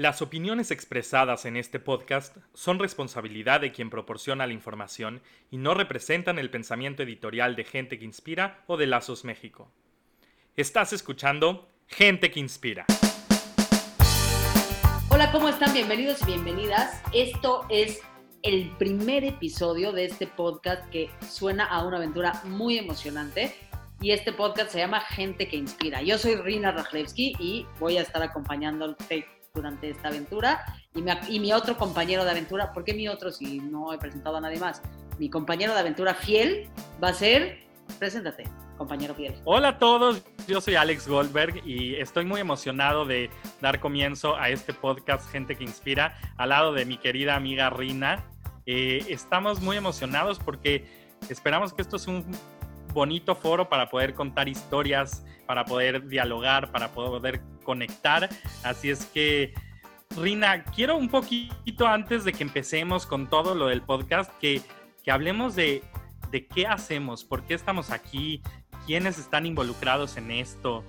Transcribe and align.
Las 0.00 0.22
opiniones 0.22 0.70
expresadas 0.70 1.44
en 1.44 1.58
este 1.58 1.78
podcast 1.78 2.34
son 2.54 2.78
responsabilidad 2.78 3.60
de 3.60 3.70
quien 3.70 3.90
proporciona 3.90 4.46
la 4.46 4.54
información 4.54 5.20
y 5.50 5.58
no 5.58 5.74
representan 5.74 6.38
el 6.38 6.48
pensamiento 6.48 7.02
editorial 7.02 7.54
de 7.54 7.64
Gente 7.64 7.98
que 7.98 8.06
Inspira 8.06 8.64
o 8.66 8.78
de 8.78 8.86
Lazos 8.86 9.26
México. 9.26 9.70
Estás 10.56 10.94
escuchando 10.94 11.68
Gente 11.86 12.30
que 12.30 12.40
Inspira. 12.40 12.86
Hola, 15.10 15.30
¿cómo 15.32 15.50
están? 15.50 15.74
Bienvenidos 15.74 16.22
y 16.22 16.24
bienvenidas. 16.28 17.02
Esto 17.12 17.66
es 17.68 18.00
el 18.42 18.70
primer 18.78 19.22
episodio 19.24 19.92
de 19.92 20.06
este 20.06 20.26
podcast 20.26 20.88
que 20.88 21.10
suena 21.28 21.66
a 21.66 21.86
una 21.86 21.98
aventura 21.98 22.40
muy 22.44 22.78
emocionante 22.78 23.54
y 24.00 24.12
este 24.12 24.32
podcast 24.32 24.70
se 24.70 24.78
llama 24.78 25.02
Gente 25.02 25.46
que 25.46 25.58
Inspira. 25.58 26.00
Yo 26.00 26.16
soy 26.16 26.36
Rina 26.36 26.72
Rajlewski 26.72 27.34
y 27.38 27.66
voy 27.78 27.98
a 27.98 28.00
estar 28.00 28.22
acompañándote 28.22 29.26
durante 29.54 29.90
esta 29.90 30.08
aventura. 30.08 30.64
Y 30.94 31.38
mi, 31.38 31.52
otro 31.52 31.76
compañero 31.76 32.24
de 32.24 32.30
aventura, 32.30 32.72
¿por 32.72 32.84
qué 32.84 32.94
mi 32.94 33.08
otro 33.08 33.30
si 33.30 33.58
no 33.58 33.92
he 33.92 33.98
presentado 33.98 34.36
a 34.36 34.40
nadie 34.40 34.58
más? 34.58 34.82
Mi 35.18 35.28
compañero 35.28 35.74
de 35.74 35.80
aventura 35.80 36.14
fiel 36.14 36.68
va 37.02 37.08
a 37.08 37.14
ser, 37.14 37.60
preséntate, 37.98 38.44
compañero 38.78 39.14
fiel. 39.14 39.34
Hola 39.44 39.68
a 39.68 39.78
todos, 39.78 40.22
yo 40.46 40.60
soy 40.60 40.76
Alex 40.76 41.08
Goldberg 41.08 41.66
y 41.66 41.96
estoy 41.96 42.24
muy 42.24 42.40
emocionado 42.40 43.04
de 43.04 43.30
dar 43.60 43.80
comienzo 43.80 44.36
a 44.36 44.48
este 44.48 44.72
podcast 44.72 45.30
Gente 45.30 45.56
que 45.56 45.64
Inspira 45.64 46.16
al 46.36 46.50
lado 46.50 46.72
de 46.72 46.84
mi 46.84 46.96
querida 46.96 47.36
amiga 47.36 47.70
Rina. 47.70 48.24
Eh, 48.66 49.04
estamos 49.08 49.60
muy 49.60 49.76
emocionados 49.76 50.38
porque 50.38 50.86
esperamos 51.28 51.72
que 51.72 51.82
esto 51.82 51.96
es 51.96 52.06
un 52.06 52.24
bonito 52.92 53.34
foro 53.34 53.68
para 53.68 53.88
poder 53.88 54.14
contar 54.14 54.48
historias, 54.48 55.24
para 55.46 55.64
poder 55.64 56.08
dialogar, 56.08 56.70
para 56.70 56.92
poder 56.92 57.40
conectar. 57.62 58.28
Así 58.62 58.90
es 58.90 59.06
que, 59.06 59.54
Rina, 60.16 60.64
quiero 60.64 60.96
un 60.96 61.08
poquito 61.08 61.86
antes 61.86 62.24
de 62.24 62.32
que 62.32 62.42
empecemos 62.42 63.06
con 63.06 63.28
todo 63.28 63.54
lo 63.54 63.66
del 63.66 63.82
podcast, 63.82 64.30
que, 64.38 64.62
que 65.02 65.10
hablemos 65.10 65.54
de, 65.54 65.82
de 66.30 66.46
qué 66.46 66.66
hacemos, 66.66 67.24
por 67.24 67.44
qué 67.44 67.54
estamos 67.54 67.90
aquí, 67.90 68.42
quiénes 68.86 69.18
están 69.18 69.46
involucrados 69.46 70.16
en 70.16 70.30
esto. 70.30 70.84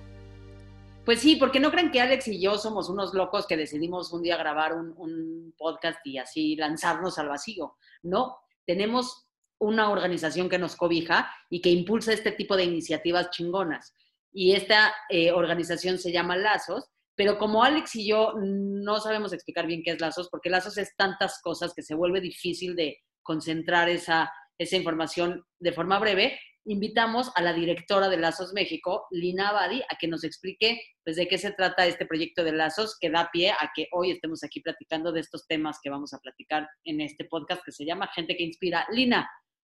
Pues 1.04 1.20
sí, 1.20 1.36
porque 1.36 1.58
no 1.58 1.72
creen 1.72 1.90
que 1.90 2.00
Alex 2.00 2.28
y 2.28 2.40
yo 2.40 2.56
somos 2.58 2.88
unos 2.88 3.12
locos 3.12 3.46
que 3.46 3.56
decidimos 3.56 4.12
un 4.12 4.22
día 4.22 4.36
grabar 4.36 4.72
un, 4.74 4.94
un, 4.96 5.52
podcast 5.58 5.98
y 6.06 6.18
así 6.18 6.54
lanzarnos 6.54 7.18
al 7.18 7.28
vacío. 7.28 7.74
No, 8.02 8.38
tenemos 8.66 9.21
una 9.62 9.90
organización 9.90 10.48
que 10.48 10.58
nos 10.58 10.74
cobija 10.74 11.32
y 11.48 11.60
que 11.60 11.70
impulsa 11.70 12.12
este 12.12 12.32
tipo 12.32 12.56
de 12.56 12.64
iniciativas 12.64 13.30
chingonas. 13.30 13.94
Y 14.32 14.54
esta 14.54 14.92
eh, 15.08 15.30
organización 15.30 15.98
se 15.98 16.10
llama 16.10 16.36
Lazos, 16.36 16.90
pero 17.14 17.38
como 17.38 17.62
Alex 17.62 17.94
y 17.94 18.08
yo 18.08 18.32
no 18.36 18.98
sabemos 18.98 19.32
explicar 19.32 19.66
bien 19.66 19.82
qué 19.84 19.92
es 19.92 20.00
Lazos, 20.00 20.28
porque 20.30 20.50
Lazos 20.50 20.78
es 20.78 20.96
tantas 20.96 21.40
cosas 21.42 21.74
que 21.74 21.82
se 21.82 21.94
vuelve 21.94 22.20
difícil 22.20 22.74
de 22.74 22.98
concentrar 23.22 23.88
esa, 23.88 24.32
esa 24.58 24.76
información 24.76 25.44
de 25.60 25.72
forma 25.72 26.00
breve, 26.00 26.40
invitamos 26.64 27.30
a 27.36 27.42
la 27.42 27.52
directora 27.52 28.08
de 28.08 28.16
Lazos 28.16 28.52
México, 28.52 29.06
Lina 29.10 29.50
Abadi, 29.50 29.82
a 29.82 29.96
que 30.00 30.08
nos 30.08 30.24
explique 30.24 30.80
pues, 31.04 31.16
de 31.16 31.28
qué 31.28 31.38
se 31.38 31.52
trata 31.52 31.86
este 31.86 32.06
proyecto 32.06 32.42
de 32.42 32.52
Lazos 32.52 32.96
que 33.00 33.10
da 33.10 33.30
pie 33.32 33.52
a 33.52 33.70
que 33.74 33.86
hoy 33.92 34.10
estemos 34.10 34.42
aquí 34.42 34.60
platicando 34.60 35.12
de 35.12 35.20
estos 35.20 35.46
temas 35.46 35.78
que 35.80 35.90
vamos 35.90 36.14
a 36.14 36.18
platicar 36.18 36.68
en 36.84 37.00
este 37.00 37.26
podcast 37.26 37.62
que 37.64 37.72
se 37.72 37.84
llama 37.84 38.10
Gente 38.12 38.36
que 38.36 38.44
Inspira. 38.44 38.86
Lina, 38.90 39.28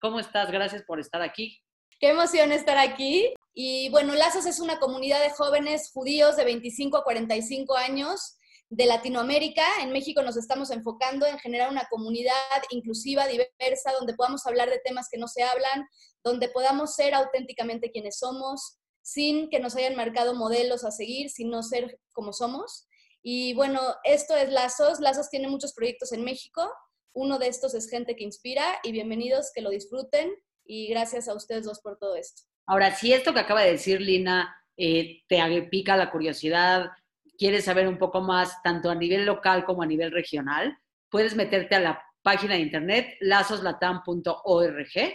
¿Cómo 0.03 0.19
estás? 0.19 0.51
Gracias 0.51 0.83
por 0.83 0.99
estar 0.99 1.21
aquí. 1.21 1.61
Qué 1.97 2.09
emoción 2.09 2.51
estar 2.51 2.77
aquí. 2.77 3.33
Y 3.53 3.87
bueno, 3.87 4.13
Lazos 4.15 4.45
es 4.45 4.59
una 4.59 4.77
comunidad 4.77 5.23
de 5.23 5.29
jóvenes 5.29 5.91
judíos 5.93 6.35
de 6.35 6.43
25 6.43 6.97
a 6.97 7.05
45 7.05 7.77
años 7.77 8.35
de 8.69 8.85
Latinoamérica. 8.85 9.63
En 9.79 9.93
México 9.93 10.21
nos 10.21 10.35
estamos 10.35 10.71
enfocando 10.71 11.25
en 11.25 11.39
generar 11.39 11.69
una 11.69 11.87
comunidad 11.89 12.33
inclusiva, 12.71 13.27
diversa, 13.27 13.93
donde 13.97 14.13
podamos 14.13 14.45
hablar 14.45 14.69
de 14.69 14.81
temas 14.83 15.07
que 15.09 15.17
no 15.17 15.29
se 15.29 15.41
hablan, 15.41 15.87
donde 16.21 16.49
podamos 16.49 16.95
ser 16.95 17.13
auténticamente 17.13 17.89
quienes 17.89 18.17
somos, 18.19 18.79
sin 19.01 19.49
que 19.49 19.61
nos 19.61 19.73
hayan 19.78 19.95
marcado 19.95 20.35
modelos 20.35 20.83
a 20.83 20.91
seguir, 20.91 21.29
sino 21.29 21.63
ser 21.63 21.97
como 22.11 22.33
somos. 22.33 22.89
Y 23.22 23.53
bueno, 23.53 23.79
esto 24.03 24.35
es 24.35 24.49
Lazos. 24.49 24.99
Lazos 24.99 25.29
tiene 25.29 25.47
muchos 25.47 25.73
proyectos 25.73 26.11
en 26.11 26.25
México. 26.25 26.69
Uno 27.13 27.38
de 27.38 27.47
estos 27.47 27.75
es 27.75 27.90
Gente 27.90 28.16
que 28.16 28.24
Inspira 28.24 28.79
y 28.81 28.91
bienvenidos, 28.91 29.51
que 29.53 29.62
lo 29.62 29.69
disfruten 29.69 30.34
y 30.66 30.88
gracias 30.88 31.28
a 31.28 31.35
ustedes 31.35 31.66
dos 31.66 31.79
por 31.79 32.00
todo 32.00 32.16
esto. 32.16 32.41
Ahora, 32.66 32.96
si 32.96 33.13
esto 33.13 33.34
que 33.34 33.40
acaba 33.40 33.62
de 33.62 33.74
decir 33.74 34.01
Lina 34.01 34.56
eh, 34.78 35.22
te 35.28 35.38
pica 35.69 35.96
la 35.96 36.09
curiosidad, 36.09 36.90
quieres 37.38 37.66
saber 37.66 37.88
un 37.88 38.00
poco 38.00 38.22
más 38.22 38.63
tanto 38.63 38.90
a 38.90 38.96
nivel 38.96 39.28
local 39.28 39.63
como 39.63 39.84
a 39.84 39.85
nivel 39.85 40.12
regional, 40.12 40.75
puedes 41.09 41.35
meterte 41.35 41.75
a 41.75 41.81
la 41.81 42.03
página 42.23 42.56
de 42.56 42.62
internet 42.62 43.16
lazoslatam.org, 43.19 45.13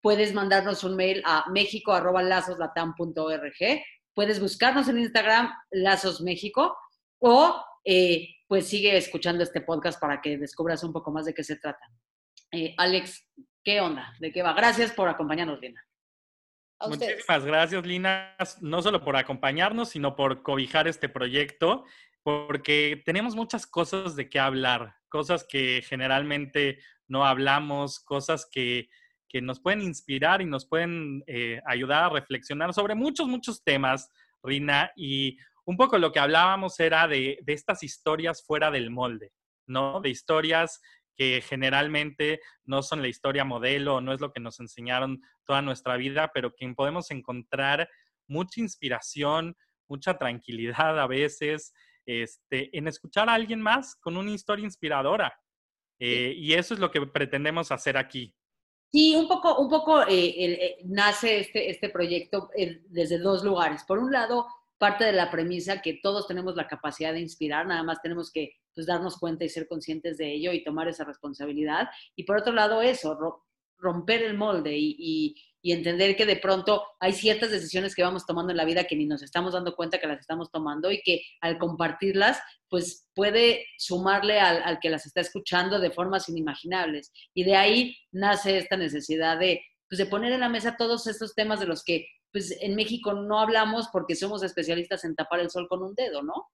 puedes 0.00 0.32
mandarnos 0.32 0.84
un 0.84 0.94
mail 0.94 1.20
a 1.24 1.50
mexico.lazoslatam.org, 1.50 3.82
puedes 4.14 4.40
buscarnos 4.40 4.88
en 4.88 5.00
Instagram 5.00 5.52
Lazos 5.72 6.20
México 6.20 6.76
o 7.18 7.60
eh, 7.84 8.28
pues 8.50 8.66
sigue 8.68 8.96
escuchando 8.96 9.44
este 9.44 9.60
podcast 9.60 10.00
para 10.00 10.20
que 10.20 10.36
descubras 10.36 10.82
un 10.82 10.92
poco 10.92 11.12
más 11.12 11.24
de 11.24 11.32
qué 11.32 11.44
se 11.44 11.54
trata. 11.54 11.88
Eh, 12.50 12.74
Alex, 12.78 13.24
¿qué 13.62 13.80
onda? 13.80 14.12
¿De 14.18 14.32
qué 14.32 14.42
va? 14.42 14.54
Gracias 14.54 14.90
por 14.90 15.08
acompañarnos, 15.08 15.60
Lina. 15.60 15.80
Muchísimas 16.84 17.44
gracias, 17.44 17.86
Lina, 17.86 18.34
no 18.60 18.82
solo 18.82 19.04
por 19.04 19.14
acompañarnos, 19.14 19.90
sino 19.90 20.16
por 20.16 20.42
cobijar 20.42 20.88
este 20.88 21.08
proyecto, 21.08 21.84
porque 22.24 23.00
tenemos 23.06 23.36
muchas 23.36 23.68
cosas 23.68 24.16
de 24.16 24.28
qué 24.28 24.40
hablar, 24.40 24.96
cosas 25.08 25.46
que 25.48 25.84
generalmente 25.86 26.80
no 27.06 27.24
hablamos, 27.24 28.00
cosas 28.00 28.48
que, 28.50 28.88
que 29.28 29.40
nos 29.40 29.60
pueden 29.60 29.82
inspirar 29.82 30.42
y 30.42 30.46
nos 30.46 30.66
pueden 30.66 31.22
eh, 31.28 31.60
ayudar 31.66 32.02
a 32.02 32.08
reflexionar 32.08 32.74
sobre 32.74 32.96
muchos, 32.96 33.28
muchos 33.28 33.62
temas, 33.62 34.10
Rina, 34.42 34.90
y 34.96 35.38
un 35.70 35.76
poco 35.76 35.98
lo 35.98 36.10
que 36.10 36.18
hablábamos 36.18 36.80
era 36.80 37.06
de, 37.06 37.38
estas 37.46 37.84
historias 37.84 38.42
fuera 38.44 38.72
del 38.72 38.90
molde, 38.90 39.32
¿no? 39.68 40.00
De 40.00 40.10
historias 40.10 40.80
que 41.16 41.40
generalmente 41.46 42.40
no 42.64 42.82
son 42.82 43.02
la 43.02 43.06
historia 43.06 43.44
modelo, 43.44 44.00
no 44.00 44.12
es 44.12 44.20
lo 44.20 44.32
que 44.32 44.40
nos 44.40 44.58
enseñaron 44.58 45.22
toda 45.44 45.62
nuestra 45.62 45.96
vida, 45.96 46.32
pero 46.34 46.56
que 46.56 46.68
podemos 46.74 47.12
encontrar 47.12 47.88
mucha 48.26 48.60
inspiración, 48.60 49.56
mucha 49.88 50.18
tranquilidad 50.18 50.98
a 50.98 51.06
veces, 51.06 51.72
este, 52.04 52.76
en 52.76 52.88
escuchar 52.88 53.28
a 53.28 53.34
alguien 53.34 53.62
más 53.62 53.94
con 53.94 54.16
una 54.16 54.32
historia 54.32 54.64
inspiradora. 54.64 55.32
Eh, 56.00 56.34
y 56.36 56.54
eso 56.54 56.74
es 56.74 56.80
lo 56.80 56.90
que 56.90 57.06
pretendemos 57.06 57.70
hacer 57.70 57.96
aquí. 57.96 58.34
Sí, 58.90 59.14
un 59.14 59.28
poco, 59.28 59.56
un 59.60 59.68
poco 59.68 60.02
eh, 60.02 60.34
eh, 60.36 60.78
nace 60.86 61.38
este, 61.38 61.70
este 61.70 61.90
proyecto 61.90 62.50
desde 62.88 63.18
dos 63.18 63.44
lugares. 63.44 63.84
Por 63.84 64.00
un 64.00 64.10
lado, 64.10 64.48
parte 64.80 65.04
de 65.04 65.12
la 65.12 65.30
premisa 65.30 65.82
que 65.82 66.00
todos 66.02 66.26
tenemos 66.26 66.56
la 66.56 66.66
capacidad 66.66 67.12
de 67.12 67.20
inspirar, 67.20 67.66
nada 67.66 67.82
más 67.82 68.00
tenemos 68.00 68.32
que 68.32 68.54
pues, 68.74 68.86
darnos 68.86 69.18
cuenta 69.18 69.44
y 69.44 69.50
ser 69.50 69.68
conscientes 69.68 70.16
de 70.16 70.32
ello 70.32 70.52
y 70.52 70.64
tomar 70.64 70.88
esa 70.88 71.04
responsabilidad. 71.04 71.90
Y 72.16 72.24
por 72.24 72.38
otro 72.38 72.54
lado, 72.54 72.80
eso, 72.80 73.44
romper 73.76 74.22
el 74.22 74.38
molde 74.38 74.74
y, 74.74 75.36
entender 75.62 76.16
que 76.16 76.24
de 76.24 76.36
pronto 76.36 76.82
hay 76.98 77.12
ciertas 77.12 77.50
decisiones 77.50 77.94
que 77.94 78.02
vamos 78.02 78.24
tomando 78.24 78.50
en 78.50 78.56
la 78.56 78.64
vida 78.64 78.84
que 78.84 78.96
ni 78.96 79.04
nos 79.04 79.22
estamos 79.22 79.52
dando 79.52 79.76
cuenta 79.76 80.00
que 80.00 80.06
las 80.06 80.18
estamos 80.18 80.50
tomando 80.50 80.90
y 80.90 81.02
que 81.02 81.20
al 81.42 81.58
compartirlas, 81.58 82.40
pues 82.70 83.06
puede 83.14 83.66
sumarle 83.76 84.40
al, 84.40 84.62
al 84.62 84.80
que 84.80 84.88
las 84.88 85.04
está 85.04 85.20
escuchando 85.20 85.78
de 85.78 85.90
formas 85.90 86.30
inimaginables. 86.30 87.12
Y 87.34 87.44
de 87.44 87.56
ahí 87.56 87.94
nace 88.10 88.56
esta 88.56 88.78
necesidad 88.78 89.38
de, 89.38 89.62
pues, 89.90 89.98
de 89.98 90.06
poner 90.06 90.32
en 90.32 90.40
la 90.40 90.48
mesa 90.48 90.78
todos 90.78 91.06
estos 91.06 91.34
temas 91.34 91.60
de 91.60 91.66
los 91.66 91.84
que 91.84 92.06
pues 92.32 92.56
en 92.60 92.74
México 92.74 93.12
no 93.12 93.40
hablamos 93.40 93.88
porque 93.92 94.14
somos 94.14 94.42
especialistas 94.42 95.04
en 95.04 95.14
tapar 95.14 95.40
el 95.40 95.50
sol 95.50 95.68
con 95.68 95.82
un 95.82 95.94
dedo, 95.94 96.22
¿no? 96.22 96.50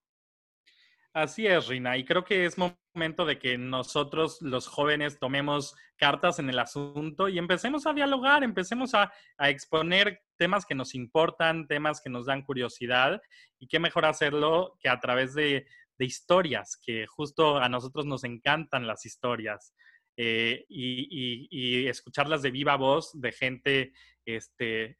Así 1.17 1.47
es, 1.47 1.67
Rina, 1.67 1.97
y 1.97 2.05
creo 2.05 2.25
que 2.25 2.45
es 2.45 2.59
momento 2.59 3.25
de 3.25 3.39
que 3.39 3.57
nosotros, 3.57 4.37
los 4.43 4.67
jóvenes, 4.67 5.19
tomemos 5.19 5.75
cartas 5.97 6.39
en 6.41 6.51
el 6.51 6.59
asunto 6.59 7.31
y 7.31 7.39
empecemos 7.39 7.87
a 7.87 7.95
dialogar, 7.95 8.45
empecemos 8.45 8.93
a, 8.93 9.11
exponer 9.39 10.21
temas 10.37 10.67
que 10.67 10.75
nos 10.75 10.95
importan, 10.95 11.69
temas 11.69 12.03
que 12.03 12.11
nos 12.11 12.27
dan 12.27 12.43
curiosidad, 12.43 13.23
y 13.59 13.67
qué 13.67 13.79
mejor 13.79 14.05
hacerlo 14.05 14.77
que 14.79 14.91
a 14.91 15.01
través 15.01 15.33
de, 15.33 15.67
historias, 15.99 16.79
que 16.85 17.07
justo 17.07 17.57
a 17.57 17.71
nosotros 17.71 18.05
nos 18.05 18.23
encantan 18.25 18.87
las 18.87 19.07
historias. 19.07 19.75
Eh, 20.19 20.67
y, 20.69 21.49
y, 21.51 21.89
escucharlas 21.89 22.43
de 22.43 22.51
viva 22.51 22.77
voz 22.77 23.19
de 23.19 23.33
gente 23.33 23.93
este, 24.27 24.99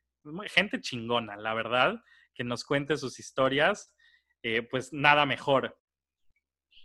gente 0.49 0.81
chingona, 0.81 1.37
la 1.37 1.55
verdad, 1.55 2.03
que 2.35 2.45
nos 2.45 2.65
cuente 2.65 2.97
sus 2.97 3.19
historias, 3.19 3.93
eh, 4.43 4.63
pues 4.63 4.93
nada 4.93 5.27
mejor. 5.27 5.79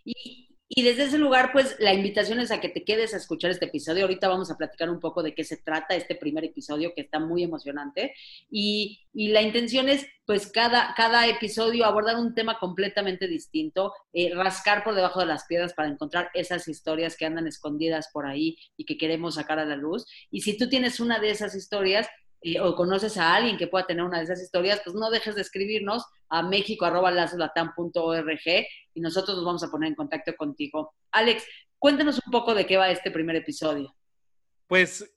Y, 0.03 0.51
Y 0.73 0.83
desde 0.83 1.03
ese 1.03 1.17
lugar, 1.17 1.51
pues 1.51 1.75
la 1.79 1.93
invitación 1.93 2.39
es 2.39 2.49
a 2.49 2.61
que 2.61 2.69
te 2.69 2.85
quedes 2.85 3.13
a 3.13 3.17
escuchar 3.17 3.51
este 3.51 3.65
episodio. 3.65 4.03
Ahorita 4.03 4.29
vamos 4.29 4.49
a 4.49 4.55
platicar 4.55 4.89
un 4.89 5.01
poco 5.01 5.21
de 5.21 5.35
qué 5.35 5.43
se 5.43 5.57
trata 5.57 5.97
este 5.97 6.15
primer 6.15 6.45
episodio, 6.45 6.93
que 6.95 7.01
está 7.01 7.19
muy 7.19 7.43
emocionante. 7.43 8.13
Y, 8.49 9.01
la 9.13 9.41
intención 9.41 9.89
es, 9.89 10.07
pues, 10.25 10.49
cada, 10.49 10.94
cada 10.95 11.27
episodio 11.27 11.83
abordar 11.83 12.15
un 12.15 12.33
tema 12.33 12.57
completamente 12.57 13.27
distinto, 13.27 13.94
eh, 14.13 14.33
rascar 14.33 14.85
por 14.85 14.95
debajo 14.95 15.19
de 15.19 15.25
las 15.25 15.45
piedras 15.45 15.73
para 15.73 15.89
encontrar 15.89 16.29
esas 16.33 16.69
historias 16.69 17.17
que 17.17 17.25
andan 17.25 17.47
escondidas 17.47 18.07
por 18.13 18.25
ahí 18.25 18.55
y 18.77 18.85
que 18.85 18.97
queremos 18.97 19.35
sacar 19.35 19.59
a 19.59 19.65
la 19.65 19.75
luz. 19.75 20.05
Y 20.31 20.39
si 20.39 20.57
tú 20.57 20.69
tienes 20.69 21.01
una 21.01 21.19
de 21.19 21.31
esas 21.31 21.53
historias, 21.53 22.07
eh, 22.41 22.59
o 22.59 22.75
conoces 22.75 23.17
a 23.17 23.35
alguien 23.35 23.57
que 23.57 23.67
pueda 23.67 23.85
tener 23.85 24.03
una 24.03 24.17
de 24.17 24.23
esas 24.23 24.41
historias, 24.41 24.81
pues 24.83 24.95
no 24.95 25.11
dejes 25.11 25.35
de 25.35 25.41
escribirnos 25.41 26.03
a 26.29 26.41
mexico.org 26.41 26.88
y 28.93 29.01
nosotros 29.01 29.38
nos 29.38 29.45
vamos 29.45 29.63
a 29.63 29.69
poner 29.69 29.89
en 29.89 29.95
contacto 29.95 30.33
contigo. 30.35 30.95
Alex, 31.11 31.45
cuéntanos 31.77 32.19
un 32.25 32.31
poco 32.31 32.55
de 32.55 32.65
qué 32.65 32.77
va 32.77 32.89
este 32.89 33.11
primer 33.11 33.35
episodio. 33.35 33.95
Pues 34.67 35.13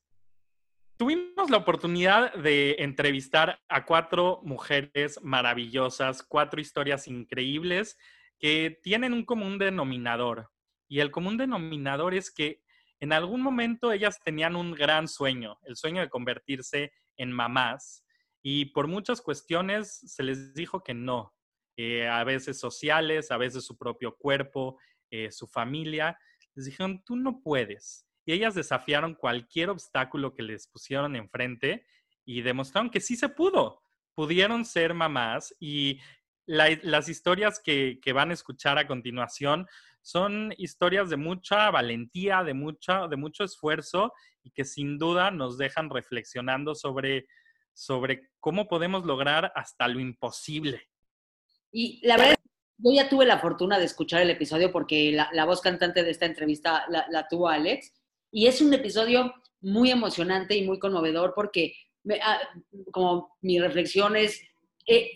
tuvimos 0.96 1.48
la 1.48 1.56
oportunidad 1.56 2.34
de 2.34 2.76
entrevistar 2.80 3.60
a 3.68 3.86
cuatro 3.86 4.40
mujeres 4.42 5.18
maravillosas, 5.22 6.22
cuatro 6.22 6.60
historias 6.60 7.08
increíbles 7.08 7.96
que 8.38 8.78
tienen 8.82 9.12
un 9.14 9.24
común 9.24 9.58
denominador. 9.58 10.50
Y 10.88 11.00
el 11.00 11.10
común 11.10 11.38
denominador 11.38 12.14
es 12.14 12.30
que 12.30 12.60
en 13.00 13.12
algún 13.12 13.40
momento 13.40 13.92
ellas 13.92 14.20
tenían 14.22 14.56
un 14.56 14.72
gran 14.72 15.08
sueño, 15.08 15.58
el 15.64 15.76
sueño 15.76 16.00
de 16.02 16.10
convertirse 16.10 16.92
en 17.16 17.32
mamás 17.32 18.04
y 18.46 18.66
por 18.66 18.88
muchas 18.88 19.22
cuestiones 19.22 20.00
se 20.06 20.22
les 20.22 20.52
dijo 20.52 20.82
que 20.84 20.92
no, 20.92 21.34
eh, 21.78 22.06
a 22.06 22.22
veces 22.24 22.60
sociales, 22.60 23.30
a 23.30 23.38
veces 23.38 23.64
su 23.64 23.78
propio 23.78 24.16
cuerpo, 24.16 24.78
eh, 25.10 25.30
su 25.32 25.46
familia, 25.46 26.18
les 26.54 26.66
dijeron, 26.66 27.02
tú 27.04 27.16
no 27.16 27.40
puedes. 27.40 28.06
Y 28.26 28.34
ellas 28.34 28.54
desafiaron 28.54 29.14
cualquier 29.14 29.70
obstáculo 29.70 30.34
que 30.34 30.42
les 30.42 30.68
pusieron 30.68 31.16
enfrente 31.16 31.86
y 32.26 32.42
demostraron 32.42 32.90
que 32.90 33.00
sí 33.00 33.16
se 33.16 33.30
pudo. 33.30 33.80
Pudieron 34.14 34.66
ser 34.66 34.92
mamás 34.92 35.54
y 35.58 36.00
las 36.46 37.08
historias 37.08 37.58
que, 37.58 37.98
que, 38.02 38.12
van 38.12 38.30
a 38.30 38.34
escuchar 38.34 38.76
a 38.76 38.86
continuación 38.86 39.66
son 40.04 40.52
historias 40.58 41.08
de 41.08 41.16
mucha 41.16 41.70
valentía, 41.70 42.44
de, 42.44 42.52
mucha, 42.52 43.08
de 43.08 43.16
mucho 43.16 43.42
esfuerzo 43.42 44.12
y 44.42 44.50
que 44.50 44.66
sin 44.66 44.98
duda 44.98 45.30
nos 45.30 45.56
dejan 45.56 45.88
reflexionando 45.88 46.74
sobre, 46.74 47.26
sobre 47.72 48.28
cómo 48.38 48.68
podemos 48.68 49.06
lograr 49.06 49.50
hasta 49.54 49.88
lo 49.88 50.00
imposible. 50.00 50.82
Y 51.72 52.06
la 52.06 52.18
verdad, 52.18 52.36
yo 52.76 52.92
ya 52.92 53.08
tuve 53.08 53.24
la 53.24 53.38
fortuna 53.38 53.78
de 53.78 53.86
escuchar 53.86 54.20
el 54.20 54.28
episodio 54.28 54.70
porque 54.70 55.10
la, 55.10 55.44
voz 55.46 55.62
cantante 55.62 56.02
de 56.04 56.10
esta 56.10 56.26
entrevista 56.26 56.84
la, 56.90 57.26
tuvo 57.26 57.48
Alex. 57.48 57.90
Y 58.30 58.46
es 58.46 58.60
un 58.60 58.74
episodio 58.74 59.32
muy 59.62 59.90
emocionante 59.90 60.54
y 60.54 60.66
muy 60.66 60.78
conmovedor 60.78 61.32
porque, 61.34 61.74
ah, 62.22 62.40
como 62.92 63.38
mi 63.40 63.58
reflexión 63.58 64.16
es, 64.16 64.42
eh, 64.86 65.12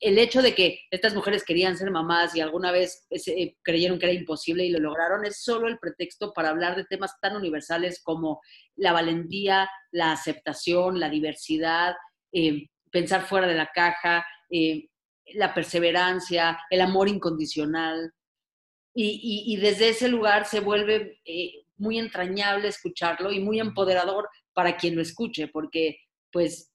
el, 0.00 0.18
hecho 0.18 0.40
de 0.40 0.54
que 0.54 0.80
estas 0.90 1.14
mujeres 1.14 1.44
querían 1.44 1.76
ser 1.76 1.90
mamás 1.90 2.34
y 2.34 2.40
alguna 2.40 2.72
vez 2.72 3.06
eh, 3.10 3.54
creyeron 3.62 3.98
que 3.98 4.06
era 4.06 4.14
imposible 4.14 4.64
y 4.64 4.70
lo 4.70 4.78
lograron 4.78 5.26
es 5.26 5.42
solo 5.42 5.68
el 5.68 5.78
pretexto 5.78 6.32
para 6.32 6.48
hablar 6.48 6.74
de 6.74 6.84
temas 6.84 7.20
tan 7.20 7.36
universales 7.36 8.00
como 8.02 8.40
la 8.76 8.92
valentía, 8.92 9.68
la 9.90 10.12
aceptación, 10.12 10.98
la 10.98 11.10
diversidad, 11.10 11.96
eh, 12.32 12.68
pensar 12.90 13.26
fuera 13.26 13.46
de 13.46 13.54
la 13.54 13.70
caja, 13.74 14.24
la 15.34 15.52
perseverancia, 15.52 16.58
el 16.70 16.80
amor 16.80 17.08
incondicional. 17.08 18.12
Y, 18.94 19.56
desde 19.60 19.90
ese 19.90 20.08
lugar 20.08 20.46
se 20.46 20.60
vuelve 20.60 21.20
muy 21.76 21.98
entrañable 21.98 22.68
escucharlo 22.68 23.30
y 23.32 23.40
muy 23.40 23.60
empoderador 23.60 24.30
para 24.54 24.78
quien 24.78 24.94
lo 24.94 25.02
escuche, 25.02 25.48
porque 25.48 25.98
pues 26.32 26.72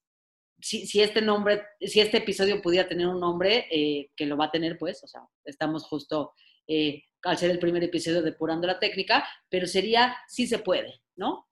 si, 0.61 1.01
este 1.01 1.21
nombre, 1.21 1.63
si 1.79 1.99
este 1.99 2.17
episodio 2.17 2.61
pudiera 2.61 2.87
tener 2.87 3.07
un 3.07 3.19
nombre, 3.19 3.67
eh, 3.71 4.09
que 4.15 4.25
lo 4.25 4.37
va 4.37 4.45
a 4.45 4.51
tener, 4.51 4.77
pues, 4.77 5.03
o 5.03 5.07
sea, 5.07 5.21
estamos 5.45 5.85
justo 5.87 6.33
eh, 6.67 7.03
al 7.23 7.37
ser 7.37 7.51
el 7.51 7.59
primer 7.59 7.83
episodio 7.83 8.21
depurando 8.21 8.67
la 8.67 8.79
técnica, 8.79 9.27
pero 9.49 9.67
sería 9.67 10.15
si 10.27 10.47
se 10.47 10.59
puede, 10.59 11.01
¿no? 11.15 11.47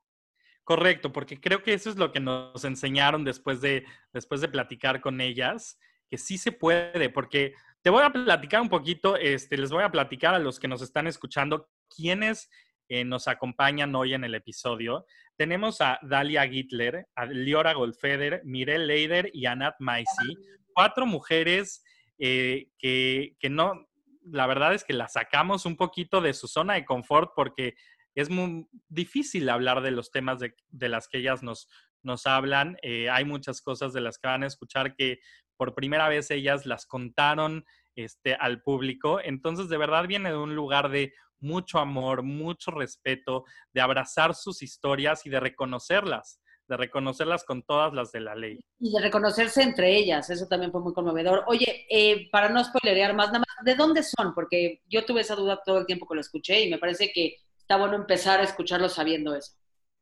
Correcto, 0.64 1.12
porque 1.12 1.40
creo 1.40 1.64
que 1.64 1.74
eso 1.74 1.90
es 1.90 1.96
lo 1.96 2.12
que 2.12 2.20
nos 2.20 2.64
enseñaron 2.64 3.24
después 3.24 3.60
de, 3.60 3.86
después 4.14 4.42
de 4.42 4.50
platicar 4.50 5.02
con 5.02 5.20
ellas, 5.20 5.80
que 6.10 6.18
sí 6.18 6.38
se 6.38 6.52
puede, 6.52 7.10
porque 7.10 7.54
te 7.82 7.90
voy 7.90 8.04
a 8.04 8.12
platicar 8.12 8.62
un 8.62 8.70
poquito, 8.70 9.16
este, 9.16 9.58
les 9.58 9.72
voy 9.72 9.84
a 9.84 9.92
platicar 9.92 10.36
a 10.36 10.40
los 10.40 10.60
que 10.60 10.68
nos 10.68 10.82
están 10.82 11.08
escuchando 11.08 11.70
quiénes 11.96 12.50
eh, 12.90 13.06
nos 13.06 13.28
acompañan 13.28 13.96
hoy 13.96 14.14
en 14.14 14.24
el 14.24 14.36
episodio. 14.36 15.06
Tenemos 15.40 15.80
a 15.80 15.98
Dalia 16.02 16.46
Gittler, 16.46 17.08
a 17.16 17.24
Liora 17.24 17.72
Goldfeder, 17.72 18.42
Mirel 18.44 18.88
Leider 18.88 19.32
y 19.34 19.46
Anat 19.46 19.76
Maisi, 19.80 20.36
cuatro 20.74 21.06
mujeres 21.06 21.82
eh, 22.18 22.68
que, 22.78 23.38
no, 23.50 23.88
la 24.22 24.48
verdad 24.48 24.74
es 24.74 24.84
que 24.84 24.92
las 24.92 25.14
sacamos 25.14 25.66
un 25.66 25.78
poquito 25.78 26.20
de 26.20 26.34
su 26.34 26.50
zona 26.50 26.74
de 26.74 26.84
confort 26.84 27.32
porque 27.38 27.76
es 28.16 28.30
muy 28.30 28.68
difícil 28.90 29.48
hablar 29.48 29.82
de 29.82 29.92
los 29.92 30.12
temas 30.12 30.40
de, 30.40 30.90
las 30.90 31.08
que 31.08 31.20
ellas 31.20 31.42
nos, 31.42 31.70
nos 32.04 32.28
hablan. 32.28 32.76
Eh, 32.82 33.10
hay 33.10 33.24
muchas 33.24 33.62
cosas 33.62 33.94
de 33.94 34.02
las 34.02 34.20
que 34.20 34.28
van 34.28 34.44
a 34.44 34.48
escuchar 34.48 34.94
que 34.94 35.22
por 35.56 35.74
primera 35.74 36.10
vez 36.10 36.32
ellas 36.32 36.66
las 36.66 36.86
contaron 36.86 37.64
este, 37.96 38.36
al 38.36 38.62
público. 38.62 39.22
Entonces, 39.24 39.70
de 39.70 39.78
verdad 39.78 40.06
viene 40.06 40.32
de 40.32 40.38
un 40.38 40.54
lugar 40.54 40.90
de 40.90 41.14
mucho 41.40 41.80
amor, 41.80 42.24
mucho 42.24 42.72
respeto, 42.72 43.46
de 43.74 43.82
abrazar 43.82 44.36
sus 44.36 44.62
historias 44.62 45.26
y 45.26 45.30
de 45.30 45.40
reconocerlas, 45.40 46.42
de 46.68 46.78
reconocerlas 46.78 47.44
con 47.44 47.64
todas 47.64 47.94
las 47.94 48.12
de 48.12 48.22
la 48.22 48.36
ley. 48.36 48.60
Y 48.80 48.92
de 48.92 49.02
reconocerse 49.02 49.64
entre 49.64 49.98
ellas, 49.98 50.30
eso 50.30 50.48
también 50.48 50.72
fue 50.72 50.82
muy 50.82 50.94
conmovedor. 50.94 51.44
Oye, 51.48 51.86
eh, 51.90 52.30
para 52.32 52.50
no 52.50 52.64
spoilerear 52.64 53.16
más, 53.16 53.28
nada 53.28 53.40
más, 53.40 53.66
¿de 53.66 53.76
dónde 53.76 54.04
son? 54.04 54.34
Porque 54.34 54.82
yo 54.88 55.06
tuve 55.06 55.22
esa 55.22 55.36
duda 55.36 55.62
todo 55.66 55.80
el 55.80 55.86
tiempo 55.86 56.08
que 56.08 56.16
lo 56.16 56.22
escuché 56.22 56.62
y 56.62 56.70
me 56.70 56.78
parece 56.78 57.12
que 57.12 57.38
está 57.58 57.78
bueno 57.78 57.96
empezar 57.96 58.40
a 58.40 58.44
escucharlo 58.44 58.90
sabiendo 58.90 59.36
eso. 59.36 59.54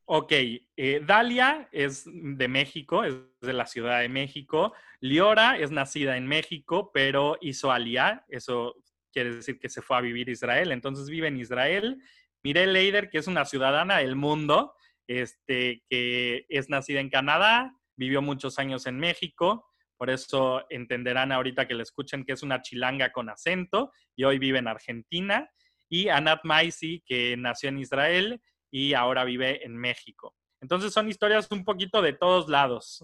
Ok, 0.10 0.32
eh, 0.32 1.02
Dalia 1.06 1.68
es 1.74 2.06
de 2.06 2.48
México, 2.48 3.04
es 3.04 3.16
de 3.42 3.52
la 3.52 3.66
Ciudad 3.66 4.00
de 4.00 4.08
México. 4.08 4.74
Liora 5.02 5.58
es 5.58 5.70
nacida 5.70 6.16
en 6.16 6.28
México, 6.28 6.92
pero 6.94 7.38
hizo 7.42 7.74
Alia, 7.74 8.24
eso 8.30 8.76
quiere 9.18 9.34
decir 9.38 9.58
que 9.58 9.68
se 9.68 9.82
fue 9.82 9.98
a 9.98 10.02
vivir 10.02 10.30
a 10.30 10.32
Israel, 10.32 10.72
entonces 10.72 11.10
vive 11.10 11.28
en 11.28 11.38
Israel. 11.38 12.00
Mirel 12.44 12.72
Leider, 12.72 13.10
que 13.10 13.18
es 13.18 13.26
una 13.26 13.46
ciudadana 13.46 13.98
del 13.98 14.16
mundo, 14.16 14.76
este, 15.08 15.84
que 15.90 16.46
es 16.50 16.70
nacida 16.70 17.00
en 17.00 17.10
Canadá, 17.10 17.74
vivió 17.96 18.22
muchos 18.22 18.60
años 18.60 18.86
en 18.86 19.00
México, 19.00 19.66
por 19.98 20.12
eso 20.12 20.68
entenderán 20.70 21.32
ahorita 21.32 21.68
que 21.68 21.74
le 21.74 21.82
escuchen 21.82 22.26
que 22.26 22.34
es 22.34 22.44
una 22.44 22.62
chilanga 22.62 23.12
con 23.12 23.28
acento 23.28 23.92
y 24.16 24.24
hoy 24.24 24.38
vive 24.38 24.60
en 24.60 24.68
Argentina. 24.68 25.50
Y 25.90 26.10
Anat 26.10 26.42
Maisi, 26.44 27.02
que 27.04 27.36
nació 27.38 27.70
en 27.70 27.80
Israel 27.80 28.40
y 28.70 28.94
ahora 28.94 29.24
vive 29.24 29.66
en 29.66 29.76
México. 29.76 30.36
Entonces 30.62 30.94
son 30.94 31.10
historias 31.10 31.50
un 31.50 31.66
poquito 31.66 32.04
de 32.04 32.14
todos 32.14 32.50
lados. 32.50 33.04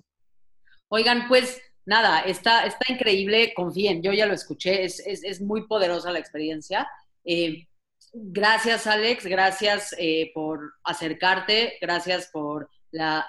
Oigan, 0.89 1.27
pues 1.27 1.59
nada, 1.85 2.21
está, 2.21 2.65
está 2.65 2.91
increíble, 2.91 3.53
confíen, 3.53 4.01
yo 4.01 4.13
ya 4.13 4.25
lo 4.25 4.33
escuché, 4.33 4.83
es, 4.83 5.41
muy 5.41 5.67
poderosa 5.67 6.11
la 6.11 6.19
experiencia. 6.19 6.87
Eh, 7.25 7.67
gracias, 8.13 8.87
Alex, 8.87 9.25
gracias 9.25 9.95
eh, 9.97 10.31
por 10.33 10.73
acercarte, 10.83 11.77
gracias 11.81 12.29
por 12.31 12.69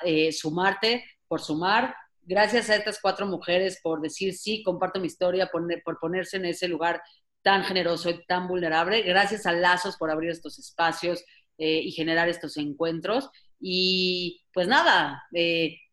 eh, 0.04 0.32
sumarte, 0.32 1.04
por 1.26 1.40
sumar. 1.40 1.94
Gracias 2.26 2.70
a 2.70 2.76
estas 2.76 3.00
cuatro 3.00 3.26
mujeres 3.26 3.80
por 3.82 4.00
decir 4.00 4.34
sí, 4.34 4.62
comparto 4.62 4.98
mi 4.98 5.08
historia, 5.08 5.48
por, 5.48 5.66
por 5.82 5.98
ponerse 5.98 6.38
en 6.38 6.46
ese 6.46 6.68
lugar 6.68 7.02
tan 7.42 7.64
generoso 7.64 8.08
y 8.08 8.24
tan 8.24 8.48
vulnerable. 8.48 9.02
Gracias 9.02 9.44
a 9.44 9.52
Lazos 9.52 9.98
por 9.98 10.10
abrir 10.10 10.30
estos 10.30 10.58
espacios 10.58 11.22
y 11.58 11.92
generar 11.92 12.28
estos 12.30 12.56
encuentros. 12.56 13.28
Y 13.60 14.42
pues 14.54 14.66
nada, 14.66 15.22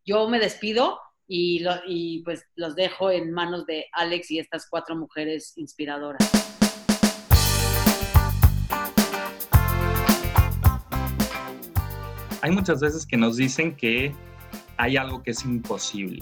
yo 0.06 0.30
me 0.30 0.39
despido 0.39 0.98
y, 1.34 2.22
pues 2.26 2.46
los 2.56 2.76
dejo 2.76 3.10
en 3.10 3.32
manos 3.32 3.66
de 3.66 3.86
Alex 3.94 4.32
y 4.32 4.40
estas 4.40 4.68
cuatro 4.70 4.98
mujeres 4.98 5.54
inspiradoras. 5.58 6.20
Hay 12.42 12.52
muchas 12.52 12.82
veces 12.82 13.06
que 13.06 13.16
nos 13.16 13.38
dicen 13.38 13.76
que 13.76 14.14
hay 14.76 14.98
algo 14.98 15.24
que 15.24 15.32
es 15.32 15.46
imposible, 15.46 16.20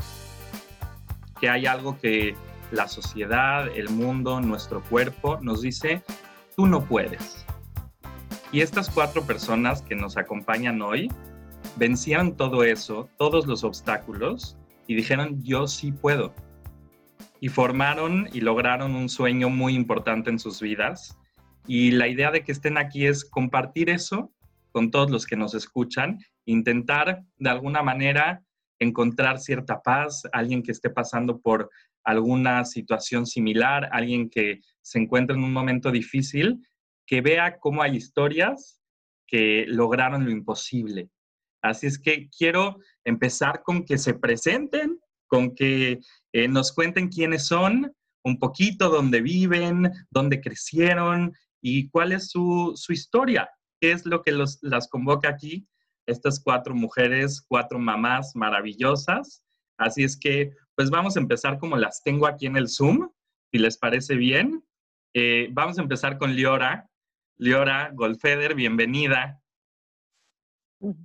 que 1.42 1.50
hay 1.50 1.66
algo 1.66 1.98
que 1.98 2.36
la 2.72 2.88
sociedad, 2.88 3.68
el 3.76 3.90
mundo, 3.90 4.40
nuestro 4.42 4.84
cuerpo 4.84 5.40
nos 5.42 5.62
dice, 5.62 6.04
tú 6.56 6.68
no 6.68 6.86
puedes. 6.86 7.46
Y 8.52 8.62
estas 8.62 8.92
cuatro 8.92 9.24
personas 9.24 9.82
que 9.82 9.96
nos 9.96 10.18
acompañan 10.18 10.82
hoy 10.84 11.10
vencieron 11.78 12.36
todo 12.36 12.64
eso, 12.64 13.10
todos 13.18 13.48
los 13.48 13.64
obstáculos, 13.64 14.56
y 14.90 14.96
dijeron, 14.96 15.44
yo 15.44 15.68
sí 15.68 15.92
puedo. 15.92 16.34
Y 17.40 17.50
formaron 17.50 18.28
y 18.34 18.42
lograron 18.42 18.96
un 18.96 19.08
sueño 19.08 19.48
muy 19.48 19.76
importante 19.76 20.32
en 20.32 20.40
sus 20.40 20.60
vidas. 20.60 21.16
Y 21.68 21.92
la 21.92 22.08
idea 22.08 22.32
de 22.32 22.44
que 22.44 22.52
estén 22.52 22.76
aquí 22.80 23.06
es 23.06 23.24
compartir 23.24 23.92
eso 23.92 24.34
con 24.72 24.90
todos 24.90 25.12
los 25.12 25.28
que 25.28 25.36
nos 25.36 25.54
escuchan, 25.54 26.18
intentar 26.46 27.22
de 27.38 27.50
alguna 27.52 27.84
manera 27.84 28.44
encontrar 28.80 29.40
cierta 29.40 29.80
paz, 29.84 30.24
alguien 30.34 30.64
que 30.64 30.72
esté 30.72 30.90
pasando 30.90 31.40
por 31.40 31.70
alguna 32.04 32.66
situación 32.66 33.28
similar, 33.28 33.90
alguien 33.92 34.28
que 34.28 34.62
se 34.82 34.98
encuentra 34.98 35.36
en 35.36 35.44
un 35.44 35.54
momento 35.54 35.92
difícil, 35.92 36.68
que 37.06 37.22
vea 37.22 37.60
cómo 37.60 37.84
hay 37.84 37.96
historias 37.96 38.82
que 39.28 39.66
lograron 39.68 40.26
lo 40.26 40.32
imposible. 40.32 41.12
Así 41.62 41.88
es 41.88 42.00
que 42.00 42.30
quiero 42.30 42.78
empezar 43.04 43.62
con 43.64 43.84
que 43.86 43.98
se 43.98 44.14
presenten, 44.14 45.00
con 45.28 45.54
que 45.56 46.00
eh, 46.34 46.48
nos 46.48 46.72
cuenten 46.74 47.10
quiénes 47.10 47.46
son, 47.46 47.94
un 48.24 48.40
poquito 48.40 48.90
dónde 48.90 49.22
viven, 49.22 49.92
dónde 50.10 50.42
crecieron 50.42 51.34
y 51.62 51.90
cuál 51.90 52.12
es 52.12 52.30
su, 52.30 52.76
historia, 52.90 53.50
qué 53.80 53.92
es 53.92 54.06
lo 54.06 54.22
que 54.22 54.32
las 54.32 54.88
convoca 54.90 55.30
aquí, 55.30 55.68
estas 56.06 56.40
cuatro 56.40 56.74
mujeres, 56.74 57.42
cuatro 57.48 57.80
mamás 57.80 58.36
maravillosas. 58.36 59.44
Así 59.78 60.04
es 60.04 60.18
que, 60.18 60.52
pues 60.76 60.90
vamos 60.90 61.16
a 61.16 61.20
empezar 61.20 61.60
como 61.60 61.78
las 61.78 62.02
tengo 62.04 62.28
aquí 62.28 62.46
en 62.46 62.58
el 62.58 62.68
Zoom, 62.68 63.10
si 63.52 63.60
les 63.60 63.78
parece 63.78 64.16
bien. 64.16 64.64
Eh, 65.14 65.50
vamos 65.52 65.78
a 65.78 65.82
empezar 65.82 66.18
con 66.18 66.36
Liora. 66.36 66.90
Liora 67.38 67.92
Golfeder, 67.94 68.56
bienvenida. 68.56 69.42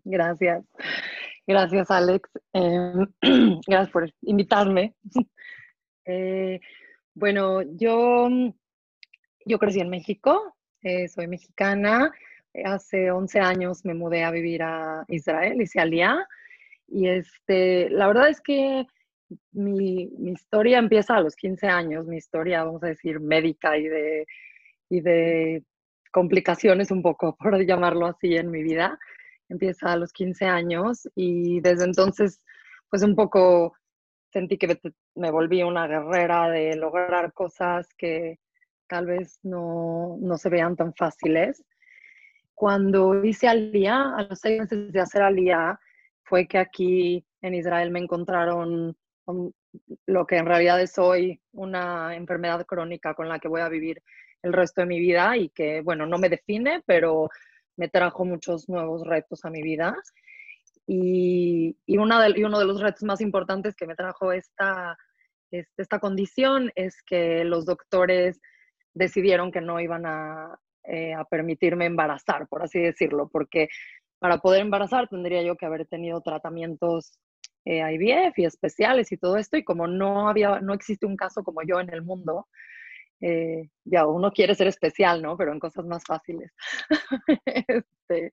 Gracias. 0.04 0.64
Gracias, 1.46 1.90
Alex. 1.90 2.30
Em, 2.52 3.06
gracias 3.66 3.90
por 3.90 4.10
invitarme. 4.22 4.94
Eh, 6.06 6.60
bueno, 7.14 7.62
yo, 7.62 8.28
yo 9.46 9.58
crecí 9.58 9.80
en 9.80 9.88
México, 9.88 10.54
eh, 10.82 11.08
soy 11.08 11.26
mexicana. 11.28 12.12
Hace 12.62 13.10
11 13.10 13.40
años 13.40 13.86
me 13.86 13.94
mudé 13.94 14.22
a 14.22 14.30
vivir 14.30 14.62
a 14.64 15.06
Israel, 15.08 15.62
hice 15.62 15.80
Aliyah. 15.80 16.28
Y 16.88 17.08
este, 17.08 17.88
la 17.88 18.06
verdad 18.06 18.28
es 18.28 18.42
que 18.42 18.84
mi, 19.52 20.08
mi, 20.18 20.32
historia 20.32 20.78
empieza 20.78 21.16
a 21.16 21.20
los 21.20 21.36
15 21.36 21.66
años, 21.68 22.06
mi 22.06 22.16
historia, 22.18 22.64
vamos 22.64 22.82
a 22.82 22.88
decir, 22.88 23.20
médica 23.20 23.78
y 23.78 23.84
de, 23.84 24.26
y 24.90 25.00
de 25.00 25.64
complicaciones 26.12 26.90
un 26.90 27.02
poco, 27.02 27.36
por 27.40 27.58
llamarlo 27.64 28.06
así, 28.06 28.36
en 28.36 28.50
mi 28.50 28.62
vida. 28.62 28.98
Empieza 29.48 29.92
a 29.92 29.96
los 29.96 30.12
15 30.12 30.46
años 30.46 31.08
y 31.14 31.60
desde 31.60 31.84
entonces, 31.84 32.40
pues 32.88 33.02
un 33.02 33.14
poco 33.14 33.74
sentí 34.32 34.58
que 34.58 34.80
me 35.14 35.30
volví 35.30 35.62
una 35.62 35.86
guerrera 35.86 36.50
de 36.50 36.76
lograr 36.76 37.32
cosas 37.32 37.88
que 37.96 38.40
tal 38.88 39.06
vez 39.06 39.38
no, 39.42 40.16
no 40.20 40.36
se 40.36 40.48
vean 40.48 40.76
tan 40.76 40.92
fáciles. 40.94 41.64
Cuando 42.54 43.24
hice 43.24 43.48
Alía, 43.48 44.14
a 44.16 44.22
los 44.22 44.40
seis 44.40 44.60
meses 44.60 44.92
de 44.92 45.00
hacer 45.00 45.22
Alía, 45.22 45.78
fue 46.24 46.46
que 46.46 46.58
aquí 46.58 47.24
en 47.42 47.54
Israel 47.54 47.90
me 47.90 48.00
encontraron 48.00 48.96
lo 50.06 50.26
que 50.26 50.36
en 50.36 50.46
realidad 50.46 50.80
es 50.80 50.98
hoy 50.98 51.40
una 51.52 52.14
enfermedad 52.14 52.64
crónica 52.66 53.14
con 53.14 53.28
la 53.28 53.38
que 53.38 53.48
voy 53.48 53.60
a 53.60 53.68
vivir 53.68 54.02
el 54.42 54.52
resto 54.52 54.82
de 54.82 54.86
mi 54.86 54.98
vida 54.98 55.36
y 55.36 55.48
que, 55.48 55.80
bueno, 55.80 56.06
no 56.06 56.18
me 56.18 56.28
define, 56.28 56.82
pero 56.86 57.30
me 57.76 57.88
trajo 57.88 58.24
muchos 58.24 58.68
nuevos 58.68 59.06
retos 59.06 59.44
a 59.44 59.50
mi 59.50 59.62
vida. 59.62 59.96
Y, 60.86 61.76
uno 61.86 62.20
de 62.20 62.64
los 62.64 62.80
retos 62.80 63.02
más 63.04 63.20
importantes 63.20 63.74
que 63.74 63.86
me 63.86 63.94
trajo 63.94 64.32
esta, 64.32 64.96
esta 65.50 65.98
condición 65.98 66.70
es 66.74 67.02
que 67.02 67.44
los 67.44 67.64
doctores 67.64 68.40
decidieron 68.92 69.50
que 69.50 69.60
no 69.60 69.80
iban 69.80 70.06
a, 70.06 70.58
eh, 70.84 71.14
a 71.14 71.24
permitirme 71.24 71.86
embarazar, 71.86 72.46
por 72.48 72.62
así 72.62 72.78
decirlo, 72.78 73.28
porque 73.32 73.68
para 74.18 74.38
poder 74.38 74.60
embarazar 74.60 75.08
tendría 75.08 75.42
yo 75.42 75.56
que 75.56 75.66
haber 75.66 75.86
tenido 75.86 76.20
tratamientos 76.20 77.18
eh, 77.64 77.80
IVF 77.80 78.38
y 78.38 78.44
especiales 78.44 79.10
y 79.10 79.16
todo 79.16 79.38
esto, 79.38 79.56
y 79.56 79.64
como 79.64 79.86
no, 79.86 80.28
había, 80.28 80.60
no 80.60 80.74
existe 80.74 81.06
un 81.06 81.16
caso 81.16 81.42
como 81.42 81.62
yo 81.62 81.80
en 81.80 81.88
el 81.92 82.02
mundo, 82.02 82.48
eh, 83.20 83.70
ya 83.84 84.06
uno 84.06 84.32
quiere 84.32 84.54
ser 84.54 84.66
especial, 84.66 85.22
¿no? 85.22 85.36
Pero 85.36 85.52
en 85.52 85.60
cosas 85.60 85.86
más 85.86 86.04
fáciles. 86.04 86.52
este, 87.46 88.32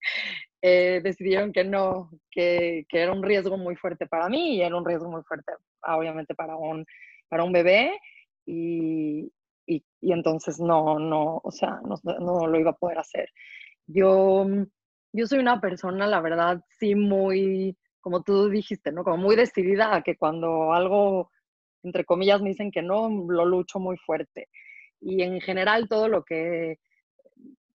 eh, 0.61 1.01
decidieron 1.03 1.51
que 1.51 1.63
no, 1.63 2.11
que, 2.29 2.85
que, 2.89 3.01
era 3.01 3.13
un 3.13 3.23
riesgo 3.23 3.57
muy 3.57 3.75
fuerte 3.75 4.07
para 4.07 4.29
mí 4.29 4.57
y 4.57 4.61
era 4.61 4.75
un 4.75 4.85
riesgo 4.85 5.09
muy 5.09 5.23
fuerte, 5.23 5.53
obviamente, 5.83 6.35
para 6.35 6.55
un, 6.55 6.85
para 7.29 7.43
un 7.43 7.51
bebé. 7.51 7.99
Y, 8.45 9.31
y, 9.65 9.83
y 10.01 10.11
entonces 10.11 10.59
no, 10.59 10.99
no, 10.99 11.39
o 11.43 11.51
sea, 11.51 11.79
no, 11.83 11.95
no, 12.03 12.47
lo 12.47 12.59
iba 12.59 12.71
a 12.71 12.77
poder 12.77 12.99
hacer. 12.99 13.29
Yo, 13.87 14.45
yo 15.13 15.27
soy 15.27 15.39
una 15.39 15.61
persona, 15.61 16.07
la 16.07 16.21
verdad, 16.21 16.61
sí 16.79 16.95
muy, 16.95 17.77
como 18.01 18.23
tú 18.23 18.49
dijiste, 18.49 18.91
¿no? 18.91 19.03
Como 19.03 19.17
muy 19.17 19.35
decidida 19.35 19.95
a 19.95 20.01
que 20.01 20.17
cuando 20.17 20.73
algo, 20.73 21.31
entre 21.83 22.05
comillas, 22.05 22.41
me 22.41 22.49
dicen 22.49 22.71
que 22.71 22.81
no, 22.81 23.09
lo 23.09 23.45
lucho 23.45 23.79
muy 23.79 23.97
fuerte 23.97 24.49
y 25.01 25.23
en 25.23 25.41
general 25.41 25.89
todo 25.89 26.07
lo 26.07 26.23
que 26.23 26.79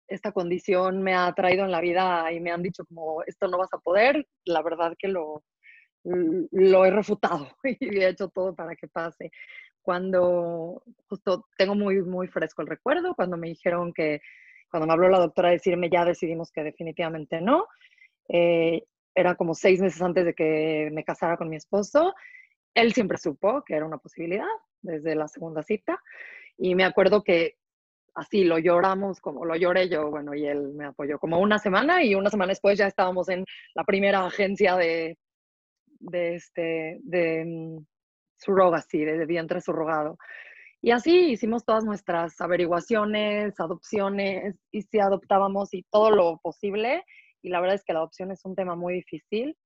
esta 0.07 0.31
condición 0.31 1.01
me 1.01 1.15
ha 1.15 1.33
traído 1.33 1.65
en 1.65 1.71
la 1.71 1.81
vida 1.81 2.31
y 2.31 2.39
me 2.39 2.51
han 2.51 2.61
dicho 2.61 2.85
como 2.85 3.23
esto 3.23 3.47
no 3.47 3.57
vas 3.57 3.73
a 3.73 3.79
poder, 3.79 4.27
la 4.45 4.61
verdad 4.61 4.95
que 4.97 5.07
lo, 5.07 5.43
lo 6.03 6.85
he 6.85 6.91
refutado 6.91 7.49
y 7.63 7.99
he 7.99 8.09
hecho 8.09 8.29
todo 8.29 8.55
para 8.55 8.75
que 8.75 8.87
pase. 8.87 9.31
Cuando 9.81 10.83
justo 11.07 11.45
tengo 11.57 11.75
muy, 11.75 12.01
muy 12.01 12.27
fresco 12.27 12.61
el 12.61 12.67
recuerdo, 12.67 13.15
cuando 13.15 13.37
me 13.37 13.49
dijeron 13.49 13.93
que, 13.93 14.21
cuando 14.69 14.87
me 14.87 14.93
habló 14.93 15.09
la 15.09 15.19
doctora 15.19 15.49
a 15.49 15.53
decirme 15.53 15.89
ya 15.89 16.05
decidimos 16.05 16.51
que 16.51 16.63
definitivamente 16.63 17.41
no, 17.41 17.67
eh, 18.29 18.83
era 19.13 19.35
como 19.35 19.53
seis 19.53 19.81
meses 19.81 20.01
antes 20.01 20.25
de 20.25 20.33
que 20.33 20.89
me 20.91 21.03
casara 21.03 21.37
con 21.37 21.49
mi 21.49 21.55
esposo, 21.55 22.13
él 22.73 22.93
siempre 22.93 23.17
supo 23.17 23.63
que 23.63 23.75
era 23.75 23.85
una 23.85 23.97
posibilidad 23.97 24.47
desde 24.81 25.15
la 25.15 25.27
segunda 25.27 25.63
cita 25.63 26.01
y 26.57 26.75
me 26.75 26.83
acuerdo 26.83 27.23
que 27.23 27.55
así 28.15 28.45
lo 28.45 28.57
lloramos, 28.57 29.19
como 29.19 29.45
lo 29.45 29.55
lloré 29.55 29.89
yo, 29.89 30.09
bueno, 30.09 30.33
y 30.33 30.45
él 30.45 30.73
me 30.73 30.85
apoyó 30.85 31.19
como 31.19 31.39
una 31.39 31.59
semana 31.59 32.03
y 32.03 32.15
una 32.15 32.29
semana 32.29 32.51
después 32.51 32.77
ya 32.77 32.87
estábamos 32.87 33.29
en 33.29 33.43
la 33.75 33.83
primera 33.83 34.25
agencia 34.25 34.75
de, 34.75 35.17
de, 35.99 36.35
este, 36.35 36.99
de 37.03 37.43
mm, 37.45 37.85
surrogacy, 38.37 39.03
de, 39.03 39.17
de 39.17 39.25
vientre 39.25 39.61
surrogado. 39.61 40.17
Y 40.81 40.91
así 40.91 41.31
hicimos 41.31 41.65
todas 41.65 41.83
nuestras 41.83 42.39
averiguaciones, 42.39 43.59
adopciones, 43.59 44.55
y 44.71 44.83
si 44.83 44.99
adoptábamos 44.99 45.73
y 45.73 45.83
todo 45.91 46.11
lo 46.11 46.37
posible. 46.37 47.03
Y 47.41 47.49
la 47.49 47.59
verdad 47.59 47.75
es 47.75 47.83
que 47.83 47.93
la 47.93 47.99
adopción 47.99 48.31
es 48.31 48.45
un 48.45 48.55
tema 48.55 48.75
muy 48.75 48.93
difícil 48.93 49.57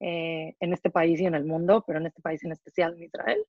eh, 0.00 0.54
en 0.60 0.72
este 0.74 0.90
país 0.90 1.18
y 1.18 1.24
en 1.24 1.34
el 1.34 1.44
mundo, 1.44 1.82
pero 1.86 1.98
en 1.98 2.06
este 2.06 2.20
país 2.20 2.44
en 2.44 2.52
especial, 2.52 2.94
en 2.94 3.04
Israel. 3.04 3.42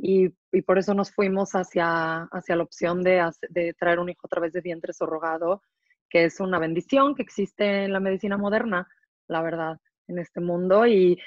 Y, 0.00 0.32
y, 0.52 0.62
por 0.62 0.78
eso 0.78 0.94
nos 0.94 1.10
fuimos 1.10 1.52
hacia, 1.52 2.22
hacia 2.30 2.54
la 2.54 2.62
opción 2.62 3.02
de, 3.02 3.28
de, 3.50 3.74
traer 3.74 3.98
un 3.98 4.08
hijo 4.08 4.26
a 4.26 4.28
través 4.28 4.52
de 4.52 4.60
vientre 4.60 4.92
surrogado, 4.92 5.60
que 6.08 6.24
es 6.24 6.38
una 6.38 6.60
bendición 6.60 7.16
que 7.16 7.22
existe 7.22 7.84
en 7.84 7.92
la 7.92 7.98
medicina 7.98 8.36
moderna, 8.36 8.86
la 9.26 9.42
verdad, 9.42 9.78
en 10.06 10.20
este 10.20 10.40
mundo. 10.40 10.86
Y 10.86 11.18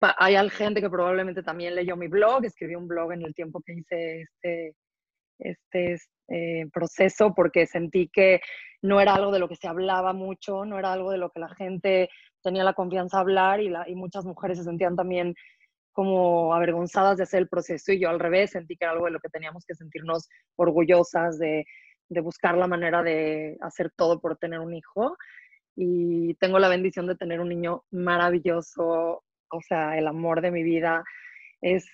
hay 0.00 0.50
gente 0.50 0.80
que 0.80 0.90
probablemente 0.90 1.42
también 1.42 1.74
leyó 1.74 1.96
mi 1.96 2.08
blog, 2.08 2.44
escribí 2.44 2.74
un 2.74 2.86
blog 2.86 3.12
en 3.12 3.22
el 3.22 3.34
tiempo 3.34 3.62
que 3.64 3.72
hice 3.72 4.20
este, 4.20 4.74
este 5.38 5.96
eh, 6.28 6.66
proceso, 6.72 7.34
porque 7.34 7.66
sentí 7.66 8.08
que 8.08 8.40
no 8.82 9.00
era 9.00 9.14
algo 9.14 9.32
de 9.32 9.38
lo 9.38 9.48
que 9.48 9.56
se 9.56 9.68
hablaba 9.68 10.12
mucho, 10.12 10.64
no 10.64 10.78
era 10.78 10.92
algo 10.92 11.10
de 11.10 11.18
lo 11.18 11.30
que 11.30 11.40
la 11.40 11.54
gente 11.54 12.10
tenía 12.42 12.64
la 12.64 12.74
confianza 12.74 13.18
a 13.18 13.20
hablar 13.20 13.60
y, 13.60 13.68
la, 13.68 13.88
y 13.88 13.94
muchas 13.94 14.24
mujeres 14.24 14.58
se 14.58 14.64
sentían 14.64 14.96
también 14.96 15.34
como 15.92 16.54
avergonzadas 16.54 17.18
de 17.18 17.24
hacer 17.24 17.40
el 17.40 17.48
proceso 17.48 17.92
y 17.92 18.00
yo 18.00 18.08
al 18.08 18.20
revés 18.20 18.50
sentí 18.50 18.76
que 18.76 18.84
era 18.84 18.92
algo 18.92 19.06
de 19.06 19.12
lo 19.12 19.20
que 19.20 19.28
teníamos 19.28 19.64
que 19.66 19.74
sentirnos 19.74 20.28
orgullosas 20.56 21.38
de, 21.38 21.66
de 22.08 22.20
buscar 22.20 22.56
la 22.56 22.66
manera 22.66 23.02
de 23.02 23.56
hacer 23.60 23.90
todo 23.96 24.20
por 24.20 24.36
tener 24.36 24.60
un 24.60 24.74
hijo. 24.74 25.16
Y 25.74 26.34
tengo 26.34 26.58
la 26.58 26.68
bendición 26.68 27.06
de 27.06 27.16
tener 27.16 27.40
un 27.40 27.48
niño 27.48 27.84
maravilloso, 27.90 29.24
o 29.50 29.60
sea, 29.66 29.96
el 29.98 30.06
amor 30.06 30.42
de 30.42 30.50
mi 30.50 30.62
vida 30.62 31.02
es 31.60 31.86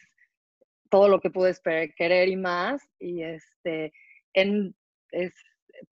todo 0.90 1.08
lo 1.08 1.20
que 1.20 1.30
pude 1.30 1.54
querer 1.96 2.28
y 2.28 2.36
más. 2.36 2.82
Y 2.98 3.22
este 3.22 3.92
en, 4.32 4.74
es 5.10 5.32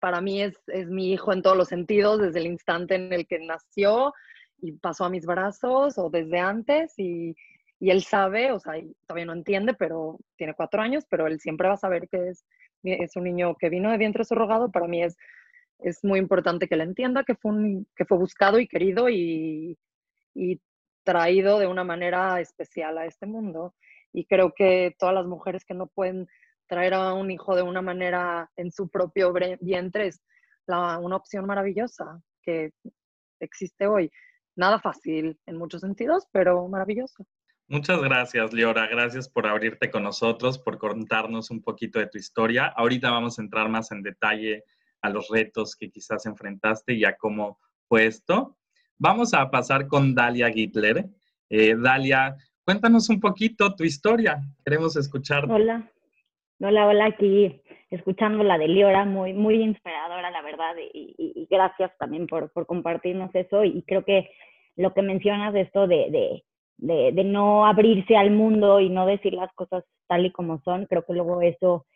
para 0.01 0.21
mí 0.21 0.43
es, 0.43 0.59
es 0.69 0.89
mi 0.89 1.13
hijo 1.13 1.33
en 1.33 1.43
todos 1.43 1.57
los 1.57 1.69
sentidos 1.69 2.21
desde 2.21 2.41
el 2.41 2.47
instante 2.47 2.95
en 2.95 3.13
el 3.13 3.27
que 3.27 3.39
nació 3.41 4.15
y 4.59 4.73
pasó 4.73 5.05
a 5.05 5.11
mis 5.11 5.27
brazos 5.27 5.99
o 5.99 6.09
desde 6.09 6.39
antes. 6.39 6.95
Y 6.99 7.37
y 7.85 7.91
él 7.91 8.03
sabe, 8.03 8.51
o 8.51 8.59
sea, 8.59 8.73
todavía 9.07 9.27
no 9.27 9.35
entiende, 9.35 9.75
pero 9.75 10.19
tiene 10.39 10.55
cuatro 10.55 10.81
años, 10.81 11.05
pero 11.11 11.27
él 11.27 11.39
siempre 11.39 11.69
va 11.69 11.75
a 11.75 11.77
saber 11.77 12.09
que 12.09 12.31
es, 12.31 12.47
un 13.15 13.25
niño 13.25 13.57
que 13.57 13.69
vino 13.69 13.91
de 13.91 13.99
vientre 13.99 14.25
surrogado. 14.25 14.71
Para 14.71 14.89
mí 14.89 15.03
es, 15.03 15.19
es 15.81 16.03
muy 16.03 16.19
importante 16.19 16.67
que 16.67 16.77
él 16.77 16.81
entienda 16.81 17.25
que 17.25 17.35
fue, 17.35 17.51
un, 17.51 17.87
que 17.95 18.07
fue 18.07 18.17
buscado 18.17 18.59
y 18.59 18.69
querido 18.69 19.11
y, 19.11 19.77
y 20.35 20.63
traído 21.03 21.59
de 21.59 21.67
una 21.67 21.85
manera 21.85 22.41
especial 22.41 22.97
a 22.97 23.05
este 23.05 23.27
mundo. 23.27 23.75
Y 24.15 24.25
creo 24.25 24.55
que 24.55 24.95
todas 24.99 25.15
las 25.15 25.27
mujeres 25.27 25.67
que 25.67 25.75
no 25.75 25.87
pueden 25.87 26.27
traer 26.67 26.95
a 26.95 27.13
un 27.13 27.31
hijo 27.31 27.55
de 27.55 27.65
una 27.65 27.83
manera 27.83 28.51
en 28.57 28.73
su 28.73 28.89
propio 28.89 29.31
vientre 29.61 30.07
es 30.07 30.23
una 30.67 31.17
opción 31.17 31.45
maravillosa 31.45 32.19
que 32.41 32.71
existe 33.41 33.87
hoy. 33.87 34.11
Nada 34.57 34.81
fácil 34.81 35.39
en 35.45 35.59
muchos 35.59 35.83
sentidos, 35.83 36.27
pero 36.33 36.67
maravilloso. 36.67 37.27
Muchas 37.67 38.03
gracias, 38.03 38.53
Leora. 38.53 38.87
Gracias 38.87 39.29
por 39.29 39.47
abrirte 39.47 39.91
con 39.91 40.03
nosotros, 40.03 40.59
por 40.59 40.79
contarnos 40.79 41.51
un 41.51 41.63
poquito 41.63 41.99
de 41.99 42.07
tu 42.07 42.19
historia. 42.19 42.67
Ahorita 42.67 43.11
vamos 43.11 43.39
a 43.39 43.43
entrar 43.43 43.69
más 43.69 43.91
en 43.91 44.03
detalle 44.03 44.65
a 45.01 45.09
los 45.09 45.29
retos 45.29 45.75
que 45.75 45.91
quizás 45.91 46.27
enfrentaste 46.27 46.95
y 46.95 47.05
a 47.05 47.17
cómo 47.17 47.59
fue 47.89 48.07
esto. 48.07 48.57
Vamos 48.99 49.35
a 49.35 49.51
pasar 49.51 49.87
con 49.89 50.15
Dalia 50.15 50.51
Gittler. 50.51 51.07
Eh, 51.49 51.75
Dalia, 51.77 52.37
cuéntanos 52.65 53.09
un 53.09 53.21
poquito 53.21 53.75
tu 53.75 53.85
historia. 53.85 54.41
Queremos 54.65 54.97
escuchar. 54.97 55.51
Hola, 55.51 55.91
hola, 56.61 56.87
hola, 56.87 57.07
aquí 57.07 57.63
escuchando 57.95 58.43
la 58.43 58.59
de 58.59 58.69
Liora, 58.69 59.05
muy, 59.05 59.33
muy 59.33 59.55
inspiradora, 59.63 60.31
la 60.31 60.43
verdad, 60.43 60.75
y, 60.93 61.47
gracias 61.51 61.97
también 61.99 62.27
por, 62.27 62.51
compartirnos 62.67 63.35
eso. 63.35 63.65
Y 63.65 63.83
creo 63.83 64.05
que 64.05 64.31
lo 64.77 64.93
que 64.93 65.03
mencionas 65.03 65.53
de 65.53 65.63
esto 65.63 65.87
de, 65.87 66.45
de, 66.79 67.13
no 67.25 67.67
abrirse 67.67 68.17
al 68.17 68.31
mundo 68.31 68.81
y 68.81 68.89
no 68.91 69.07
decir 69.07 69.33
las 69.35 69.53
cosas 69.55 69.85
tal 70.07 70.27
y 70.27 70.33
como 70.33 70.61
son, 70.63 70.87
creo 70.87 71.05
que 71.05 71.15
luego 71.15 71.41
eso 71.43 71.87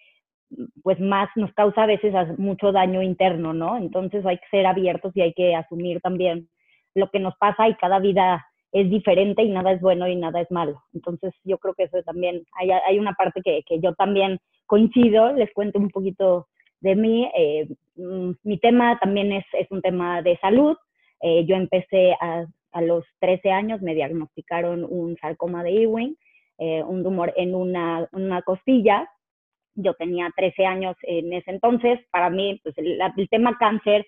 pues 0.83 0.99
más 0.99 1.29
nos 1.37 1.53
causa 1.53 1.83
a 1.83 1.87
veces 1.87 2.15
mucho 2.39 2.73
daño 2.73 3.03
interno, 3.03 3.53
¿no? 3.53 3.77
Entonces 3.77 4.25
hay 4.25 4.39
que 4.39 4.49
ser 4.51 4.67
abiertos 4.67 5.15
y 5.15 5.21
hay 5.21 5.35
que 5.35 5.55
asumir 5.55 6.01
también 6.01 6.49
lo 6.95 7.11
que 7.11 7.21
nos 7.21 7.37
pasa 7.37 7.69
y 7.69 7.75
cada 7.75 7.99
vida 7.99 8.47
es 8.73 8.89
diferente 8.91 9.43
y 9.43 9.51
nada 9.51 9.73
es 9.73 9.81
bueno 9.81 10.09
y 10.09 10.17
nada 10.17 10.41
es 10.41 10.51
malo. 10.51 10.83
Entonces 10.95 11.35
yo 11.45 11.59
creo 11.59 11.75
que 11.75 11.85
eso 11.85 12.03
también, 12.03 12.45
hay, 12.59 12.71
hay 12.71 12.99
una 12.99 13.13
parte 13.13 13.43
que, 13.43 13.63
que, 13.67 13.79
yo 13.81 13.95
también 13.95 14.39
coincido, 14.67 15.33
les 15.33 15.53
cuento 15.53 15.79
un 15.79 15.91
poquito 15.91 16.49
de 16.81 16.95
mí. 16.95 17.31
Eh, 17.37 17.69
mm, 17.97 18.33
mi 18.43 18.59
tema 18.59 18.99
también 18.99 19.33
es, 19.33 19.45
es, 19.53 19.71
un 19.71 19.83
tema 19.83 20.23
de 20.23 20.39
salud. 20.39 20.77
Eh, 21.21 21.45
yo 21.47 21.57
empecé 21.57 22.13
a, 22.21 22.47
a, 22.73 22.83
los 22.83 23.05
13 23.21 23.51
años, 23.51 23.83
me 23.83 23.95
diagnosticaron 23.95 24.85
un 24.85 25.17
sarcoma 25.17 25.63
de 25.63 25.83
Ewing, 25.83 26.17
eh, 26.59 26.83
un 26.83 27.03
tumor 27.03 27.33
en 27.37 27.55
una, 27.55 28.09
una 28.13 28.43
costilla. 28.43 29.09
Yo 29.75 29.95
tenía 29.95 30.31
13 30.37 30.67
años 30.67 30.97
en 31.03 31.33
ese 31.33 31.51
entonces. 31.51 32.01
Para 32.11 32.31
mí, 32.31 32.61
pues 32.63 32.77
el, 32.79 33.01
el 33.17 33.29
tema 33.29 33.57
cáncer 33.59 34.07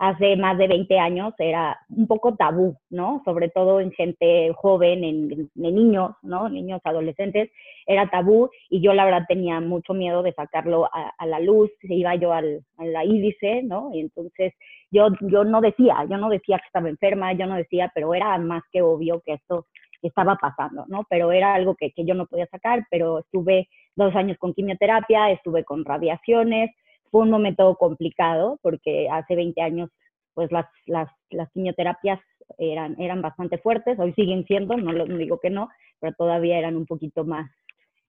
hace 0.00 0.34
más 0.36 0.56
de 0.56 0.66
20 0.66 0.98
años 0.98 1.34
era 1.38 1.78
un 1.90 2.06
poco 2.06 2.34
tabú, 2.34 2.74
¿no? 2.88 3.20
Sobre 3.22 3.50
todo 3.50 3.80
en 3.80 3.92
gente 3.92 4.50
joven, 4.56 5.04
en, 5.04 5.50
niños, 5.54 6.12
¿no? 6.22 6.48
Niños, 6.48 6.80
adolescentes, 6.84 7.50
era 7.86 8.08
tabú 8.08 8.48
y 8.70 8.80
yo 8.80 8.94
la 8.94 9.04
verdad 9.04 9.26
tenía 9.28 9.60
mucho 9.60 9.92
miedo 9.92 10.22
de 10.22 10.32
sacarlo 10.32 10.88
a, 10.90 11.26
la 11.26 11.38
luz, 11.38 11.70
se 11.82 11.92
iba 11.92 12.14
yo 12.14 12.32
al, 12.32 12.64
a 12.78 12.86
la 12.86 13.04
índice, 13.04 13.62
¿no? 13.62 13.90
Y 13.92 14.00
entonces 14.00 14.54
yo, 14.90 15.08
yo 15.20 15.44
no 15.44 15.60
decía, 15.60 16.06
yo 16.08 16.16
no 16.16 16.30
decía 16.30 16.56
que 16.58 16.66
estaba 16.66 16.88
enferma, 16.88 17.34
yo 17.34 17.46
no 17.46 17.56
decía, 17.56 17.92
pero 17.94 18.14
era 18.14 18.38
más 18.38 18.62
que 18.72 18.80
obvio 18.80 19.20
que 19.20 19.34
esto 19.34 19.66
estaba 20.00 20.36
pasando, 20.36 20.86
¿no? 20.88 21.04
Pero 21.10 21.30
era 21.30 21.52
algo 21.52 21.74
que, 21.74 21.92
que 21.92 22.06
yo 22.06 22.14
no 22.14 22.24
podía 22.24 22.46
sacar, 22.46 22.86
pero 22.90 23.18
estuve 23.18 23.68
dos 23.96 24.16
años 24.16 24.38
con 24.38 24.54
quimioterapia, 24.54 25.30
estuve 25.30 25.62
con 25.62 25.84
radiaciones, 25.84 26.70
fue 27.10 27.22
un 27.22 27.30
momento 27.30 27.74
complicado 27.76 28.58
porque 28.62 29.08
hace 29.10 29.34
20 29.34 29.60
años 29.60 29.90
pues 30.34 30.50
las, 30.52 30.66
las, 30.86 31.08
las 31.30 31.50
quimioterapias 31.52 32.20
eran, 32.58 32.96
eran 33.00 33.22
bastante 33.22 33.58
fuertes, 33.58 33.98
hoy 33.98 34.12
siguen 34.14 34.44
siendo, 34.46 34.76
no, 34.76 34.92
lo, 34.92 35.04
digo 35.06 35.38
que 35.38 35.50
no, 35.50 35.68
pero 36.00 36.14
todavía 36.14 36.58
eran 36.58 36.76
un 36.76 36.86
poquito 36.86 37.24
más. 37.24 37.50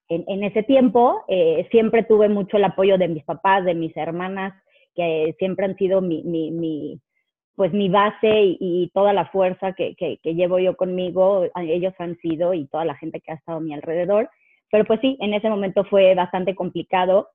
En, 0.08 0.24
en 0.28 0.44
ese 0.44 0.64
tiempo 0.64 1.24
eh, 1.28 1.68
siempre 1.72 2.04
tuve 2.04 2.30
mucho 2.30 2.58
el 2.58 2.64
apoyo 2.64 2.98
de 2.98 3.08
mis 3.08 3.24
papás, 3.24 3.64
de 3.66 3.76
mis 3.76 3.96
hermanas, 3.96 4.54
que 4.96 5.36
siempre 5.40 5.66
han 5.66 5.76
sido 5.78 6.02
mi, 6.02 6.24
mi, 6.24 6.52
mi 6.52 7.02
pues 7.56 7.74
mi 7.74 7.90
base 7.90 8.28
y, 8.28 8.58
y, 8.60 8.90
toda 8.94 9.14
la 9.14 9.26
fuerza 9.26 9.74
que, 9.74 9.94
que, 9.96 10.18
que, 10.24 10.34
llevo 10.34 10.58
yo 10.58 10.76
conmigo, 10.76 11.46
ellos 11.56 11.94
han 12.00 12.18
sido 12.18 12.54
y 12.54 12.66
toda 12.68 12.86
la 12.86 12.96
gente 12.96 13.22
que 13.22 13.32
ha 13.32 13.36
estado 13.36 13.60
a 13.60 13.62
mi 13.62 13.74
alrededor. 13.74 14.30
Pero 14.72 14.86
pues 14.86 15.00
sí, 15.02 15.18
en 15.20 15.34
ese 15.34 15.50
momento 15.50 15.84
fue 15.84 16.16
bastante 16.16 16.56
complicado 16.56 17.28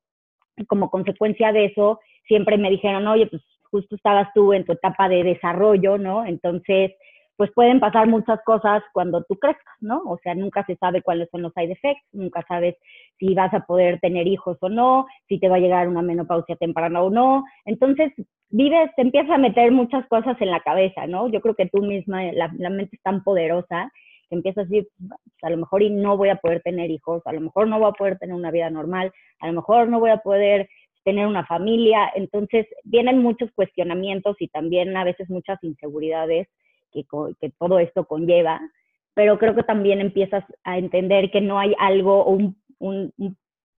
como 0.64 0.90
consecuencia 0.90 1.52
de 1.52 1.66
eso, 1.66 2.00
siempre 2.26 2.58
me 2.58 2.70
dijeron, 2.70 3.06
oye, 3.06 3.26
pues 3.26 3.42
justo 3.70 3.96
estabas 3.96 4.28
tú 4.34 4.52
en 4.52 4.64
tu 4.64 4.72
etapa 4.72 5.08
de 5.08 5.22
desarrollo, 5.22 5.98
¿no? 5.98 6.24
Entonces, 6.24 6.92
pues 7.36 7.50
pueden 7.54 7.80
pasar 7.80 8.06
muchas 8.08 8.40
cosas 8.44 8.82
cuando 8.92 9.22
tú 9.24 9.36
crezcas, 9.36 9.76
¿no? 9.80 10.02
O 10.06 10.18
sea, 10.22 10.34
nunca 10.34 10.64
se 10.64 10.76
sabe 10.76 11.02
cuáles 11.02 11.28
son 11.30 11.42
los 11.42 11.52
side 11.52 11.72
effects, 11.72 12.02
nunca 12.12 12.42
sabes 12.48 12.76
si 13.18 13.34
vas 13.34 13.52
a 13.52 13.66
poder 13.66 14.00
tener 14.00 14.26
hijos 14.26 14.56
o 14.60 14.68
no, 14.70 15.06
si 15.28 15.38
te 15.38 15.48
va 15.48 15.56
a 15.56 15.60
llegar 15.60 15.88
una 15.88 16.02
menopausia 16.02 16.56
temprana 16.56 17.02
o 17.02 17.10
no. 17.10 17.44
Entonces, 17.66 18.12
vives, 18.48 18.90
te 18.96 19.02
empiezas 19.02 19.32
a 19.32 19.38
meter 19.38 19.70
muchas 19.70 20.06
cosas 20.08 20.40
en 20.40 20.50
la 20.50 20.60
cabeza, 20.60 21.06
¿no? 21.06 21.28
Yo 21.28 21.42
creo 21.42 21.54
que 21.54 21.68
tú 21.68 21.82
misma, 21.82 22.22
la, 22.32 22.50
la 22.56 22.70
mente 22.70 22.96
es 22.96 23.02
tan 23.02 23.22
poderosa 23.22 23.92
que 24.28 24.36
empiezas 24.36 24.64
a 24.64 24.68
decir, 24.68 24.88
pues, 24.98 25.20
a 25.42 25.50
lo 25.50 25.58
mejor 25.58 25.82
y 25.82 25.90
no 25.90 26.16
voy 26.16 26.28
a 26.28 26.36
poder 26.36 26.62
tener 26.62 26.90
hijos, 26.90 27.22
a 27.26 27.32
lo 27.32 27.40
mejor 27.40 27.68
no 27.68 27.78
voy 27.78 27.88
a 27.88 27.92
poder 27.92 28.18
tener 28.18 28.34
una 28.34 28.50
vida 28.50 28.70
normal, 28.70 29.12
a 29.40 29.46
lo 29.46 29.52
mejor 29.54 29.88
no 29.88 30.00
voy 30.00 30.10
a 30.10 30.18
poder 30.18 30.68
tener 31.04 31.26
una 31.26 31.46
familia. 31.46 32.10
Entonces, 32.14 32.66
vienen 32.84 33.22
muchos 33.22 33.50
cuestionamientos 33.54 34.36
y 34.40 34.48
también 34.48 34.96
a 34.96 35.04
veces 35.04 35.30
muchas 35.30 35.62
inseguridades 35.62 36.48
que, 36.92 37.04
que 37.40 37.50
todo 37.58 37.78
esto 37.78 38.06
conlleva, 38.06 38.60
pero 39.14 39.38
creo 39.38 39.54
que 39.54 39.62
también 39.62 40.00
empiezas 40.00 40.44
a 40.64 40.78
entender 40.78 41.30
que 41.30 41.40
no 41.40 41.58
hay 41.58 41.74
algo, 41.78 42.24
un, 42.26 42.56
un, 42.78 43.12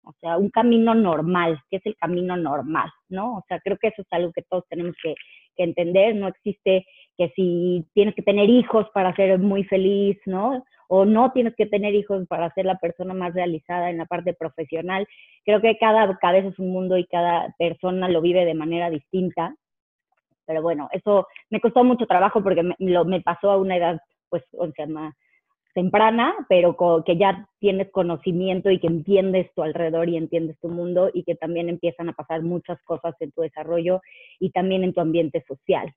o 0.06 0.12
sea, 0.20 0.38
un 0.38 0.50
camino 0.50 0.94
normal, 0.94 1.60
que 1.68 1.78
es 1.78 1.86
el 1.86 1.96
camino 1.96 2.36
normal, 2.36 2.90
¿no? 3.08 3.38
O 3.38 3.44
sea, 3.48 3.58
creo 3.60 3.76
que 3.76 3.88
eso 3.88 4.02
es 4.02 4.08
algo 4.12 4.32
que 4.32 4.42
todos 4.42 4.64
tenemos 4.68 4.94
que, 5.02 5.14
que 5.56 5.64
entender, 5.64 6.14
no 6.14 6.28
existe 6.28 6.86
que 7.16 7.32
si 7.34 7.86
tienes 7.94 8.14
que 8.14 8.22
tener 8.22 8.48
hijos 8.50 8.86
para 8.92 9.14
ser 9.14 9.38
muy 9.38 9.64
feliz, 9.64 10.18
¿no? 10.26 10.64
O 10.88 11.04
no 11.04 11.32
tienes 11.32 11.54
que 11.56 11.66
tener 11.66 11.94
hijos 11.94 12.26
para 12.28 12.52
ser 12.52 12.66
la 12.66 12.78
persona 12.78 13.14
más 13.14 13.34
realizada 13.34 13.90
en 13.90 13.98
la 13.98 14.06
parte 14.06 14.34
profesional. 14.34 15.06
Creo 15.44 15.60
que 15.60 15.78
cada 15.78 16.16
cabeza 16.18 16.48
es 16.48 16.58
un 16.58 16.70
mundo 16.70 16.96
y 16.96 17.06
cada 17.06 17.54
persona 17.58 18.08
lo 18.08 18.20
vive 18.20 18.44
de 18.44 18.54
manera 18.54 18.90
distinta. 18.90 19.54
Pero 20.46 20.62
bueno, 20.62 20.88
eso 20.92 21.26
me 21.50 21.60
costó 21.60 21.82
mucho 21.82 22.06
trabajo 22.06 22.42
porque 22.42 22.62
me, 22.62 22.76
lo, 22.78 23.04
me 23.04 23.20
pasó 23.20 23.50
a 23.50 23.56
una 23.56 23.76
edad, 23.76 24.00
pues, 24.28 24.44
o 24.52 24.70
sea, 24.72 24.86
más 24.86 25.14
temprana, 25.76 26.34
pero 26.48 26.74
que 27.04 27.18
ya 27.18 27.46
tienes 27.58 27.90
conocimiento 27.90 28.70
y 28.70 28.80
que 28.80 28.86
entiendes 28.86 29.52
tu 29.54 29.62
alrededor 29.62 30.08
y 30.08 30.16
entiendes 30.16 30.58
tu 30.58 30.68
mundo 30.68 31.10
y 31.12 31.22
que 31.22 31.34
también 31.34 31.68
empiezan 31.68 32.08
a 32.08 32.14
pasar 32.14 32.40
muchas 32.42 32.82
cosas 32.84 33.14
en 33.20 33.30
tu 33.32 33.42
desarrollo 33.42 34.00
y 34.40 34.52
también 34.52 34.84
en 34.84 34.94
tu 34.94 35.02
ambiente 35.02 35.44
social. 35.46 35.92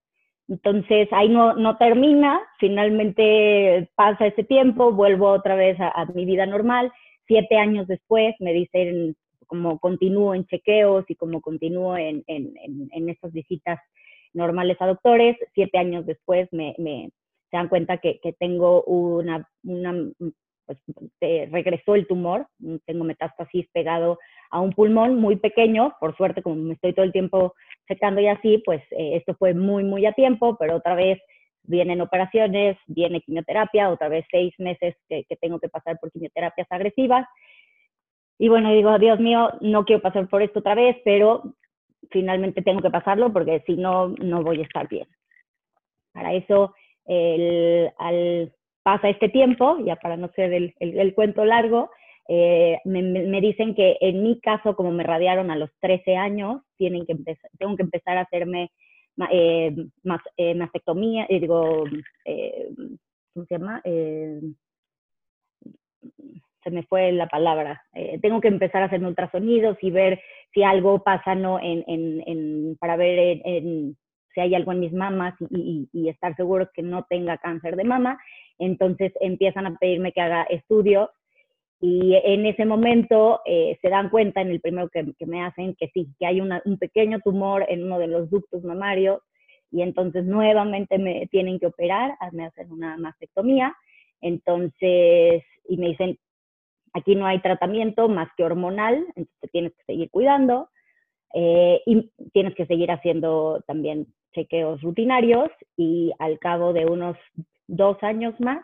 Entonces 0.49 1.07
ahí 1.11 1.29
no, 1.29 1.53
no 1.53 1.77
termina, 1.77 2.41
finalmente 2.59 3.87
pasa 3.95 4.25
ese 4.25 4.43
tiempo, 4.43 4.91
vuelvo 4.91 5.29
otra 5.29 5.55
vez 5.55 5.77
a, 5.79 6.05
mi 6.15 6.25
vida 6.25 6.47
normal. 6.47 6.91
Siete 7.27 7.57
años 7.57 7.87
después 7.87 8.35
me 8.39 8.51
dicen 8.51 9.15
como 9.45 9.77
continúo 9.79 10.33
en 10.33 10.45
chequeos 10.45 11.05
y 11.07 11.15
como 11.15 11.41
continúo 11.41 11.95
en, 11.97 12.23
en, 12.25 12.53
en, 12.91 13.09
estas 13.09 13.31
visitas 13.31 13.79
normales 14.33 14.77
a 14.79 14.87
doctores. 14.87 15.37
Siete 15.53 15.77
años 15.77 16.07
después 16.07 16.49
me, 16.51 16.73
me 16.79 17.11
se 17.51 17.57
dan 17.57 17.69
cuenta 17.69 17.97
que, 17.97 18.19
que 18.19 18.33
tengo 18.33 18.83
una, 18.83 19.47
una 19.63 19.93
pues 20.69 21.49
regresó 21.51 21.95
el 21.95 22.05
tumor, 22.05 22.45
tengo 22.85 23.03
metástasis 23.03 23.67
pegado 23.73 24.19
a 24.51 24.59
un 24.59 24.71
pulmón 24.71 25.15
muy 25.15 25.35
pequeño, 25.37 25.95
por 25.99 26.15
suerte 26.15 26.43
como 26.43 26.57
me 26.57 26.75
estoy 26.75 26.93
todo 26.93 27.05
el 27.05 27.11
tiempo 27.11 27.55
checando 27.87 28.21
y 28.21 28.27
así, 28.27 28.61
pues 28.63 28.81
eh, 28.91 29.15
esto 29.15 29.33
fue 29.33 29.55
muy, 29.55 29.83
muy 29.83 30.05
a 30.05 30.13
tiempo, 30.13 30.57
pero 30.59 30.75
otra 30.75 30.93
vez 30.93 31.19
vienen 31.63 32.01
operaciones, 32.01 32.77
viene 32.85 33.21
quimioterapia, 33.21 33.89
otra 33.89 34.09
vez 34.09 34.25
seis 34.29 34.53
meses 34.59 34.95
que, 35.07 35.25
tengo 35.41 35.59
que 35.59 35.69
pasar 35.69 35.97
por 35.99 36.11
quimioterapias 36.11 36.67
agresivas. 36.69 37.25
Y 38.37 38.47
bueno, 38.47 38.71
digo, 38.71 38.97
Dios 38.99 39.19
mío, 39.19 39.51
no 39.61 39.85
quiero 39.85 40.03
pasar 40.03 40.27
por 40.29 40.43
esto 40.43 40.59
otra 40.59 40.75
vez, 40.75 40.97
pero 41.03 41.55
finalmente 42.11 42.61
tengo 42.61 42.81
que 42.81 42.91
pasarlo 42.91 43.33
porque 43.33 43.63
si 43.65 43.75
no, 43.75 44.09
no 44.09 44.43
voy 44.43 44.59
a 44.59 44.63
estar 44.63 44.87
bien. 44.87 45.07
Para 46.13 46.33
eso, 46.33 46.75
el, 47.05 47.91
al, 47.97 48.53
pasa 48.83 49.09
este 49.09 49.29
tiempo, 49.29 49.77
ya 49.85 49.95
para 49.97 50.17
no 50.17 50.29
ser 50.35 50.53
el, 50.53 51.13
cuento 51.13 51.45
largo, 51.45 51.89
eh, 52.27 52.77
me, 52.85 53.41
dicen 53.41 53.75
que 53.75 53.97
en 54.01 54.23
mi 54.23 54.39
caso, 54.39 54.75
como 54.75 54.91
me 54.91 55.03
radiaron 55.03 55.51
a 55.51 55.55
los 55.55 55.69
13 55.79 56.15
años, 56.15 56.61
tienen 56.77 57.05
que 57.05 57.15
tengo 57.57 57.75
que 57.75 57.83
empezar 57.83 58.17
a 58.17 58.21
hacerme 58.21 58.71
eh, 59.31 59.75
más, 60.03 60.21
eh, 60.37 60.55
mastectomía, 60.55 61.25
eh, 61.27 61.39
digo, 61.41 61.83
¿cómo 63.33 63.45
se 63.45 63.57
llama? 63.57 63.81
se 66.63 66.71
me 66.71 66.83
fue 66.83 67.11
la 67.11 67.27
palabra. 67.27 67.83
tengo 68.21 68.41
que 68.41 68.49
empezar 68.49 68.81
a 68.81 68.85
hacerme 68.85 69.07
ultrasonidos 69.07 69.77
y 69.81 69.91
ver 69.91 70.21
si 70.53 70.63
algo 70.63 71.03
pasa, 71.03 71.33
¿no? 71.35 71.59
En, 71.59 71.83
en, 71.87 72.23
en 72.27 72.77
para 72.77 72.95
ver 72.97 73.41
en, 73.43 73.97
si 74.33 74.41
hay 74.41 74.55
algo 74.55 74.71
en 74.71 74.79
mis 74.79 74.93
mamas 74.93 75.33
y, 75.49 75.89
y, 75.91 76.09
estar 76.09 76.35
seguros 76.35 76.69
que 76.73 76.81
no 76.83 77.05
tenga 77.09 77.37
cáncer 77.37 77.75
de 77.75 77.83
mama. 77.83 78.19
Entonces 78.57 79.11
empiezan 79.21 79.65
a 79.65 79.77
pedirme 79.77 80.11
que 80.11 80.21
haga 80.21 80.43
estudios 80.43 81.09
Y 81.81 82.15
en 82.15 82.45
ese 82.45 82.65
momento 82.65 83.41
eh, 83.45 83.77
se 83.81 83.89
dan 83.89 84.09
cuenta 84.09 84.41
en 84.41 84.49
el 84.49 84.59
primero 84.59 84.89
que, 84.89 85.13
me 85.25 85.43
hacen 85.43 85.75
que 85.75 85.89
sí, 85.93 86.07
que 86.19 86.25
hay 86.25 86.41
un 86.41 86.77
pequeño 86.77 87.19
tumor 87.21 87.65
en 87.69 87.85
uno 87.85 87.99
de 87.99 88.07
los 88.07 88.29
ductos 88.29 88.63
mamarios 88.63 89.21
y 89.71 89.81
entonces 89.81 90.25
nuevamente 90.25 90.97
me 90.97 91.27
tienen 91.27 91.59
que 91.59 91.67
operar, 91.67 92.17
me 92.31 92.45
hacen 92.45 92.71
una 92.71 92.97
mastectomía. 92.97 93.75
Entonces, 94.21 95.43
y 95.67 95.77
me 95.77 95.89
dicen, 95.89 96.17
aquí 96.93 97.15
no 97.15 97.25
hay 97.27 97.39
tratamiento 97.39 98.09
más 98.09 98.29
que 98.35 98.43
hormonal, 98.43 99.05
entonces 99.15 99.51
tienes 99.51 99.73
que 99.75 99.83
seguir 99.83 100.09
cuidando 100.09 100.69
eh, 101.33 101.81
y 101.85 102.09
tienes 102.33 102.55
que 102.55 102.65
seguir 102.65 102.91
haciendo 102.91 103.63
también 103.67 104.07
chequeos 104.33 104.81
rutinarios 104.81 105.49
y 105.77 106.11
al 106.19 106.39
cabo 106.39 106.73
de 106.73 106.85
unos 106.85 107.17
dos 107.67 107.97
años 108.01 108.33
más 108.39 108.63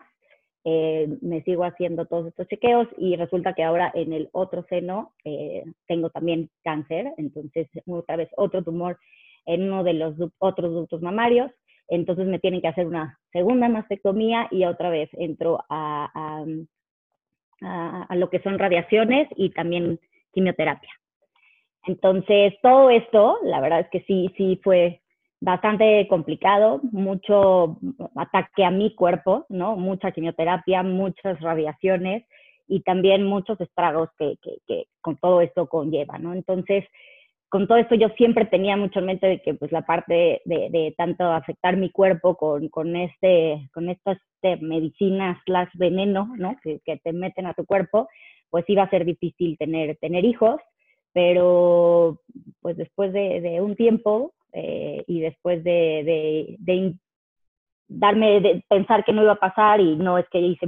eh, 0.64 1.06
me 1.22 1.42
sigo 1.42 1.62
haciendo 1.62 2.06
todos 2.06 2.26
estos 2.26 2.48
chequeos 2.48 2.88
y 2.98 3.14
resulta 3.14 3.52
que 3.52 3.62
ahora 3.62 3.92
en 3.94 4.12
el 4.12 4.28
otro 4.32 4.66
seno 4.68 5.12
eh, 5.24 5.62
tengo 5.86 6.10
también 6.10 6.50
cáncer, 6.64 7.12
entonces 7.18 7.68
otra 7.86 8.16
vez 8.16 8.28
otro 8.36 8.64
tumor 8.64 8.98
en 9.44 9.62
uno 9.62 9.84
de 9.84 9.92
los 9.92 10.16
otros 10.38 10.72
ductos 10.74 11.02
mamarios, 11.02 11.52
entonces 11.86 12.26
me 12.26 12.40
tienen 12.40 12.60
que 12.60 12.66
hacer 12.66 12.84
una 12.84 13.16
segunda 13.30 13.68
mastectomía 13.68 14.48
y 14.50 14.64
otra 14.64 14.90
vez 14.90 15.08
entro 15.12 15.64
a, 15.68 16.10
a, 17.60 18.02
a 18.08 18.16
lo 18.16 18.28
que 18.28 18.40
son 18.40 18.58
radiaciones 18.58 19.28
y 19.36 19.50
también 19.50 20.00
quimioterapia. 20.32 20.90
Entonces, 21.86 22.54
todo 22.62 22.90
esto, 22.90 23.38
la 23.44 23.60
verdad 23.60 23.80
es 23.80 23.88
que 23.90 24.00
sí, 24.02 24.32
sí 24.36 24.60
fue 24.62 25.00
bastante 25.40 26.06
complicado, 26.08 26.80
mucho 26.92 27.78
ataque 28.16 28.64
a 28.64 28.70
mi 28.70 28.94
cuerpo, 28.94 29.46
¿no? 29.48 29.76
Mucha 29.76 30.12
quimioterapia, 30.12 30.82
muchas 30.82 31.40
radiaciones 31.40 32.24
y 32.66 32.80
también 32.80 33.24
muchos 33.24 33.60
estragos 33.60 34.08
que, 34.18 34.36
con 35.00 35.16
todo 35.16 35.40
esto 35.40 35.68
conlleva, 35.68 36.18
¿no? 36.18 36.32
Entonces, 36.32 36.84
con 37.48 37.68
todo 37.68 37.78
esto 37.78 37.94
yo 37.94 38.08
siempre 38.16 38.46
tenía 38.46 38.76
mucho 38.76 38.98
en 38.98 39.06
mente 39.06 39.26
de 39.28 39.40
que 39.40 39.54
pues 39.54 39.70
la 39.70 39.82
parte 39.82 40.42
de, 40.44 40.94
tanto 40.96 41.24
afectar 41.24 41.76
mi 41.76 41.90
cuerpo 41.90 42.36
con, 42.36 42.68
con, 42.68 42.96
este, 42.96 43.68
con 43.72 43.88
estas 43.88 44.18
este, 44.46 44.64
medicinas, 44.64 45.38
las 45.46 45.68
veneno, 45.74 46.32
¿no? 46.36 46.56
Que, 46.62 46.80
te 46.84 47.12
meten 47.12 47.46
a 47.46 47.54
tu 47.54 47.64
cuerpo, 47.64 48.08
pues 48.50 48.64
iba 48.68 48.82
a 48.82 48.90
ser 48.90 49.04
difícil 49.04 49.56
tener, 49.58 49.96
tener 49.96 50.24
hijos, 50.24 50.60
pero 51.16 52.20
pues 52.60 52.76
después 52.76 53.10
de 53.10 53.58
un 53.62 53.74
tiempo 53.74 54.34
eh, 54.52 55.02
y 55.06 55.20
después 55.20 55.64
de, 55.64 56.58
darme, 57.88 58.40
de 58.42 58.62
pensar 58.68 59.02
que 59.02 59.14
no 59.14 59.22
iba 59.22 59.32
a 59.32 59.40
pasar 59.40 59.80
y 59.80 59.96
no 59.96 60.18
es 60.18 60.26
que 60.30 60.40
hice 60.40 60.66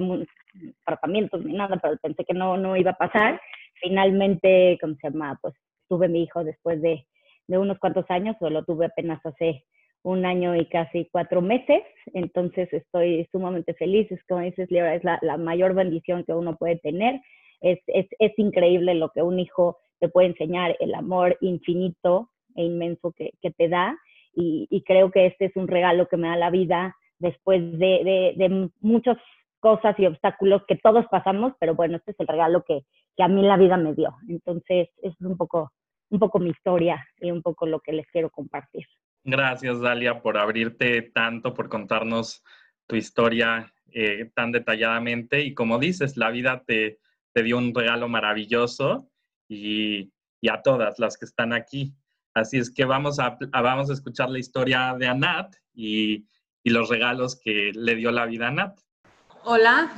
tratamientos 0.87 1.45
ni 1.45 1.53
nada, 1.53 1.77
pero 1.77 1.99
pensé 1.99 2.25
que 2.25 2.33
no, 2.33 2.57
no 2.57 2.79
iba 2.79 2.93
a 2.93 2.97
pasar, 2.97 3.39
finalmente, 3.75 4.79
¿cómo 4.81 4.95
se 4.95 5.11
llama? 5.11 5.39
Pues 5.43 5.53
tuve 5.87 6.09
mi 6.09 6.23
hijo 6.23 6.45
después 6.45 6.81
de, 6.81 7.07
unos 7.49 7.79
cuantos 7.79 8.07
años, 8.09 8.35
o 8.41 8.49
lo 8.49 8.65
tuve 8.65 8.87
apenas 8.87 9.21
hace 9.27 9.67
un 10.03 10.25
año 10.25 10.57
y 10.57 10.65
casi 10.65 11.11
cuatro 11.13 11.43
meses, 11.43 11.83
entonces 12.15 12.73
estoy 12.73 13.29
sumamente 13.33 13.75
feliz, 13.75 14.11
es 14.11 14.25
como 14.25 14.41
dices, 14.41 14.71
Leo, 14.71 14.87
es 14.87 15.05
la, 15.05 15.37
mayor 15.37 15.75
bendición 15.75 16.25
que 16.25 16.33
uno 16.33 16.57
puede 16.57 16.77
tener, 16.77 17.21
es, 17.61 17.81
es, 17.87 18.07
es 18.19 18.39
increíble 18.39 18.95
lo 18.95 19.11
que 19.11 19.21
un 19.21 19.41
hijo 19.41 19.79
te 19.99 20.09
puede 20.09 20.29
enseñar, 20.29 20.77
el 20.81 20.95
amor 20.95 21.37
infinito 21.41 22.31
e 22.55 22.65
inmenso 22.65 23.13
que, 23.13 23.33
te 23.41 23.69
da 23.69 23.97
y, 24.35 24.83
creo 24.87 25.11
que 25.11 25.27
este 25.27 25.47
es 25.47 25.57
un 25.57 25.69
regalo 25.69 26.07
que 26.09 26.17
me 26.17 26.29
da 26.29 26.37
la 26.37 26.51
vida 26.51 26.97
después 27.19 27.61
de, 27.79 28.71
muchas 28.81 29.17
cosas 29.61 29.99
y 29.99 30.07
obstáculos 30.07 30.63
que 30.69 30.77
todos 30.77 31.07
pasamos, 31.11 31.53
pero 31.59 31.75
bueno, 31.75 31.97
este 31.97 32.13
es 32.13 32.21
el 32.21 32.29
regalo 32.29 32.65
que, 32.65 32.85
a 33.21 33.27
mí 33.27 33.43
la 33.43 33.57
vida 33.57 33.77
me 33.77 33.95
dio. 33.95 34.15
Entonces, 34.29 34.89
es 35.03 35.21
un 35.21 35.37
poco, 35.37 35.73
un 36.11 36.21
poco 36.21 36.39
mi 36.39 36.51
historia 36.51 37.05
y 37.21 37.33
un 37.33 37.43
poco 37.43 37.67
lo 37.67 37.81
que 37.81 37.93
les 37.93 38.07
quiero 38.13 38.31
compartir. 38.31 38.87
Gracias, 39.25 39.81
Dalia, 39.81 40.23
por 40.23 40.39
abrirte 40.39 41.03
tanto, 41.03 41.53
por 41.53 41.69
contarnos 41.69 42.45
tu 42.87 42.95
historia 42.95 43.73
eh, 43.93 44.31
tan 44.35 44.53
detalladamente. 44.53 45.43
Y 45.43 45.53
como 45.53 45.79
dices, 45.79 46.17
la 46.17 46.31
vida 46.31 46.63
te, 46.65 47.01
te 47.33 47.43
dio 47.43 47.59
un 47.59 47.75
regalo 47.75 48.09
maravilloso 48.09 49.11
y, 49.49 50.13
y, 50.41 50.49
a 50.49 50.63
todas 50.63 50.99
las 50.99 51.17
que 51.17 51.25
están 51.25 51.53
aquí. 51.53 51.95
Así 52.35 52.59
es 52.59 52.71
que 52.71 52.85
vamos 52.85 53.19
a, 53.19 53.37
vamos 53.53 53.91
a 53.91 53.93
escuchar 53.93 54.31
la 54.31 54.39
historia 54.39 54.95
de 54.99 55.09
Anat 55.09 55.57
y, 55.75 56.27
los 56.65 56.91
regalos 56.91 57.41
que 57.43 57.73
le 57.75 57.95
dio 57.95 58.11
la 58.11 58.27
vida 58.27 58.45
a 58.45 58.49
Anat. 58.49 58.79
Hola, 59.45 59.91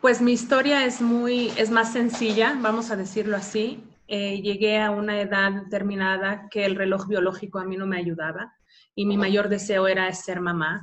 pues 0.00 0.22
mi 0.22 0.32
historia 0.32 0.84
es 0.84 1.00
muy, 1.00 1.48
es 1.56 1.72
más 1.72 1.92
sencilla, 1.92 2.56
vamos 2.60 2.92
a 2.92 2.96
decirlo 2.96 3.36
así. 3.36 3.82
Eh, 4.06 4.40
llegué 4.40 4.80
a 4.80 4.92
una 4.92 5.20
edad 5.20 5.50
determinada 5.64 6.48
que 6.48 6.64
el 6.64 6.76
reloj 6.76 7.08
biológico 7.08 7.58
a 7.58 7.64
mí 7.64 7.76
no 7.76 7.88
me 7.88 7.98
ayudaba 7.98 8.52
y 8.94 9.04
mi 9.04 9.16
mayor 9.16 9.48
deseo 9.48 9.88
era 9.88 10.12
ser 10.12 10.40
mamá. 10.40 10.82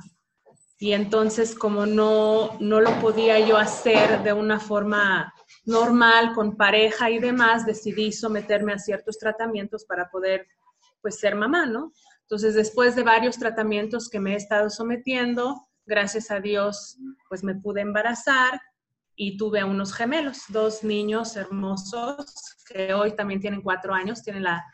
Y 0.78 0.92
entonces, 0.92 1.54
como 1.54 1.86
no, 1.86 2.56
no 2.60 2.80
lo 2.80 2.90
podía 3.00 3.38
yo 3.40 3.56
hacer 3.56 4.22
de 4.22 4.32
una 4.32 4.58
forma 4.58 5.32
normal, 5.64 6.32
con 6.34 6.56
pareja 6.56 7.10
y 7.10 7.18
demás, 7.18 7.64
decidí 7.64 8.12
someterme 8.12 8.72
a 8.72 8.78
ciertos 8.78 9.18
tratamientos 9.18 9.84
para 9.84 10.10
poder 10.10 10.46
pues 11.00 11.18
ser 11.18 11.36
mamá, 11.36 11.66
¿no? 11.66 11.92
Entonces, 12.22 12.54
después 12.54 12.96
de 12.96 13.02
varios 13.02 13.38
tratamientos 13.38 14.08
que 14.08 14.20
me 14.20 14.32
he 14.32 14.36
estado 14.36 14.70
sometiendo, 14.70 15.68
gracias 15.86 16.30
a 16.30 16.40
Dios, 16.40 16.98
pues 17.28 17.44
me 17.44 17.54
pude 17.54 17.82
embarazar 17.82 18.60
y 19.16 19.36
tuve 19.36 19.62
unos 19.62 19.92
gemelos, 19.92 20.44
dos 20.48 20.82
niños 20.82 21.36
hermosos 21.36 22.24
que 22.66 22.94
hoy 22.94 23.14
también 23.14 23.40
tienen 23.40 23.62
cuatro 23.62 23.94
años, 23.94 24.22
tienen 24.22 24.42
la, 24.42 24.64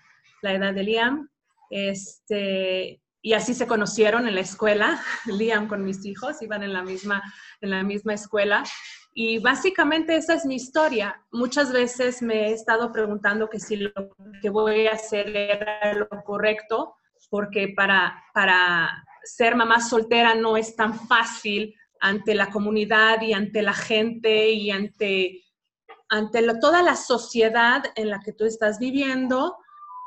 edad 0.42 0.72
de 0.72 0.82
Liam. 0.82 1.28
Este, 1.68 2.99
y 3.22 3.34
así 3.34 3.54
se 3.54 3.66
conocieron 3.66 4.26
en 4.26 4.34
la 4.34 4.40
escuela, 4.40 5.00
Liam 5.26 5.68
con 5.68 5.84
mis 5.84 6.04
hijos, 6.06 6.40
iban 6.42 6.62
en 6.62 6.72
la 6.72 6.82
misma, 6.82 7.22
en 7.60 7.70
la 7.70 7.82
misma 7.82 8.14
escuela. 8.14 8.64
Y 9.12 9.38
básicamente 9.38 10.16
esa 10.16 10.34
es 10.34 10.44
mi 10.46 10.54
historia. 10.54 11.20
Muchas 11.32 11.72
veces 11.72 12.22
me 12.22 12.48
he 12.48 12.52
estado 12.52 12.92
preguntando 12.92 13.48
que 13.48 13.58
si 13.58 13.76
lo 13.76 13.92
que 14.40 14.50
voy 14.50 14.86
a 14.86 14.92
hacer 14.92 15.36
era 15.36 15.94
lo 15.94 16.08
correcto, 16.24 16.94
porque 17.28 17.72
para, 17.76 18.24
para 18.32 19.04
ser 19.24 19.56
mamá 19.56 19.80
soltera 19.80 20.34
no 20.34 20.56
es 20.56 20.76
tan 20.76 20.94
fácil 20.94 21.74
ante 22.00 22.34
la 22.34 22.50
comunidad 22.50 23.20
y 23.20 23.32
ante 23.32 23.62
la 23.62 23.74
gente 23.74 24.50
y 24.50 24.70
ante, 24.70 25.44
ante 26.08 26.42
toda 26.60 26.82
la 26.82 26.96
sociedad 26.96 27.82
en 27.96 28.10
la 28.10 28.20
que 28.20 28.32
tú 28.32 28.44
estás 28.44 28.78
viviendo, 28.78 29.56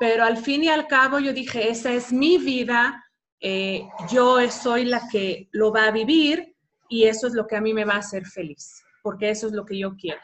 pero 0.04 0.26
al 0.26 0.36
fin 0.36 0.66
y 0.66 0.68
al 0.68 0.86
cabo 0.88 1.20
yo 1.20 1.32
dije, 1.32 1.70
esa 1.70 1.94
es 1.94 2.12
mi 2.12 2.38
vida, 2.38 3.06
eh, 3.40 3.88
yo 4.12 4.38
soy 4.52 4.84
la 4.84 5.02
que 5.10 5.48
lo 5.54 5.72
va 5.72 5.86
a 5.86 5.92
vivir 5.92 6.58
y 6.90 7.06
eso 7.06 7.26
es 7.28 7.34
lo 7.34 7.48
que 7.48 7.56
a 7.56 7.62
mí 7.62 7.74
me 7.74 7.86
va 7.86 7.94
a 7.94 8.00
hacer 8.00 8.26
feliz 8.26 8.84
porque 9.02 9.30
eso 9.30 9.48
es 9.48 9.54
lo 9.54 9.64
que 9.64 9.80
yo 9.80 9.96
quiero. 9.96 10.20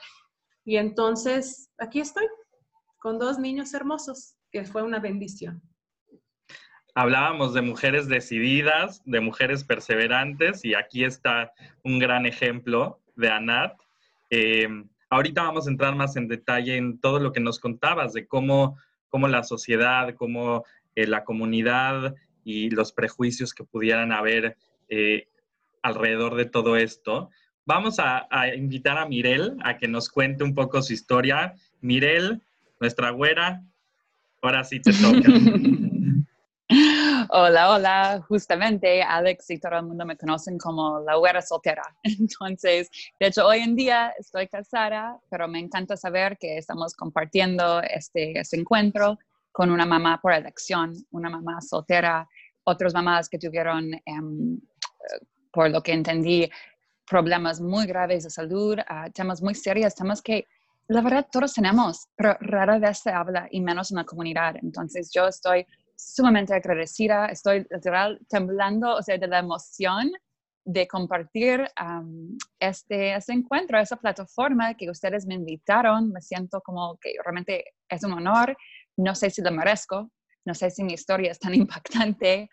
Y 0.65 0.75
entonces, 0.75 1.69
aquí 1.77 2.01
estoy, 2.01 2.25
con 2.99 3.19
dos 3.19 3.39
niños 3.39 3.73
hermosos, 3.73 4.35
que 4.51 4.65
fue 4.65 4.83
una 4.83 4.99
bendición. 4.99 5.61
Hablábamos 6.93 7.53
de 7.53 7.61
mujeres 7.61 8.09
decididas, 8.09 9.01
de 9.05 9.21
mujeres 9.21 9.63
perseverantes, 9.63 10.65
y 10.65 10.73
aquí 10.73 11.05
está 11.05 11.53
un 11.85 11.99
gran 11.99 12.25
ejemplo 12.25 12.99
de 13.15 13.29
Anat. 13.29 13.79
Em, 14.29 14.89
ahorita 15.09 15.43
vamos 15.43 15.67
a 15.67 15.71
entrar 15.71 15.95
más 15.95 16.17
en 16.17 16.27
detalle 16.27 16.75
en 16.75 16.99
todo 16.99 17.19
lo 17.19 17.31
que 17.31 17.39
nos 17.39 17.59
contabas, 17.59 18.11
de 18.11 18.27
cómo, 18.27 18.77
cómo 19.10 19.28
la 19.28 19.43
sociedad, 19.43 20.15
cómo 20.15 20.63
eh, 20.95 21.08
la 21.08 21.24
comunidad 21.24 22.15
y 22.43 22.69
los 22.69 22.93
prejuicios 22.93 23.54
que 23.54 23.63
pudieran 23.63 24.12
haber 24.12 24.56
eh, 24.88 25.28
alrededor 25.82 26.36
de 26.36 26.45
todo 26.45 26.78
esto 26.78 27.30
vamos 27.69 28.00
a, 28.00 28.28
invitar 28.56 28.98
a 28.98 29.06
Mirel 29.06 29.56
a 29.63 29.78
que 29.78 29.88
nos 29.88 30.10
cuente 30.10 30.43
un 30.43 30.56
poco 30.56 30.82
su 30.82 30.91
historia. 30.91 31.54
Mirel, 31.82 32.41
nuestra 32.80 33.12
güera, 33.12 33.63
ahora 34.41 34.63
sí 34.63 34.80
te 34.80 34.91
toca. 35.02 35.32
Hola, 37.32 37.71
hola. 37.71 38.23
Justamente 38.27 39.01
Alex 39.01 39.49
y 39.49 39.60
todo 39.60 39.77
el 39.77 39.86
mundo 39.88 40.05
me 40.05 40.15
conocen 40.15 40.60
como 40.60 40.99
la 40.99 41.15
güera 41.15 41.41
soltera. 41.41 41.82
Entonces, 42.03 42.89
de 43.19 43.27
hecho, 43.27 43.47
hoy 43.47 43.60
en 43.60 43.75
día 43.75 44.13
estoy 44.19 44.47
casada, 44.47 45.19
pero 45.29 45.47
me 45.47 45.60
encanta 45.60 45.97
saber 45.97 46.38
que 46.38 46.58
estamos 46.58 46.93
compartiendo 46.93 47.82
este, 47.82 48.39
este 48.39 48.60
encuentro 48.60 49.17
con 49.51 49.71
una 49.71 49.86
mamá 49.86 50.19
por 50.21 50.32
elección, 50.32 50.93
una 51.10 51.29
mamá 51.29 51.60
soltera, 51.62 52.27
otras 52.63 52.93
mamás 52.93 53.29
que 53.29 53.39
tuvieron, 53.39 53.91
em, 54.05 54.60
por 55.51 55.71
lo 55.71 55.82
que 55.82 55.93
entendí, 55.93 56.49
problemas 57.10 57.60
muy 57.60 57.88
graves 57.88 58.25
de 58.25 58.29
salud, 58.29 58.77
temas 59.15 59.41
muy 59.41 59.55
serios, 59.55 59.95
temas 59.95 60.21
que 60.21 60.45
la 60.88 61.01
verdad 61.01 61.27
todos 61.32 61.53
tenemos, 61.53 62.08
pero 62.15 62.38
rara 62.39 62.77
vez 62.77 62.99
se 62.99 63.10
habla 63.10 63.47
y 63.49 63.60
menos 63.60 63.89
en 63.89 63.97
la 63.97 64.03
comunidad. 64.03 64.55
Entonces 64.62 65.10
yo 65.12 65.27
estoy 65.27 65.65
sumamente 65.99 66.53
agradecida, 66.53 67.25
estoy 67.27 67.67
literal 67.69 68.19
temblando, 68.29 68.95
o 68.95 69.01
sea, 69.01 69.17
de 69.17 69.27
la 69.27 69.39
emoción 69.39 70.12
de 70.63 70.88
compartir 70.88 71.67
este, 72.59 73.15
este 73.15 73.33
encuentro, 73.33 73.79
esa 73.79 73.97
plataforma 73.97 74.75
que 74.75 74.89
ustedes 74.89 75.25
me 75.25 75.33
invitaron. 75.33 76.12
Me 76.12 76.21
siento 76.21 76.62
como 76.62 76.97
que 77.01 77.13
realmente 77.23 77.65
es 77.89 78.03
un 78.03 78.13
honor. 78.13 78.55
No 78.97 79.15
sé 79.15 79.29
si 79.29 79.41
lo 79.41 79.51
merezco, 79.51 80.12
no 80.45 80.53
sé 80.53 80.69
si 80.69 80.83
mi 80.83 80.93
historia 80.93 81.31
es 81.31 81.39
tan 81.39 81.53
impactante, 81.63 82.49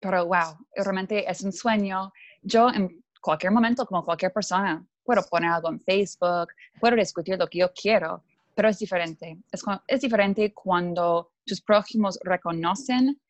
pero 0.00 0.26
wow, 0.26 0.58
realmente 0.74 1.30
es 1.30 1.42
un 1.42 1.52
sueño. 1.52 2.12
Yo 2.42 2.68
en 2.70 3.04
cualquier 3.20 3.52
momento, 3.52 3.86
como 3.86 4.04
cualquier 4.04 4.32
persona, 4.32 4.84
puedo 5.04 5.22
poner 5.22 5.50
algo 5.50 5.70
en 5.70 5.80
Facebook, 5.80 6.48
puedo 6.80 6.96
discutir 6.96 7.38
lo 7.38 7.46
que 7.46 7.60
yo 7.60 7.72
quiero, 7.72 8.24
pero 8.54 8.68
es 8.68 8.78
diferente. 8.78 9.38
Es, 9.52 9.62
es 9.86 10.00
diferente 10.00 10.52
cuando 10.52 11.30
tus 11.48 11.60
prójimos 11.60 12.18
reconocen, 12.22 13.20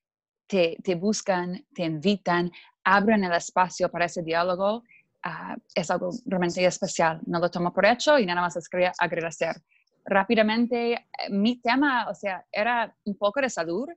te, 0.46 0.94
buscan, 0.96 1.64
te 1.74 1.84
invitan, 1.84 2.50
abren 2.84 3.24
el 3.24 3.32
espacio 3.32 3.90
para 3.90 4.06
ese 4.06 4.22
diálogo. 4.22 4.82
Uh, 5.24 5.58
es 5.74 5.90
algo 5.90 6.10
realmente 6.26 6.64
especial. 6.64 7.20
No 7.26 7.38
lo 7.38 7.50
tomo 7.50 7.72
por 7.72 7.84
hecho 7.86 8.18
y 8.18 8.26
nada 8.26 8.40
más 8.40 8.56
les 8.56 8.68
quería 8.68 8.92
agradecer. 8.98 9.56
Rápidamente, 10.04 10.92
eh, 10.94 11.00
mi 11.30 11.60
tema, 11.60 12.08
o 12.08 12.14
sea, 12.14 12.44
era 12.50 12.94
un 13.04 13.16
poco 13.16 13.40
de 13.40 13.50
salud, 13.50 13.88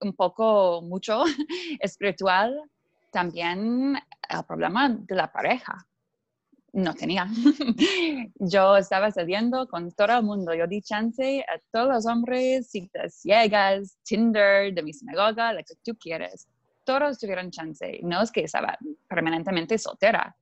un 0.00 0.12
poco 0.14 0.82
mucho 0.82 1.24
espiritual, 1.80 2.60
también 3.12 3.96
el 4.28 4.44
problema 4.44 4.88
de 4.88 5.14
la 5.14 5.30
pareja. 5.30 5.86
No 6.74 6.92
tenía. 6.92 7.28
yo 8.34 8.76
estaba 8.76 9.08
saliendo 9.12 9.68
con 9.68 9.92
todo 9.92 10.18
el 10.18 10.24
mundo. 10.24 10.52
Yo 10.54 10.66
di 10.66 10.82
chance 10.82 11.40
a 11.42 11.60
todos 11.70 11.88
los 11.88 12.06
hombres, 12.06 12.68
citas 12.68 13.14
ciegas, 13.14 13.96
Tinder, 14.02 14.74
de 14.74 14.82
mi 14.82 14.92
sinagoga, 14.92 15.52
lo 15.52 15.60
que 15.60 15.74
tú 15.84 15.96
quieres. 15.96 16.48
Todos 16.82 17.20
tuvieron 17.20 17.52
chance. 17.52 18.00
No 18.02 18.20
es 18.20 18.32
que 18.32 18.42
estaba 18.42 18.76
permanentemente 19.08 19.78
soltera. 19.78 20.36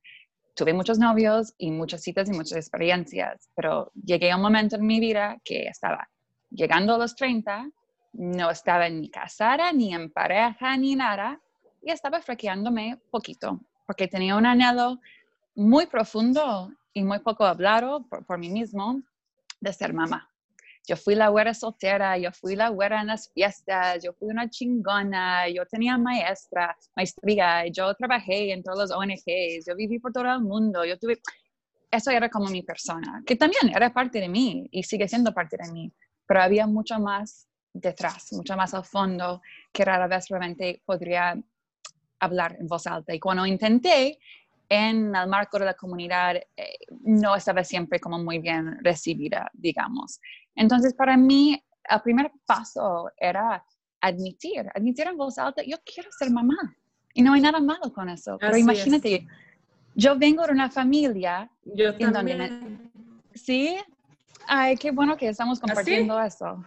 Tuve 0.55 0.73
muchos 0.73 0.97
novios 0.97 1.53
y 1.59 1.69
muchas 1.69 2.01
citas 2.01 2.27
y 2.29 2.31
muchas 2.31 2.57
experiencias, 2.57 3.51
pero 3.55 3.91
llegué 3.93 4.31
a 4.31 4.35
un 4.35 4.41
momento 4.41 4.77
en 4.77 4.87
mi 4.87 4.99
vida 4.99 5.37
que 5.45 5.67
estaba 5.67 6.09
llegando 6.49 6.95
a 6.95 6.97
los 6.97 7.15
30, 7.15 7.69
no 8.13 8.49
estaba 8.49 8.89
ni 8.89 9.09
casada, 9.09 9.71
ni 9.71 9.93
en 9.93 10.11
pareja, 10.11 10.77
ni 10.77 10.95
nada, 10.95 11.39
y 11.81 11.91
estaba 11.91 12.21
frequeándome 12.21 12.99
poquito, 13.11 13.59
porque 13.85 14.07
tenía 14.07 14.35
un 14.35 14.45
anhelo 14.45 14.99
muy 15.55 15.87
profundo 15.87 16.71
y 16.93 17.03
muy 17.03 17.19
poco 17.19 17.45
hablado 17.45 18.05
por, 18.07 18.37
mí 18.37 18.49
mismo 18.49 19.01
de 19.59 19.73
ser 19.73 19.93
mamá. 19.93 20.29
Yo 20.85 20.97
fui 20.97 21.15
la 21.15 21.29
güera 21.29 21.53
soltera, 21.53 22.17
yo 22.17 22.31
fui 22.33 22.55
la 22.55 22.67
güera 22.69 23.01
en 23.01 23.07
las 23.07 23.31
fiestas, 23.31 24.03
yo 24.03 24.11
fui 24.13 24.27
una 24.27 24.49
chingona, 24.49 25.47
yo 25.47 25.65
tenía 25.65 25.97
maestra, 25.97 26.75
maestría, 26.95 27.67
yo 27.67 27.93
trabajé 27.95 28.51
en 28.51 28.63
todos 28.63 28.77
los 28.77 28.91
ONGs, 28.91 29.65
yo 29.65 29.75
viví 29.75 29.99
por 29.99 30.11
todo 30.11 30.31
el 30.31 30.41
mundo, 30.41 30.83
yo 30.83 30.97
tuve... 30.99 31.19
Eso 31.89 32.09
era 32.09 32.27
como 32.27 32.49
mi 32.49 32.63
persona, 32.63 33.23
que 33.25 33.35
también 33.35 33.69
era 33.73 33.93
parte 33.93 34.19
de 34.19 34.27
mí 34.27 34.67
y 34.71 34.83
sigue 34.83 35.07
siendo 35.07 35.31
parte 35.33 35.57
de 35.57 35.71
mí, 35.71 35.93
pero 36.25 36.41
había 36.41 36.65
mucho 36.65 36.99
más 36.99 37.47
detrás, 37.71 38.33
mucho 38.33 38.57
más 38.57 38.73
al 38.73 38.83
fondo 38.83 39.41
que 39.71 39.85
rara 39.85 40.07
vez 40.07 40.27
realmente 40.27 40.81
podría 40.85 41.37
hablar 42.19 42.57
en 42.59 42.67
voz 42.67 42.87
alta. 42.87 43.13
Y 43.13 43.19
cuando 43.19 43.45
intenté, 43.45 44.17
en 44.73 45.15
el 45.15 45.27
marco 45.27 45.59
de 45.59 45.65
la 45.65 45.75
comunidad, 45.75 46.35
eh, 46.35 46.77
no 47.01 47.35
estaba 47.35 47.63
siempre 47.63 47.99
como 47.99 48.17
muy 48.17 48.39
bien 48.39 48.79
recibida, 48.83 49.49
digamos. 49.53 50.19
Entonces, 50.55 50.93
para 50.95 51.15
mí, 51.15 51.63
el 51.89 52.01
primer 52.01 52.31
paso 52.45 53.11
era 53.17 53.63
admitir, 54.01 54.65
admitir 54.73 55.07
en 55.07 55.17
voz 55.17 55.37
alta, 55.37 55.61
yo 55.63 55.77
quiero 55.85 56.09
ser 56.11 56.31
mamá. 56.31 56.57
Y 57.13 57.21
no 57.21 57.33
hay 57.33 57.41
nada 57.41 57.59
malo 57.59 57.93
con 57.93 58.09
eso. 58.09 58.37
Pero 58.39 58.57
imagínate, 58.57 59.27
yo 59.93 60.17
vengo 60.17 60.45
de 60.47 60.53
una 60.53 60.69
familia. 60.71 61.49
Yo 61.63 61.95
también. 62.11 62.91
sí. 63.35 63.77
Ay, 64.47 64.75
qué 64.75 64.91
bueno 64.91 65.15
que 65.15 65.29
estamos 65.29 65.59
¿Ah, 65.59 65.67
compartiendo 65.67 66.19
eso. 66.19 66.63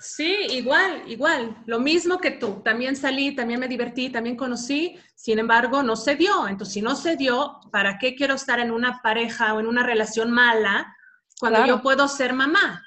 Sí, 0.00 0.46
igual, 0.50 1.02
igual. 1.06 1.56
Lo 1.66 1.80
mismo 1.80 2.18
que 2.18 2.32
tú. 2.32 2.62
También 2.62 2.96
salí, 2.96 3.34
también 3.34 3.60
me 3.60 3.68
divertí, 3.68 4.10
también 4.10 4.36
conocí. 4.36 4.98
Sin 5.14 5.38
embargo, 5.38 5.82
no 5.82 5.96
se 5.96 6.14
dio. 6.14 6.46
Entonces, 6.46 6.74
si 6.74 6.82
no 6.82 6.94
se 6.94 7.16
dio, 7.16 7.60
¿para 7.72 7.98
qué 7.98 8.14
quiero 8.14 8.34
estar 8.34 8.60
en 8.60 8.70
una 8.70 9.00
pareja 9.02 9.54
o 9.54 9.60
en 9.60 9.66
una 9.66 9.82
relación 9.82 10.30
mala 10.30 10.94
cuando 11.40 11.66
yo 11.66 11.82
puedo 11.82 12.06
ser 12.08 12.32
mamá? 12.32 12.82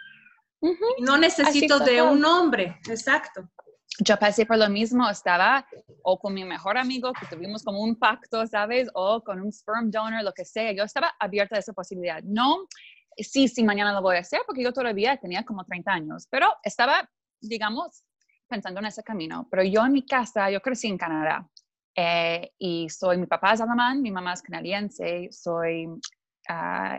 No 0.99 1.17
necesito 1.17 1.79
de 1.79 2.01
un 2.01 2.23
hombre. 2.23 2.79
Exacto. 2.89 3.49
Yo 3.99 4.17
pasé 4.17 4.45
por 4.45 4.57
lo 4.57 4.69
mismo, 4.69 5.09
estaba 5.09 5.65
o 6.03 6.17
con 6.17 6.33
mi 6.33 6.45
mejor 6.45 6.77
amigo, 6.77 7.11
que 7.13 7.25
tuvimos 7.27 7.63
como 7.63 7.81
un 7.81 7.97
pacto, 7.97 8.47
¿sabes? 8.47 8.87
O 8.93 9.21
con 9.21 9.41
un 9.41 9.51
sperm 9.51 9.91
donor, 9.91 10.23
lo 10.23 10.31
que 10.31 10.45
sea. 10.45 10.71
Yo 10.71 10.83
estaba 10.83 11.13
abierta 11.19 11.57
a 11.57 11.59
esa 11.59 11.73
posibilidad. 11.73 12.21
No 12.23 12.67
sí, 13.23 13.47
sí, 13.47 13.63
mañana 13.63 13.93
lo 13.93 14.01
voy 14.01 14.17
a 14.17 14.19
hacer 14.19 14.41
porque 14.45 14.63
yo 14.63 14.73
todavía 14.73 15.17
tenía 15.17 15.43
como 15.43 15.63
30 15.63 15.91
años, 15.91 16.27
pero 16.29 16.47
estaba, 16.63 17.09
digamos, 17.39 18.03
pensando 18.47 18.79
en 18.79 18.87
ese 18.87 19.03
camino. 19.03 19.47
Pero 19.49 19.63
yo 19.63 19.85
en 19.85 19.93
mi 19.93 20.05
casa, 20.05 20.51
yo 20.51 20.61
crecí 20.61 20.87
en 20.87 20.97
Canadá 20.97 21.49
eh, 21.95 22.51
y 22.59 22.89
soy, 22.89 23.17
mi 23.17 23.25
papá 23.25 23.53
es 23.53 23.61
alemán, 23.61 24.01
mi 24.01 24.11
mamá 24.11 24.33
es 24.33 24.41
canadiense, 24.41 25.29
soy 25.31 25.87
ah, 26.49 26.97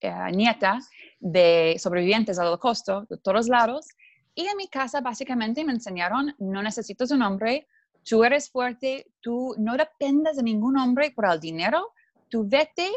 eh, 0.00 0.32
nieta 0.32 0.78
de 1.18 1.76
sobrevivientes 1.78 2.38
al 2.38 2.48
holocausto 2.48 3.06
de 3.08 3.18
todos 3.18 3.48
lados. 3.48 3.86
Y 4.34 4.46
en 4.46 4.56
mi 4.56 4.68
casa 4.68 5.00
básicamente 5.00 5.64
me 5.64 5.72
enseñaron, 5.72 6.34
no 6.38 6.62
necesitas 6.62 7.10
un 7.10 7.22
hombre, 7.22 7.66
tú 8.04 8.24
eres 8.24 8.50
fuerte, 8.50 9.06
tú 9.20 9.54
no 9.58 9.76
dependes 9.76 10.36
de 10.36 10.42
ningún 10.42 10.78
hombre 10.78 11.10
por 11.10 11.26
el 11.26 11.40
dinero, 11.40 11.92
tú 12.28 12.46
vete 12.48 12.88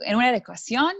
en 0.00 0.16
una 0.16 0.30
educación, 0.30 0.92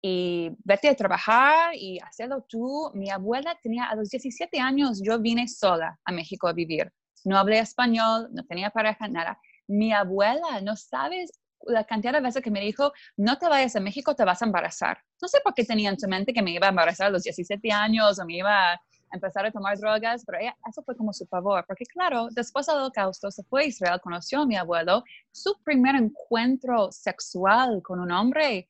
y 0.00 0.50
vete 0.64 0.88
a 0.88 0.94
trabajar 0.94 1.74
y 1.74 1.98
hacerlo 2.00 2.44
tú. 2.48 2.90
Mi 2.94 3.10
abuela 3.10 3.58
tenía 3.62 3.86
a 3.86 3.96
los 3.96 4.10
17 4.10 4.58
años, 4.60 5.00
yo 5.02 5.18
vine 5.18 5.48
sola 5.48 5.98
a 6.04 6.12
México 6.12 6.48
a 6.48 6.52
vivir. 6.52 6.92
No 7.24 7.38
hablé 7.38 7.58
español, 7.58 8.28
no 8.32 8.44
tenía 8.44 8.70
pareja, 8.70 9.08
nada. 9.08 9.38
Mi 9.66 9.92
abuela, 9.92 10.60
no 10.62 10.76
sabes 10.76 11.32
la 11.66 11.84
cantidad 11.84 12.12
de 12.12 12.20
veces 12.20 12.42
que 12.42 12.50
me 12.50 12.60
dijo, 12.60 12.92
no 13.16 13.36
te 13.36 13.48
vayas 13.48 13.74
a 13.76 13.80
México, 13.80 14.14
te 14.14 14.24
vas 14.24 14.40
a 14.42 14.46
embarazar. 14.46 14.98
No 15.20 15.28
sé 15.28 15.38
por 15.42 15.54
qué 15.54 15.64
tenía 15.64 15.90
en 15.90 15.98
su 15.98 16.08
mente 16.08 16.32
que 16.32 16.42
me 16.42 16.52
iba 16.52 16.66
a 16.66 16.70
embarazar 16.70 17.08
a 17.08 17.10
los 17.10 17.24
17 17.24 17.70
años 17.72 18.18
o 18.18 18.24
me 18.24 18.36
iba 18.36 18.72
a 18.72 18.80
empezar 19.12 19.44
a 19.46 19.50
tomar 19.50 19.78
drogas, 19.78 20.22
pero 20.24 20.38
eso 20.38 20.82
fue 20.82 20.96
como 20.96 21.12
su 21.12 21.26
favor, 21.26 21.64
porque 21.66 21.84
claro, 21.86 22.28
después 22.30 22.66
del 22.66 22.76
holocausto 22.76 23.30
se 23.30 23.42
fue 23.44 23.62
a 23.62 23.66
Israel, 23.66 24.00
conoció 24.02 24.42
a 24.42 24.46
mi 24.46 24.56
abuelo, 24.56 25.02
su 25.32 25.54
primer 25.64 25.96
encuentro 25.96 26.92
sexual 26.92 27.80
con 27.82 28.00
un 28.00 28.10
hombre 28.10 28.68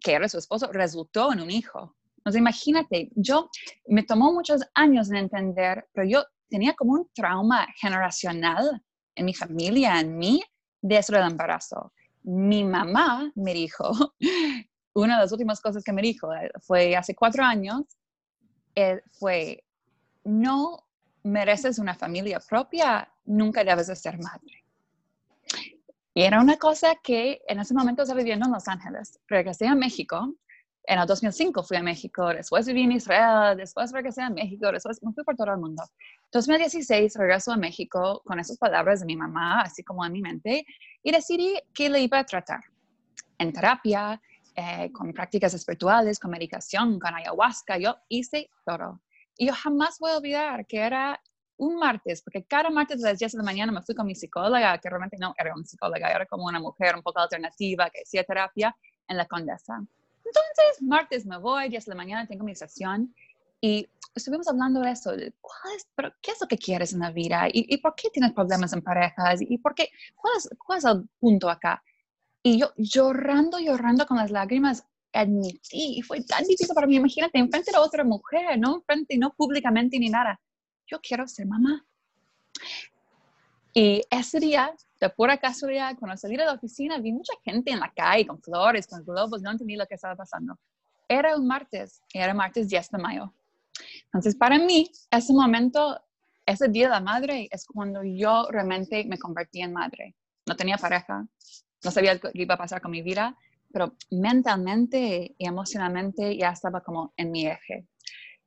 que 0.00 0.12
era 0.12 0.28
su 0.28 0.38
esposo, 0.38 0.70
resultó 0.72 1.32
en 1.32 1.40
un 1.40 1.50
hijo. 1.50 1.96
Entonces, 2.18 2.40
imagínate, 2.40 3.10
yo 3.16 3.48
me 3.86 4.04
tomó 4.04 4.32
muchos 4.32 4.62
años 4.74 5.10
en 5.10 5.16
entender, 5.16 5.88
pero 5.92 6.08
yo 6.08 6.24
tenía 6.48 6.74
como 6.74 6.92
un 6.92 7.10
trauma 7.14 7.66
generacional 7.80 8.82
en 9.14 9.24
mi 9.24 9.34
familia, 9.34 9.98
en 9.98 10.16
mí, 10.16 10.42
de 10.80 10.98
eso 10.98 11.12
del 11.12 11.30
embarazo. 11.30 11.92
Mi 12.22 12.64
mamá 12.64 13.32
me 13.34 13.54
dijo, 13.54 13.92
una 14.94 15.16
de 15.16 15.22
las 15.22 15.32
últimas 15.32 15.60
cosas 15.60 15.82
que 15.82 15.92
me 15.92 16.02
dijo 16.02 16.32
eh, 16.34 16.50
fue 16.60 16.94
hace 16.94 17.14
cuatro 17.14 17.42
años, 17.42 17.82
eh, 18.74 19.02
fue, 19.12 19.64
no 20.24 20.86
mereces 21.24 21.78
una 21.78 21.94
familia 21.94 22.40
propia, 22.40 23.12
nunca 23.24 23.64
debes 23.64 23.86
de 23.86 23.96
ser 23.96 24.18
madre. 24.18 24.61
Y 26.14 26.22
era 26.22 26.40
una 26.40 26.56
cosa 26.56 26.96
que 27.02 27.40
en 27.46 27.60
ese 27.60 27.74
momento 27.74 28.02
estaba 28.02 28.18
viviendo 28.18 28.46
en 28.46 28.52
Los 28.52 28.68
Ángeles. 28.68 29.18
Regresé 29.28 29.66
a 29.66 29.74
México. 29.74 30.34
En 30.84 30.98
el 30.98 31.06
2005 31.06 31.62
fui 31.62 31.76
a 31.76 31.82
México, 31.82 32.28
después 32.28 32.66
viví 32.66 32.82
en 32.82 32.92
Israel, 32.92 33.56
después 33.56 33.92
regresé 33.92 34.22
a 34.22 34.30
México, 34.30 34.70
después 34.72 35.00
me 35.02 35.12
fui 35.12 35.22
por 35.22 35.36
todo 35.36 35.52
el 35.52 35.58
mundo. 35.58 35.84
2016 36.32 37.14
regreso 37.16 37.52
a 37.52 37.56
México 37.56 38.20
con 38.24 38.40
esas 38.40 38.58
palabras 38.58 39.00
de 39.00 39.06
mi 39.06 39.16
mamá, 39.16 39.62
así 39.62 39.84
como 39.84 40.04
en 40.04 40.12
mi 40.12 40.20
mente, 40.20 40.66
y 41.02 41.12
decidí 41.12 41.54
que 41.72 41.88
le 41.88 42.00
iba 42.00 42.18
a 42.18 42.24
tratar. 42.24 42.60
En 43.38 43.52
terapia, 43.52 44.20
eh, 44.56 44.90
con 44.92 45.12
prácticas 45.12 45.54
espirituales, 45.54 46.18
con 46.18 46.32
medicación, 46.32 46.98
con 46.98 47.14
ayahuasca, 47.14 47.78
yo 47.78 47.96
hice 48.08 48.50
todo. 48.66 49.00
Y 49.36 49.46
yo 49.46 49.54
jamás 49.54 49.98
voy 50.00 50.10
a 50.10 50.18
olvidar 50.18 50.66
que 50.66 50.78
era 50.78 51.20
un 51.62 51.76
martes, 51.76 52.22
porque 52.22 52.44
cada 52.44 52.70
martes 52.70 53.04
a 53.04 53.10
las 53.10 53.18
10 53.18 53.32
de 53.32 53.38
la 53.38 53.44
mañana 53.44 53.72
me 53.72 53.82
fui 53.82 53.94
con 53.94 54.06
mi 54.06 54.14
psicóloga, 54.14 54.78
que 54.78 54.88
realmente 54.90 55.16
no 55.18 55.32
era 55.38 55.54
una 55.54 55.64
psicóloga, 55.64 56.10
era 56.10 56.26
como 56.26 56.46
una 56.46 56.58
mujer 56.58 56.96
un 56.96 57.02
poco 57.02 57.20
alternativa 57.20 57.88
que 57.88 58.02
hacía 58.02 58.24
terapia 58.24 58.74
en 59.06 59.16
la 59.16 59.26
Condesa. 59.26 59.76
Entonces, 60.24 60.82
martes 60.82 61.24
me 61.24 61.38
voy, 61.38 61.68
10 61.68 61.84
de 61.84 61.90
la 61.90 61.96
mañana 61.96 62.26
tengo 62.26 62.44
mi 62.44 62.54
sesión 62.56 63.14
y 63.60 63.88
estuvimos 64.14 64.48
hablando 64.48 64.80
de 64.80 64.90
eso, 64.90 65.12
¿cuál 65.40 65.76
es, 65.76 65.86
pero, 65.94 66.12
¿qué 66.20 66.32
es 66.32 66.40
lo 66.40 66.48
que 66.48 66.58
quieres 66.58 66.92
en 66.94 67.00
la 67.00 67.12
vida? 67.12 67.46
¿Y, 67.52 67.76
por 67.78 67.94
qué 67.94 68.10
tienes 68.10 68.32
problemas 68.32 68.72
en 68.72 68.82
parejas? 68.82 69.40
¿Y 69.40 69.58
por 69.58 69.74
qué? 69.74 69.88
¿Cuál 70.16 70.34
es, 70.36 70.50
cuál 70.58 70.78
es 70.78 70.84
el 70.84 71.08
punto 71.20 71.48
acá? 71.48 71.82
Y 72.42 72.58
yo 72.58 72.72
llorando, 72.76 73.60
llorando 73.60 74.04
con 74.06 74.16
las 74.16 74.32
lágrimas, 74.32 74.84
admití, 75.12 75.98
y 75.98 76.02
fue 76.02 76.22
tan 76.24 76.42
difícil 76.42 76.74
para 76.74 76.88
mí, 76.88 76.96
imagínate, 76.96 77.38
enfrente 77.38 77.70
de 77.70 77.78
otra 77.78 78.02
mujer, 78.02 78.58
no 78.58 78.76
enfrente, 78.76 79.16
no 79.16 79.32
públicamente 79.32 79.98
ni 80.00 80.08
nada 80.08 80.40
yo 80.86 81.00
quiero 81.00 81.26
ser 81.26 81.46
mamá. 81.46 81.84
Y 83.74 84.02
ese 84.10 84.38
día 84.38 84.74
de 85.00 85.08
pura 85.08 85.38
casualidad, 85.38 85.96
cuando 85.98 86.16
salí 86.16 86.36
de 86.36 86.44
la 86.44 86.52
oficina, 86.52 86.98
vi 86.98 87.12
mucha 87.12 87.32
gente 87.42 87.70
en 87.70 87.80
la 87.80 87.92
calle 87.92 88.26
con 88.26 88.40
flores, 88.42 88.86
con 88.86 89.04
globos, 89.04 89.40
no 89.40 89.50
entendí 89.50 89.76
lo 89.76 89.86
que 89.86 89.94
estaba 89.94 90.14
pasando. 90.14 90.58
Era 91.08 91.36
un 91.36 91.46
martes, 91.46 92.02
y 92.12 92.18
era 92.18 92.34
martes 92.34 92.68
10 92.68 92.90
de 92.90 92.98
mayo. 92.98 93.34
Entonces, 94.04 94.36
para 94.36 94.58
mí, 94.58 94.90
ese 95.10 95.32
momento, 95.32 95.98
ese 96.44 96.68
día 96.68 96.84
de 96.84 96.90
la 96.90 97.00
madre, 97.00 97.48
es 97.50 97.64
cuando 97.66 98.02
yo 98.04 98.46
realmente 98.50 99.04
me 99.04 99.18
convertí 99.18 99.62
en 99.62 99.72
madre. 99.72 100.14
No 100.46 100.54
tenía 100.54 100.76
pareja, 100.76 101.26
no 101.82 101.90
sabía 101.90 102.18
qué 102.18 102.30
iba 102.34 102.54
a 102.54 102.58
pasar 102.58 102.80
con 102.82 102.90
mi 102.90 103.02
vida, 103.02 103.36
pero 103.72 103.96
mentalmente 104.10 105.34
y 105.38 105.46
emocionalmente 105.46 106.36
ya 106.36 106.50
estaba 106.50 106.82
como 106.82 107.12
en 107.16 107.30
mi 107.30 107.46
eje. 107.46 107.86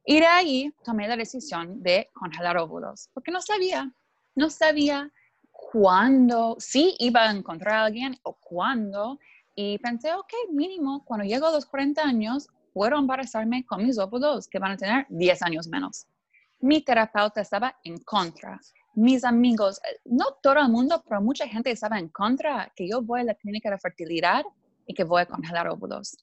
Y 0.06 0.20
de 0.20 0.28
ahí 0.28 0.74
tomé 0.84 1.08
la 1.08 1.18
decisión 1.18 1.82
de 1.82 2.10
congelar 2.14 2.58
óvulos, 2.58 3.10
porque 3.14 3.32
no 3.32 3.42
sabía, 3.42 3.92
no 4.36 4.52
sabía 4.52 5.12
cuándo, 5.52 6.56
si 6.60 6.96
iba 7.00 7.24
a 7.24 7.32
encontrar 7.32 7.76
a 7.76 7.86
alguien 7.86 8.16
o 8.24 8.34
cuándo. 8.34 9.20
Y 9.56 9.80
pensé, 9.80 10.14
ok, 10.14 10.32
mínimo, 10.52 11.04
cuando 11.06 11.26
llego 11.26 11.48
a 11.48 11.52
los 11.52 11.66
40 11.66 12.04
años, 12.04 12.48
puedo 12.72 12.98
embarazarme 12.98 13.66
con 13.66 13.84
mis 13.84 13.98
óvulos, 13.98 14.48
que 14.48 14.60
van 14.60 14.74
a 14.74 14.78
tener 14.78 15.06
10 15.10 15.42
años 15.42 15.68
menos. 15.68 16.06
Mi 16.60 16.82
terapeuta 16.82 17.42
estaba 17.42 17.76
en 17.84 17.98
contra. 18.00 18.60
Mis 18.94 19.24
amigos, 19.24 19.80
no 20.06 20.26
todo 20.42 20.60
el 20.60 20.70
mundo, 20.70 21.04
pero 21.08 21.22
mucha 21.22 21.48
gente 21.48 21.72
estaba 21.72 21.98
en 21.98 22.10
contra 22.10 22.72
que 22.76 22.88
yo 22.88 23.02
voy 23.02 23.22
a 23.22 23.24
la 23.24 23.34
clínica 23.34 23.72
de 23.72 23.80
fertilidad 23.80 24.44
y 24.86 24.94
que 24.94 25.04
voy 25.04 25.22
a 25.22 25.26
congelar 25.26 25.68
óvulos. 25.68 26.16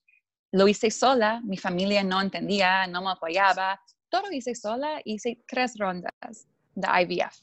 Lo 0.52 0.68
hice 0.68 0.90
sola, 0.90 1.40
mi 1.42 1.56
familia 1.56 2.04
no 2.04 2.20
entendía, 2.20 2.86
no 2.86 3.02
me 3.02 3.10
apoyaba. 3.10 3.80
Todo 4.08 4.28
lo 4.28 4.32
hice 4.32 4.54
sola, 4.54 5.00
hice 5.04 5.42
tres 5.46 5.76
rondas 5.78 6.46
de 6.74 6.88
IVF. 7.02 7.42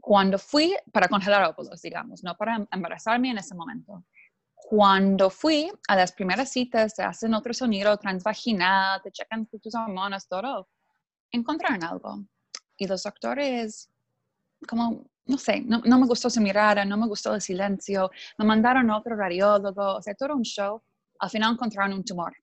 Cuando 0.00 0.38
fui 0.38 0.76
para 0.92 1.08
congelar 1.08 1.44
óvulos, 1.44 1.80
digamos, 1.82 2.22
no 2.22 2.36
para 2.36 2.66
embarazarme 2.70 3.30
en 3.30 3.38
ese 3.38 3.54
momento. 3.54 4.04
Cuando 4.54 5.30
fui 5.30 5.70
a 5.88 5.96
las 5.96 6.12
primeras 6.12 6.50
citas, 6.50 6.94
te 6.94 7.02
hacen 7.02 7.34
otro 7.34 7.54
sonido 7.54 7.96
transvaginal, 7.96 9.00
te 9.02 9.12
checan 9.12 9.46
tus 9.46 9.74
hormonas, 9.74 10.28
todo, 10.28 10.68
encontraron 11.30 11.84
algo. 11.84 12.24
Y 12.76 12.86
los 12.86 13.02
doctores, 13.02 13.90
como, 14.68 15.06
no 15.24 15.38
sé, 15.38 15.60
no, 15.60 15.80
me 15.80 16.06
gustó 16.06 16.28
su 16.30 16.40
mirada, 16.40 16.84
no 16.84 16.96
me 16.96 17.06
gustó 17.06 17.34
el 17.34 17.40
silencio, 17.40 18.10
me 18.38 18.44
mandaron 18.44 18.90
otro 18.90 19.16
radiólogo, 19.16 19.96
o 19.96 20.02
sea, 20.02 20.14
todo 20.14 20.34
un 20.34 20.42
show. 20.42 20.82
Al 21.18 21.30
final 21.30 21.52
encontraron 21.52 21.92
un 21.92 22.04
tumor 22.04 22.36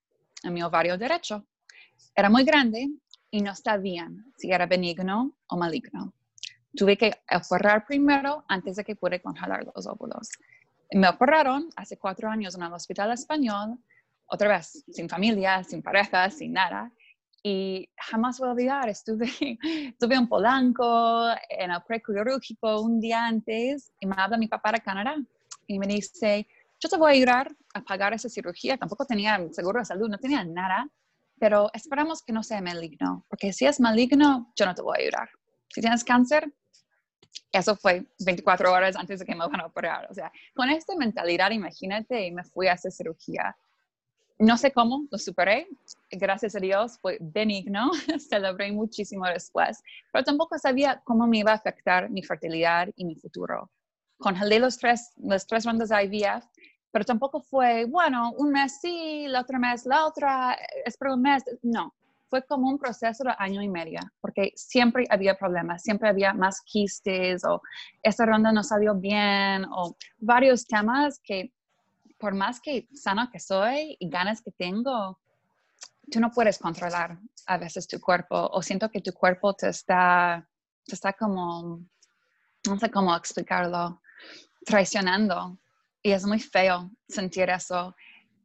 en 0.44 0.54
mi 0.54 0.64
ovario 0.64 0.98
derecho. 0.98 1.46
Era 2.16 2.30
muy 2.30 2.44
grande 2.44 2.90
y 3.32 3.42
no 3.42 3.56
sabían 3.56 4.32
si 4.38 4.52
era 4.52 4.66
benigno 4.66 5.36
o 5.48 5.58
maligno. 5.58 6.14
Tuve 6.76 6.98
que 6.98 7.12
operar 7.32 7.86
primero 7.86 8.44
antes 8.48 8.76
de 8.76 8.84
que 8.84 8.96
pude 8.96 9.22
congelar 9.22 9.66
los 9.76 9.86
óvulos. 9.88 10.30
Me 10.92 11.08
operaron 11.08 11.70
hace 11.76 11.98
cuatro 11.98 12.30
años 12.30 12.56
en 12.56 12.64
el 12.64 12.74
hospital 12.74 13.12
español, 13.12 13.80
otra 14.26 14.50
vez, 14.50 14.84
sin 14.92 15.10
familia, 15.10 15.64
sin 15.64 15.82
pareja, 15.82 16.30
sin 16.30 16.54
nada. 16.54 16.92
Y 17.42 17.90
jamás 17.98 18.40
voy 18.40 18.50
a 18.50 18.52
olvidar, 18.52 18.90
estuve, 18.90 19.28
estuve 19.90 20.16
en 20.16 20.28
Polanco, 20.28 21.30
en 21.50 21.72
el 21.72 21.82
prequirúrgico 21.86 22.82
un 22.82 23.00
día 23.00 23.26
antes, 23.26 23.92
y 24.00 24.06
me 24.06 24.16
habla 24.18 24.38
mi 24.38 24.48
papá 24.48 24.72
de 24.72 24.80
Canadá. 24.80 25.16
Y 25.68 25.80
me 25.80 25.88
dice, 25.88 26.48
yo 26.80 26.90
te 26.90 26.98
voy 26.98 27.12
a 27.12 27.16
ayudar 27.16 27.56
a 27.74 27.82
pagar 27.82 28.14
esa 28.14 28.30
cirugía. 28.30 28.78
Tampoco 28.78 29.06
tenía 29.06 29.40
seguro 29.52 29.80
de 29.80 29.86
salud, 29.86 30.10
no 30.10 30.18
tenía 30.18 30.44
nada, 30.44 30.88
pero 31.40 31.70
esperamos 31.74 32.22
que 32.24 32.34
no 32.34 32.44
sea 32.44 32.62
maligno, 32.62 33.26
porque 33.28 33.52
si 33.52 33.66
es 33.66 33.80
maligno, 33.80 34.52
yo 34.56 34.66
no 34.66 34.76
te 34.76 34.82
voy 34.82 34.98
a 34.98 35.02
ayudar. 35.02 35.30
Si 35.70 35.82
tienes 35.82 36.04
cáncer, 36.04 36.54
eso 37.52 37.76
fue 37.76 38.06
24 38.20 38.72
horas 38.72 38.96
antes 38.96 39.20
de 39.20 39.26
que 39.26 39.36
me 39.36 39.48
van 39.48 39.62
a 39.62 39.66
operar. 39.66 40.08
O 40.10 40.14
sea, 40.14 40.32
con 40.56 40.70
esta 40.70 40.96
mentalidad, 40.96 41.52
imagínate, 41.52 42.32
me 42.32 42.44
fui 42.44 42.68
a 42.68 42.74
hacer 42.74 42.92
cirugía. 42.92 43.56
No 44.40 44.58
sé 44.58 44.72
cómo, 44.72 45.08
lo 45.12 45.18
superé. 45.18 45.68
Gracias 46.12 46.56
a 46.56 46.60
Dios 46.60 46.98
fue 47.00 47.18
benigno. 47.22 47.92
Celebré 48.30 48.72
muchísimo 48.72 49.26
después. 49.28 49.82
Pero 50.12 50.24
tampoco 50.24 50.58
sabía 50.58 51.02
cómo 51.04 51.28
me 51.28 51.40
iba 51.40 51.52
a 51.52 51.56
afectar 51.56 52.10
mi 52.10 52.24
fertilidad 52.24 52.90
y 52.96 53.06
mi 53.06 53.16
futuro. 53.16 53.70
Congelé 54.18 54.60
los 54.60 54.78
tres, 54.78 55.12
las 55.18 55.46
tres 55.46 55.66
rondas 55.66 55.90
de 55.90 56.04
IVF 56.04 56.46
pero 56.94 57.06
tampoco 57.06 57.42
fue, 57.42 57.86
bueno, 57.86 58.34
un 58.38 58.52
mes 58.52 58.80
sí, 58.80 59.26
el 59.26 59.36
otro 59.36 59.58
mes 59.58 59.84
la 59.88 60.06
otra, 60.06 60.56
espero 60.86 61.16
un 61.16 61.24
mes. 61.24 61.44
No, 61.64 61.92
fue 62.30 62.46
como 62.46 62.70
un 62.70 62.78
proceso 62.78 63.24
de 63.24 63.34
año 63.40 63.64
y 63.64 63.68
medio, 63.68 64.00
porque 64.22 64.52
siempre 64.56 65.08
había 65.10 65.36
problemas, 65.36 65.82
siempre 65.82 66.08
había 66.08 66.36
más 66.36 66.62
quistes 66.62 67.44
o 67.46 67.64
esta 68.04 68.28
ronda 68.28 68.52
no 68.52 68.64
salió 68.64 68.94
bien 68.94 69.66
o 69.72 69.98
varios 70.20 70.68
temas 70.68 71.20
que 71.24 71.52
por 72.20 72.36
más 72.36 72.62
que 72.62 72.88
sano 72.94 73.28
que 73.32 73.40
soy 73.40 73.98
y 74.00 74.08
ganas 74.08 74.44
que 74.44 74.52
tengo, 74.52 75.20
tú 76.12 76.20
no 76.20 76.30
puedes 76.30 76.60
controlar 76.60 77.18
a 77.48 77.58
veces 77.58 77.88
tu 77.88 78.00
cuerpo 78.00 78.50
o 78.54 78.62
siento 78.62 78.92
que 78.92 79.02
tu 79.02 79.14
cuerpo 79.14 79.56
te 79.56 79.70
está, 79.70 80.48
te 80.86 80.94
está 80.94 81.14
como, 81.14 81.80
no 82.68 82.78
sé 82.78 82.92
cómo 82.92 83.16
explicarlo, 83.16 84.00
traicionando 84.64 85.58
y 86.04 86.12
es 86.12 86.26
muy 86.26 86.40
feo 86.40 86.92
sentir 87.08 87.50
eso. 87.50 87.96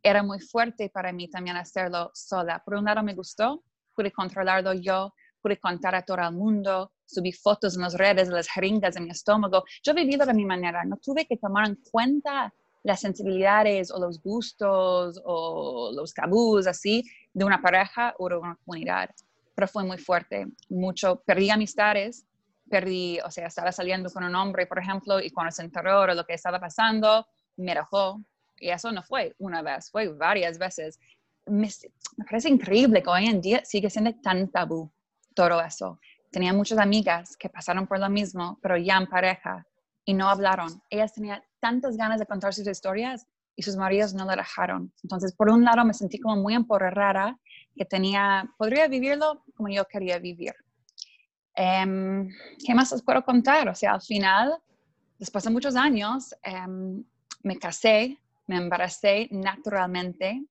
Era 0.01 0.23
muy 0.23 0.39
fuerte 0.39 0.89
para 0.89 1.13
mí 1.13 1.29
también 1.29 1.57
hacerlo 1.57 2.13
sola. 2.15 2.63
Por 2.65 2.77
un 2.77 2.85
lado 2.85 3.03
me 3.03 3.15
gustó, 3.15 3.65
pude 3.95 4.13
controlarlo 4.13 4.73
yo, 4.75 5.13
pude 5.43 5.59
contar 5.59 5.97
a 5.97 6.03
todo 6.03 6.19
el 6.19 6.33
mundo, 6.33 6.93
subí 7.05 7.33
fotos 7.33 7.75
en 7.75 7.83
las 7.83 7.95
redes 7.95 8.29
de 8.29 8.35
las 8.35 8.49
jeringas 8.49 8.97
en 8.97 9.05
mi 9.05 9.11
estómago. 9.11 9.65
Yo 9.83 9.93
viví 9.93 10.17
de 10.17 10.35
mi 10.35 10.45
manera, 10.45 10.85
no 10.85 10.97
tuve 10.99 11.27
que 11.27 11.37
tomar 11.37 11.67
en 11.69 11.77
cuenta 11.91 12.55
las 12.85 13.01
sensibilidades 13.01 13.91
o 13.91 13.99
los 13.99 14.23
gustos 14.23 15.21
o 15.25 15.91
los 15.93 16.15
tabús 16.15 16.69
así 16.69 17.05
de 17.35 17.45
una 17.45 17.61
pareja 17.61 18.15
o 18.19 18.29
de 18.29 18.37
una 18.37 18.57
comunidad. 18.65 19.11
Pero 19.57 19.67
fue 19.67 19.83
muy 19.83 19.99
fuerte, 19.99 20.47
mucho, 20.69 21.21
perdí 21.27 21.51
amistades, 21.51 22.25
perdí, 22.71 23.19
o 23.25 23.31
sea, 23.33 23.49
estaba 23.49 23.73
saliendo 23.73 24.11
con 24.11 24.23
un 24.23 24.35
hombre, 24.37 24.67
por 24.67 24.79
ejemplo, 24.79 25.21
y 25.21 25.31
cuando 25.31 25.51
se 25.51 25.63
enteró 25.63 26.07
de 26.07 26.15
lo 26.15 26.25
que 26.25 26.35
estaba 26.35 26.61
pasando, 26.61 27.27
me 27.59 27.75
dejó. 27.75 28.23
Y 28.61 28.71
eso 28.71 28.91
no 28.91 29.03
fue 29.03 29.35
una 29.39 29.63
vez, 29.63 29.91
fue 29.91 30.09
varias 30.09 30.59
veces. 30.59 30.99
Me, 31.47 31.69
parece 32.25 32.49
increíble 32.49 33.03
que 33.03 33.11
hoy 33.11 33.27
en 33.27 33.41
día 33.41 33.65
sigue 33.65 33.91
siendo 33.91 34.13
tan 34.15 34.49
tabú 34.49 34.91
todo 35.35 35.61
eso. 35.61 35.99
Tenía 36.31 36.53
muchas 36.53 36.79
amigas 36.79 37.37
que 37.37 37.49
pasaron 37.49 37.87
por 37.87 37.99
lo 37.99 38.09
mismo, 38.11 38.59
pero 38.61 38.77
ya 38.77 38.97
en 38.97 39.07
pareja 39.07 39.67
y 40.05 40.15
no 40.15 40.29
hablaron. 40.29 40.83
Ellas 40.91 41.13
tenían 41.13 41.43
tantas 41.61 41.97
ganas 41.97 42.19
de 42.19 42.27
contar 42.27 42.53
sus 42.53 42.67
historias 42.67 43.27
y 43.57 43.63
sus 43.63 43.77
maridos 43.77 44.15
no 44.15 44.25
la 44.25 44.37
dejaron. 44.37 44.93
Entonces, 45.03 45.33
por 45.33 45.51
un 45.51 45.65
lado, 45.65 45.85
me 45.85 45.95
sentí 45.95 46.19
como 46.19 46.37
muy 46.37 46.55
empoderada 46.55 47.39
que 47.77 47.85
tenía, 47.85 48.49
podría 48.57 48.89
vivirlo 48.89 49.43
como 49.57 49.69
yo 49.69 49.85
quería 49.85 50.19
vivir. 50.19 50.55
Em, 51.55 52.29
¿Qué 52.65 52.75
más 52.75 52.93
os 52.93 53.03
puedo 53.03 53.25
contar? 53.25 53.69
O 53.69 53.75
sea, 53.75 53.95
al 53.95 54.03
final, 54.03 54.59
después 55.19 55.43
de 55.43 55.51
muchos 55.51 55.75
años, 55.75 56.35
um, 56.47 57.03
me 57.43 57.59
casé, 57.59 58.19
me 58.47 58.57
embaracé 58.57 59.29
naturalmente. 59.31 60.45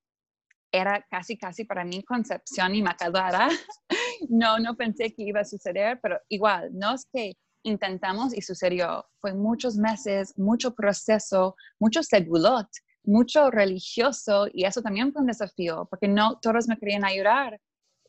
Era 0.71 1.05
casi, 1.09 1.37
casi 1.37 1.63
para 1.63 1.85
mi 1.85 2.03
concepción 2.03 2.75
inmaculada. 2.75 3.49
no, 4.29 4.59
no 4.59 4.75
pensé 4.75 5.13
que 5.13 5.23
iba 5.23 5.41
a 5.41 5.45
suceder, 5.45 5.99
pero 6.01 6.19
igual, 6.29 6.69
no 6.73 6.95
es 6.95 7.05
que 7.11 7.33
intentamos 7.63 8.35
y 8.35 8.41
sucedió. 8.41 9.05
Fue 9.19 9.33
muchos 9.33 9.77
meses, 9.77 10.37
mucho 10.37 10.73
proceso, 10.73 11.55
mucho 11.79 12.03
segulot, 12.03 12.67
mucho 13.03 13.49
religioso 13.49 14.47
y 14.51 14.65
eso 14.65 14.81
también 14.81 15.11
fue 15.13 15.21
un 15.21 15.27
desafío 15.27 15.87
porque 15.89 16.07
no 16.07 16.39
todos 16.39 16.67
me 16.67 16.77
querían 16.77 17.05
ayudar. 17.05 17.59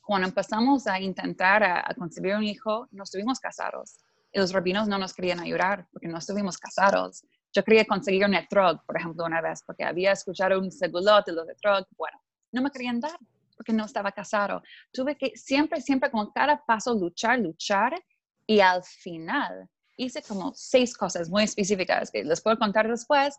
Cuando 0.02 0.28
empezamos 0.28 0.86
a 0.86 1.00
intentar 1.00 1.62
a, 1.62 1.80
a 1.80 1.94
concebir 1.94 2.34
un 2.34 2.44
hijo, 2.44 2.88
no 2.90 3.04
estuvimos 3.04 3.38
casados 3.40 3.98
y 4.32 4.38
los 4.38 4.52
rabinos 4.52 4.88
no 4.88 4.98
nos 4.98 5.14
querían 5.14 5.40
ayudar 5.40 5.86
porque 5.92 6.08
no 6.08 6.18
estuvimos 6.18 6.58
casados. 6.58 7.24
Yo 7.58 7.64
quería 7.64 7.84
conseguir 7.84 8.24
un 8.24 8.34
etrog, 8.34 8.86
por 8.86 8.96
ejemplo, 8.96 9.24
una 9.24 9.40
vez, 9.40 9.64
porque 9.66 9.82
había 9.82 10.12
escuchado 10.12 10.60
un 10.60 10.70
segulot 10.70 11.26
de 11.26 11.32
los 11.32 11.48
etrog. 11.48 11.84
Bueno, 11.96 12.16
no 12.52 12.62
me 12.62 12.70
querían 12.70 13.00
dar 13.00 13.18
porque 13.56 13.72
no 13.72 13.84
estaba 13.84 14.12
casado. 14.12 14.62
Tuve 14.92 15.16
que 15.16 15.32
siempre, 15.34 15.80
siempre, 15.80 16.08
con 16.08 16.30
cada 16.30 16.64
paso, 16.64 16.94
luchar, 16.94 17.40
luchar. 17.40 18.00
Y 18.46 18.60
al 18.60 18.84
final 18.84 19.68
hice 19.96 20.22
como 20.22 20.52
seis 20.54 20.96
cosas 20.96 21.28
muy 21.28 21.42
específicas 21.42 22.12
que 22.12 22.22
les 22.22 22.40
puedo 22.40 22.56
contar 22.56 22.86
después. 22.86 23.36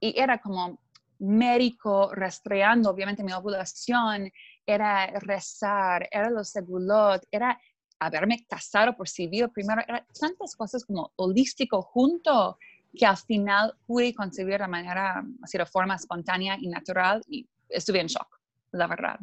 Y 0.00 0.20
era 0.20 0.38
como 0.38 0.80
médico 1.20 2.10
rastreando, 2.12 2.90
obviamente, 2.90 3.22
mi 3.22 3.32
ovulación, 3.32 4.32
era 4.66 5.06
rezar, 5.20 6.08
era 6.10 6.28
los 6.28 6.48
segulot, 6.48 7.22
era 7.30 7.56
haberme 8.00 8.44
casado 8.48 8.96
por 8.96 9.08
civil 9.08 9.48
primero, 9.50 9.80
era 9.86 10.04
tantas 10.18 10.56
cosas 10.56 10.84
como 10.84 11.12
holístico 11.14 11.82
junto 11.82 12.58
que 12.96 13.06
al 13.06 13.16
final 13.16 13.74
pude 13.86 14.14
concebir 14.14 14.60
de 14.60 14.68
manera, 14.68 15.24
así 15.42 15.58
de 15.58 15.66
forma 15.66 15.94
espontánea 15.94 16.56
y 16.60 16.68
natural 16.68 17.22
y 17.28 17.48
estuve 17.68 18.00
en 18.00 18.08
shock, 18.08 18.40
la 18.72 18.86
verdad. 18.86 19.18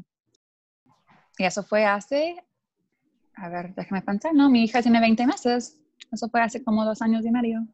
Y 1.38 1.44
eso 1.44 1.64
fue 1.64 1.86
hace, 1.86 2.44
a 3.36 3.50
ver, 3.50 3.74
déjame 3.76 4.02
pensar, 4.02 4.34
¿no? 4.34 4.50
Mi 4.50 4.64
hija 4.64 4.82
tiene 4.82 5.00
20 5.00 5.28
meses, 5.28 5.80
eso 6.12 6.30
fue 6.30 6.42
hace 6.42 6.64
como 6.64 6.86
dos 6.86 7.02
años 7.02 7.26
y 7.26 7.32
medio. 7.32 7.68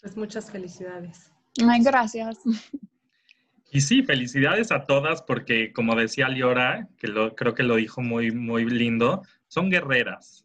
Pues 0.00 0.16
muchas 0.16 0.50
felicidades. 0.50 1.30
Ay, 1.68 1.82
gracias. 1.82 2.38
Y 3.74 3.80
sí, 3.80 4.02
felicidades 4.02 4.70
a 4.70 4.84
todas 4.84 5.22
porque 5.22 5.72
como 5.72 5.94
decía 5.94 6.28
Liora, 6.28 6.88
que 6.98 7.08
lo, 7.08 7.34
creo 7.34 7.54
que 7.54 7.62
lo 7.62 7.76
dijo 7.76 8.02
muy, 8.02 8.30
muy 8.30 8.68
lindo, 8.68 9.22
son 9.48 9.70
guerreras, 9.70 10.44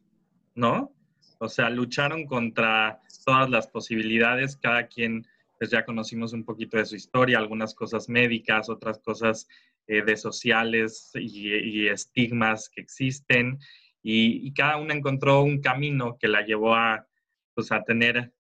¿no? 0.56 0.94
O 1.40 1.50
sea, 1.50 1.70
lucharon 1.70 2.26
contra 2.26 3.02
todas 3.26 3.50
las 3.50 3.68
posibilidades, 3.68 4.58
cada 4.58 4.88
quien, 4.88 5.26
pues 5.60 5.70
ya 5.70 5.86
conocimos 5.86 6.34
un 6.34 6.44
poquito 6.44 6.78
de 6.78 6.86
su 6.86 6.96
historia, 6.96 7.38
algunas 7.38 7.74
cosas 7.74 8.10
médicas, 8.10 8.70
otras 8.70 9.00
cosas 9.00 9.48
eh, 9.88 10.02
de 10.02 10.18
sociales 10.18 11.12
y, 11.16 11.88
estigmas 11.88 12.70
que 12.70 12.82
existen, 12.82 13.60
y, 14.02 14.54
cada 14.54 14.78
una 14.78 14.94
encontró 14.94 15.42
un 15.44 15.62
camino 15.62 16.18
que 16.20 16.28
la 16.28 16.42
llevó 16.42 16.76
a, 16.76 17.06
pues, 17.54 17.72
a 17.72 17.84
tener 17.84 18.32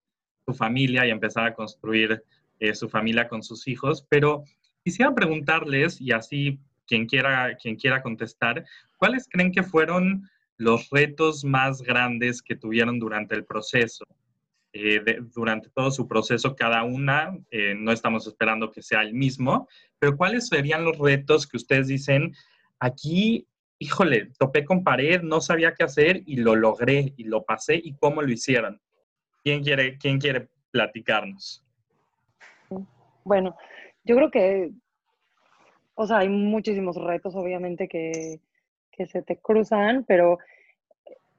su 0.46 0.54
familia 0.54 1.06
y 1.06 1.12
empezar 1.12 1.48
a 1.48 1.54
construir 1.54 2.24
eh, 2.60 2.74
su 2.74 2.90
familia 2.90 3.28
con 3.28 3.44
sus 3.44 3.68
hijos, 3.68 4.06
pero 4.10 4.44
quisiera 4.84 5.14
preguntarles, 5.14 6.00
y 6.00 6.12
así 6.12 6.60
quien 6.88 7.06
quiera, 7.06 7.56
quien 7.62 7.76
quiera 7.76 8.02
contestar, 8.02 8.66
¿cuáles 8.98 9.28
creen 9.30 9.52
que 9.52 9.64
fueron 9.64 10.30
los 10.58 10.90
retos 10.90 11.44
más 11.44 11.82
grandes 11.82 12.42
que 12.42 12.56
tuvieron 12.56 13.00
durante 13.00 13.36
el 13.36 13.46
proceso? 13.46 14.06
Eh, 14.74 15.02
durante 15.34 15.70
todo 15.70 15.90
su 15.90 16.08
proceso, 16.08 16.56
cada 16.56 16.84
una, 16.84 17.36
eh, 17.50 17.74
no 17.76 17.92
estamos 17.92 18.28
esperando 18.28 18.72
que 18.72 18.84
sea 18.84 19.02
el 19.02 19.14
mismo, 19.14 19.68
pero 19.98 20.16
¿cuáles 20.16 20.50
serían 20.50 20.84
los 20.84 21.00
retos 21.00 21.48
que 21.48 21.58
ustedes 21.58 21.88
dicen, 21.88 22.34
aquí, 22.80 23.48
híjole, 23.80 24.32
topé 24.38 24.66
con 24.66 24.84
pared, 24.84 25.22
no 25.22 25.42
sabía 25.42 25.74
qué 25.74 25.84
hacer 25.84 26.22
y 26.28 26.38
lo 26.38 26.56
logré 26.56 27.14
y 27.18 27.24
lo 27.24 27.44
pasé 27.44 27.76
y 27.76 27.96
cómo 27.96 28.22
lo 28.22 28.32
hicieron? 28.32 28.80
¿Quién 29.44 29.64
quiere, 29.64 29.98
quién 29.98 30.20
quiere 30.20 30.50
platicarnos? 30.70 31.66
Bueno, 33.24 33.56
yo 34.04 34.16
creo 34.16 34.30
que, 34.30 34.72
o 35.96 36.06
sea, 36.06 36.20
hay 36.20 36.30
muchísimos 36.30 36.98
retos, 36.98 37.36
obviamente, 37.36 37.88
que, 37.88 38.42
que 38.98 39.08
se 39.08 39.22
te 39.22 39.38
cruzan, 39.38 40.04
pero 40.08 40.40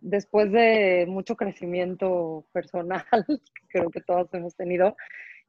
después 0.01 0.51
de 0.53 1.07
mucho 1.09 1.37
crecimiento 1.37 2.45
personal, 2.53 3.05
creo 3.69 3.91
que 3.91 4.01
todos 4.01 4.33
hemos 4.33 4.55
tenido, 4.55 4.97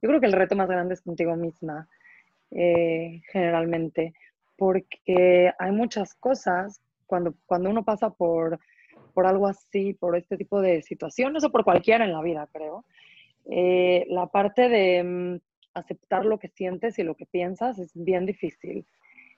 yo 0.01 0.10
creo 0.10 0.20
que 0.20 0.28
el 0.28 0.34
reto 0.34 0.55
más 0.55 0.68
grande 0.68 0.95
es 0.95 1.01
contigo 1.01 1.36
misma, 1.36 1.88
eh, 2.51 3.22
generalmente, 3.32 4.14
porque 4.57 5.53
hay 5.57 5.72
muchas 5.72 6.16
cosas 6.16 6.82
cuando, 7.05 7.36
cuando 7.45 7.70
uno 7.70 7.86
pasa 7.86 8.10
por, 8.10 8.60
por 9.14 9.26
algo 9.26 9.47
así, 9.47 9.93
por 9.93 10.16
este 10.16 10.36
tipo 10.38 10.62
de 10.62 10.82
situaciones 10.82 11.43
o 11.43 11.51
por 11.51 11.64
cualquiera 11.64 12.05
en 12.05 12.14
la 12.14 12.22
vida, 12.22 12.47
creo. 12.51 12.86
Eh, 13.51 14.05
la 14.10 14.28
parte 14.28 14.70
de 14.70 15.03
mm, 15.03 15.39
aceptar 15.74 16.26
lo 16.26 16.39
que 16.39 16.49
sientes 16.49 16.99
y 16.99 17.03
lo 17.03 17.16
que 17.16 17.26
piensas 17.26 17.80
es 17.80 17.91
bien 17.95 18.26
difícil. 18.26 18.86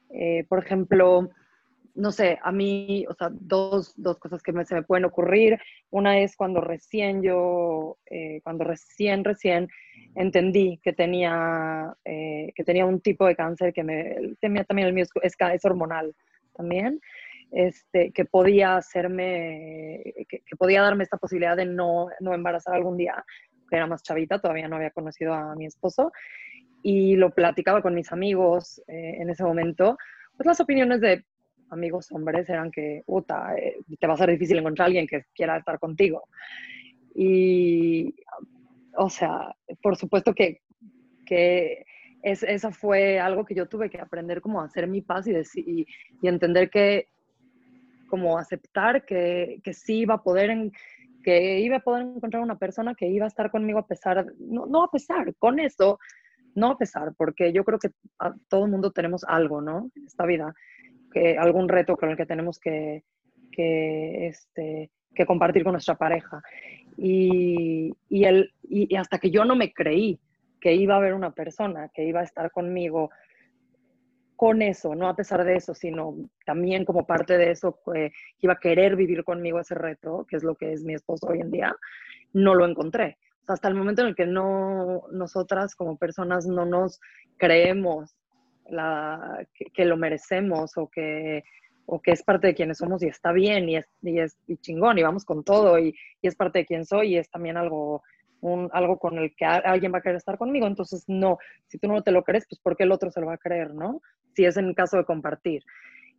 Eh, 0.10 0.46
por 0.50 0.60
ejemplo, 0.60 1.30
no 1.96 2.12
sé, 2.12 2.39
a 2.42 2.52
mí, 2.52 3.06
o 3.10 3.14
sea, 3.14 3.30
dos, 3.32 3.94
dos 3.98 4.18
cosas 4.20 4.42
que 4.42 4.52
me, 4.52 4.66
se 4.66 4.76
me 4.76 4.84
pueden 4.84 5.06
ocurrir. 5.06 5.60
Una 5.89 6.20
es 6.20 6.36
cuando 6.36 6.62
recién 6.62 7.22
yo, 7.22 7.98
eh, 8.06 8.42
cuando 8.44 8.64
recién, 8.64 9.24
recién 9.24 9.68
entendí 10.16 10.80
que 10.84 10.94
tenía, 10.94 11.94
eh, 12.06 12.52
que 12.56 12.64
tenía 12.64 12.86
un 12.86 13.02
tipo 13.02 13.26
de 13.26 13.36
cáncer 13.36 13.74
que 13.74 13.84
me, 13.84 14.36
tenía 14.39 14.64
también 14.64 14.88
el 14.88 14.94
mío 14.94 15.06
es, 15.22 15.36
es 15.39 15.66
hormonal 15.66 16.16
también, 16.54 17.00
este, 17.52 18.12
que 18.12 18.26
podía 18.26 18.78
hacerme, 18.78 20.02
que, 20.30 20.42
podía 20.58 20.82
darme 20.82 21.04
esta 21.04 21.18
posibilidad 21.18 21.58
de 21.58 21.66
no, 21.66 22.08
no 22.20 22.34
embarazar 22.34 22.76
algún 22.76 22.98
día, 22.98 23.24
que 23.70 23.76
era 23.76 23.88
más 23.88 24.04
chavita, 24.04 24.39
todavía 24.39 24.68
no 24.68 24.78
había 24.78 24.92
conocido 24.92 25.34
a 25.34 25.56
mi 25.56 25.66
esposo, 25.66 26.12
y 26.84 27.16
lo 27.16 27.32
platicaba 27.32 27.82
con 27.82 27.94
mis 27.94 28.12
amigos 28.12 28.82
eh, 28.88 29.18
en 29.20 29.30
ese 29.30 29.44
momento, 29.44 29.98
pues 30.36 30.48
las 30.48 30.60
opiniones 30.60 31.02
de 31.02 31.24
amigos 31.72 32.12
hombres 32.12 32.48
eran 32.50 32.72
que, 32.72 33.04
puta, 33.06 33.56
eh, 33.56 33.78
te 34.00 34.08
va 34.08 34.14
a 34.14 34.18
ser 34.18 34.30
difícil 34.30 34.58
encontrar 34.58 34.86
a 34.86 34.88
alguien 34.88 35.08
que 35.08 35.26
quiera 35.34 35.58
estar 35.58 35.80
contigo. 35.80 36.24
Y, 37.16 38.16
o 38.98 39.10
sea, 39.10 39.56
por 39.82 39.98
supuesto 39.98 40.34
que, 40.34 40.62
que 41.26 41.86
es, 42.22 42.44
eso 42.44 42.72
fue 42.72 43.20
algo 43.20 43.46
que 43.46 43.56
yo 43.56 43.68
tuve 43.68 43.90
que 43.90 44.00
aprender 44.00 44.42
como 44.42 44.62
a 44.62 44.66
hacer 44.66 44.88
mi 44.88 45.02
paz 45.02 45.28
y, 45.28 45.34
y, 45.56 45.86
y 46.22 46.28
entender 46.28 46.70
que, 46.70 47.08
como 48.10 48.38
aceptar 48.38 49.06
que, 49.06 49.60
que 49.64 49.74
sí 49.74 50.00
iba 50.00 50.16
a 50.16 50.24
poder 50.24 50.50
en, 50.50 50.72
que 51.24 51.60
iba 51.60 51.78
a 51.78 51.82
poder 51.82 52.04
encontrar 52.04 52.44
una 52.44 52.58
persona 52.58 52.96
que 52.96 53.08
iba 53.08 53.26
a 53.26 53.30
estar 53.30 53.50
conmigo 53.52 53.80
a 53.80 53.88
pesar, 53.88 54.26
no, 54.40 54.66
no 54.66 54.84
a 54.84 54.92
pesar, 54.92 55.34
con 55.36 55.60
eso, 55.60 56.00
no 56.56 56.72
a 56.72 56.78
pesar, 56.78 57.14
porque 57.18 57.54
yo 57.54 57.64
creo 57.64 57.80
que 57.80 57.92
a 58.20 58.34
todo 58.50 58.66
el 58.66 58.72
mundo 58.72 58.92
tenemos 58.92 59.24
algo, 59.26 59.62
¿no? 59.62 59.90
En 59.96 60.06
esta 60.06 60.26
vida 60.26 60.54
que, 61.12 61.38
algún 61.38 61.70
reto 61.70 61.95
con 61.97 62.09
el 62.09 62.18
que 62.18 62.26
tenemos 62.26 62.59
que, 62.59 63.03
que, 63.51 64.28
este, 64.28 64.91
que 65.14 65.26
compartir 65.26 65.64
con 65.64 65.74
nuestra 65.74 65.95
pareja. 65.95 66.41
Y, 66.97 67.93
y, 68.09 68.24
el, 68.26 68.51
y, 68.64 68.95
hasta 68.95 69.20
que 69.20 69.32
yo 69.32 69.45
no 69.45 69.55
me 69.55 69.74
creí 69.74 70.20
que 70.59 70.74
iba 70.74 70.95
a 70.95 70.97
haber 70.97 71.14
una 71.14 71.32
persona 71.32 71.89
que 71.93 72.05
iba 72.05 72.22
a 72.22 72.24
estar 72.24 72.51
conmigo 72.51 73.09
con 74.36 74.64
eso, 74.64 74.95
no 74.95 75.07
a 75.07 75.16
pesar 75.16 75.43
de 75.43 75.55
eso, 75.55 75.76
sino 75.76 76.16
también 76.45 76.84
como 76.84 77.05
parte 77.05 77.38
de 77.38 77.51
eso, 77.51 77.78
que 77.86 78.12
iba 78.39 78.53
a 78.53 78.59
querer 78.59 78.95
vivir 78.95 79.24
conmigo 79.24 79.59
ese 79.59 79.76
reto, 79.76 80.26
que 80.28 80.38
es 80.38 80.43
lo 80.43 80.55
que 80.55 80.74
es 80.74 80.84
mi 80.84 80.95
esposo 80.95 81.28
hoy 81.28 81.41
en 81.41 81.51
día, 81.51 81.76
no 82.34 82.55
lo 82.55 82.66
encontré. 82.66 83.18
hasta 83.47 83.68
el 83.68 83.76
momento 83.76 84.01
en 84.01 84.07
el 84.07 84.16
que 84.16 84.26
no, 84.26 85.03
nosotras 85.12 85.76
como 85.76 85.97
personas 85.97 86.47
no 86.47 86.66
nos 86.66 86.99
creemos 87.38 88.16
la, 88.72 89.46
que, 89.74 89.86
lo 89.86 89.98
merecemos 89.98 90.78
o 90.78 90.90
que, 90.90 91.44
o 91.86 92.02
que 92.02 92.12
es 92.12 92.24
parte 92.24 92.48
de 92.48 92.56
quienes 92.56 92.78
somos 92.78 93.04
y 93.04 93.08
está 93.08 93.32
bien 93.32 93.70
y 93.70 93.78
es, 93.78 93.86
y 94.02 94.20
es 94.20 94.38
chingón 94.62 94.98
y 94.98 95.04
vamos 95.04 95.26
con 95.26 95.44
todo 95.44 95.78
y, 95.80 95.96
y, 96.22 96.28
es 96.28 96.36
parte 96.36 96.60
de 96.60 96.66
quien 96.66 96.86
soy 96.86 97.16
y 97.16 97.18
es 97.18 97.30
también 97.30 97.58
algo, 97.58 98.04
un, 98.42 98.70
algo 98.74 98.98
con 98.98 99.18
el 99.18 99.34
que 99.36 99.46
alguien 99.46 99.94
va 99.94 100.00
a 100.00 100.02
querer 100.02 100.18
estar 100.18 100.38
conmigo. 100.38 100.68
Entonces, 100.68 101.04
no, 101.08 101.38
si 101.68 101.78
tú 101.78 101.88
no 101.88 102.02
te 102.02 102.12
lo 102.12 102.24
crees, 102.24 102.46
pues 102.50 102.60
¿por 102.60 102.76
qué 102.76 102.84
el 102.84 102.92
otro 102.92 103.12
se 103.12 103.22
lo 103.22 103.28
va 103.28 103.36
a 103.36 103.38
creer, 103.38 103.74
no? 103.74 104.02
Si 104.36 104.46
es 104.46 104.58
en 104.58 104.74
caso 104.74 104.98
de 104.98 105.06
compartir. 105.06 105.64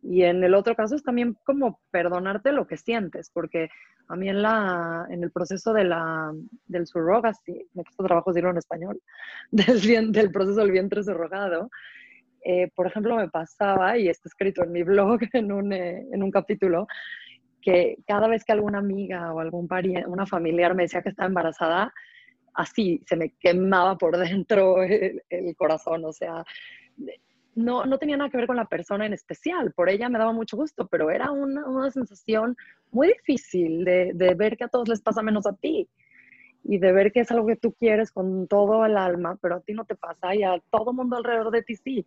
Y 0.01 0.23
en 0.23 0.43
el 0.43 0.53
otro 0.53 0.75
caso 0.75 0.95
es 0.95 1.03
también 1.03 1.37
como 1.45 1.79
perdonarte 1.89 2.51
lo 2.51 2.67
que 2.67 2.75
sientes, 2.75 3.29
porque 3.29 3.69
a 4.09 4.17
mí 4.17 4.27
en, 4.27 4.41
la, 4.41 5.07
en 5.09 5.23
el 5.23 5.31
proceso 5.31 5.71
de 5.71 5.85
la, 5.85 6.33
del 6.65 6.87
surrogacy, 6.87 7.69
me 7.73 7.83
cuesta 7.83 8.03
trabajo 8.03 8.31
decirlo 8.31 8.51
en 8.51 8.57
español, 8.57 9.01
del, 9.51 10.11
del 10.11 10.31
proceso 10.31 10.59
del 10.59 10.71
vientre 10.71 11.03
surrogado, 11.03 11.69
eh, 12.43 12.69
por 12.75 12.87
ejemplo, 12.87 13.15
me 13.15 13.29
pasaba, 13.29 13.97
y 13.97 14.09
está 14.09 14.27
escrito 14.27 14.63
en 14.63 14.71
mi 14.71 14.83
blog 14.83 15.19
en 15.33 15.51
un, 15.51 15.73
eh, 15.73 16.05
en 16.11 16.23
un 16.23 16.31
capítulo, 16.31 16.87
que 17.61 17.97
cada 18.05 18.27
vez 18.27 18.43
que 18.43 18.51
alguna 18.51 18.79
amiga 18.79 19.33
o 19.33 19.39
algún 19.39 19.67
pariente, 19.67 20.07
una 20.07 20.25
familiar 20.25 20.75
me 20.75 20.83
decía 20.83 21.01
que 21.01 21.09
estaba 21.09 21.27
embarazada, 21.27 21.93
así 22.53 23.01
se 23.07 23.15
me 23.15 23.29
quemaba 23.39 23.97
por 23.97 24.17
dentro 24.17 24.83
el, 24.83 25.21
corazón, 25.55 26.05
o 26.05 26.11
sea, 26.11 26.43
no, 27.55 27.85
no, 27.85 27.97
tenía 27.97 28.17
nada 28.17 28.29
que 28.29 28.37
ver 28.37 28.47
con 28.47 28.55
la 28.57 28.65
persona 28.65 29.05
en 29.05 29.13
especial, 29.13 29.71
por 29.73 29.89
ella 29.89 30.09
me 30.09 30.19
daba 30.19 30.33
mucho 30.33 30.57
gusto, 30.57 30.87
pero 30.87 31.09
era 31.11 31.31
una, 31.31 31.65
una 31.67 31.91
sensación 31.91 32.57
muy 32.91 33.09
difícil 33.09 33.85
de, 33.85 34.11
de, 34.13 34.33
ver 34.35 34.57
que 34.57 34.65
a 34.65 34.69
todos 34.69 34.89
les 34.89 35.01
pasa 35.01 35.21
menos 35.21 35.45
a 35.45 35.53
ti 35.53 35.87
y 36.63 36.77
de 36.77 36.91
ver 36.91 37.11
que 37.11 37.21
es 37.21 37.31
algo 37.31 37.47
que 37.47 37.55
tú 37.55 37.73
quieres 37.73 38.11
con 38.11 38.47
todo 38.47 38.85
el 38.85 38.97
alma, 38.97 39.37
pero 39.41 39.55
a 39.55 39.61
ti 39.61 39.73
no 39.73 39.85
te 39.85 39.95
pasa 39.95 40.33
y 40.33 40.43
a 40.43 40.61
todo 40.71 40.93
mundo 40.93 41.17
alrededor 41.17 41.51
de 41.51 41.63
ti 41.63 41.75
sí. 41.75 42.05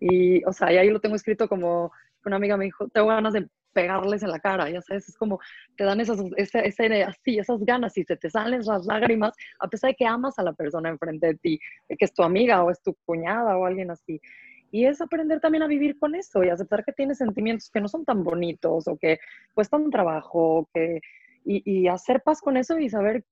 Y, 0.00 0.44
o 0.44 0.52
sea, 0.52 0.72
y 0.72 0.76
ahí 0.76 0.90
lo 0.90 1.00
tengo 1.00 1.16
escrito 1.16 1.48
como 1.48 1.92
una 2.24 2.36
amiga 2.36 2.56
me 2.56 2.66
dijo, 2.66 2.88
tengo 2.88 3.08
ganas 3.08 3.32
de 3.32 3.48
pegarles 3.72 4.22
en 4.22 4.30
la 4.30 4.38
cara, 4.38 4.70
ya 4.70 4.80
sabes, 4.80 5.08
es 5.08 5.16
como 5.16 5.40
te 5.76 5.84
dan 5.84 6.00
esas, 6.00 6.20
ese, 6.36 6.66
ese, 6.66 7.02
así, 7.02 7.38
esas 7.38 7.64
ganas 7.64 7.98
y 7.98 8.04
se 8.04 8.16
te 8.16 8.30
salen 8.30 8.62
las 8.64 8.86
lágrimas, 8.86 9.34
a 9.58 9.68
pesar 9.68 9.90
de 9.90 9.96
que 9.96 10.06
amas 10.06 10.38
a 10.38 10.42
la 10.42 10.52
persona 10.52 10.88
enfrente 10.88 11.26
de 11.26 11.34
ti, 11.34 11.60
de 11.88 11.96
que 11.96 12.04
es 12.04 12.14
tu 12.14 12.22
amiga 12.22 12.62
o 12.62 12.70
es 12.70 12.80
tu 12.82 12.94
cuñada 13.04 13.56
o 13.58 13.66
alguien 13.66 13.90
así. 13.90 14.20
Y 14.70 14.86
es 14.86 15.00
aprender 15.00 15.40
también 15.40 15.62
a 15.62 15.66
vivir 15.66 15.98
con 15.98 16.14
eso 16.14 16.42
y 16.42 16.48
aceptar 16.48 16.84
que 16.84 16.92
tienes 16.92 17.18
sentimientos 17.18 17.70
que 17.70 17.80
no 17.80 17.88
son 17.88 18.04
tan 18.04 18.24
bonitos 18.24 18.88
o 18.88 18.96
que 18.96 19.18
cuestan 19.54 19.90
trabajo, 19.90 20.68
que, 20.72 21.00
y, 21.44 21.62
y 21.64 21.88
hacer 21.88 22.22
paz 22.22 22.40
con 22.40 22.56
eso 22.56 22.78
y 22.78 22.88
saber 22.88 23.24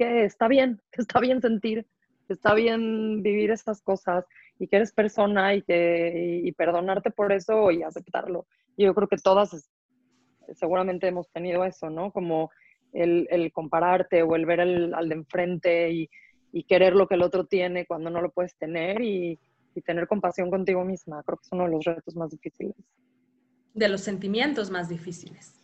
que 0.00 0.24
está 0.24 0.48
bien, 0.48 0.80
que 0.92 1.02
está 1.02 1.20
bien 1.20 1.42
sentir, 1.42 1.86
que 2.26 2.32
está 2.32 2.54
bien 2.54 3.22
vivir 3.22 3.50
estas 3.50 3.82
cosas 3.82 4.24
y 4.58 4.66
que 4.66 4.76
eres 4.76 4.92
persona 4.92 5.54
y, 5.54 5.62
que, 5.62 6.40
y, 6.42 6.52
perdonarte 6.52 7.10
por 7.10 7.32
eso 7.32 7.70
y 7.70 7.82
aceptarlo. 7.82 8.46
Yo 8.78 8.94
creo 8.94 9.08
que 9.08 9.16
todas 9.16 9.70
seguramente 10.54 11.06
hemos 11.06 11.30
tenido 11.30 11.64
eso, 11.64 11.90
¿no? 11.90 12.12
Como 12.12 12.50
el, 12.92 13.28
el 13.30 13.52
compararte 13.52 14.22
o 14.22 14.36
el 14.36 14.46
ver 14.46 14.60
al 14.60 15.08
de 15.08 15.14
enfrente 15.14 15.90
y, 15.90 16.10
y, 16.52 16.64
querer 16.64 16.94
lo 16.94 17.06
que 17.06 17.14
el 17.14 17.22
otro 17.22 17.44
tiene 17.44 17.86
cuando 17.86 18.08
no 18.10 18.22
lo 18.22 18.30
puedes 18.30 18.54
tener 18.56 19.02
y, 19.02 19.38
y 19.74 19.82
tener 19.82 20.06
compasión 20.08 20.50
contigo 20.50 20.84
misma. 20.84 21.22
Creo 21.24 21.38
que 21.38 21.46
es 21.46 21.52
uno 21.52 21.64
de 21.64 21.70
los 21.70 21.84
retos 21.84 22.16
más 22.16 22.30
difíciles 22.30 22.74
de 23.72 23.88
los 23.88 24.00
sentimientos 24.00 24.68
más 24.68 24.88
difíciles. 24.88 25.54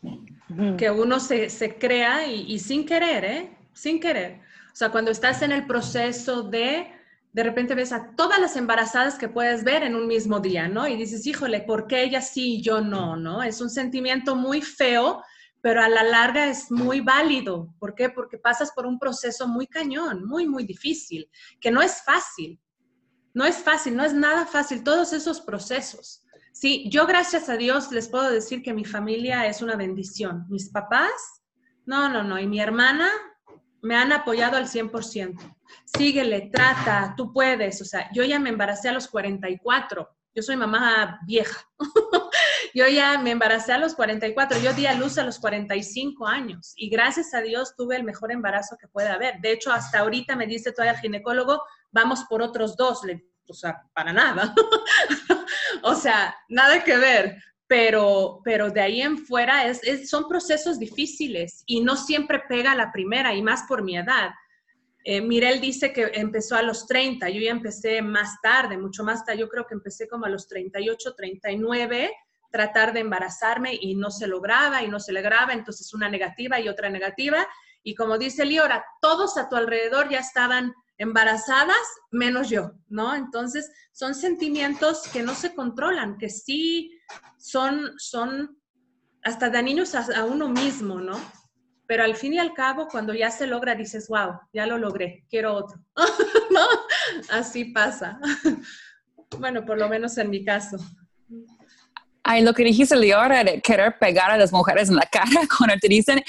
Que 0.78 0.92
uno 0.92 1.18
se, 1.18 1.50
se 1.50 1.76
crea 1.76 2.28
y, 2.28 2.52
y, 2.52 2.60
sin 2.60 2.86
querer, 2.86 3.24
¿eh? 3.24 3.55
Sin 3.76 4.00
querer. 4.00 4.40
O 4.72 4.76
sea, 4.76 4.90
cuando 4.90 5.10
estás 5.10 5.42
en 5.42 5.52
el 5.52 5.66
proceso 5.66 6.42
de, 6.42 6.90
de 7.32 7.42
repente 7.42 7.74
ves 7.74 7.92
a 7.92 8.14
todas 8.16 8.40
las 8.40 8.56
embarazadas 8.56 9.16
que 9.16 9.28
puedes 9.28 9.62
ver 9.64 9.82
en 9.82 9.94
un 9.94 10.06
mismo 10.06 10.40
día, 10.40 10.66
¿no? 10.66 10.88
Y 10.88 10.96
dices, 10.96 11.26
híjole, 11.26 11.60
¿por 11.60 11.86
qué 11.86 12.02
ella 12.02 12.20
sí 12.20 12.56
y 12.56 12.62
yo 12.62 12.80
no, 12.80 13.16
no? 13.16 13.42
Es 13.42 13.60
un 13.60 13.70
sentimiento 13.70 14.34
muy 14.34 14.62
feo, 14.62 15.22
pero 15.60 15.82
a 15.82 15.88
la 15.88 16.02
larga 16.02 16.46
es 16.46 16.70
muy 16.70 17.00
válido. 17.00 17.74
¿Por 17.78 17.94
qué? 17.94 18.08
Porque 18.08 18.38
pasas 18.38 18.72
por 18.72 18.86
un 18.86 18.98
proceso 18.98 19.46
muy 19.46 19.66
cañón, 19.66 20.26
muy, 20.26 20.46
muy 20.46 20.64
difícil, 20.64 21.30
que 21.60 21.70
no 21.70 21.82
es 21.82 22.02
fácil. 22.02 22.58
No 23.34 23.44
es 23.44 23.56
fácil, 23.56 23.94
no 23.94 24.04
es 24.04 24.14
nada 24.14 24.46
fácil, 24.46 24.82
todos 24.82 25.12
esos 25.12 25.42
procesos. 25.42 26.22
Sí, 26.52 26.88
yo 26.90 27.06
gracias 27.06 27.50
a 27.50 27.58
Dios 27.58 27.92
les 27.92 28.08
puedo 28.08 28.30
decir 28.30 28.62
que 28.62 28.72
mi 28.72 28.86
familia 28.86 29.46
es 29.46 29.60
una 29.60 29.76
bendición. 29.76 30.46
Mis 30.48 30.70
papás, 30.70 31.42
no, 31.84 32.08
no, 32.08 32.22
no, 32.22 32.38
y 32.38 32.46
mi 32.46 32.60
hermana 32.60 33.10
me 33.82 33.96
han 33.96 34.12
apoyado 34.12 34.56
al 34.56 34.68
100%. 34.68 35.56
Síguele, 35.84 36.50
trata, 36.52 37.14
tú 37.16 37.32
puedes. 37.32 37.80
O 37.80 37.84
sea, 37.84 38.10
yo 38.12 38.24
ya 38.24 38.38
me 38.38 38.50
embaracé 38.50 38.88
a 38.88 38.92
los 38.92 39.08
44. 39.08 40.08
Yo 40.34 40.42
soy 40.42 40.56
mamá 40.56 41.20
vieja. 41.26 41.66
yo 42.74 42.86
ya 42.88 43.18
me 43.18 43.30
embaracé 43.30 43.72
a 43.72 43.78
los 43.78 43.94
44. 43.94 44.58
Yo 44.58 44.72
di 44.74 44.86
a 44.86 44.94
luz 44.94 45.16
a 45.18 45.24
los 45.24 45.38
45 45.38 46.26
años. 46.26 46.74
Y 46.76 46.90
gracias 46.90 47.32
a 47.32 47.40
Dios 47.40 47.74
tuve 47.76 47.96
el 47.96 48.04
mejor 48.04 48.32
embarazo 48.32 48.76
que 48.78 48.88
puede 48.88 49.08
haber. 49.08 49.40
De 49.40 49.52
hecho, 49.52 49.72
hasta 49.72 50.00
ahorita 50.00 50.36
me 50.36 50.46
dice 50.46 50.72
todavía 50.72 50.92
el 50.92 51.00
ginecólogo, 51.00 51.62
vamos 51.90 52.24
por 52.28 52.42
otros 52.42 52.76
dos. 52.76 53.00
o 53.48 53.54
sea, 53.54 53.82
para 53.94 54.12
nada. 54.12 54.54
o 55.82 55.94
sea, 55.94 56.36
nada 56.48 56.84
que 56.84 56.98
ver. 56.98 57.38
Pero, 57.68 58.40
pero 58.44 58.70
de 58.70 58.80
ahí 58.80 59.02
en 59.02 59.18
fuera 59.18 59.66
es, 59.66 60.08
son 60.08 60.28
procesos 60.28 60.78
difíciles 60.78 61.64
y 61.66 61.80
no 61.80 61.96
siempre 61.96 62.42
pega 62.48 62.74
la 62.74 62.92
primera 62.92 63.34
y 63.34 63.42
más 63.42 63.64
por 63.64 63.82
mi 63.82 63.96
edad. 63.96 64.30
Eh, 65.04 65.20
Mirel 65.20 65.60
dice 65.60 65.92
que 65.92 66.10
empezó 66.14 66.56
a 66.56 66.62
los 66.62 66.86
30, 66.86 67.28
yo 67.30 67.40
ya 67.40 67.50
empecé 67.50 68.02
más 68.02 68.40
tarde, 68.42 68.76
mucho 68.76 69.04
más 69.04 69.24
tarde, 69.24 69.40
yo 69.40 69.48
creo 69.48 69.66
que 69.66 69.74
empecé 69.74 70.08
como 70.08 70.26
a 70.26 70.28
los 70.28 70.48
38, 70.48 71.14
39, 71.14 72.12
tratar 72.50 72.92
de 72.92 73.00
embarazarme 73.00 73.78
y 73.80 73.94
no 73.94 74.10
se 74.10 74.26
lograba 74.26 74.82
y 74.82 74.88
no 74.88 74.98
se 74.98 75.12
lograba, 75.12 75.52
entonces 75.52 75.92
una 75.94 76.08
negativa 76.08 76.58
y 76.60 76.68
otra 76.68 76.88
negativa. 76.88 77.46
Y 77.82 77.94
como 77.94 78.18
dice 78.18 78.44
Liora, 78.44 78.84
todos 79.00 79.36
a 79.38 79.48
tu 79.48 79.56
alrededor 79.56 80.08
ya 80.08 80.18
estaban 80.18 80.74
embarazadas 80.98 81.76
menos 82.10 82.48
yo, 82.48 82.72
¿no? 82.88 83.14
Entonces, 83.14 83.70
son 83.92 84.14
sentimientos 84.14 85.02
que 85.12 85.22
no 85.22 85.34
se 85.34 85.54
controlan, 85.54 86.16
que 86.18 86.30
sí 86.30 86.95
son, 87.46 87.92
son 87.96 88.58
hasta 89.22 89.50
dañinos 89.50 89.94
a, 89.94 90.04
a 90.18 90.24
uno 90.24 90.48
mismo, 90.48 91.00
¿no? 91.00 91.16
Pero 91.86 92.02
al 92.02 92.16
fin 92.16 92.34
y 92.34 92.38
al 92.38 92.52
cabo, 92.54 92.88
cuando 92.88 93.14
ya 93.14 93.30
se 93.30 93.46
logra, 93.46 93.76
dices, 93.76 94.08
wow, 94.08 94.40
ya 94.52 94.66
lo 94.66 94.78
logré, 94.78 95.24
quiero 95.30 95.54
otro, 95.54 95.78
¿no? 96.50 96.66
Así 97.30 97.66
pasa. 97.66 98.18
bueno, 99.38 99.64
por 99.64 99.78
lo 99.78 99.88
menos 99.88 100.18
en 100.18 100.28
mi 100.28 100.44
caso. 100.44 100.76
Ay, 102.24 102.42
lo 102.42 102.52
que 102.52 102.64
dijiste, 102.64 102.96
Liora, 102.96 103.44
de 103.44 103.60
querer 103.60 103.96
pegar 104.00 104.32
a 104.32 104.36
las 104.36 104.52
mujeres 104.52 104.88
en 104.88 104.96
la 104.96 105.06
cara 105.06 105.42
cuando 105.56 105.76
te 105.80 105.86
dicen, 105.86 106.20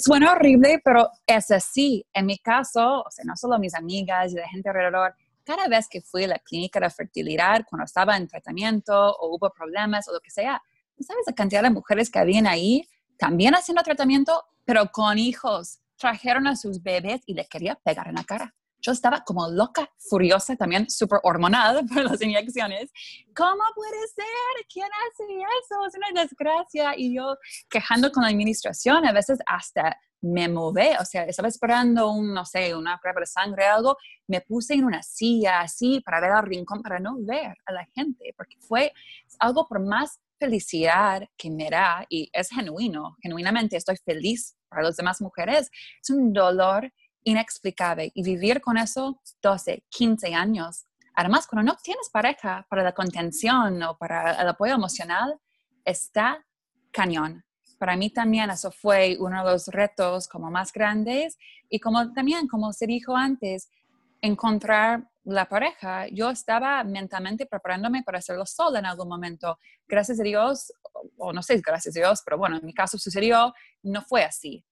suena 0.00 0.30
horrible, 0.30 0.80
pero 0.84 1.10
es 1.26 1.50
así. 1.50 2.06
En 2.14 2.26
mi 2.26 2.38
caso, 2.38 3.02
o 3.02 3.10
sea, 3.10 3.24
no 3.24 3.34
solo 3.34 3.58
mis 3.58 3.74
amigas 3.74 4.32
y 4.32 4.36
la 4.36 4.48
gente 4.48 4.68
alrededor, 4.68 5.12
cada 5.44 5.68
vez 5.68 5.88
que 5.88 6.00
fui 6.00 6.24
a 6.24 6.28
la 6.28 6.38
clínica 6.38 6.80
de 6.80 6.90
fertilidad, 6.90 7.64
cuando 7.68 7.84
estaba 7.84 8.16
en 8.16 8.28
tratamiento 8.28 8.94
o 8.94 9.36
hubo 9.36 9.50
problemas 9.50 10.08
o 10.08 10.12
lo 10.12 10.20
que 10.20 10.30
sea, 10.30 10.62
¿sabes 11.00 11.24
la 11.26 11.34
cantidad 11.34 11.62
de 11.62 11.70
mujeres 11.70 12.10
que 12.10 12.18
habían 12.18 12.46
ahí 12.46 12.86
también 13.18 13.54
haciendo 13.54 13.82
tratamiento, 13.82 14.44
pero 14.64 14.90
con 14.90 15.18
hijos? 15.18 15.80
Trajeron 15.96 16.46
a 16.46 16.56
sus 16.56 16.82
bebés 16.82 17.22
y 17.26 17.34
les 17.34 17.48
quería 17.48 17.76
pegar 17.76 18.08
en 18.08 18.14
la 18.14 18.24
cara 18.24 18.54
yo 18.82 18.92
estaba 18.92 19.22
como 19.24 19.48
loca, 19.48 19.88
furiosa, 19.96 20.56
también 20.56 20.90
súper 20.90 21.20
hormonal 21.22 21.86
por 21.94 22.04
las 22.04 22.20
inyecciones. 22.20 22.90
¿Cómo 23.34 23.62
puede 23.74 24.06
ser? 24.14 24.66
¿Quién 24.70 24.88
hace 24.88 25.24
eso? 25.32 25.86
Es 25.86 25.94
una 25.96 26.22
desgracia. 26.22 26.94
Y 26.96 27.14
yo 27.14 27.36
quejando 27.70 28.10
con 28.10 28.24
la 28.24 28.28
administración, 28.28 29.06
a 29.06 29.12
veces 29.12 29.38
hasta 29.46 29.96
me 30.20 30.48
moví, 30.48 30.88
o 31.00 31.04
sea, 31.04 31.24
estaba 31.24 31.48
esperando 31.48 32.10
un, 32.10 32.32
no 32.32 32.44
sé, 32.44 32.74
una 32.76 32.98
prueba 32.98 33.20
de 33.20 33.26
sangre 33.26 33.64
o 33.64 33.74
algo, 33.74 33.96
me 34.28 34.40
puse 34.40 34.74
en 34.74 34.84
una 34.84 35.02
silla 35.02 35.60
así 35.60 36.00
para 36.00 36.20
ver 36.20 36.30
al 36.30 36.46
rincón, 36.46 36.80
para 36.80 37.00
no 37.00 37.16
ver 37.18 37.56
a 37.66 37.72
la 37.72 37.84
gente, 37.92 38.32
porque 38.36 38.56
fue 38.60 38.92
algo 39.40 39.66
por 39.66 39.80
más 39.80 40.20
felicidad 40.38 41.28
que 41.36 41.50
me 41.50 41.68
da, 41.70 42.06
y 42.08 42.30
es 42.32 42.50
genuino, 42.50 43.16
genuinamente 43.20 43.76
estoy 43.76 43.96
feliz 43.96 44.56
para 44.68 44.82
las 44.82 44.96
demás 44.96 45.20
mujeres, 45.20 45.70
es 46.00 46.10
un 46.10 46.32
dolor 46.32 46.92
inexplicable 47.24 48.10
y 48.14 48.22
vivir 48.22 48.60
con 48.60 48.76
eso 48.76 49.20
12, 49.42 49.84
15 49.88 50.34
años. 50.34 50.86
Además, 51.14 51.46
cuando 51.46 51.72
no 51.72 51.78
tienes 51.82 52.08
pareja 52.10 52.66
para 52.68 52.82
la 52.82 52.92
contención 52.92 53.82
o 53.82 53.96
para 53.96 54.40
el 54.40 54.48
apoyo 54.48 54.74
emocional, 54.74 55.38
está 55.84 56.44
cañón. 56.90 57.44
Para 57.78 57.96
mí 57.96 58.10
también 58.10 58.50
eso 58.50 58.70
fue 58.70 59.16
uno 59.18 59.44
de 59.44 59.52
los 59.52 59.66
retos 59.68 60.28
como 60.28 60.50
más 60.50 60.72
grandes 60.72 61.36
y 61.68 61.80
como 61.80 62.12
también, 62.12 62.46
como 62.46 62.72
se 62.72 62.86
dijo 62.86 63.16
antes, 63.16 63.70
encontrar 64.20 65.08
la 65.24 65.48
pareja. 65.48 66.06
Yo 66.08 66.30
estaba 66.30 66.82
mentalmente 66.84 67.46
preparándome 67.46 68.02
para 68.02 68.18
hacerlo 68.18 68.46
sola 68.46 68.78
en 68.78 68.86
algún 68.86 69.08
momento. 69.08 69.58
Gracias 69.86 70.20
a 70.20 70.22
Dios, 70.22 70.72
o 71.16 71.32
no 71.32 71.42
sé, 71.42 71.60
gracias 71.64 71.96
a 71.96 72.00
Dios, 72.00 72.22
pero 72.24 72.38
bueno, 72.38 72.56
en 72.56 72.64
mi 72.64 72.72
caso 72.72 72.98
sucedió, 72.98 73.52
no 73.82 74.02
fue 74.02 74.24
así. 74.24 74.64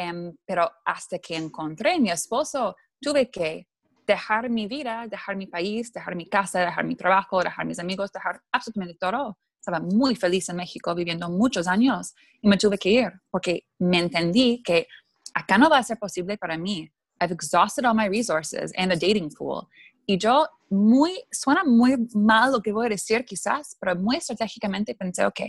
Em, 0.00 0.32
pero 0.46 0.70
hasta 0.84 1.18
que 1.18 1.34
encontré 1.34 1.94
a 1.94 1.98
mi 1.98 2.08
esposo, 2.08 2.76
tuve 3.00 3.28
que 3.28 3.66
dejar 4.06 4.48
mi 4.48 4.68
vida, 4.68 5.08
dejar 5.08 5.34
mi 5.34 5.48
país, 5.48 5.92
dejar 5.92 6.14
mi 6.14 6.28
casa, 6.28 6.60
dejar 6.60 6.84
mi 6.84 6.94
trabajo, 6.94 7.42
dejar 7.42 7.66
mis 7.66 7.80
amigos, 7.80 8.12
dejar 8.12 8.40
absolutamente 8.52 8.94
todo. 8.94 9.36
Estaba 9.58 9.80
muy 9.80 10.14
feliz 10.14 10.48
en 10.50 10.56
México 10.56 10.94
viviendo 10.94 11.28
muchos 11.28 11.66
años 11.66 12.14
y 12.40 12.46
me 12.46 12.56
tuve 12.56 12.78
que 12.78 12.90
ir 12.90 13.12
porque 13.28 13.64
me 13.80 13.98
entendí 13.98 14.62
que 14.62 14.86
acá 15.34 15.58
no 15.58 15.68
va 15.68 15.78
a 15.78 15.82
ser 15.82 15.98
posible 15.98 16.38
para 16.38 16.56
mí. 16.56 16.88
I've 17.20 17.34
exhausted 17.34 17.84
all 17.84 17.94
my 17.94 18.08
resources 18.08 18.72
and 18.76 18.92
the 18.92 18.96
dating 18.96 19.30
pool. 19.30 19.66
Y 20.06 20.16
yo 20.16 20.46
muy, 20.70 21.24
suena 21.32 21.64
muy 21.64 21.96
mal 22.14 22.52
lo 22.52 22.62
que 22.62 22.70
voy 22.70 22.86
a 22.86 22.90
decir 22.90 23.24
quizás, 23.24 23.76
pero 23.80 23.96
muy 23.96 24.18
estratégicamente 24.18 24.94
pensé, 24.94 25.26
ok, 25.26 25.40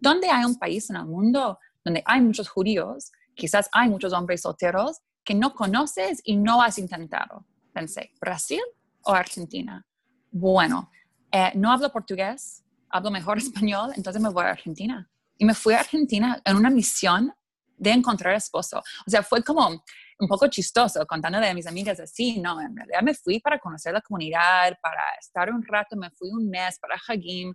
¿dónde 0.00 0.30
hay 0.30 0.46
un 0.46 0.58
país 0.58 0.88
en 0.88 0.96
el 0.96 1.04
mundo 1.04 1.58
donde 1.84 2.02
hay 2.06 2.22
muchos 2.22 2.48
judíos 2.48 3.12
Quizás 3.34 3.68
hay 3.72 3.88
muchos 3.88 4.12
hombres 4.12 4.42
solteros 4.42 5.00
que 5.24 5.34
no 5.34 5.54
conoces 5.54 6.20
y 6.24 6.36
no 6.36 6.62
has 6.62 6.78
intentado. 6.78 7.46
Pensé, 7.72 8.12
¿Brasil 8.20 8.60
o 9.04 9.12
Argentina? 9.12 9.84
Bueno, 10.30 10.90
eh, 11.30 11.52
no 11.54 11.72
hablo 11.72 11.90
portugués, 11.90 12.64
hablo 12.90 13.10
mejor 13.10 13.38
español, 13.38 13.92
entonces 13.96 14.20
me 14.20 14.28
voy 14.28 14.44
a 14.44 14.50
Argentina. 14.50 15.08
Y 15.38 15.44
me 15.44 15.54
fui 15.54 15.74
a 15.74 15.80
Argentina 15.80 16.40
en 16.44 16.56
una 16.56 16.70
misión 16.70 17.32
de 17.76 17.90
encontrar 17.90 18.34
esposo. 18.34 18.78
O 19.06 19.10
sea, 19.10 19.22
fue 19.22 19.42
como 19.42 19.68
un 19.68 20.28
poco 20.28 20.46
chistoso 20.46 21.04
contándole 21.04 21.48
a 21.48 21.54
mis 21.54 21.66
amigas 21.66 21.98
así, 21.98 22.38
no, 22.38 22.60
en 22.60 22.76
realidad 22.76 23.02
me 23.02 23.12
fui 23.12 23.40
para 23.40 23.58
conocer 23.58 23.92
la 23.92 24.00
comunidad, 24.00 24.78
para 24.80 25.02
estar 25.20 25.50
un 25.50 25.64
rato, 25.64 25.96
me 25.96 26.10
fui 26.10 26.30
un 26.30 26.48
mes 26.48 26.78
para 26.78 26.94
Hagim, 27.08 27.52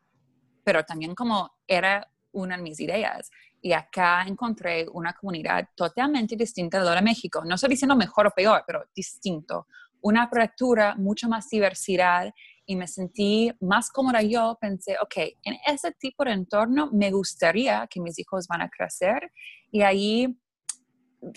pero 0.66 0.84
también 0.84 1.16
como 1.16 1.50
era 1.66 2.06
una 2.34 2.58
de 2.58 2.64
mis 2.64 2.80
ideas. 2.82 3.30
Y 3.68 3.74
acá 3.74 4.24
encontré 4.26 4.88
una 4.94 5.12
comunidad 5.12 5.68
totalmente 5.76 6.38
distinta 6.38 6.80
de 6.80 6.86
la 6.86 6.96
de 6.96 7.02
México. 7.02 7.44
No 7.44 7.56
estoy 7.56 7.72
diciendo 7.72 7.98
mejor 7.98 8.28
o 8.28 8.32
peor, 8.32 8.64
pero 8.66 8.86
distinto. 8.96 9.68
Una 10.00 10.24
apertura, 10.24 10.96
mucho 10.96 11.28
más 11.28 11.50
diversidad 11.50 12.34
y 12.66 12.78
me 12.78 12.88
sentí 12.88 13.52
más 13.60 13.92
cómoda 13.92 14.22
yo. 14.22 14.58
Pensé, 14.62 14.96
ok, 15.02 15.16
en 15.44 15.58
ese 15.68 15.92
tipo 15.92 16.24
de 16.24 16.32
entorno 16.32 16.90
me 16.94 17.12
gustaría 17.12 17.86
que 17.88 18.00
mis 18.00 18.18
hijos 18.20 18.48
van 18.48 18.62
a 18.62 18.70
crecer 18.70 19.34
y 19.70 19.82
ahí, 19.82 20.40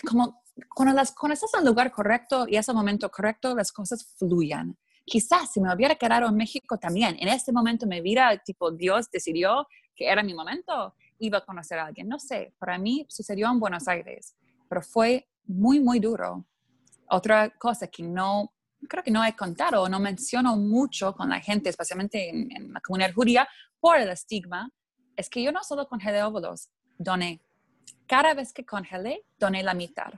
como 0.08 0.40
cuando, 0.72 0.94
las, 0.94 1.10
cuando 1.10 1.34
estás 1.34 1.52
en 1.54 1.62
el 1.62 1.66
lugar 1.66 1.90
correcto 1.90 2.46
y 2.48 2.58
es 2.58 2.68
el 2.68 2.76
momento 2.76 3.10
correcto, 3.10 3.56
las 3.56 3.72
cosas 3.72 4.14
fluyan. 4.16 4.78
Quizás 5.04 5.50
si 5.50 5.60
me 5.60 5.74
hubiera 5.74 5.96
quedado 5.96 6.28
en 6.28 6.36
México 6.36 6.78
también, 6.78 7.16
en 7.18 7.26
ese 7.26 7.50
momento 7.50 7.88
me 7.88 8.00
hubiera, 8.00 8.38
tipo, 8.38 8.70
Dios 8.70 9.10
decidió 9.10 9.66
que 9.96 10.06
era 10.06 10.22
mi 10.22 10.32
momento 10.32 10.94
iba 11.20 11.38
a 11.38 11.44
conocer 11.44 11.78
a 11.78 11.86
alguien. 11.86 12.08
No 12.08 12.18
sé, 12.18 12.54
para 12.58 12.78
mí 12.78 13.06
sucedió 13.08 13.50
en 13.50 13.60
Buenos 13.60 13.86
Aires, 13.86 14.34
pero 14.68 14.82
fue 14.82 15.28
muy, 15.44 15.80
muy 15.80 16.00
duro. 16.00 16.44
Otra 17.08 17.50
cosa 17.50 17.86
que 17.86 18.02
no, 18.02 18.52
creo 18.88 19.04
que 19.04 19.10
no 19.10 19.24
he 19.24 19.36
contado 19.36 19.88
no 19.88 20.00
menciono 20.00 20.56
mucho 20.56 21.14
con 21.14 21.28
la 21.28 21.40
gente, 21.40 21.68
especialmente 21.68 22.30
en, 22.30 22.72
la 22.72 22.80
comunidad 22.80 23.14
judía, 23.14 23.48
por 23.78 23.98
el 23.98 24.08
estigma, 24.10 24.70
es 25.16 25.28
que 25.28 25.42
yo 25.42 25.52
no 25.52 25.62
solo 25.62 25.86
congelé 25.86 26.22
óvulos, 26.22 26.70
doné. 26.98 27.40
Cada 28.06 28.34
vez 28.34 28.52
que 28.52 28.64
congelé, 28.64 29.24
doné 29.38 29.62
la 29.62 29.74
mitad. 29.74 30.12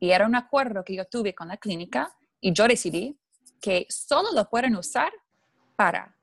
Y 0.00 0.10
era 0.10 0.26
un 0.26 0.34
acuerdo 0.34 0.84
que 0.84 0.96
yo 0.96 1.04
tuve 1.06 1.34
con 1.34 1.48
la 1.48 1.56
clínica 1.56 2.14
y 2.40 2.52
yo 2.52 2.66
decidí 2.66 3.18
que 3.60 3.86
solo 3.88 4.32
lo 4.32 4.48
pueden 4.48 4.76
usar 4.76 5.12
para 5.76 6.16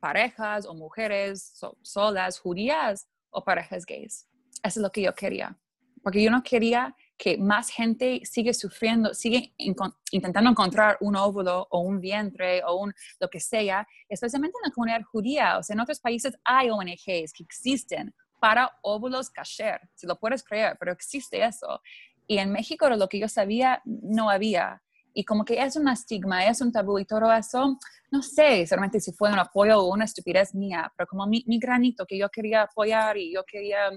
parejas 0.00 0.66
o 0.66 0.74
mujeres 0.74 1.60
solas, 1.82 2.38
judías 2.38 3.08
o 3.30 3.44
parejas 3.44 3.84
gays. 3.86 4.26
Eso 4.62 4.80
es 4.80 4.82
lo 4.82 4.90
que 4.90 5.02
yo 5.02 5.14
quería. 5.14 5.56
Porque 6.02 6.22
yo 6.22 6.30
no 6.30 6.42
quería 6.42 6.94
que 7.16 7.36
más 7.36 7.68
gente 7.68 8.20
sigue 8.24 8.54
sufriendo, 8.54 9.12
sigue 9.12 9.52
intentando 10.10 10.50
encontrar 10.50 10.96
un 11.00 11.16
óvulo 11.16 11.66
o 11.70 11.80
un 11.80 12.00
vientre 12.00 12.62
o 12.64 12.76
un 12.76 12.94
lo 13.18 13.28
que 13.28 13.40
sea, 13.40 13.86
especialmente 14.08 14.56
en 14.62 14.68
la 14.70 14.74
comunidad 14.74 15.02
judía. 15.02 15.58
O 15.58 15.62
sea, 15.62 15.74
en 15.74 15.80
otros 15.80 15.98
países 15.98 16.38
hay 16.44 16.70
ONGs 16.70 17.32
que 17.32 17.42
existen 17.42 18.14
para 18.40 18.70
óvulos 18.82 19.30
kasher, 19.30 19.80
si 19.94 20.06
lo 20.06 20.18
puedes 20.18 20.44
creer, 20.44 20.76
pero 20.78 20.92
existe 20.92 21.44
eso. 21.44 21.80
Y 22.28 22.38
en 22.38 22.52
México, 22.52 22.88
lo 22.88 23.08
que 23.08 23.18
yo 23.18 23.28
sabía, 23.28 23.82
no 23.84 24.30
había. 24.30 24.82
Y 25.18 25.24
como 25.24 25.44
que 25.44 25.60
es 25.60 25.74
un 25.74 25.88
estigma, 25.88 26.44
es 26.44 26.60
un 26.60 26.70
tabú 26.70 26.96
y 27.00 27.04
todo 27.04 27.32
eso, 27.32 27.76
no 28.12 28.22
sé 28.22 28.64
solamente 28.68 29.00
si 29.00 29.10
fue 29.10 29.32
un 29.32 29.38
apoyo 29.40 29.80
o 29.80 29.92
una 29.92 30.04
estupidez 30.04 30.54
mía, 30.54 30.92
pero 30.96 31.08
como 31.08 31.26
mi, 31.26 31.42
mi 31.48 31.58
granito 31.58 32.06
que 32.06 32.16
yo 32.16 32.28
quería 32.28 32.62
apoyar 32.62 33.16
y 33.16 33.34
yo 33.34 33.42
quería 33.44 33.90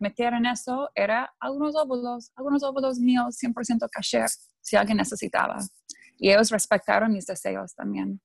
meter 0.00 0.34
en 0.34 0.46
eso 0.46 0.90
era 0.96 1.32
algunos 1.38 1.76
óvulos, 1.76 2.32
algunos 2.34 2.64
óvulos 2.64 2.98
míos 2.98 3.36
100% 3.40 3.88
kasher, 3.88 4.26
si 4.60 4.74
alguien 4.74 4.96
necesitaba. 4.96 5.58
Y 6.18 6.30
ellos 6.32 6.50
respetaron 6.50 7.12
mis 7.12 7.26
deseos 7.26 7.72
también. 7.76 8.20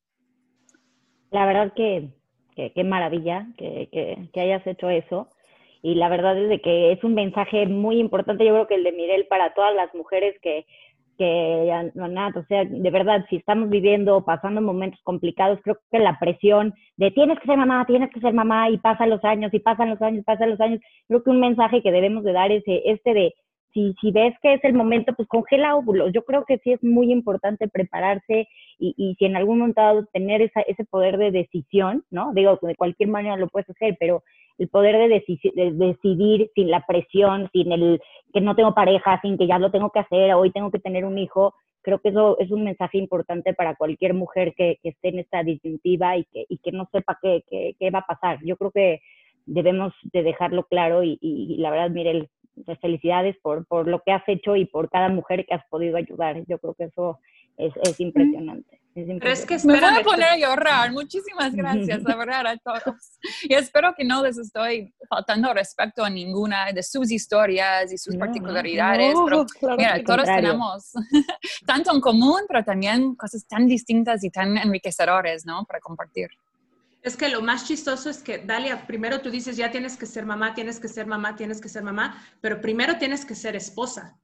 La 1.30 1.46
verdad 1.46 1.72
que, 1.76 2.10
qué 2.56 2.84
maravilla 2.84 3.46
que, 3.60 3.90
que, 3.92 4.28
que, 4.34 4.42
hayas 4.42 4.66
hecho 4.66 4.90
eso. 4.90 5.30
Y 5.84 5.94
la 5.94 6.10
verdad 6.10 6.36
es 6.36 6.50
de 6.50 6.60
que 6.62 6.94
es 6.94 7.04
un 7.04 7.14
mensaje 7.14 7.68
muy 7.68 8.00
importante, 8.00 8.44
yo 8.44 8.54
creo 8.54 8.68
que 8.68 8.76
el 8.76 8.84
de 8.84 8.92
Mirel 8.92 9.28
para 9.28 9.54
todas 9.54 9.76
las 9.76 9.94
mujeres 9.94 10.36
que, 10.42 10.66
que 11.20 11.92
no 11.96 12.08
nada, 12.08 12.40
o 12.40 12.46
sea, 12.46 12.64
de 12.64 12.90
verdad, 12.90 13.26
si 13.30 13.36
estamos 13.36 13.70
viviendo, 13.70 14.24
pasando 14.24 14.62
momentos 14.62 15.02
complicados, 15.04 15.60
creo 15.62 15.78
que 15.92 16.00
la 16.00 16.18
presión 16.18 16.74
de 16.96 17.12
tienes 17.12 17.38
que 17.40 17.46
ser 17.46 17.58
mamá, 17.58 17.86
tienes 17.86 18.10
que 18.12 18.22
ser 18.22 18.34
mamá, 18.34 18.70
y 18.70 18.78
pasan 18.78 19.10
los 19.10 19.22
años, 19.26 19.54
y 19.54 19.60
pasan 19.60 19.90
los 19.90 20.02
años, 20.02 20.24
pasan 20.24 20.50
los 20.50 20.62
años, 20.62 20.80
creo 21.10 21.22
que 21.22 21.30
un 21.30 21.42
mensaje 21.42 21.84
que 21.84 21.92
debemos 21.92 22.24
de 22.24 22.32
dar 22.32 22.54
es 22.54 22.64
este 22.66 23.14
de, 23.14 23.34
si, 23.74 23.94
si 24.00 24.12
ves 24.12 24.34
que 24.42 24.54
es 24.54 24.64
el 24.64 24.74
momento, 24.74 25.14
pues 25.14 25.28
congela 25.28 25.76
óvulos. 25.76 26.14
Yo 26.14 26.24
creo 26.24 26.46
que 26.46 26.58
sí 26.60 26.72
es 26.72 26.82
muy 26.82 27.12
importante 27.12 27.68
prepararse 27.68 28.48
y, 28.80 28.96
y 28.98 29.16
si 29.16 29.26
en 29.26 29.36
algún 29.36 29.60
momento 29.60 30.08
tener 30.14 30.42
esa, 30.42 30.62
ese 30.62 30.86
poder 30.86 31.18
de 31.18 31.32
decisión, 31.32 32.06
¿no? 32.10 32.32
Digo, 32.34 32.58
de 32.62 32.76
cualquier 32.76 33.10
manera 33.10 33.36
lo 33.36 33.50
puedes 33.50 33.70
hacer, 33.70 33.98
pero 34.00 34.24
el 34.60 34.68
poder 34.68 35.10
de, 35.10 35.24
de, 35.56 35.72
decidir 35.72 36.52
sin 36.54 36.70
la 36.70 36.86
presión, 36.86 37.50
sin 37.52 37.72
el 37.72 38.02
que 38.34 38.42
no 38.42 38.56
tengo 38.56 38.74
pareja, 38.76 39.20
sin 39.22 39.38
que 39.38 39.48
ya 39.48 39.58
lo 39.58 39.72
tengo 39.72 39.90
que 39.90 40.00
hacer, 40.00 40.34
hoy 40.34 40.52
tengo 40.52 40.70
que 40.70 40.80
tener 40.80 41.06
un 41.06 41.18
hijo, 41.18 41.56
creo 41.82 42.00
que 42.00 42.10
eso 42.10 42.38
es 42.40 42.52
un 42.52 42.64
mensaje 42.64 42.98
importante 42.98 43.54
para 43.54 43.76
cualquier 43.76 44.14
mujer 44.14 44.54
que, 44.56 44.78
esté 44.84 45.10
en 45.10 45.20
esta 45.20 45.44
disyuntiva 45.44 46.18
y 46.18 46.26
que, 46.26 46.46
y 46.50 46.58
que 46.58 46.72
no 46.72 46.88
sepa 46.92 47.18
qué, 47.22 47.44
qué, 47.50 47.76
qué, 47.80 47.90
va 47.90 48.00
a 48.00 48.06
pasar. 48.06 48.40
Yo 48.44 48.58
creo 48.58 48.72
que 48.72 49.02
debemos 49.46 49.94
de 50.14 50.24
dejarlo 50.24 50.64
claro 50.66 51.04
y, 51.04 51.18
y, 51.22 51.58
la 51.58 51.72
verdad, 51.72 51.90
Mirel, 51.90 52.30
felicidades 52.82 53.38
por, 53.42 53.66
por 53.66 53.88
lo 53.88 54.02
que 54.02 54.12
has 54.12 54.28
hecho 54.28 54.56
y 54.56 54.66
por 54.66 54.90
cada 54.90 55.10
mujer 55.10 55.46
que 55.46 55.56
has 55.56 55.66
podido 55.70 55.98
ayudar. 55.98 56.44
Yo 56.48 56.60
creo 56.60 56.74
que 56.74 56.86
eso 56.86 57.20
es, 57.60 57.74
es 57.84 58.00
impresionante. 58.00 58.80
Es 58.96 59.46
que 59.46 59.58
me 59.66 59.80
voy 59.80 60.00
a 60.00 60.04
poner 60.04 60.30
a 60.30 60.38
llorar. 60.38 60.92
Muchísimas 60.92 61.54
gracias, 61.54 62.02
la 62.04 62.16
verdad, 62.16 62.48
a 62.48 62.58
todos. 62.58 63.20
Y 63.44 63.54
espero 63.54 63.94
que 63.96 64.04
no 64.04 64.24
les 64.24 64.38
estoy 64.38 64.94
faltando 65.08 65.54
respeto 65.54 66.04
a 66.04 66.10
ninguna 66.10 66.72
de 66.72 66.82
sus 66.84 67.12
historias 67.12 67.94
y 67.94 67.98
sus 67.98 68.18
particularidades. 68.18 69.16
pero 69.60 69.78
mira, 69.78 70.04
todos 70.04 70.26
tenemos 70.26 70.92
tanto 71.66 71.94
en 71.94 72.02
común, 72.02 72.42
pero 72.48 72.64
también 72.64 73.16
cosas 73.16 73.46
tan 73.48 73.68
distintas 73.68 74.24
y 74.24 74.32
tan 74.32 74.58
enriquecedoras, 74.58 75.46
¿no? 75.46 75.64
Para 75.66 75.80
compartir. 75.80 76.30
Es 77.02 77.16
que 77.16 77.30
lo 77.30 77.42
más 77.42 77.66
chistoso 77.66 78.10
es 78.10 78.22
que, 78.22 78.40
Dalia, 78.40 78.86
primero 78.86 79.22
tú 79.22 79.30
dices, 79.30 79.56
ya 79.56 79.72
tienes 79.72 79.96
que 79.96 80.06
ser 80.06 80.26
mamá, 80.26 80.54
tienes 80.54 80.80
que 80.80 80.90
ser 80.90 81.08
mamá, 81.08 81.36
tienes 81.36 81.62
que 81.62 81.70
ser 81.70 81.84
mamá, 81.84 82.22
pero 82.42 82.60
primero 82.60 82.98
tienes 82.98 83.24
que 83.24 83.36
ser 83.36 83.56
esposa. 83.56 84.20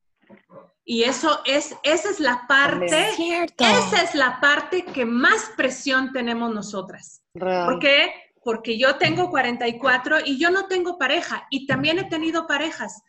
Y 0.87 1.03
eso 1.03 1.41
es, 1.45 1.75
esa 1.81 2.09
es 2.11 2.19
la 2.19 2.45
parte, 2.47 2.85
esa 2.85 4.03
es 4.03 4.13
la 4.13 4.39
parte 4.39 4.85
que 4.85 5.03
más 5.03 5.51
presión 5.57 6.13
tenemos 6.13 6.53
nosotras. 6.53 7.23
¿Por 7.33 7.79
qué? 7.79 8.13
Porque 8.43 8.77
yo 8.77 8.95
tengo 8.97 9.31
44 9.31 10.19
y 10.25 10.37
yo 10.37 10.51
no 10.51 10.67
tengo 10.67 10.99
pareja 10.99 11.47
y 11.49 11.65
también 11.65 11.97
he 11.97 12.03
tenido 12.03 12.45
parejas, 12.45 13.01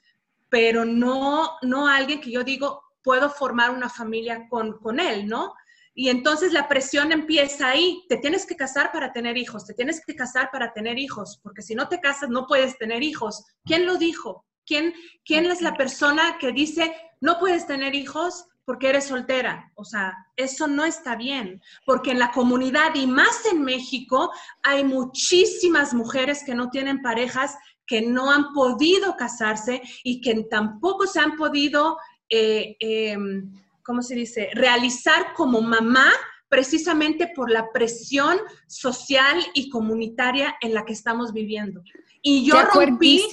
pero 0.49 0.87
no, 0.87 1.59
no 1.61 1.87
alguien 1.87 2.22
que 2.22 2.31
yo 2.31 2.43
digo, 2.43 2.83
puedo 3.03 3.29
formar 3.29 3.70
una 3.70 3.91
familia 3.91 4.49
con, 4.49 4.79
con 4.79 4.99
él, 4.99 5.27
¿no? 5.27 5.53
Y 5.95 6.09
entonces 6.09 6.53
la 6.53 6.68
presión 6.68 7.12
empieza 7.12 7.68
ahí. 7.68 8.05
Te 8.09 8.16
tienes 8.16 8.47
que 8.47 8.57
casar 8.57 8.91
para 8.91 9.12
tener 9.12 9.37
hijos, 9.37 9.66
te 9.66 9.74
tienes 9.74 10.05
que 10.05 10.14
casar 10.14 10.51
para 10.51 10.72
tener 10.72 10.99
hijos, 10.99 11.41
porque 11.43 11.62
si 11.62 11.74
no 11.74 11.89
te 11.89 12.01
casas 12.01 12.31
no 12.31 12.47
puedes 12.47 12.79
tener 12.79 13.03
hijos. 13.03 13.45
¿Quién 13.64 13.85
lo 13.85 13.97
dijo? 13.97 14.47
¿Quién, 14.66 14.94
quién 15.24 15.46
es 15.46 15.60
la 15.62 15.76
persona 15.76 16.38
que 16.38 16.52
dice, 16.52 16.92
no 17.20 17.38
puedes 17.38 17.66
tener 17.66 17.94
hijos 17.94 18.46
porque 18.66 18.88
eres 18.88 19.06
soltera. 19.06 19.72
O 19.76 19.84
sea, 19.84 20.12
eso 20.36 20.66
no 20.66 20.84
está 20.84 21.14
bien, 21.16 21.62
porque 21.86 22.10
en 22.10 22.18
la 22.18 22.32
comunidad 22.32 22.94
y 22.94 23.06
más 23.06 23.46
en 23.50 23.62
México 23.62 24.30
hay 24.62 24.84
muchísimas 24.84 25.94
mujeres 25.94 26.42
que 26.44 26.54
no 26.54 26.68
tienen 26.68 27.00
parejas, 27.00 27.56
que 27.86 28.02
no 28.02 28.30
han 28.30 28.52
podido 28.52 29.16
casarse 29.16 29.80
y 30.02 30.20
que 30.20 30.34
tampoco 30.50 31.06
se 31.06 31.20
han 31.20 31.36
podido, 31.36 31.96
eh, 32.28 32.76
em, 32.80 33.52
¿cómo 33.84 34.02
se 34.02 34.16
dice?, 34.16 34.50
realizar 34.52 35.32
como 35.34 35.62
mamá 35.62 36.10
precisamente 36.48 37.30
por 37.34 37.50
la 37.50 37.70
presión 37.72 38.36
social 38.66 39.38
y 39.54 39.70
comunitaria 39.70 40.56
en 40.60 40.74
la 40.74 40.84
que 40.84 40.92
estamos 40.92 41.32
viviendo. 41.32 41.82
Y 42.20 42.44
yo 42.44 42.60
rompí, 42.62 43.28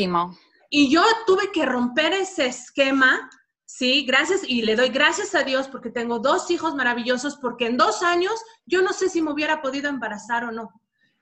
y 0.76 0.90
yo 0.90 1.04
tuve 1.28 1.52
que 1.52 1.66
romper 1.66 2.14
ese 2.14 2.48
esquema 2.48 3.30
Sí, 3.66 4.06
gracias 4.06 4.42
y 4.48 4.62
le 4.62 4.76
doy 4.76 4.90
gracias 4.90 5.34
a 5.34 5.42
Dios 5.42 5.68
porque 5.68 5.90
tengo 5.90 6.20
dos 6.20 6.52
hijos 6.52 6.76
maravillosos, 6.76 7.38
porque 7.38 7.66
en 7.66 7.76
dos 7.76 8.04
años 8.04 8.34
yo 8.68 8.84
no 8.84 8.94
sé 8.94 9.10
si 9.10 9.20
me 9.20 9.32
hubiera 9.32 9.64
podido 9.64 9.90
embarazar 9.90 10.44
o 10.44 10.52
no, 10.52 10.80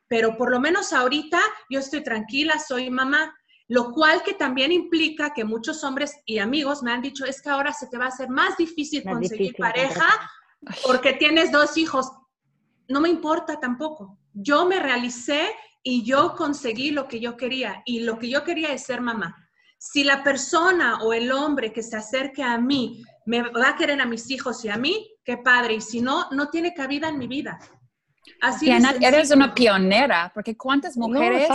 pero 0.09 0.35
por 0.35 0.51
lo 0.51 0.59
menos 0.59 0.91
ahorita 0.91 1.39
yo 1.69 1.79
estoy 1.79 2.03
tranquila, 2.03 2.59
soy 2.59 2.89
mamá, 2.89 3.33
lo 3.69 3.93
cual 3.93 4.21
que 4.23 4.33
también 4.33 4.73
implica 4.73 5.33
que 5.33 5.45
muchos 5.45 5.81
hombres 5.85 6.19
y 6.25 6.39
amigos 6.39 6.83
me 6.83 6.91
han 6.91 7.01
dicho 7.01 7.23
es 7.23 7.41
que 7.41 7.49
ahora 7.49 7.71
se 7.71 7.87
te 7.87 7.97
va 7.97 8.05
a 8.05 8.09
hacer 8.09 8.27
más 8.27 8.57
difícil 8.57 9.03
conseguir 9.03 9.55
pareja 9.57 10.09
porque 10.85 11.13
tienes 11.13 11.53
dos 11.53 11.77
hijos. 11.77 12.11
No 12.89 12.99
me 12.99 13.07
importa 13.07 13.61
tampoco. 13.61 14.17
Yo 14.33 14.65
me 14.65 14.79
realicé 14.79 15.55
y 15.83 16.03
yo 16.03 16.35
conseguí 16.35 16.91
lo 16.91 17.07
que 17.07 17.19
yo 17.19 17.37
quería 17.37 17.81
y 17.85 18.01
lo 18.01 18.19
que 18.19 18.29
yo 18.29 18.43
quería 18.43 18.73
es 18.73 18.83
ser 18.83 19.01
mamá. 19.01 19.35
Si 19.77 20.03
la 20.03 20.23
persona 20.23 20.99
o 21.01 21.13
el 21.13 21.31
hombre 21.31 21.73
que 21.73 21.81
se 21.81 21.97
acerque 21.97 22.43
a 22.43 22.57
mí 22.57 23.03
me 23.25 23.41
va 23.41 23.69
a 23.69 23.75
querer 23.75 23.99
a 23.99 24.05
mis 24.05 24.29
hijos 24.29 24.63
y 24.63 24.69
a 24.69 24.77
mí, 24.77 25.09
qué 25.23 25.37
padre. 25.37 25.75
Y 25.75 25.81
si 25.81 26.01
no, 26.01 26.29
no 26.31 26.49
tiene 26.49 26.73
cabida 26.73 27.09
en 27.09 27.17
mi 27.17 27.27
vida. 27.27 27.59
Así 28.39 28.69
Ana, 28.71 28.93
eres 29.01 29.31
una 29.31 29.53
pionera, 29.53 30.31
porque 30.33 30.55
¿cuántas 30.55 30.95
mujeres 30.95 31.49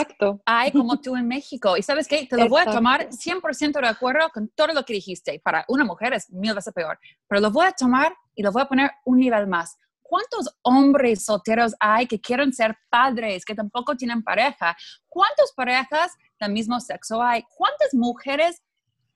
hay 0.45 0.73
como 0.73 1.01
tú 1.01 1.17
en 1.17 1.27
México? 1.27 1.77
Y 1.77 1.83
sabes 1.83 2.09
qué, 2.09 2.27
te 2.27 2.37
lo 2.37 2.49
voy 2.49 2.63
a 2.63 2.71
tomar 2.71 3.09
100% 3.09 3.81
de 3.81 3.89
acuerdo 3.89 4.29
con 4.31 4.49
todo 4.49 4.69
lo 4.69 4.85
que 4.85 4.93
dijiste. 4.93 5.41
Para 5.43 5.65
una 5.69 5.85
mujer 5.85 6.13
es 6.13 6.31
mil 6.31 6.55
veces 6.55 6.73
peor, 6.73 6.99
pero 7.29 7.41
lo 7.41 7.51
voy 7.51 7.67
a 7.67 7.73
tomar 7.73 8.15
y 8.35 8.43
lo 8.43 8.51
voy 8.53 8.63
a 8.63 8.69
poner 8.69 8.91
un 9.05 9.19
nivel 9.19 9.47
más. 9.47 9.79
¿Cuántos 10.09 10.49
hombres 10.63 11.25
solteros 11.25 11.75
hay 11.81 12.07
que 12.07 12.21
quieren 12.21 12.53
ser 12.53 12.77
padres, 12.89 13.45
que 13.45 13.55
tampoco 13.55 13.97
tienen 13.97 14.23
pareja? 14.23 14.77
¿Cuántas 15.09 15.53
parejas 15.53 16.13
del 16.39 16.53
mismo 16.53 16.79
sexo 16.79 17.21
hay? 17.21 17.43
¿Cuántas 17.57 17.93
mujeres 17.93 18.63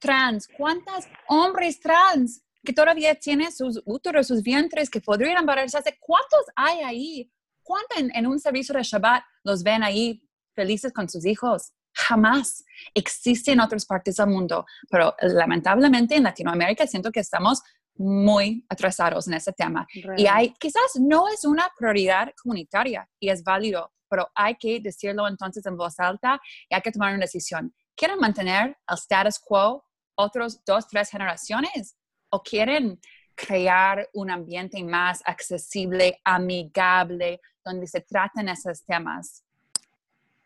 trans? 0.01 0.49
¿Cuántos 0.57 1.07
hombres 1.29 1.79
trans 1.79 2.43
que 2.65 2.73
todavía 2.73 3.15
tienen 3.15 3.53
sus 3.53 3.81
úteros, 3.85 4.27
sus 4.27 4.43
vientres, 4.43 4.91
que 4.91 5.01
podrían 5.01 5.39
embarazarse? 5.39 5.97
¿Cuántos 6.01 6.41
hay 6.57 6.81
ahí? 6.81 7.33
¿Cuántos 7.63 7.99
en, 7.99 8.27
un 8.27 8.41
servicio 8.41 8.75
de 8.75 8.83
Shabbat 8.83 9.23
los 9.45 9.63
ven 9.63 9.85
ahí 9.85 10.21
felices 10.55 10.93
con 10.93 11.09
sus 11.09 11.25
hijos? 11.25 11.73
Jamás 11.93 12.65
existe 12.95 13.53
en 13.53 13.61
otras 13.61 13.87
partes 13.87 14.17
del 14.17 14.27
mundo, 14.27 14.67
pero 14.91 15.15
lamentablemente 15.21 16.17
en 16.17 16.25
Latinoamérica 16.25 16.87
siento 16.87 17.13
que 17.13 17.21
estamos 17.21 17.63
muy 17.97 18.65
atrasados 18.69 19.29
en 19.29 19.35
ese 19.35 19.53
tema. 19.53 19.87
Y 20.17 20.27
hay, 20.27 20.55
quizás 20.59 20.97
no 20.99 21.29
es 21.29 21.45
una 21.45 21.69
prioridad 21.77 22.33
comunitaria 22.43 23.09
y 23.19 23.29
es 23.29 23.45
válido, 23.45 23.93
pero 24.09 24.29
hay 24.35 24.57
que 24.57 24.81
decirlo 24.81 25.29
entonces 25.29 25.65
en 25.67 25.77
voz 25.77 25.99
alta 26.01 26.41
y 26.69 26.75
hay 26.75 26.81
que 26.81 26.93
tomar 26.93 27.13
una 27.13 27.23
decisión. 27.23 27.75
¿Quieren 27.95 28.19
mantener 28.19 28.77
el 28.89 28.95
status 28.97 29.39
quo 29.39 29.85
otros 30.15 30.65
dos, 30.65 30.87
tres 30.89 31.11
generaciones? 31.11 31.97
¿O 32.31 32.43
quieren 32.43 33.01
crear 33.35 34.09
un 34.15 34.31
ambiente 34.31 34.83
más 34.83 35.23
accesible, 35.25 36.21
amigable, 36.25 37.41
donde 37.65 37.87
se 37.87 38.01
traten 38.01 38.49
esos 38.49 38.85
temas? 38.85 39.45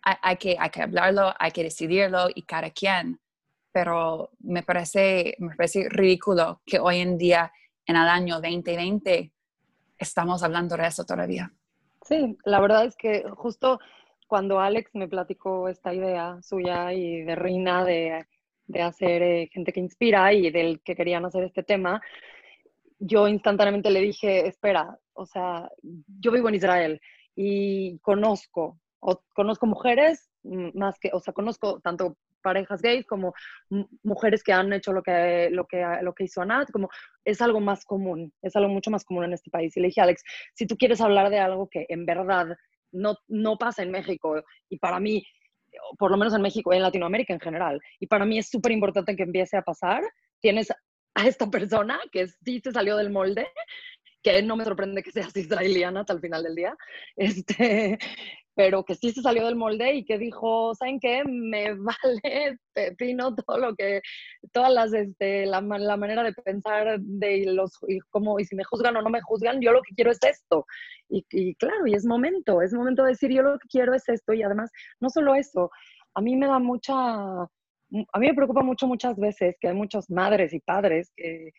Hay, 0.02 0.36
que, 0.36 0.56
hay 0.58 0.68
que 0.68 0.82
hablarlo, 0.82 1.32
hay 1.38 1.50
que 1.50 1.62
decidirlo 1.62 2.28
y 2.34 2.42
cada 2.42 2.70
quien 2.70 3.18
pero 3.74 4.30
me 4.38 4.62
parece, 4.62 5.34
me 5.38 5.54
parece 5.54 5.88
ridículo 5.90 6.62
que 6.64 6.78
hoy 6.78 7.00
en 7.00 7.18
día, 7.18 7.52
en 7.84 7.96
el 7.96 8.08
año 8.08 8.36
2020, 8.36 9.32
estamos 9.98 10.42
hablando 10.42 10.76
de 10.76 10.86
eso 10.86 11.04
todavía. 11.04 11.52
Sí, 12.06 12.38
la 12.44 12.60
verdad 12.60 12.86
es 12.86 12.96
que 12.96 13.24
justo 13.34 13.80
cuando 14.28 14.60
Alex 14.60 14.94
me 14.94 15.08
platicó 15.08 15.68
esta 15.68 15.92
idea 15.92 16.38
suya 16.40 16.92
y 16.92 17.22
de 17.22 17.34
Reina 17.34 17.84
de 17.84 18.24
de 18.66 18.82
hacer 18.82 19.22
eh, 19.22 19.50
gente 19.52 19.72
que 19.72 19.80
inspira 19.80 20.32
y 20.32 20.50
del 20.50 20.80
que 20.82 20.96
querían 20.96 21.24
hacer 21.24 21.44
este 21.44 21.62
tema, 21.62 22.00
yo 22.98 23.28
instantáneamente 23.28 23.90
le 23.90 24.00
dije, 24.00 24.46
espera, 24.46 24.98
o 25.12 25.26
sea, 25.26 25.68
yo 26.20 26.32
vivo 26.32 26.48
en 26.48 26.54
Israel 26.54 27.00
y 27.36 27.98
conozco, 27.98 28.80
o, 29.00 29.22
conozco 29.34 29.66
mujeres 29.66 30.30
más 30.42 30.98
que, 30.98 31.10
o 31.12 31.20
sea, 31.20 31.34
conozco 31.34 31.80
tanto 31.80 32.16
parejas 32.44 32.80
gays 32.82 33.06
como 33.06 33.34
mujeres 34.02 34.44
que 34.44 34.52
han 34.52 34.72
hecho 34.72 34.92
lo 34.92 35.02
que, 35.02 35.48
lo 35.50 35.66
que, 35.66 35.84
lo 36.02 36.14
que 36.14 36.24
hizo 36.24 36.42
Anat, 36.42 36.70
como 36.70 36.88
es 37.24 37.40
algo 37.40 37.60
más 37.60 37.84
común, 37.84 38.32
es 38.42 38.54
algo 38.54 38.68
mucho 38.68 38.90
más 38.90 39.04
común 39.04 39.24
en 39.24 39.32
este 39.32 39.50
país. 39.50 39.76
Y 39.76 39.80
le 39.80 39.88
dije, 39.88 40.02
Alex, 40.02 40.22
si 40.54 40.66
tú 40.66 40.76
quieres 40.76 41.00
hablar 41.00 41.30
de 41.30 41.38
algo 41.38 41.68
que 41.68 41.86
en 41.88 42.06
verdad 42.06 42.56
no, 42.92 43.16
no 43.26 43.56
pasa 43.56 43.82
en 43.82 43.90
México 43.90 44.42
y 44.68 44.78
para 44.78 45.00
mí 45.00 45.24
por 45.98 46.10
lo 46.10 46.16
menos 46.16 46.34
en 46.34 46.42
México 46.42 46.72
y 46.72 46.76
en 46.76 46.82
Latinoamérica 46.82 47.32
en 47.32 47.40
general. 47.40 47.80
Y 47.98 48.06
para 48.06 48.24
mí 48.24 48.38
es 48.38 48.48
súper 48.48 48.72
importante 48.72 49.16
que 49.16 49.24
empiece 49.24 49.56
a 49.56 49.62
pasar. 49.62 50.02
Tienes 50.40 50.70
a 50.70 51.26
esta 51.26 51.48
persona 51.50 51.98
que 52.12 52.28
sí 52.28 52.60
se 52.62 52.72
salió 52.72 52.96
del 52.96 53.10
molde, 53.10 53.46
que 54.24 54.42
no 54.42 54.56
me 54.56 54.64
sorprende 54.64 55.02
que 55.02 55.12
seas 55.12 55.36
israeliana 55.36 56.00
hasta 56.00 56.14
el 56.14 56.20
final 56.20 56.42
del 56.42 56.54
día, 56.56 56.76
este, 57.16 57.98
pero 58.56 58.84
que 58.84 58.94
sí 58.94 59.10
se 59.10 59.20
salió 59.20 59.44
del 59.46 59.56
molde 59.56 59.94
y 59.94 60.04
que 60.04 60.16
dijo, 60.16 60.74
¿saben 60.74 60.98
qué? 60.98 61.22
Me 61.24 61.74
vale 61.78 62.58
pepino 62.72 63.34
todo 63.34 63.58
lo 63.58 63.74
que, 63.76 64.00
todas 64.52 64.72
las, 64.72 64.92
este, 64.94 65.46
la, 65.46 65.60
la 65.60 65.96
manera 65.96 66.22
de 66.22 66.32
pensar 66.32 66.98
de 67.00 67.44
los, 67.46 67.78
y, 67.86 67.98
como, 68.10 68.40
y 68.40 68.44
si 68.46 68.56
me 68.56 68.64
juzgan 68.64 68.96
o 68.96 69.02
no 69.02 69.10
me 69.10 69.20
juzgan, 69.20 69.60
yo 69.60 69.72
lo 69.72 69.82
que 69.82 69.94
quiero 69.94 70.10
es 70.10 70.18
esto. 70.22 70.66
Y, 71.08 71.24
y 71.30 71.54
claro, 71.56 71.86
y 71.86 71.94
es 71.94 72.06
momento, 72.06 72.62
es 72.62 72.72
momento 72.72 73.04
de 73.04 73.10
decir, 73.10 73.30
yo 73.30 73.42
lo 73.42 73.58
que 73.58 73.68
quiero 73.68 73.94
es 73.94 74.08
esto. 74.08 74.32
Y 74.32 74.42
además, 74.42 74.70
no 75.00 75.10
solo 75.10 75.34
eso, 75.34 75.70
a 76.14 76.20
mí 76.20 76.36
me 76.36 76.46
da 76.46 76.58
mucha, 76.58 76.94
a 76.94 78.18
mí 78.18 78.26
me 78.26 78.34
preocupa 78.34 78.62
mucho 78.62 78.86
muchas 78.86 79.16
veces 79.16 79.56
que 79.60 79.68
hay 79.68 79.74
muchas 79.74 80.08
madres 80.10 80.52
y 80.54 80.60
padres 80.60 81.12
que 81.16 81.50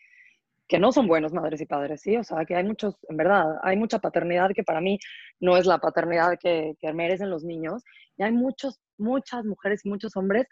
que 0.68 0.78
no 0.78 0.92
son 0.92 1.06
buenos 1.06 1.32
madres 1.32 1.60
y 1.60 1.66
padres, 1.66 2.00
¿sí? 2.00 2.16
O 2.16 2.24
sea, 2.24 2.44
que 2.44 2.56
hay 2.56 2.64
muchos, 2.64 2.96
en 3.08 3.16
verdad, 3.16 3.58
hay 3.62 3.76
mucha 3.76 4.00
paternidad 4.00 4.50
que 4.54 4.64
para 4.64 4.80
mí 4.80 4.98
no 5.40 5.56
es 5.56 5.66
la 5.66 5.78
paternidad 5.78 6.38
que, 6.40 6.74
que 6.80 6.92
merecen 6.92 7.30
los 7.30 7.44
niños. 7.44 7.84
Y 8.16 8.24
hay 8.24 8.32
muchos, 8.32 8.80
muchas 8.98 9.44
mujeres 9.44 9.84
y 9.84 9.88
muchos 9.88 10.16
hombres 10.16 10.46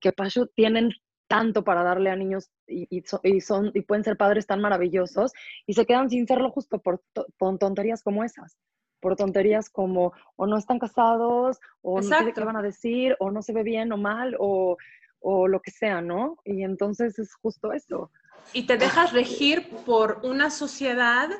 que 0.00 0.12
Pacho 0.12 0.46
tienen 0.48 0.90
tanto 1.26 1.62
para 1.62 1.82
darle 1.82 2.10
a 2.10 2.16
niños 2.16 2.50
y, 2.66 2.88
y, 2.90 3.40
son, 3.40 3.70
y 3.72 3.82
pueden 3.82 4.04
ser 4.04 4.16
padres 4.16 4.46
tan 4.46 4.60
maravillosos 4.60 5.32
y 5.66 5.74
se 5.74 5.86
quedan 5.86 6.10
sin 6.10 6.26
serlo 6.26 6.50
justo 6.50 6.80
por, 6.80 7.02
por 7.38 7.58
tonterías 7.58 8.02
como 8.02 8.24
esas 8.24 8.58
por 9.00 9.16
tonterías 9.16 9.70
como 9.70 10.12
o 10.36 10.46
no 10.46 10.58
están 10.58 10.78
casados, 10.78 11.58
o 11.80 12.02
no 12.02 12.06
sé 12.06 12.32
qué 12.34 12.44
van 12.44 12.56
a 12.56 12.62
decir, 12.62 13.16
o 13.18 13.30
no 13.30 13.40
se 13.40 13.54
ve 13.54 13.62
bien 13.62 13.90
o 13.92 13.96
mal, 13.96 14.36
o, 14.38 14.76
o 15.20 15.48
lo 15.48 15.60
que 15.60 15.70
sea, 15.70 16.02
¿no? 16.02 16.36
Y 16.44 16.64
entonces 16.64 17.18
es 17.18 17.34
justo 17.34 17.72
eso 17.72 18.10
y 18.52 18.64
te 18.66 18.76
dejas 18.76 19.12
regir 19.12 19.70
por 19.84 20.20
una 20.22 20.50
sociedad 20.50 21.30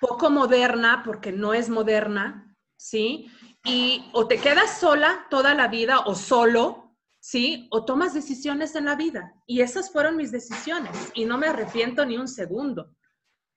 poco 0.00 0.30
moderna, 0.30 1.02
porque 1.04 1.32
no 1.32 1.54
es 1.54 1.68
moderna, 1.68 2.54
¿sí? 2.76 3.30
Y 3.64 4.08
o 4.12 4.26
te 4.26 4.38
quedas 4.38 4.78
sola 4.78 5.26
toda 5.30 5.54
la 5.54 5.68
vida 5.68 6.00
o 6.00 6.14
solo, 6.14 6.96
¿sí? 7.20 7.68
O 7.70 7.84
tomas 7.84 8.14
decisiones 8.14 8.74
en 8.74 8.84
la 8.84 8.94
vida. 8.94 9.34
Y 9.46 9.60
esas 9.60 9.90
fueron 9.90 10.16
mis 10.16 10.30
decisiones 10.30 11.10
y 11.14 11.24
no 11.24 11.38
me 11.38 11.48
arrepiento 11.48 12.04
ni 12.04 12.16
un 12.16 12.28
segundo. 12.28 12.94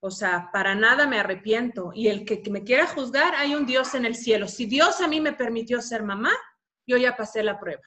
O 0.01 0.11
sea, 0.11 0.49
para 0.51 0.75
nada 0.75 1.07
me 1.07 1.19
arrepiento. 1.19 1.91
Y 1.93 2.07
el 2.07 2.25
que, 2.25 2.41
me 2.49 2.63
quiera 2.63 2.87
juzgar, 2.87 3.35
hay 3.35 3.53
un 3.53 3.65
Dios 3.65 3.93
en 3.95 4.05
el 4.05 4.15
cielo. 4.15 4.47
Si 4.47 4.65
Dios 4.65 5.01
a 5.01 5.07
mí 5.07 5.19
me 5.19 5.33
permitió 5.33 5.81
ser 5.81 6.03
mamá, 6.03 6.31
yo 6.87 6.97
ya 6.97 7.15
pasé 7.15 7.43
la 7.43 7.59
prueba. 7.59 7.83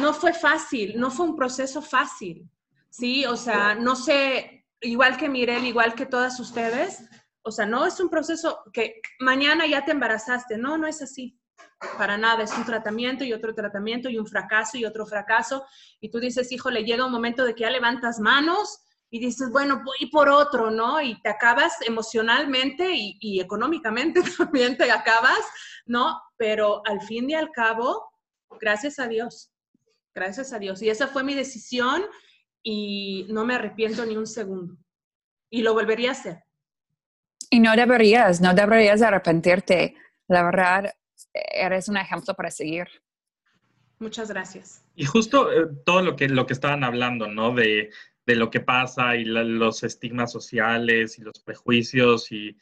No 0.00 0.12
fue 0.12 0.34
fácil, 0.34 0.98
no 0.98 1.10
fue 1.10 1.26
un 1.26 1.36
proceso 1.36 1.80
fácil. 1.80 2.48
¿Sí? 2.90 3.24
O 3.24 3.36
sea, 3.36 3.74
no 3.74 3.96
sé, 3.96 4.66
igual 4.80 5.16
que 5.16 5.28
Mirel, 5.28 5.64
igual 5.64 5.94
que 5.94 6.06
todas 6.06 6.38
ustedes, 6.40 7.02
o 7.42 7.50
sea, 7.50 7.66
no 7.66 7.86
es 7.86 7.98
un 8.00 8.10
proceso 8.10 8.60
que 8.72 9.00
mañana 9.18 9.66
ya 9.66 9.84
te 9.84 9.92
embarazaste, 9.92 10.58
no, 10.58 10.76
no 10.76 10.86
es 10.86 11.00
así. 11.00 11.38
Para 11.96 12.18
nada, 12.18 12.42
es 12.42 12.52
un 12.52 12.64
tratamiento 12.64 13.24
y 13.24 13.32
otro 13.32 13.54
tratamiento 13.54 14.10
y 14.10 14.18
un 14.18 14.26
fracaso 14.26 14.76
y 14.76 14.84
otro 14.84 15.06
fracaso. 15.06 15.64
Y 16.00 16.10
tú 16.10 16.20
dices, 16.20 16.52
hijo, 16.52 16.70
le 16.70 16.84
llega 16.84 17.06
un 17.06 17.12
momento 17.12 17.44
de 17.44 17.54
que 17.54 17.62
ya 17.62 17.70
levantas 17.70 18.20
manos 18.20 18.80
y 19.10 19.18
dices, 19.18 19.50
bueno, 19.50 19.82
voy 19.82 20.10
por 20.10 20.28
otro, 20.28 20.70
¿no? 20.70 21.00
Y 21.00 21.20
te 21.22 21.30
acabas 21.30 21.74
emocionalmente 21.86 22.92
y, 22.92 23.16
y 23.20 23.40
económicamente 23.40 24.22
también 24.38 24.76
te 24.76 24.90
acabas, 24.90 25.40
¿no? 25.86 26.20
Pero 26.36 26.82
al 26.86 27.00
fin 27.00 27.30
y 27.30 27.34
al 27.34 27.50
cabo, 27.50 28.10
gracias 28.60 28.98
a 28.98 29.08
Dios, 29.08 29.50
gracias 30.14 30.52
a 30.52 30.58
Dios. 30.58 30.82
Y 30.82 30.90
esa 30.90 31.08
fue 31.08 31.24
mi 31.24 31.34
decisión 31.34 32.04
y 32.62 33.26
no 33.30 33.44
me 33.44 33.54
arrepiento 33.54 34.04
ni 34.04 34.16
un 34.16 34.26
segundo. 34.26 34.76
Y 35.50 35.62
lo 35.62 35.74
volvería 35.74 36.10
a 36.10 36.12
hacer. 36.12 36.44
Y 37.50 37.60
no 37.60 37.74
deberías, 37.74 38.40
no 38.40 38.54
deberías 38.54 39.02
arrepentirte. 39.02 39.96
La 40.28 40.44
verdad, 40.44 40.94
eres 41.32 41.88
un 41.88 41.96
ejemplo 41.96 42.34
para 42.34 42.50
seguir. 42.50 42.86
Muchas 43.98 44.30
gracias. 44.30 44.84
Y 44.94 45.04
justo 45.04 45.52
eh, 45.52 45.68
todo 45.84 46.02
lo 46.02 46.16
que, 46.16 46.28
lo 46.28 46.46
que 46.46 46.52
estaban 46.52 46.84
hablando, 46.84 47.26
¿no? 47.26 47.54
De, 47.54 47.90
de 48.26 48.36
lo 48.36 48.50
que 48.50 48.60
pasa 48.60 49.16
y 49.16 49.24
los 49.24 49.82
estigmas 49.82 50.32
sociales 50.32 51.18
y 51.18 51.22
los 51.22 51.40
prejuicios 51.40 52.30
y, 52.32 52.56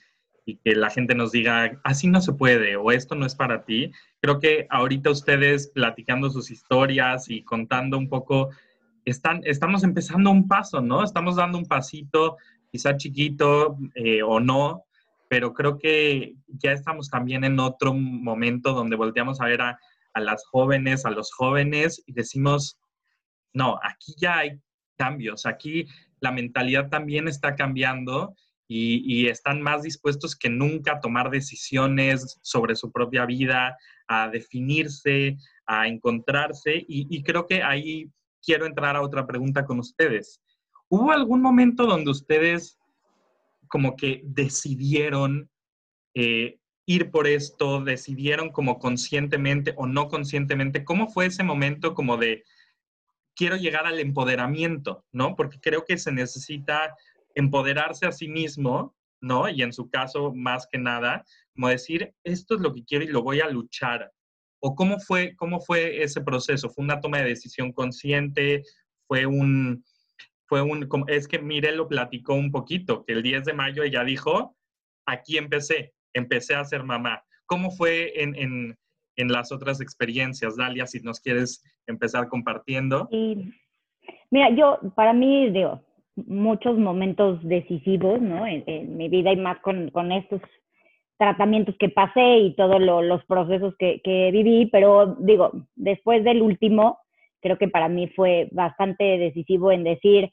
y, 0.44 0.56
que 0.56 0.74
la 0.74 0.90
gente 0.90 1.14
nos 1.14 1.30
diga, 1.30 1.80
así 1.84 2.08
no 2.08 2.20
se 2.20 2.32
puede 2.32 2.76
o 2.76 2.90
esto 2.90 3.14
no 3.14 3.26
es 3.26 3.34
para 3.34 3.64
ti. 3.64 3.92
Creo 4.20 4.40
que 4.40 4.66
ahorita 4.70 5.10
ustedes 5.10 5.68
platicando 5.68 6.30
sus 6.30 6.50
historias 6.50 7.28
y 7.28 7.44
contando 7.44 7.98
un 7.98 8.08
poco 8.08 8.50
estamos 9.10 9.84
empezando 9.84 10.30
un 10.30 10.48
paso, 10.48 10.80
¿no? 10.80 11.02
Estamos 11.02 11.36
dando 11.36 11.58
un 11.58 11.66
pasito, 11.66 12.36
quizá 12.70 12.96
chiquito 12.96 13.76
eh, 13.94 14.22
o 14.22 14.40
no, 14.40 14.84
pero 15.28 15.52
creo 15.52 15.78
que 15.78 16.34
ya 16.48 16.72
estamos 16.72 17.10
también 17.10 17.44
en 17.44 17.60
otro 17.60 17.94
momento 17.94 18.72
donde 18.72 18.96
volteamos 18.96 19.40
a 19.40 19.46
ver 19.46 19.62
a, 19.62 19.78
las 20.14 20.44
jóvenes, 20.46 21.06
a 21.06 21.10
los 21.10 21.32
jóvenes 21.32 22.02
y 22.04 22.12
decimos, 22.12 22.76
no, 23.52 23.78
aquí 23.84 24.16
ya 24.18 24.38
hay 24.38 24.60
cambios, 24.96 25.46
aquí 25.46 25.86
la 26.18 26.32
mentalidad 26.32 26.88
también 26.88 27.28
está 27.28 27.54
cambiando 27.54 28.34
y, 28.66 29.28
están 29.28 29.62
más 29.62 29.82
dispuestos 29.82 30.34
que 30.34 30.50
nunca 30.50 30.94
a 30.94 31.00
tomar 31.00 31.30
decisiones 31.30 32.38
sobre 32.42 32.74
su 32.74 32.90
propia 32.90 33.26
vida, 33.26 33.76
a 34.08 34.28
definirse, 34.28 35.36
a 35.66 35.86
encontrarse 35.86 36.74
y, 36.76 37.06
y 37.08 37.22
creo 37.22 37.46
que 37.46 37.62
ahí 37.62 38.10
quiero 38.42 38.66
entrar 38.66 38.96
a 38.96 39.02
otra 39.02 39.26
pregunta 39.26 39.64
con 39.64 39.78
ustedes. 39.78 40.40
¿Hubo 40.88 41.12
algún 41.12 41.42
momento 41.42 41.86
donde 41.86 42.10
ustedes 42.10 42.78
como 43.68 43.96
que 43.96 44.22
decidieron 44.24 45.50
eh, 46.14 46.58
ir 46.86 47.10
por 47.10 47.26
esto, 47.26 47.82
decidieron 47.82 48.50
como 48.50 48.78
conscientemente 48.78 49.74
o 49.76 49.86
no 49.86 50.08
conscientemente? 50.08 50.84
¿Cómo 50.84 51.08
fue 51.08 51.26
ese 51.26 51.42
momento 51.42 51.94
como 51.94 52.16
de 52.16 52.44
quiero 53.34 53.56
llegar 53.56 53.86
al 53.86 54.00
empoderamiento, 54.00 55.04
¿no? 55.12 55.36
Porque 55.36 55.60
creo 55.60 55.84
que 55.84 55.96
se 55.98 56.10
necesita 56.10 56.96
empoderarse 57.34 58.06
a 58.06 58.12
sí 58.12 58.26
mismo, 58.26 58.96
¿no? 59.20 59.48
Y 59.48 59.62
en 59.62 59.72
su 59.72 59.88
caso, 59.88 60.32
más 60.34 60.66
que 60.70 60.78
nada, 60.78 61.24
como 61.54 61.68
decir, 61.68 62.14
esto 62.24 62.56
es 62.56 62.60
lo 62.60 62.74
que 62.74 62.84
quiero 62.84 63.04
y 63.04 63.08
lo 63.08 63.22
voy 63.22 63.40
a 63.40 63.48
luchar, 63.48 64.12
¿O 64.60 64.74
cómo 64.74 64.98
fue, 64.98 65.34
cómo 65.36 65.60
fue 65.60 66.02
ese 66.02 66.20
proceso? 66.20 66.68
¿Fue 66.68 66.84
una 66.84 67.00
toma 67.00 67.18
de 67.18 67.28
decisión 67.28 67.72
consciente? 67.72 68.64
¿Fue 69.06 69.26
un, 69.26 69.84
fue 70.46 70.62
un, 70.62 70.88
es 71.08 71.28
que 71.28 71.38
Mire 71.38 71.72
lo 71.76 71.88
platicó 71.88 72.34
un 72.34 72.50
poquito, 72.50 73.04
que 73.04 73.12
el 73.12 73.22
10 73.22 73.44
de 73.44 73.52
mayo 73.52 73.82
ella 73.82 74.02
dijo, 74.02 74.56
aquí 75.06 75.38
empecé, 75.38 75.92
empecé 76.14 76.54
a 76.54 76.64
ser 76.64 76.82
mamá. 76.82 77.22
¿Cómo 77.46 77.70
fue 77.70 78.22
en, 78.22 78.34
en, 78.34 78.76
en 79.16 79.28
las 79.28 79.52
otras 79.52 79.80
experiencias? 79.80 80.56
Dalia, 80.56 80.86
si 80.86 81.00
nos 81.00 81.20
quieres 81.20 81.62
empezar 81.86 82.28
compartiendo. 82.28 83.08
Mira, 84.30 84.50
yo, 84.50 84.78
para 84.94 85.12
mí, 85.12 85.50
digo, 85.50 85.82
muchos 86.26 86.76
momentos 86.78 87.40
decisivos, 87.42 88.20
¿no? 88.20 88.46
En, 88.46 88.64
en 88.66 88.96
mi 88.96 89.08
vida 89.08 89.32
y 89.32 89.36
más 89.36 89.58
con, 89.60 89.90
con 89.90 90.12
estos 90.12 90.40
tratamientos 91.18 91.74
que 91.78 91.88
pasé 91.88 92.38
y 92.38 92.54
todos 92.54 92.80
los 92.80 93.24
procesos 93.24 93.74
que, 93.76 94.30
viví, 94.32 94.66
pero 94.66 95.16
digo, 95.18 95.50
después 95.74 96.24
del 96.24 96.40
último, 96.40 96.98
creo 97.40 97.58
que 97.58 97.68
para 97.68 97.88
mí 97.88 98.08
fue 98.08 98.48
bastante 98.52 99.04
decisivo 99.18 99.72
en 99.72 99.84
decir, 99.84 100.30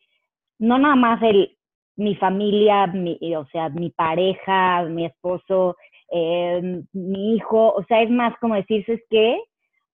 no 0.59 0.77
nada 0.77 0.95
más 0.95 1.21
el, 1.23 1.57
mi 1.95 2.15
familia, 2.15 2.87
mi, 2.87 3.17
o 3.35 3.45
sea, 3.47 3.69
mi 3.69 3.89
pareja, 3.89 4.83
mi 4.83 5.05
esposo, 5.05 5.75
eh, 6.11 6.83
mi 6.93 7.35
hijo, 7.35 7.73
o 7.73 7.83
sea, 7.85 8.01
es 8.03 8.09
más 8.11 8.33
como 8.39 8.55
decirse 8.55 8.93
es 8.93 9.01
que 9.09 9.39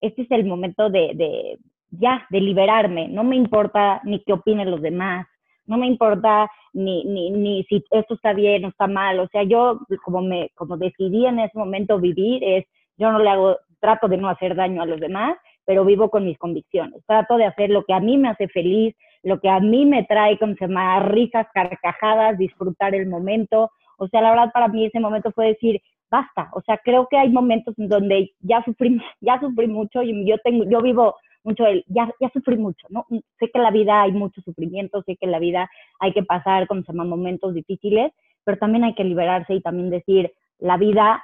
este 0.01 0.23
es 0.23 0.31
el 0.31 0.45
momento 0.45 0.89
de, 0.89 1.11
de, 1.15 1.57
ya, 1.91 2.25
de 2.29 2.41
liberarme, 2.41 3.07
no 3.07 3.23
me 3.23 3.37
importa 3.37 4.01
ni 4.03 4.21
qué 4.23 4.33
opinen 4.33 4.69
los 4.69 4.81
demás, 4.81 5.25
no 5.66 5.78
me 5.78 5.88
importa 5.88 6.49
ni, 6.74 7.03
ni, 7.05 7.32
ni 7.32 7.64
si 7.64 7.84
esto 7.91 8.16
está 8.16 8.34
bien 8.34 8.66
o 8.66 8.70
está 8.70 8.88
mal, 8.88 9.20
o 9.20 9.28
sea, 9.28 9.43
yo 9.43 9.80
como, 10.03 10.22
me, 10.22 10.49
como 10.55 10.78
decidí 10.78 11.26
en 11.26 11.39
ese 11.39 11.57
momento 11.57 11.99
vivir 11.99 12.43
es, 12.43 12.66
yo 12.97 13.12
no 13.12 13.20
le 13.20 13.30
hago, 13.30 13.57
trato 13.80 14.07
de 14.07 14.18
no 14.18 14.30
hacer 14.30 14.55
daño 14.55 14.82
a 14.82 14.86
los 14.86 14.99
demás, 14.99 15.38
pero 15.66 15.86
vivo 15.86 16.09
con 16.09 16.26
mis 16.26 16.38
convicciones. 16.38 17.03
Trato 17.05 17.38
de 17.38 17.45
hacer 17.45 17.70
lo 17.70 17.84
que 17.84 17.93
a 17.93 17.99
mí 17.99 18.18
me 18.18 18.30
hace 18.30 18.47
feliz, 18.47 18.95
lo 19.24 19.39
que 19.39 19.49
a 19.49 19.59
mí 19.59 19.86
me 19.86 20.03
trae 20.03 20.38
con 20.38 20.55
más 20.70 21.05
risas, 21.05 21.47
carcajadas, 21.53 22.38
disfrutar 22.38 22.95
el 22.95 23.07
momento. 23.07 23.72
O 23.97 24.07
sea, 24.07 24.22
la 24.22 24.32
verdad 24.32 24.51
para 24.53 24.68
mí 24.68 24.86
ese 24.86 24.99
momento 24.99 25.32
fue 25.32 25.47
decir, 25.47 25.82
basta. 26.09 26.49
O 26.53 26.62
sea, 26.62 26.78
creo 26.84 27.07
que 27.09 27.18
hay 27.18 27.30
momentos 27.30 27.78
en 27.78 27.88
donde 27.88 28.32
ya 28.39 28.64
sufrí, 28.64 29.01
ya 29.22 29.39
sufrí 29.39 29.68
mucho 29.68 30.01
y 30.03 30.26
yo 30.28 30.38
tengo, 30.43 30.66
yo 30.66 30.82
vivo 30.82 31.16
mucho 31.43 31.65
el, 31.65 31.83
ya, 31.87 32.13
ya 32.19 32.29
sufrí 32.33 32.57
mucho, 32.57 32.87
¿no? 32.89 33.05
Sé 33.39 33.49
que 33.49 33.57
en 33.57 33.63
la 33.63 33.71
vida 33.71 34.01
hay 34.01 34.11
mucho 34.11 34.41
sufrimiento, 34.41 35.03
sé 35.03 35.15
que 35.17 35.25
en 35.25 35.31
la 35.31 35.39
vida 35.39 35.69
hay 35.99 36.13
que 36.13 36.23
pasar 36.23 36.67
con 36.67 36.83
momentos 36.87 37.53
difíciles, 37.53 38.11
pero 38.43 38.57
también 38.57 38.83
hay 38.83 38.93
que 38.93 39.03
liberarse 39.03 39.53
y 39.53 39.61
también 39.61 39.89
decir, 39.89 40.31
la 40.59 40.77
vida 40.77 41.23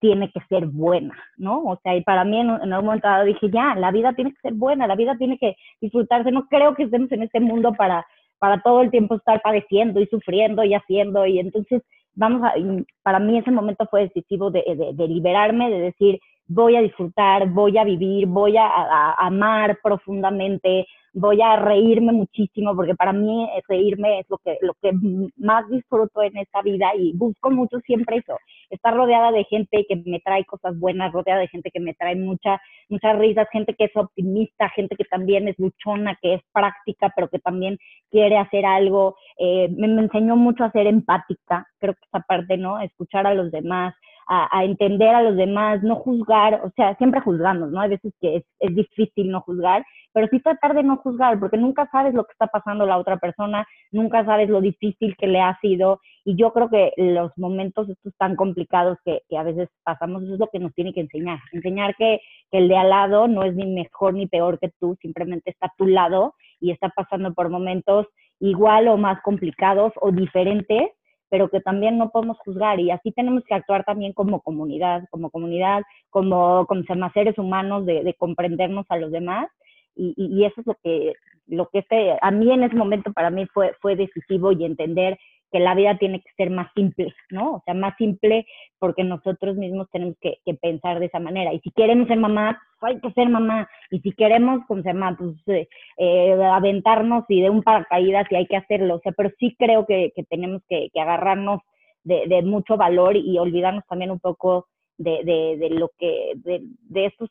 tiene 0.00 0.30
que 0.32 0.40
ser 0.48 0.66
buena, 0.66 1.14
¿no? 1.36 1.62
O 1.62 1.78
sea, 1.82 1.94
y 1.94 2.02
para 2.02 2.24
mí 2.24 2.40
en, 2.40 2.48
en 2.48 2.72
algún 2.72 2.86
momento 2.86 3.08
dije, 3.24 3.50
ya, 3.50 3.74
la 3.74 3.90
vida 3.90 4.14
tiene 4.14 4.32
que 4.32 4.40
ser 4.40 4.54
buena, 4.54 4.86
la 4.86 4.96
vida 4.96 5.16
tiene 5.18 5.38
que 5.38 5.56
disfrutarse, 5.80 6.32
no 6.32 6.46
creo 6.46 6.74
que 6.74 6.84
estemos 6.84 7.12
en 7.12 7.22
este 7.22 7.40
mundo 7.40 7.74
para, 7.74 8.06
para 8.38 8.62
todo 8.62 8.80
el 8.80 8.90
tiempo 8.90 9.14
estar 9.14 9.42
padeciendo 9.42 10.00
y 10.00 10.06
sufriendo 10.06 10.64
y 10.64 10.74
haciendo, 10.74 11.26
y 11.26 11.38
entonces 11.38 11.82
vamos 12.14 12.42
a, 12.42 12.54
para 13.02 13.18
mí 13.18 13.38
ese 13.38 13.50
momento 13.50 13.86
fue 13.90 14.02
decisivo 14.02 14.50
de, 14.50 14.64
de, 14.66 14.92
de 14.94 15.08
liberarme, 15.08 15.70
de 15.70 15.80
decir, 15.80 16.18
voy 16.50 16.74
a 16.74 16.82
disfrutar, 16.82 17.48
voy 17.48 17.78
a 17.78 17.84
vivir, 17.84 18.26
voy 18.26 18.56
a, 18.56 19.14
amar 19.18 19.78
profundamente, 19.80 20.84
voy 21.12 21.40
a 21.40 21.54
reírme 21.54 22.12
muchísimo, 22.12 22.74
porque 22.74 22.96
para 22.96 23.12
mí 23.12 23.48
reírme 23.68 24.18
es 24.18 24.26
lo 24.28 24.38
que, 24.38 24.58
lo 24.60 24.74
que 24.82 24.90
más 25.36 25.68
disfruto 25.68 26.22
en 26.22 26.36
esta 26.38 26.60
vida 26.62 26.90
y 26.96 27.12
busco 27.12 27.52
mucho 27.52 27.78
siempre 27.86 28.16
eso, 28.16 28.36
estar 28.68 28.92
rodeada 28.94 29.30
de 29.30 29.44
gente 29.44 29.86
que 29.88 29.94
me 30.04 30.18
trae 30.18 30.44
cosas 30.44 30.76
buenas, 30.76 31.12
rodeada 31.12 31.40
de 31.40 31.48
gente 31.48 31.70
que 31.70 31.78
me 31.78 31.94
trae 31.94 32.16
mucha, 32.16 32.60
muchas 32.88 33.16
risas, 33.16 33.46
gente 33.52 33.74
que 33.74 33.84
es 33.84 33.96
optimista, 33.96 34.68
gente 34.70 34.96
que 34.96 35.04
también 35.04 35.46
es 35.46 35.56
luchona, 35.56 36.18
que 36.20 36.34
es 36.34 36.42
práctica, 36.52 37.12
pero 37.14 37.28
que 37.28 37.38
también 37.38 37.78
quiere 38.10 38.38
hacer 38.38 38.66
algo. 38.66 39.14
Eh, 39.38 39.68
me, 39.76 39.86
me 39.86 40.02
enseñó 40.02 40.34
mucho 40.34 40.64
a 40.64 40.72
ser 40.72 40.88
empática, 40.88 41.68
creo 41.78 41.94
que 41.94 42.06
esa 42.06 42.24
parte, 42.26 42.56
¿no? 42.56 42.80
Escuchar 42.80 43.28
a 43.28 43.34
los 43.34 43.52
demás, 43.52 43.94
a, 44.26 44.64
entender 44.64 45.08
a 45.08 45.22
los 45.22 45.36
demás, 45.36 45.82
no 45.82 45.96
juzgar, 45.96 46.60
o 46.64 46.70
sea, 46.76 46.94
siempre 46.96 47.20
juzgamos, 47.20 47.70
¿no? 47.70 47.80
Hay 47.80 47.90
veces 47.90 48.12
que 48.20 48.36
es, 48.36 48.44
es, 48.60 48.74
difícil 48.74 49.30
no 49.30 49.40
juzgar, 49.40 49.84
pero 50.12 50.28
sí 50.28 50.40
tratar 50.40 50.74
de 50.74 50.82
no 50.82 50.98
juzgar, 50.98 51.38
porque 51.40 51.56
nunca 51.56 51.88
sabes 51.90 52.14
lo 52.14 52.24
que 52.24 52.32
está 52.32 52.46
pasando 52.46 52.86
la 52.86 52.98
otra 52.98 53.16
persona, 53.16 53.66
nunca 53.90 54.24
sabes 54.24 54.48
lo 54.48 54.60
difícil 54.60 55.16
que 55.16 55.26
le 55.26 55.40
ha 55.40 55.58
sido, 55.60 56.00
y 56.24 56.36
yo 56.36 56.52
creo 56.52 56.68
que 56.70 56.92
los 56.96 57.36
momentos 57.36 57.88
estos 57.88 58.14
tan 58.18 58.36
complicados 58.36 58.98
que, 59.04 59.22
que 59.28 59.36
a 59.36 59.42
veces 59.42 59.68
pasamos, 59.82 60.22
eso 60.22 60.34
es 60.34 60.40
lo 60.40 60.48
que 60.48 60.60
nos 60.60 60.74
tiene 60.74 60.92
que 60.92 61.00
enseñar, 61.00 61.40
enseñar 61.52 61.96
que, 61.96 62.20
que 62.50 62.58
el 62.58 62.68
de 62.68 62.76
al 62.76 62.90
lado 62.90 63.26
no 63.26 63.42
es 63.42 63.54
ni 63.54 63.66
mejor 63.66 64.14
ni 64.14 64.26
peor 64.26 64.58
que 64.58 64.70
tú, 64.78 64.96
simplemente 65.00 65.50
está 65.50 65.66
a 65.66 65.74
tu 65.76 65.86
lado 65.86 66.34
y 66.60 66.70
está 66.70 66.88
pasando 66.90 67.32
por 67.34 67.48
momentos 67.48 68.06
igual 68.40 68.88
o 68.88 68.96
más 68.96 69.20
complicados 69.22 69.92
o 70.00 70.10
diferentes, 70.10 70.90
pero 71.30 71.48
que 71.48 71.60
también 71.60 71.96
no 71.96 72.10
podemos 72.10 72.38
juzgar 72.38 72.80
y 72.80 72.90
así 72.90 73.12
tenemos 73.12 73.44
que 73.44 73.54
actuar 73.54 73.84
también 73.84 74.12
como 74.12 74.40
comunidad, 74.40 75.04
como 75.10 75.30
comunidad, 75.30 75.82
como, 76.10 76.66
como 76.66 76.82
seres 77.14 77.38
humanos, 77.38 77.86
de, 77.86 78.02
de, 78.02 78.14
comprendernos 78.14 78.84
a 78.88 78.96
los 78.96 79.12
demás 79.12 79.48
y, 79.96 80.12
y, 80.16 80.44
eso 80.44 80.60
es 80.60 80.66
lo 80.66 80.74
que, 80.82 81.14
lo 81.46 81.68
que 81.68 81.78
este, 81.78 82.16
a 82.20 82.30
mí 82.30 82.52
en 82.52 82.64
ese 82.64 82.74
momento 82.74 83.12
para 83.12 83.30
mí 83.30 83.46
fue, 83.46 83.74
fue 83.80 83.96
decisivo 83.96 84.52
y 84.52 84.64
entender 84.64 85.18
que 85.50 85.60
la 85.60 85.74
vida 85.74 85.98
tiene 85.98 86.20
que 86.20 86.30
ser 86.36 86.50
más 86.50 86.70
simple, 86.74 87.14
¿no? 87.30 87.54
O 87.54 87.62
sea, 87.64 87.74
más 87.74 87.96
simple 87.96 88.46
porque 88.78 89.04
nosotros 89.04 89.56
mismos 89.56 89.88
tenemos 89.90 90.16
que, 90.20 90.38
que 90.44 90.54
pensar 90.54 91.00
de 91.00 91.06
esa 91.06 91.18
manera. 91.18 91.52
Y 91.52 91.60
si 91.60 91.70
queremos 91.70 92.08
ser 92.08 92.18
mamá, 92.18 92.60
pues 92.78 92.94
hay 92.94 93.00
que 93.00 93.12
ser 93.12 93.28
mamá. 93.28 93.68
Y 93.90 94.00
si 94.00 94.12
queremos, 94.12 94.62
pues, 94.68 94.82
pues 94.84 95.48
eh, 95.48 95.68
eh, 95.98 96.44
aventarnos 96.44 97.24
y 97.28 97.40
de 97.40 97.50
un 97.50 97.62
paracaídas 97.62 98.26
y 98.30 98.36
hay 98.36 98.46
que 98.46 98.56
hacerlo. 98.56 98.96
O 98.96 99.00
sea, 99.00 99.12
pero 99.12 99.30
sí 99.38 99.54
creo 99.58 99.86
que, 99.86 100.12
tenemos 100.28 100.62
que, 100.68 100.90
agarrarnos 100.94 101.60
de, 102.04 102.26
de, 102.26 102.42
mucho 102.42 102.76
valor 102.76 103.16
y 103.16 103.38
olvidarnos 103.38 103.84
también 103.86 104.10
un 104.10 104.20
poco 104.20 104.66
de, 104.98 105.22
de, 105.24 105.56
de 105.58 105.70
lo 105.70 105.90
que, 105.98 106.32
de, 106.36 106.60
de 106.88 107.06
estos 107.06 107.30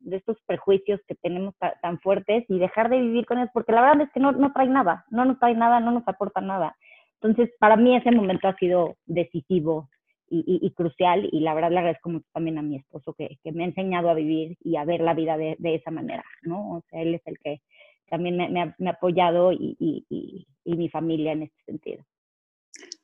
de 0.00 0.16
estos 0.16 0.36
prejuicios 0.46 1.00
que 1.06 1.14
tenemos 1.16 1.54
tan 1.82 1.98
fuertes 2.00 2.44
y 2.48 2.58
dejar 2.58 2.88
de 2.88 3.00
vivir 3.00 3.26
con 3.26 3.38
ellos, 3.38 3.50
porque 3.52 3.72
la 3.72 3.82
verdad 3.82 4.02
es 4.02 4.12
que 4.12 4.20
no, 4.20 4.32
no 4.32 4.52
trae 4.52 4.68
nada, 4.68 5.04
no 5.10 5.24
nos 5.24 5.38
trae 5.38 5.54
nada, 5.54 5.80
no 5.80 5.90
nos 5.90 6.06
aporta 6.06 6.40
nada. 6.40 6.76
Entonces, 7.20 7.54
para 7.58 7.76
mí 7.76 7.96
ese 7.96 8.10
momento 8.10 8.48
ha 8.48 8.56
sido 8.56 8.96
decisivo 9.06 9.88
y, 10.30 10.60
y, 10.62 10.70
crucial 10.72 11.28
y 11.32 11.40
la 11.40 11.54
verdad 11.54 11.70
le 11.70 11.78
agradezco 11.78 12.10
mucho 12.10 12.26
también 12.34 12.58
a 12.58 12.62
mi 12.62 12.76
esposo 12.76 13.14
que, 13.14 13.38
que 13.42 13.50
me 13.50 13.64
ha 13.64 13.66
enseñado 13.66 14.10
a 14.10 14.14
vivir 14.14 14.58
y 14.62 14.76
a 14.76 14.84
ver 14.84 15.00
la 15.00 15.14
vida 15.14 15.38
de, 15.38 15.56
de, 15.58 15.76
esa 15.76 15.90
manera, 15.90 16.24
¿no? 16.42 16.76
O 16.76 16.84
sea, 16.90 17.00
él 17.00 17.14
es 17.14 17.22
el 17.24 17.38
que 17.38 17.62
también 18.10 18.36
me, 18.36 18.48
me, 18.50 18.60
ha, 18.60 18.74
me 18.78 18.90
ha, 18.90 18.92
apoyado 18.92 19.52
y, 19.52 19.76
y, 19.78 20.46
y 20.64 20.76
mi 20.76 20.88
familia 20.90 21.32
en 21.32 21.44
este 21.44 21.62
sentido. 21.64 22.04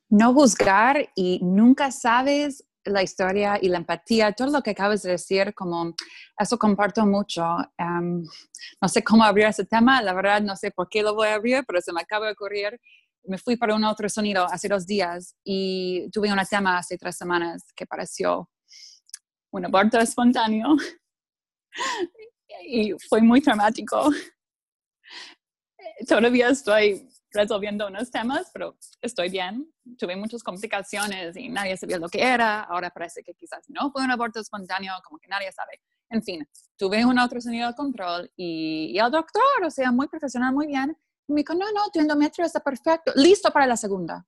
No 0.09 0.33
juzgar 0.33 1.09
y 1.15 1.39
nunca 1.41 1.91
sabes 1.91 2.67
la 2.85 3.01
historia 3.01 3.57
y 3.59 3.69
la 3.69 3.77
empatía, 3.77 4.31
todo 4.31 4.51
lo 4.51 4.61
que 4.61 4.71
acabas 4.71 5.01
de 5.01 5.11
decir, 5.11 5.53
como 5.53 5.93
eso 6.37 6.57
comparto 6.57 7.05
mucho. 7.05 7.43
Um, 7.79 8.23
no 8.81 8.87
sé 8.87 9.03
cómo 9.03 9.23
abrir 9.23 9.47
ese 9.47 9.65
tema, 9.65 10.01
la 10.01 10.13
verdad 10.13 10.41
no 10.41 10.55
sé 10.55 10.71
por 10.71 10.87
qué 10.87 11.01
lo 11.01 11.15
voy 11.15 11.27
a 11.27 11.35
abrir, 11.35 11.63
pero 11.67 11.81
se 11.81 11.91
me 11.91 12.01
acaba 12.01 12.27
de 12.27 12.33
ocurrir 12.33 12.79
me 13.27 13.37
fui 13.37 13.57
para 13.57 13.75
un 13.75 13.83
otro 13.83 14.07
sonido 14.09 14.45
hace 14.45 14.67
dos 14.67 14.85
días 14.85 15.35
y 15.43 16.09
tuve 16.11 16.31
un 16.31 16.39
tema 16.49 16.77
hace 16.77 16.97
tres 16.97 17.17
semanas 17.17 17.63
que 17.75 17.85
pareció 17.85 18.49
un 19.51 19.65
aborto 19.65 19.99
espontáneo 19.99 20.75
y 22.67 22.93
fue 23.09 23.21
muy 23.21 23.41
traumático. 23.41 24.09
Todavía 26.07 26.49
estoy 26.49 27.07
resolviendo 27.31 27.87
unos 27.87 28.09
temas, 28.09 28.49
pero 28.53 28.77
estoy 29.01 29.29
bien. 29.29 29.71
Tuve 29.97 30.15
muchas 30.15 30.41
complicaciones 30.41 31.35
y 31.35 31.49
nadie 31.49 31.77
sabía 31.77 31.99
lo 31.99 32.09
que 32.09 32.21
era. 32.21 32.61
Ahora 32.61 32.89
parece 32.89 33.23
que 33.23 33.33
quizás 33.33 33.65
no 33.69 33.91
fue 33.91 34.03
un 34.03 34.11
aborto 34.11 34.39
espontáneo, 34.39 34.93
como 35.03 35.19
que 35.19 35.27
nadie 35.27 35.51
sabe. 35.51 35.81
En 36.09 36.23
fin, 36.23 36.47
tuve 36.77 37.05
un 37.05 37.19
otro 37.19 37.41
sonido 37.41 37.67
de 37.67 37.75
control 37.75 38.31
y, 38.35 38.91
y 38.93 38.99
el 38.99 39.11
doctor, 39.11 39.63
o 39.63 39.71
sea, 39.71 39.91
muy 39.91 40.07
profesional, 40.07 40.53
muy 40.53 40.67
bien, 40.67 40.97
me 41.27 41.41
dijo, 41.41 41.53
no, 41.53 41.71
no, 41.71 41.89
tu 41.91 41.99
endometrio 41.99 42.45
está 42.45 42.59
perfecto, 42.59 43.11
listo 43.15 43.51
para 43.51 43.67
la 43.67 43.77
segunda. 43.77 44.25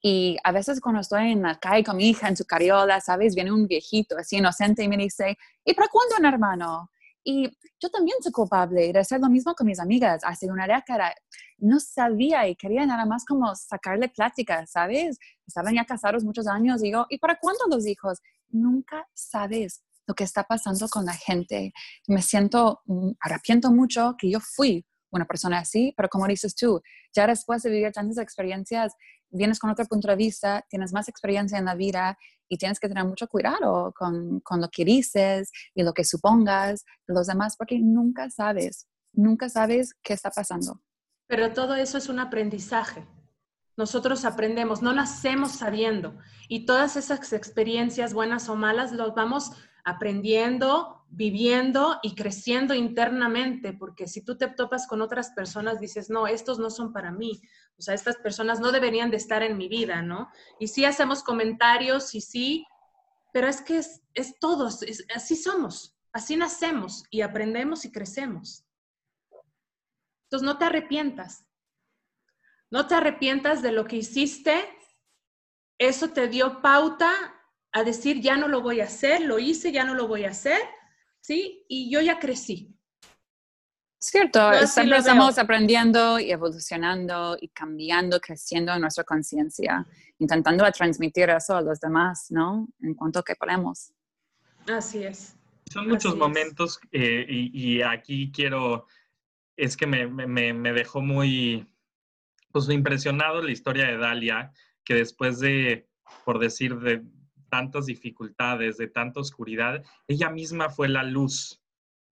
Y 0.00 0.36
a 0.44 0.52
veces 0.52 0.80
cuando 0.80 1.00
estoy 1.00 1.32
en 1.32 1.42
la 1.42 1.58
calle 1.58 1.84
con 1.84 1.96
mi 1.96 2.08
hija 2.08 2.28
en 2.28 2.36
su 2.36 2.44
carriola, 2.44 3.00
¿sabes? 3.00 3.34
Viene 3.34 3.52
un 3.52 3.66
viejito 3.66 4.16
así 4.16 4.36
inocente 4.36 4.82
y 4.84 4.88
me 4.88 4.96
dice, 4.96 5.36
¿y 5.64 5.74
para 5.74 5.88
cuándo 5.88 6.16
un 6.18 6.26
hermano? 6.26 6.90
Y 7.24 7.50
yo 7.80 7.90
también 7.90 8.16
soy 8.22 8.32
culpable 8.32 8.92
de 8.92 8.98
hacer 8.98 9.20
lo 9.20 9.28
mismo 9.28 9.54
con 9.54 9.66
mis 9.66 9.80
amigas. 9.80 10.22
Hace 10.24 10.50
una 10.50 10.66
década 10.66 11.12
no 11.58 11.80
sabía 11.80 12.46
y 12.48 12.54
quería 12.54 12.86
nada 12.86 13.04
más 13.06 13.24
como 13.24 13.54
sacarle 13.56 14.08
plática, 14.08 14.64
¿sabes? 14.66 15.18
Estaban 15.46 15.74
ya 15.74 15.84
casados 15.84 16.24
muchos 16.24 16.46
años 16.46 16.82
y 16.82 16.92
¿y 17.10 17.18
para 17.18 17.38
cuándo 17.38 17.66
los 17.68 17.86
hijos? 17.86 18.20
Nunca 18.48 19.06
sabes 19.14 19.82
lo 20.06 20.14
que 20.14 20.24
está 20.24 20.44
pasando 20.44 20.88
con 20.88 21.04
la 21.04 21.12
gente. 21.12 21.72
Me 22.06 22.22
siento, 22.22 22.80
mm, 22.86 23.10
arrepiento 23.20 23.70
mucho 23.72 24.14
que 24.16 24.30
yo 24.30 24.40
fui 24.40 24.86
una 25.10 25.26
persona 25.26 25.58
así, 25.58 25.94
pero 25.96 26.08
como 26.08 26.26
dices 26.26 26.54
tú, 26.54 26.80
ya 27.14 27.26
después 27.26 27.62
de 27.62 27.70
vivir 27.70 27.92
tantas 27.92 28.18
experiencias, 28.18 28.94
vienes 29.30 29.58
con 29.58 29.70
otro 29.70 29.84
punto 29.86 30.08
de 30.08 30.16
vista, 30.16 30.64
tienes 30.68 30.92
más 30.92 31.08
experiencia 31.08 31.58
en 31.58 31.64
la 31.64 31.74
vida 31.74 32.18
y 32.48 32.58
tienes 32.58 32.80
que 32.80 32.88
tener 32.88 33.04
mucho 33.04 33.28
cuidado 33.28 33.92
con, 33.96 34.40
con 34.40 34.60
lo 34.60 34.68
que 34.68 34.84
dices 34.84 35.50
y 35.74 35.82
lo 35.82 35.92
que 35.92 36.04
supongas 36.04 36.84
de 37.06 37.14
los 37.14 37.26
demás, 37.26 37.56
porque 37.56 37.78
nunca 37.78 38.30
sabes, 38.30 38.86
nunca 39.12 39.48
sabes 39.48 39.94
qué 40.02 40.14
está 40.14 40.30
pasando. 40.30 40.80
Pero 41.26 41.52
todo 41.52 41.74
eso 41.74 41.98
es 41.98 42.08
un 42.08 42.20
aprendizaje. 42.20 43.06
Nosotros 43.76 44.24
aprendemos, 44.24 44.82
no 44.82 44.92
nacemos 44.92 45.52
sabiendo. 45.52 46.18
Y 46.48 46.66
todas 46.66 46.96
esas 46.96 47.32
experiencias, 47.32 48.12
buenas 48.12 48.48
o 48.48 48.56
malas, 48.56 48.90
los 48.92 49.14
vamos 49.14 49.52
aprendiendo, 49.88 51.04
viviendo 51.08 51.98
y 52.02 52.14
creciendo 52.14 52.74
internamente, 52.74 53.72
porque 53.72 54.06
si 54.06 54.22
tú 54.22 54.36
te 54.36 54.48
topas 54.48 54.86
con 54.86 55.00
otras 55.00 55.30
personas, 55.30 55.80
dices, 55.80 56.10
no, 56.10 56.26
estos 56.26 56.58
no 56.58 56.68
son 56.68 56.92
para 56.92 57.10
mí, 57.10 57.40
o 57.78 57.82
sea, 57.82 57.94
estas 57.94 58.16
personas 58.16 58.60
no 58.60 58.70
deberían 58.70 59.10
de 59.10 59.16
estar 59.16 59.42
en 59.42 59.56
mi 59.56 59.68
vida, 59.68 60.02
¿no? 60.02 60.30
Y 60.60 60.68
sí 60.68 60.84
hacemos 60.84 61.22
comentarios 61.22 62.14
y 62.14 62.20
sí, 62.20 62.66
pero 63.32 63.48
es 63.48 63.62
que 63.62 63.78
es, 63.78 64.02
es 64.12 64.38
todos, 64.38 64.80
así 65.14 65.36
somos, 65.36 65.96
así 66.12 66.36
nacemos 66.36 67.04
y 67.10 67.22
aprendemos 67.22 67.84
y 67.86 67.92
crecemos. 67.92 68.64
Entonces, 70.24 70.44
no 70.44 70.58
te 70.58 70.66
arrepientas, 70.66 71.46
no 72.70 72.86
te 72.86 72.94
arrepientas 72.94 73.62
de 73.62 73.72
lo 73.72 73.86
que 73.86 73.96
hiciste, 73.96 74.68
eso 75.78 76.10
te 76.10 76.28
dio 76.28 76.60
pauta 76.60 77.37
a 77.72 77.82
decir, 77.82 78.20
ya 78.20 78.36
no 78.36 78.48
lo 78.48 78.62
voy 78.62 78.80
a 78.80 78.84
hacer, 78.84 79.22
lo 79.22 79.38
hice, 79.38 79.72
ya 79.72 79.84
no 79.84 79.94
lo 79.94 80.08
voy 80.08 80.24
a 80.24 80.30
hacer, 80.30 80.60
¿sí? 81.20 81.64
Y 81.68 81.90
yo 81.90 82.00
ya 82.00 82.18
crecí. 82.18 82.74
Cierto, 84.00 84.66
siempre 84.66 84.98
estamos 84.98 85.38
aprendiendo 85.38 86.20
y 86.20 86.30
evolucionando 86.30 87.36
y 87.40 87.48
cambiando, 87.48 88.20
creciendo 88.20 88.72
en 88.72 88.80
nuestra 88.80 89.02
conciencia, 89.02 89.84
intentando 90.20 90.64
transmitir 90.70 91.28
eso 91.30 91.56
a 91.56 91.62
los 91.62 91.80
demás, 91.80 92.26
¿no? 92.30 92.68
En 92.80 92.94
cuanto 92.94 93.24
que 93.24 93.34
podemos. 93.34 93.92
Así 94.68 95.02
es. 95.02 95.36
Son 95.72 95.88
muchos 95.88 96.16
momentos 96.16 96.78
eh, 96.92 97.26
y, 97.28 97.82
aquí 97.82 98.30
quiero, 98.32 98.86
es 99.56 99.76
que 99.76 99.86
me, 99.86 100.06
me, 100.06 100.52
me, 100.54 100.72
dejó 100.72 101.02
muy 101.02 101.66
pues, 102.52 102.68
impresionado 102.70 103.42
la 103.42 103.50
historia 103.50 103.88
de 103.88 103.98
Dalia, 103.98 104.52
que 104.84 104.94
después 104.94 105.40
de, 105.40 105.88
por 106.24 106.38
decir, 106.38 106.76
de 106.78 107.02
tantas 107.48 107.86
dificultades, 107.86 108.76
de 108.76 108.88
tanta 108.88 109.20
oscuridad, 109.20 109.84
ella 110.06 110.30
misma 110.30 110.70
fue 110.70 110.88
la 110.88 111.02
luz 111.02 111.60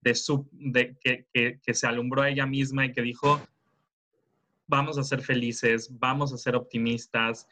de 0.00 0.14
su, 0.14 0.48
de, 0.52 0.96
que, 1.00 1.26
que, 1.32 1.60
que 1.62 1.74
se 1.74 1.86
alumbró 1.86 2.22
a 2.22 2.30
ella 2.30 2.46
misma 2.46 2.86
y 2.86 2.92
que 2.92 3.02
dijo, 3.02 3.40
vamos 4.66 4.98
a 4.98 5.04
ser 5.04 5.20
felices, 5.20 5.88
vamos 5.98 6.32
a 6.32 6.38
ser 6.38 6.56
optimistas. 6.56 7.46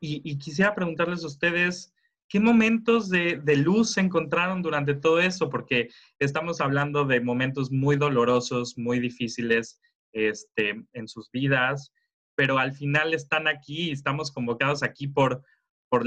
Y, 0.00 0.38
quisiera 0.38 0.74
preguntarles 0.74 1.24
a 1.24 1.26
ustedes, 1.26 1.92
¿qué 2.28 2.40
momentos 2.40 3.10
de, 3.10 3.40
luz 3.56 3.92
se 3.92 4.00
encontraron 4.00 4.62
durante 4.62 4.94
todo 4.94 5.20
eso? 5.20 5.50
Porque 5.50 5.90
estamos 6.18 6.60
hablando 6.60 7.04
de 7.04 7.20
momentos 7.20 7.70
muy 7.70 7.96
dolorosos, 7.96 8.78
muy 8.78 8.98
difíciles 8.98 9.80
este, 10.12 10.84
en 10.94 11.06
sus 11.06 11.30
vidas, 11.30 11.92
pero 12.34 12.58
al 12.58 12.72
final 12.72 13.12
están 13.12 13.46
aquí, 13.46 13.90
estamos 13.90 14.32
convocados 14.32 14.82
aquí 14.82 15.06
por, 15.06 15.42
por, 15.90 16.04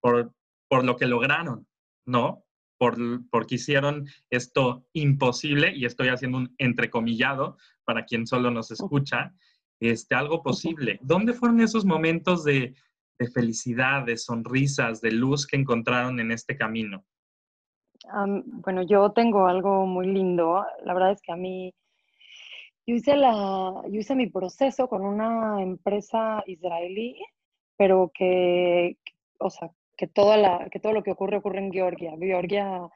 por, 0.00 0.34
lo 0.84 0.96
que 0.96 1.06
lograron, 1.06 1.66
¿no? 2.06 2.44
Por, 2.78 2.96
porque 3.30 3.56
hicieron 3.56 4.06
esto 4.30 4.86
imposible, 4.94 5.74
y 5.76 5.84
estoy 5.84 6.08
haciendo 6.08 6.38
un 6.38 6.54
entrecomillado 6.56 7.58
para 7.84 8.04
quien 8.04 8.26
solo 8.26 8.50
nos 8.50 8.70
escucha, 8.70 9.34
este, 9.80 10.14
algo 10.14 10.42
posible. 10.42 10.98
¿Dónde 11.02 11.32
fueron 11.32 11.60
esos 11.60 11.84
momentos 11.84 12.44
de, 12.44 12.74
felicidad, 13.34 14.04
de 14.06 14.16
sonrisas, 14.16 15.00
de 15.00 15.10
luz 15.10 15.46
que 15.46 15.56
encontraron 15.56 16.20
en 16.20 16.30
este 16.30 16.56
camino? 16.56 17.04
bueno, 18.64 18.82
yo 18.82 19.12
tengo 19.12 19.46
algo 19.46 19.84
muy 19.86 20.06
lindo. 20.06 20.64
La 20.84 20.94
verdad 20.94 21.12
es 21.12 21.20
que 21.20 21.32
a 21.32 21.36
mí, 21.36 21.74
yo 22.86 22.94
hice, 22.94 23.14
la, 23.14 23.82
yo 23.90 24.00
hice 24.00 24.14
mi 24.14 24.28
proceso 24.28 24.88
con 24.88 25.02
una 25.02 25.62
empresa 25.62 26.42
israelí, 26.46 27.22
pero 27.76 28.10
que, 28.14 28.96
o 29.38 29.50
sea, 29.50 29.70
que, 30.00 30.06
toda 30.06 30.38
la, 30.38 30.66
que 30.70 30.80
todo 30.80 30.94
lo 30.94 31.02
que 31.02 31.10
ocurre 31.10 31.36
ocurre 31.36 31.58
en 31.58 31.70
Georgia, 31.70 32.14
Georgia, 32.18 32.88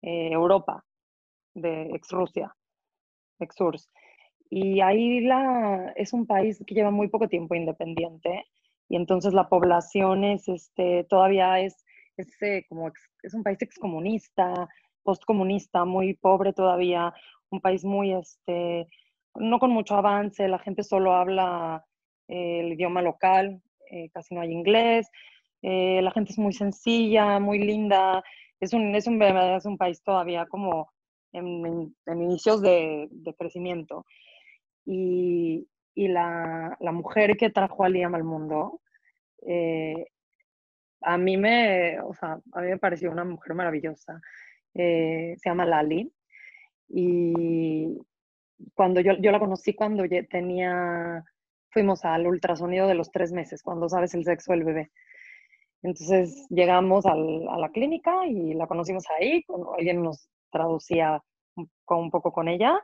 eh, 0.00 0.30
Europa, 0.30 0.84
de 1.54 1.90
ex 1.92 2.08
Rusia, 2.10 2.54
ex 3.40 3.60
URSS. 3.60 3.90
Y 4.48 4.80
ahí 4.80 5.22
la, 5.22 5.92
es 5.96 6.12
un 6.12 6.24
país 6.24 6.62
que 6.64 6.74
lleva 6.76 6.92
muy 6.92 7.08
poco 7.08 7.26
tiempo 7.26 7.56
independiente 7.56 8.44
y 8.88 8.94
entonces 8.94 9.34
la 9.34 9.48
población 9.48 10.22
es, 10.22 10.48
este, 10.48 11.02
todavía 11.10 11.58
es, 11.58 11.84
es, 12.16 12.30
eh, 12.42 12.64
como 12.68 12.92
es 13.24 13.34
un 13.34 13.42
país 13.42 13.60
excomunista, 13.60 14.68
postcomunista, 15.02 15.84
muy 15.84 16.14
pobre 16.14 16.52
todavía, 16.52 17.12
un 17.50 17.60
país 17.60 17.84
muy, 17.84 18.12
este, 18.12 18.86
no 19.34 19.58
con 19.58 19.72
mucho 19.72 19.96
avance, 19.96 20.46
la 20.46 20.60
gente 20.60 20.84
solo 20.84 21.12
habla 21.12 21.84
eh, 22.28 22.60
el 22.60 22.74
idioma 22.74 23.02
local, 23.02 23.60
eh, 23.90 24.10
casi 24.10 24.32
no 24.32 24.42
hay 24.42 24.52
inglés, 24.52 25.10
la 25.62 26.10
gente 26.10 26.32
es 26.32 26.38
muy 26.38 26.52
sencilla, 26.52 27.38
muy 27.38 27.58
linda, 27.58 28.22
es 28.60 28.72
un, 28.72 28.94
es 28.94 29.06
un, 29.06 29.22
es 29.22 29.64
un 29.64 29.78
país 29.78 30.02
todavía 30.02 30.46
como 30.46 30.92
en, 31.32 31.94
en, 32.06 32.22
inicios 32.22 32.60
de, 32.62 33.08
de, 33.10 33.34
crecimiento 33.34 34.04
y, 34.84 35.68
y 35.94 36.08
la, 36.08 36.76
la, 36.80 36.92
mujer 36.92 37.36
que 37.36 37.50
trajo 37.50 37.84
a 37.84 37.88
Liam 37.88 38.14
al 38.14 38.24
mundo, 38.24 38.80
eh, 39.46 40.06
a 41.02 41.18
mí 41.18 41.36
me, 41.36 42.00
o 42.00 42.14
sea, 42.14 42.38
a 42.52 42.60
mí 42.60 42.68
me 42.68 42.78
pareció 42.78 43.10
una 43.10 43.24
mujer 43.24 43.54
maravillosa. 43.54 44.20
Eh, 44.74 45.34
se 45.38 45.48
llama 45.48 45.66
Lali. 45.66 46.12
Y 46.88 47.98
cuando 48.74 49.00
yo, 49.00 49.14
yo 49.14 49.32
la 49.32 49.40
conocí 49.40 49.74
cuando 49.74 50.04
tenía, 50.30 51.24
fuimos 51.70 52.04
al 52.04 52.26
ultrasonido 52.26 52.86
de 52.86 52.94
los 52.94 53.10
tres 53.10 53.32
meses, 53.32 53.62
cuando 53.62 53.88
sabes 53.88 54.14
el 54.14 54.24
sexo 54.24 54.52
del 54.52 54.64
bebé. 54.64 54.90
Entonces 55.82 56.46
llegamos 56.50 57.06
al, 57.06 57.48
a 57.48 57.58
la 57.58 57.70
clínica 57.70 58.26
y 58.26 58.54
la 58.54 58.66
conocimos 58.66 59.04
ahí, 59.10 59.44
alguien 59.76 60.02
nos 60.02 60.28
traducía 60.50 61.22
un, 61.56 61.70
un 61.88 62.10
poco 62.10 62.32
con 62.32 62.48
ella 62.48 62.80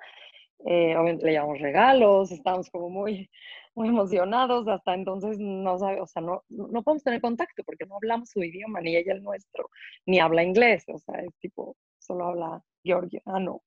eh, 0.64 0.94
le 1.22 1.30
llevamos 1.32 1.60
regalos, 1.60 2.32
estábamos 2.32 2.70
como 2.70 2.90
muy, 2.90 3.30
muy 3.74 3.88
emocionados, 3.88 4.66
hasta 4.68 4.94
entonces 4.94 5.38
no 5.38 5.78
sabe, 5.78 6.00
o 6.00 6.06
sea, 6.06 6.22
no, 6.22 6.42
no 6.48 6.82
podemos 6.82 7.02
tener 7.04 7.20
contacto 7.20 7.62
porque 7.64 7.86
no 7.86 7.96
hablamos 7.96 8.30
su 8.30 8.42
idioma, 8.42 8.80
ni 8.80 8.96
ella 8.96 9.12
el 9.12 9.22
nuestro, 9.22 9.70
ni 10.06 10.18
habla 10.20 10.42
inglés, 10.42 10.84
o 10.88 10.98
sea, 10.98 11.20
es 11.20 11.34
tipo, 11.40 11.76
solo 11.98 12.26
habla 12.26 12.62
georgiano. 12.82 13.62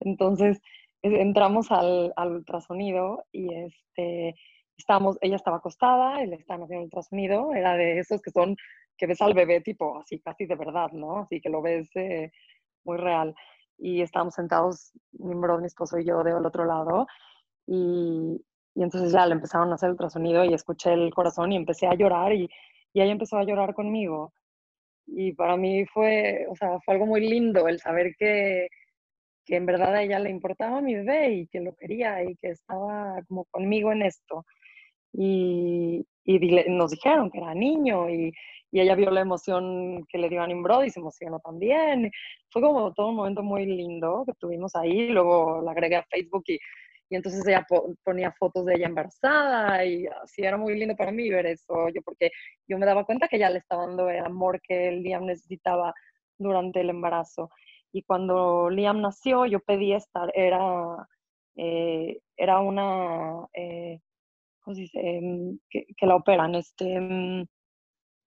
Entonces 0.00 0.60
entramos 1.02 1.70
al, 1.70 2.12
al 2.16 2.32
ultrasonido 2.32 3.24
y 3.32 3.52
este, 3.54 4.34
estábamos, 4.78 5.18
ella 5.20 5.36
estaba 5.36 5.58
acostada, 5.58 6.22
él 6.22 6.32
estaba 6.32 6.64
haciendo 6.64 6.84
ultrasonido, 6.84 7.54
era 7.54 7.74
de 7.74 7.98
esos 7.98 8.22
que 8.22 8.30
son, 8.30 8.56
que 8.96 9.06
ves 9.06 9.20
al 9.20 9.34
bebé 9.34 9.60
tipo 9.60 9.98
así, 9.98 10.20
casi 10.20 10.46
de 10.46 10.56
verdad, 10.56 10.90
¿no? 10.92 11.18
Así 11.20 11.40
que 11.40 11.50
lo 11.50 11.60
ves 11.62 11.88
eh, 11.96 12.30
muy 12.84 12.96
real 12.98 13.34
y 13.78 14.02
estábamos 14.02 14.34
sentados, 14.34 14.92
mi 15.12 15.34
mi 15.34 15.66
esposo 15.66 15.98
y 15.98 16.04
yo 16.04 16.22
del 16.24 16.46
otro 16.46 16.64
lado, 16.64 17.06
y, 17.66 18.40
y, 18.74 18.82
entonces 18.82 19.12
ya 19.12 19.26
le 19.26 19.34
empezaron 19.34 19.70
a 19.70 19.74
hacer 19.74 19.88
el 19.88 19.92
ultrasonido 19.92 20.44
y 20.44 20.54
escuché 20.54 20.92
el 20.92 21.12
corazón 21.14 21.52
y 21.52 21.56
empecé 21.56 21.86
a 21.86 21.94
llorar 21.94 22.32
y, 22.32 22.48
y 22.92 23.00
ella 23.02 23.12
empezó 23.12 23.38
a 23.38 23.44
llorar 23.44 23.74
conmigo. 23.74 24.32
Y 25.06 25.32
para 25.32 25.56
mí 25.56 25.86
fue, 25.86 26.46
o 26.50 26.56
sea, 26.56 26.80
fue 26.80 26.94
algo 26.94 27.06
muy 27.06 27.20
lindo 27.28 27.68
el 27.68 27.80
saber 27.80 28.14
que, 28.18 28.68
que 29.44 29.56
en 29.56 29.66
verdad 29.66 29.94
a 29.94 30.02
ella 30.02 30.18
le 30.18 30.30
importaba 30.30 30.80
mi 30.82 30.94
bebé 30.94 31.32
y 31.32 31.48
que 31.48 31.60
lo 31.60 31.74
quería 31.74 32.22
y 32.24 32.36
que 32.36 32.50
estaba 32.50 33.22
como 33.28 33.46
conmigo 33.46 33.92
en 33.92 34.02
esto. 34.02 34.44
Y, 35.12 36.06
y 36.24 36.38
nos 36.68 36.90
dijeron 36.90 37.30
que 37.30 37.38
era 37.38 37.54
niño 37.54 38.08
y, 38.10 38.32
y 38.70 38.80
ella 38.80 38.94
vio 38.94 39.10
la 39.10 39.22
emoción 39.22 40.04
que 40.08 40.18
le 40.18 40.28
dio 40.28 40.42
a 40.42 40.46
Nimrod 40.46 40.84
y 40.84 40.90
se 40.90 41.00
emocionó 41.00 41.40
también. 41.40 42.10
Fue 42.50 42.62
como 42.62 42.92
todo 42.92 43.08
un 43.08 43.16
momento 43.16 43.42
muy 43.42 43.66
lindo 43.66 44.24
que 44.26 44.34
tuvimos 44.34 44.74
ahí. 44.76 45.08
Luego 45.08 45.62
la 45.62 45.72
agregué 45.72 45.96
a 45.96 46.04
Facebook 46.04 46.44
y, 46.48 46.58
y 47.10 47.16
entonces 47.16 47.46
ella 47.46 47.66
ponía 48.04 48.32
fotos 48.38 48.66
de 48.66 48.74
ella 48.74 48.86
embarazada 48.86 49.84
y 49.84 50.06
así 50.22 50.42
era 50.42 50.58
muy 50.58 50.78
lindo 50.78 50.94
para 50.96 51.12
mí 51.12 51.30
ver 51.30 51.46
eso. 51.46 51.88
Yo, 51.94 52.02
porque 52.02 52.30
yo 52.66 52.78
me 52.78 52.86
daba 52.86 53.04
cuenta 53.04 53.28
que 53.28 53.36
ella 53.36 53.50
le 53.50 53.58
estaba 53.58 53.86
dando 53.86 54.10
el 54.10 54.24
amor 54.24 54.60
que 54.62 54.92
Liam 54.92 55.24
necesitaba 55.26 55.94
durante 56.38 56.80
el 56.80 56.90
embarazo. 56.90 57.50
Y 57.92 58.02
cuando 58.02 58.68
Liam 58.70 59.00
nació, 59.00 59.46
yo 59.46 59.60
pedí 59.60 59.94
estar, 59.94 60.30
era, 60.34 61.08
eh, 61.56 62.20
era 62.36 62.60
una, 62.60 63.46
eh, 63.54 64.00
¿cómo 64.68 64.74
se 64.74 64.82
dice? 64.82 65.00
Em, 65.00 65.58
que, 65.70 65.86
que, 65.96 66.06
la 66.06 66.16
operan, 66.16 66.54
este, 66.54 66.92
em, 66.96 67.46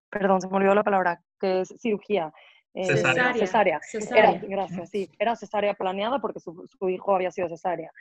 perdón, 0.09 0.41
se 0.41 0.47
me 0.47 0.57
olvidó 0.57 0.73
la 0.73 0.83
palabra, 0.83 1.21
que 1.39 1.61
es 1.61 1.75
cirugía. 1.77 2.33
Eh, 2.73 2.85
cesárea. 2.85 3.79
Cesárea. 3.83 4.41
gracias, 4.41 4.89
sí. 4.89 5.07
Era 5.19 5.35
cesárea 5.35 5.75
planeada 5.75 6.19
porque 6.19 6.39
su, 6.39 6.65
su, 6.67 6.89
hijo 6.89 7.13
había 7.13 7.29
sido 7.29 7.47
cesárea. 7.47 7.91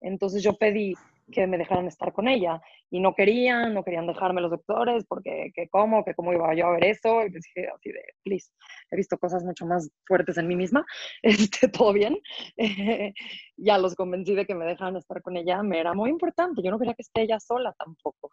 Entonces 0.00 0.42
yo 0.42 0.54
pedí 0.54 0.94
que 1.30 1.46
me 1.46 1.58
dejaran 1.58 1.86
estar 1.86 2.12
con 2.12 2.26
ella 2.26 2.62
y 2.90 3.00
no 3.00 3.14
querían, 3.14 3.74
no 3.74 3.84
querían 3.84 4.06
dejarme 4.06 4.40
los 4.40 4.50
doctores 4.50 5.04
porque 5.06 5.52
que 5.54 5.68
cómo, 5.68 6.02
que 6.02 6.14
cómo 6.14 6.32
iba 6.32 6.54
yo 6.54 6.66
a 6.66 6.72
ver 6.72 6.84
eso. 6.84 7.24
Y 7.24 7.30
les 7.30 7.42
dije 7.42 7.68
así 7.68 7.92
de, 7.92 8.02
please, 8.24 8.50
he 8.90 8.96
visto 8.96 9.18
cosas 9.18 9.44
mucho 9.44 9.66
más 9.66 9.90
fuertes 10.06 10.38
en 10.38 10.46
mí 10.46 10.56
misma, 10.56 10.86
este, 11.22 11.68
todo 11.68 11.92
bien. 11.92 12.18
ya 13.56 13.78
los 13.78 13.94
convencí 13.94 14.34
de 14.34 14.46
que 14.46 14.54
me 14.54 14.64
dejaran 14.64 14.96
estar 14.96 15.20
con 15.22 15.36
ella, 15.36 15.62
me 15.62 15.80
era 15.80 15.92
muy 15.94 16.10
importante. 16.10 16.62
Yo 16.62 16.70
no 16.70 16.78
quería 16.78 16.94
que 16.94 17.02
esté 17.02 17.22
ella 17.22 17.40
sola 17.40 17.74
tampoco 17.78 18.30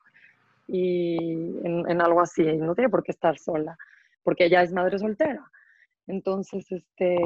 y 0.68 1.18
en, 1.64 2.02
algo 2.02 2.22
así, 2.22 2.44
no 2.44 2.76
tiene 2.76 2.90
por 2.90 3.04
qué 3.04 3.12
estar 3.12 3.38
sola, 3.38 3.78
porque 4.24 4.46
ella 4.46 4.64
es 4.64 4.72
madre 4.74 4.98
soltera. 4.98 5.50
Entonces, 6.08 6.72
este, 6.72 7.18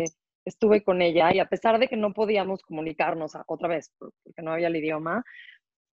estuve 0.50 0.84
con 0.84 1.02
ella 1.02 1.34
y 1.34 1.40
a 1.40 1.48
pesar 1.48 1.80
de 1.80 1.88
que 1.88 1.98
no 1.98 2.14
podíamos 2.14 2.62
comunicarnos 2.62 3.34
otra 3.48 3.68
vez, 3.68 3.92
porque 3.98 4.42
no 4.42 4.52
había 4.52 4.68
el 4.68 4.76
idioma, 4.76 5.24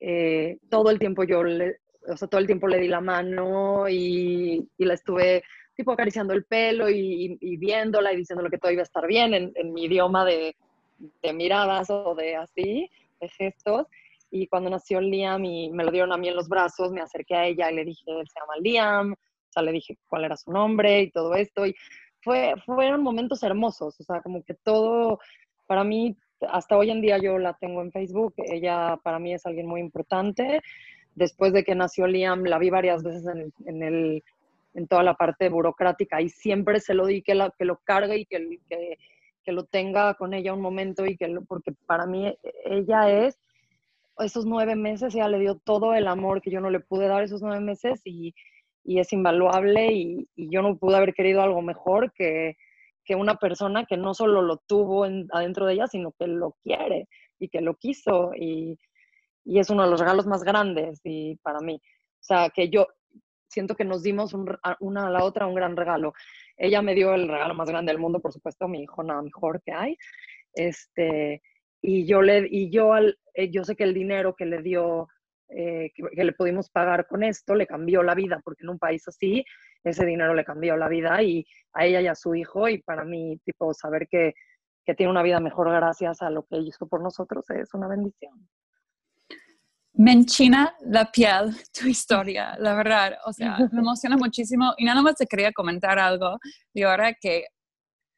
eh, 0.01 0.59
todo 0.71 0.91
el 0.91 0.99
tiempo 0.99 1.25
yo 1.25 1.45
le, 1.45 1.79
o 2.09 2.17
sea, 2.17 2.29
todo 2.29 2.41
el 2.41 2.47
tiempo 2.47 2.69
le 2.69 2.79
di 2.79 2.89
la 2.89 3.01
mano 3.01 3.89
y, 3.89 4.69
y 4.77 4.85
la 4.85 4.95
estuve 4.95 5.43
tipo 5.75 5.93
acariciando 5.93 6.33
el 6.35 6.45
pelo 6.45 6.89
y, 6.89 7.37
y, 7.41 7.57
viéndola 7.57 8.13
y 8.13 8.17
diciéndole 8.17 8.51
que 8.51 8.59
todo 8.59 8.71
iba 8.71 8.83
a 8.83 8.85
estar 8.85 9.07
bien 9.07 9.35
en, 9.35 9.53
en 9.57 9.73
mi 9.73 9.85
idioma 9.85 10.25
de, 10.25 10.55
de, 11.23 11.33
miradas 11.33 11.91
o 11.91 12.15
de 12.15 12.37
así, 12.37 12.91
de 13.21 13.29
gestos. 13.29 13.87
Y 14.31 14.47
cuando 14.47 14.71
nació 14.71 15.01
Liam 15.01 15.45
y 15.45 15.71
me 15.71 15.85
lo 15.85 15.91
dieron 15.91 16.13
a 16.13 16.17
mí 16.17 16.29
en 16.29 16.37
los 16.37 16.49
brazos, 16.49 16.93
me 16.93 17.01
acerqué 17.01 17.35
a 17.35 17.47
ella 17.47 17.71
y 17.71 17.75
le 17.77 17.85
dije, 17.85 18.05
se 18.05 18.41
llama 18.41 18.57
Liam, 18.61 19.13
o 19.13 19.53
sea, 19.53 19.63
le 19.63 19.73
dije 19.73 19.97
cuál 20.09 20.25
era 20.25 20.37
su 20.37 20.53
nombre 20.53 21.03
y 21.03 21.11
todo 21.11 21.35
esto. 21.35 21.67
Y 21.67 21.75
fue, 22.25 22.55
fueron 22.65 23.03
momentos 23.03 23.43
hermosos, 23.43 24.01
o 24.01 24.03
sea, 24.03 24.23
como 24.23 24.43
que 24.43 24.55
todo, 24.55 25.21
para 25.67 25.85
mí, 25.85 26.17
hasta 26.49 26.77
hoy 26.77 26.91
en 26.91 27.03
día 27.03 27.19
yo 27.19 27.39
la 27.39 27.55
tengo 27.55 27.83
en 27.83 27.93
Facebook, 27.93 28.35
ella 28.39 28.99
para 29.03 29.19
mí 29.19 29.35
es 29.35 29.47
alguien 29.47 29.67
muy 29.67 29.81
importante. 29.81 30.61
Después 31.15 31.53
de 31.53 31.63
que 31.63 31.75
nació 31.75 32.07
Liam, 32.07 32.43
la 32.45 32.59
vi 32.59 32.71
varias 32.71 33.03
veces 33.03 33.25
en, 33.27 33.53
en 33.67 33.83
el, 33.83 34.25
en 34.75 34.89
toda 34.89 35.03
la 35.03 35.15
parte 35.15 35.49
burocrática 35.49 36.21
y 36.21 36.29
siempre 36.29 36.81
se 36.81 36.95
lo 36.95 37.07
di 37.07 37.23
que, 37.23 37.35
la, 37.35 37.51
que 37.57 37.65
lo 37.65 37.77
cargue 37.85 38.17
y 38.17 38.25
que, 38.25 38.59
que, 38.69 38.99
que 39.45 39.53
lo 39.53 39.65
tenga 39.65 40.15
con 40.15 40.35
ella 40.35 40.53
un 40.55 40.61
momento 40.61 41.07
y 41.07 41.17
que 41.17 41.29
lo, 41.29 41.45
porque 41.45 41.73
para 41.87 42.07
mí 42.07 42.27
e, 42.27 42.39
ella 42.65 43.11
es, 43.11 43.39
esos 44.19 44.47
nueve 44.47 44.75
meses, 44.77 45.15
ella 45.15 45.29
le 45.29 45.39
dio 45.39 45.57
todo 45.57 45.95
el 45.95 46.09
amor 46.09 46.41
que 46.41 46.51
yo 46.51 46.61
no 46.61 46.71
le 46.71 46.81
pude 46.81 47.07
dar 47.07 47.23
esos 47.23 47.43
nueve 47.43 47.61
meses 47.61 48.01
y, 48.05 48.35
y 48.85 48.99
es 48.99 49.13
invaluable 49.13 49.93
y, 49.93 50.29
y, 50.37 50.51
yo 50.51 50.63
no 50.63 50.77
pude 50.77 50.97
haber 50.97 51.15
querido 51.15 51.43
algo 51.43 51.63
mejor 51.63 52.13
que, 52.13 52.57
que 53.05 53.15
una 53.15 53.37
persona 53.37 53.87
que 53.87 53.97
no 53.97 54.15
solo 54.15 54.43
lo 54.43 54.59
tuvo 54.59 55.05
adentro 55.05 55.67
de 55.67 55.75
ella, 55.75 55.87
sino 55.87 56.13
que 56.13 56.27
lo 56.27 56.57
quiere 56.63 57.09
y 57.39 57.49
que 57.49 57.61
lo 57.61 57.75
quiso 57.77 58.33
y, 58.35 58.79
y, 59.45 59.59
es 59.59 59.71
uno 59.71 59.85
de 59.85 59.91
los 59.91 60.01
regalos 60.01 60.27
más 60.27 60.45
grandes 60.45 61.01
y 61.05 61.37
para 61.37 61.61
mí. 61.61 61.77
O 61.77 62.27
sea, 62.27 62.51
que 62.51 62.69
yo 62.69 62.87
siento 63.49 63.77
que 63.77 63.85
nos 63.85 64.03
dimos 64.03 64.35
una 64.81 65.07
a 65.07 65.11
la 65.11 65.25
otra 65.25 65.47
un 65.47 65.55
gran 65.55 65.77
regalo. 65.77 66.13
Ella 66.57 66.83
me 66.83 66.95
dio 66.95 67.15
el 67.15 67.29
regalo 67.29 67.55
más 67.55 67.69
grande 67.69 67.93
del 67.93 68.01
mundo, 68.01 68.21
por 68.21 68.33
supuesto, 68.33 68.69
mi 68.69 68.83
hijo 68.83 69.03
nada 69.03 69.23
mejor 69.23 69.63
que 69.63 69.73
hay. 69.73 69.97
Este, 70.55 71.43
y 71.81 72.07
yo, 72.07 72.23
le, 72.23 72.47
y 72.51 72.71
yo, 72.71 72.93
al, 72.93 73.19
eh, 73.35 73.51
yo 73.51 73.65
sé 73.65 73.77
que 73.77 73.85
el 73.85 73.95
dinero 73.95 74.35
que 74.35 74.47
le 74.47 74.63
dio, 74.63 75.09
eh, 75.49 75.91
que, 75.95 76.25
le 76.25 76.33
pudimos 76.33 76.71
pagar 76.71 77.07
con 77.07 77.23
esto, 77.23 77.55
le 77.55 77.67
cambió 77.67 78.03
la 78.03 78.15
vida, 78.15 78.41
porque 78.45 78.65
en 78.65 78.71
un 78.71 78.79
país 78.79 79.07
así, 79.09 79.45
ese 79.83 80.07
dinero 80.07 80.35
le 80.35 80.45
cambió 80.45 80.77
la 80.77 80.89
vida 80.89 81.23
y 81.23 81.47
a 81.73 81.85
ella 81.85 82.01
y 82.01 82.07
a 82.07 82.15
su 82.15 82.35
hijo, 82.35 82.69
y 82.69 82.83
para 82.83 83.05
mí, 83.05 83.39
tipo, 83.45 83.73
saber 83.75 84.09
que, 84.09 84.35
que 84.85 84.95
tiene 84.95 85.11
una 85.11 85.23
vida 85.23 85.41
mejor 85.41 85.71
gracias 85.71 86.23
a 86.23 86.31
lo 86.31 86.45
que 86.45 86.59
hizo 86.59 86.87
por 86.87 87.03
nosotros 87.03 87.49
es 87.51 87.73
una 87.75 87.89
bendición 87.89 88.49
me 89.95 90.13
enchina 90.13 90.75
la 90.81 91.11
piel 91.11 91.55
tu 91.73 91.87
historia, 91.87 92.57
la 92.59 92.75
verdad. 92.75 93.17
O 93.27 93.33
sea, 93.33 93.59
me 93.73 93.81
emociona 93.81 94.17
muchísimo. 94.17 94.75
Y 94.77 94.85
nada 94.85 95.03
más 95.03 95.17
te 95.17 95.27
quería 95.27 95.53
comentar 95.53 95.99
algo 95.99 96.39
de 96.73 96.85
ahora 96.85 97.15
que 97.15 97.47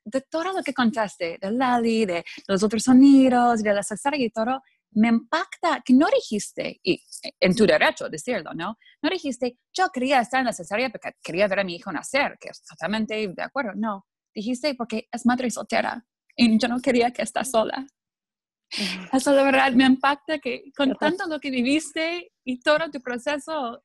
de 0.04 0.20
todo 0.20 0.44
lo 0.44 0.62
que 0.62 0.72
contaste, 0.72 1.36
de 1.40 1.50
Lali, 1.50 2.06
de 2.06 2.24
los 2.46 2.62
otros 2.62 2.84
sonidos, 2.84 3.62
de 3.62 3.74
la 3.74 3.82
cesárea 3.82 4.24
y 4.24 4.30
todo, 4.30 4.62
me 4.96 5.08
impacta 5.08 5.82
que 5.84 5.92
no 5.92 6.06
dijiste, 6.12 6.80
y 6.82 7.02
en 7.38 7.54
tu 7.54 7.66
derecho 7.66 8.08
decirlo, 8.08 8.52
¿no? 8.54 8.78
No 9.02 9.10
dijiste, 9.10 9.58
yo 9.72 9.88
quería 9.92 10.20
estar 10.20 10.40
en 10.40 10.46
la 10.46 10.52
cesárea 10.52 10.90
porque 10.90 11.12
quería 11.22 11.46
ver 11.48 11.60
a 11.60 11.64
mi 11.64 11.76
hijo 11.76 11.92
nacer, 11.92 12.36
que 12.40 12.48
es 12.48 12.62
totalmente 12.64 13.28
de 13.28 13.42
acuerdo. 13.42 13.72
No, 13.74 14.06
dijiste 14.34 14.74
porque 14.74 15.06
es 15.12 15.26
madre 15.26 15.50
soltera 15.50 16.04
y 16.34 16.58
yo 16.58 16.68
no 16.68 16.80
quería 16.80 17.12
que 17.12 17.22
esté 17.22 17.44
sola. 17.44 17.86
Eso 19.12 19.32
de 19.32 19.44
verdad 19.44 19.72
me 19.72 19.84
impacta 19.84 20.38
que 20.38 20.64
con 20.76 20.94
tanto 20.96 21.26
lo 21.28 21.38
que 21.40 21.50
viviste 21.50 22.32
y 22.44 22.60
todo 22.60 22.90
tu 22.90 23.00
proceso, 23.00 23.84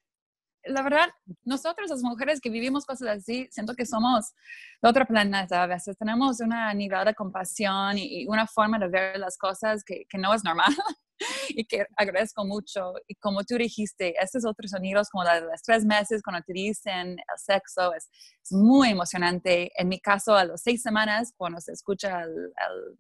la 0.66 0.82
verdad, 0.84 1.10
nosotros 1.44 1.90
las 1.90 2.02
mujeres 2.02 2.40
que 2.40 2.50
vivimos 2.50 2.86
cosas 2.86 3.08
así, 3.10 3.48
siento 3.52 3.74
que 3.76 3.86
somos 3.86 4.34
de 4.82 4.90
otro 4.90 5.06
planeta 5.06 5.64
a 5.64 5.68
veces. 5.68 5.98
Tenemos 5.98 6.40
una 6.40 6.74
nivel 6.74 7.06
de 7.06 7.16
compasión 7.16 7.98
y, 7.98 8.26
una 8.28 8.48
forma 8.48 8.78
de 8.80 8.88
ver 8.88 9.20
las 9.20 9.38
cosas 9.38 9.84
que, 9.84 10.06
que 10.10 10.18
no 10.18 10.34
es 10.34 10.44
normal 10.44 10.74
y 11.50 11.66
que 11.66 11.86
agradezco 11.96 12.46
mucho. 12.46 12.94
Y 13.08 13.16
como 13.16 13.44
tú 13.44 13.56
dijiste, 13.58 14.14
estos 14.22 14.46
otros 14.46 14.72
sonidos, 14.72 15.10
como 15.10 15.24
la 15.24 15.36
de 15.36 15.48
los 15.48 15.62
tres 15.64 15.86
meses, 15.86 16.22
cuando 16.24 16.44
te 16.44 16.54
dicen 16.54 17.12
el 17.12 17.38
sexo, 17.38 17.94
es, 17.94 18.10
es 18.44 18.52
muy 18.52 18.90
emocionante. 18.90 19.72
En 19.76 19.90
mi 19.90 20.00
caso, 20.00 20.36
a 20.36 20.46
las 20.46 20.62
seis 20.62 20.82
semanas, 20.82 21.34
cuando 21.36 21.60
se 21.60 21.72
escucha 21.72 22.22
el, 22.22 22.30
el 22.30 22.98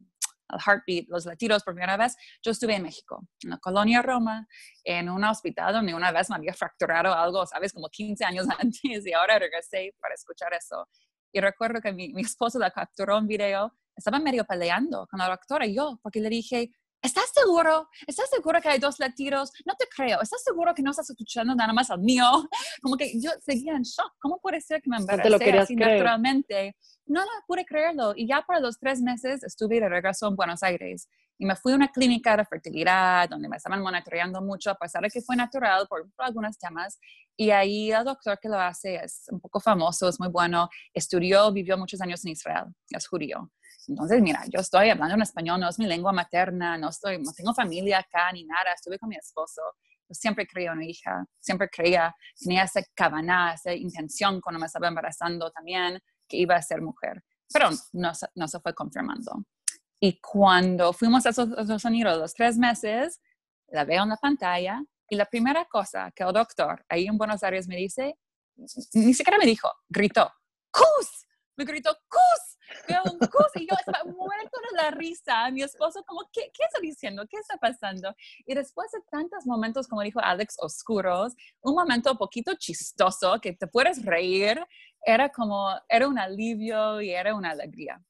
el 0.53 0.59
heartbeat, 0.59 1.05
los 1.09 1.25
latidos 1.25 1.63
por 1.63 1.73
primera 1.73 1.97
vez, 1.97 2.15
yo 2.43 2.51
estuve 2.51 2.75
en 2.75 2.83
México, 2.83 3.27
en 3.43 3.51
la 3.51 3.57
colonia 3.57 4.01
Roma, 4.01 4.47
en 4.83 5.09
un 5.09 5.23
hospital 5.23 5.73
donde 5.73 5.93
una 5.93 6.11
vez 6.11 6.29
me 6.29 6.35
había 6.35 6.53
fracturado 6.53 7.13
algo, 7.13 7.45
sabes, 7.45 7.73
como 7.73 7.89
15 7.89 8.23
años 8.25 8.47
antes 8.59 9.05
y 9.05 9.13
ahora 9.13 9.39
regresé 9.39 9.95
para 9.99 10.15
escuchar 10.15 10.53
eso. 10.53 10.87
Y 11.33 11.39
recuerdo 11.39 11.81
que 11.81 11.93
mi, 11.93 12.13
mi 12.13 12.21
esposo 12.21 12.59
la 12.59 12.71
capturó 12.71 13.17
en 13.17 13.27
video, 13.27 13.73
estaba 13.95 14.19
medio 14.19 14.45
peleando 14.45 15.07
con 15.07 15.19
la 15.19 15.29
doctora 15.29 15.65
y 15.65 15.75
yo, 15.75 15.99
porque 16.01 16.19
le 16.19 16.29
dije, 16.29 16.71
¿Estás 17.01 17.31
seguro? 17.33 17.89
¿Estás 18.05 18.29
seguro 18.29 18.61
que 18.61 18.69
hay 18.69 18.79
dos 18.79 18.99
latidos? 18.99 19.51
No 19.65 19.73
te 19.75 19.87
creo. 19.87 20.21
¿Estás 20.21 20.43
seguro 20.43 20.75
que 20.75 20.83
no 20.83 20.91
estás 20.91 21.09
escuchando 21.09 21.55
nada 21.55 21.73
más 21.73 21.89
al 21.89 21.99
mío? 21.99 22.25
Como 22.81 22.95
que 22.95 23.19
yo 23.19 23.31
seguía 23.43 23.75
en 23.75 23.81
shock. 23.81 24.13
¿Cómo 24.19 24.39
puede 24.39 24.61
ser 24.61 24.81
que 24.83 24.89
me 24.89 24.97
embaracé 24.97 25.57
así 25.57 25.75
naturalmente? 25.75 26.75
No, 27.07 27.21
no 27.21 27.31
pude 27.47 27.65
creerlo. 27.65 28.13
Y 28.15 28.27
ya 28.27 28.43
para 28.43 28.59
los 28.59 28.77
tres 28.77 29.01
meses 29.01 29.43
estuve 29.43 29.79
de 29.79 29.89
regreso 29.89 30.27
en 30.27 30.35
Buenos 30.35 30.61
Aires. 30.61 31.09
Y 31.39 31.45
me 31.45 31.55
fui 31.55 31.73
a 31.73 31.75
una 31.75 31.91
clínica 31.91 32.37
de 32.37 32.45
fertilidad 32.45 33.27
donde 33.27 33.49
me 33.49 33.57
estaban 33.57 33.81
monitoreando 33.81 34.39
mucho, 34.39 34.69
a 34.69 34.75
pesar 34.75 35.01
de 35.01 35.09
que 35.09 35.21
fue 35.21 35.35
natural 35.35 35.87
por, 35.87 36.07
por 36.11 36.25
algunos 36.27 36.55
temas. 36.59 36.99
Y 37.35 37.49
ahí 37.49 37.91
el 37.91 38.05
doctor 38.05 38.37
que 38.39 38.47
lo 38.47 38.59
hace 38.59 38.95
es 38.97 39.25
un 39.31 39.39
poco 39.39 39.59
famoso, 39.59 40.07
es 40.07 40.19
muy 40.19 40.29
bueno. 40.29 40.69
Estudió, 40.93 41.51
vivió 41.51 41.79
muchos 41.79 41.99
años 41.99 42.23
en 42.25 42.33
Israel. 42.33 42.65
Es 42.91 43.07
judío. 43.07 43.51
Entonces, 43.91 44.21
mira, 44.21 44.41
yo 44.47 44.61
estoy 44.61 44.89
hablando 44.89 45.15
en 45.15 45.21
español, 45.21 45.59
no 45.59 45.67
es 45.67 45.77
mi 45.77 45.85
lengua 45.85 46.13
materna, 46.13 46.77
no, 46.77 46.89
estoy, 46.89 47.21
no 47.21 47.33
tengo 47.33 47.53
familia 47.53 47.99
acá 47.99 48.31
ni 48.31 48.45
nada, 48.45 48.71
estuve 48.73 48.97
con 48.97 49.09
mi 49.09 49.17
esposo. 49.17 49.61
Yo 50.07 50.15
siempre 50.15 50.47
creía 50.47 50.71
una 50.71 50.85
hija, 50.85 51.25
siempre 51.41 51.69
creía, 51.69 52.15
tenía 52.39 52.63
esa 52.63 52.81
cabana, 52.95 53.53
esa 53.53 53.73
intención 53.73 54.39
cuando 54.39 54.59
me 54.59 54.67
estaba 54.67 54.87
embarazando 54.87 55.51
también, 55.51 55.99
que 56.25 56.37
iba 56.37 56.55
a 56.55 56.61
ser 56.61 56.81
mujer. 56.81 57.21
Pero 57.51 57.69
no, 57.91 58.13
no 58.35 58.47
se 58.47 58.59
fue 58.61 58.73
confirmando. 58.73 59.43
Y 59.99 60.21
cuando 60.21 60.93
fuimos 60.93 61.25
a 61.25 61.29
esos 61.31 61.83
Unidos 61.83 62.17
los 62.17 62.33
tres 62.33 62.57
meses, 62.57 63.19
la 63.67 63.83
veo 63.83 64.03
en 64.03 64.09
la 64.09 64.17
pantalla 64.17 64.81
y 65.09 65.17
la 65.17 65.25
primera 65.25 65.65
cosa 65.65 66.11
que 66.15 66.23
el 66.23 66.31
doctor 66.31 66.85
ahí 66.87 67.07
en 67.07 67.17
Buenos 67.17 67.43
Aires 67.43 67.67
me 67.67 67.75
dice, 67.75 68.17
ni 68.93 69.13
siquiera 69.13 69.37
me 69.37 69.45
dijo, 69.45 69.69
gritó, 69.89 70.31
¡Cus! 70.71 71.27
Me 71.57 71.65
gritó, 71.65 71.93
¡Cus! 72.07 72.50
Un 73.05 73.19
y 73.55 73.67
yo 73.67 73.75
estaba 73.79 74.03
muerto 74.03 74.57
de 74.71 74.77
la 74.81 74.91
risa. 74.91 75.49
Mi 75.51 75.63
esposo 75.63 76.03
como, 76.05 76.21
¿qué, 76.31 76.51
¿qué 76.53 76.63
está 76.63 76.79
diciendo? 76.81 77.25
¿Qué 77.29 77.37
está 77.37 77.57
pasando? 77.57 78.13
Y 78.45 78.53
después 78.53 78.91
de 78.91 78.99
tantos 79.09 79.45
momentos, 79.45 79.87
como 79.87 80.01
dijo 80.01 80.19
Alex, 80.21 80.55
oscuros, 80.59 81.33
un 81.61 81.75
momento 81.75 82.17
poquito 82.17 82.53
chistoso 82.55 83.39
que 83.41 83.53
te 83.53 83.67
puedes 83.67 84.03
reír, 84.03 84.59
era 85.05 85.29
como, 85.29 85.69
era 85.89 86.07
un 86.07 86.19
alivio 86.19 87.01
y 87.01 87.11
era 87.11 87.35
una 87.35 87.51
alegría. 87.51 88.01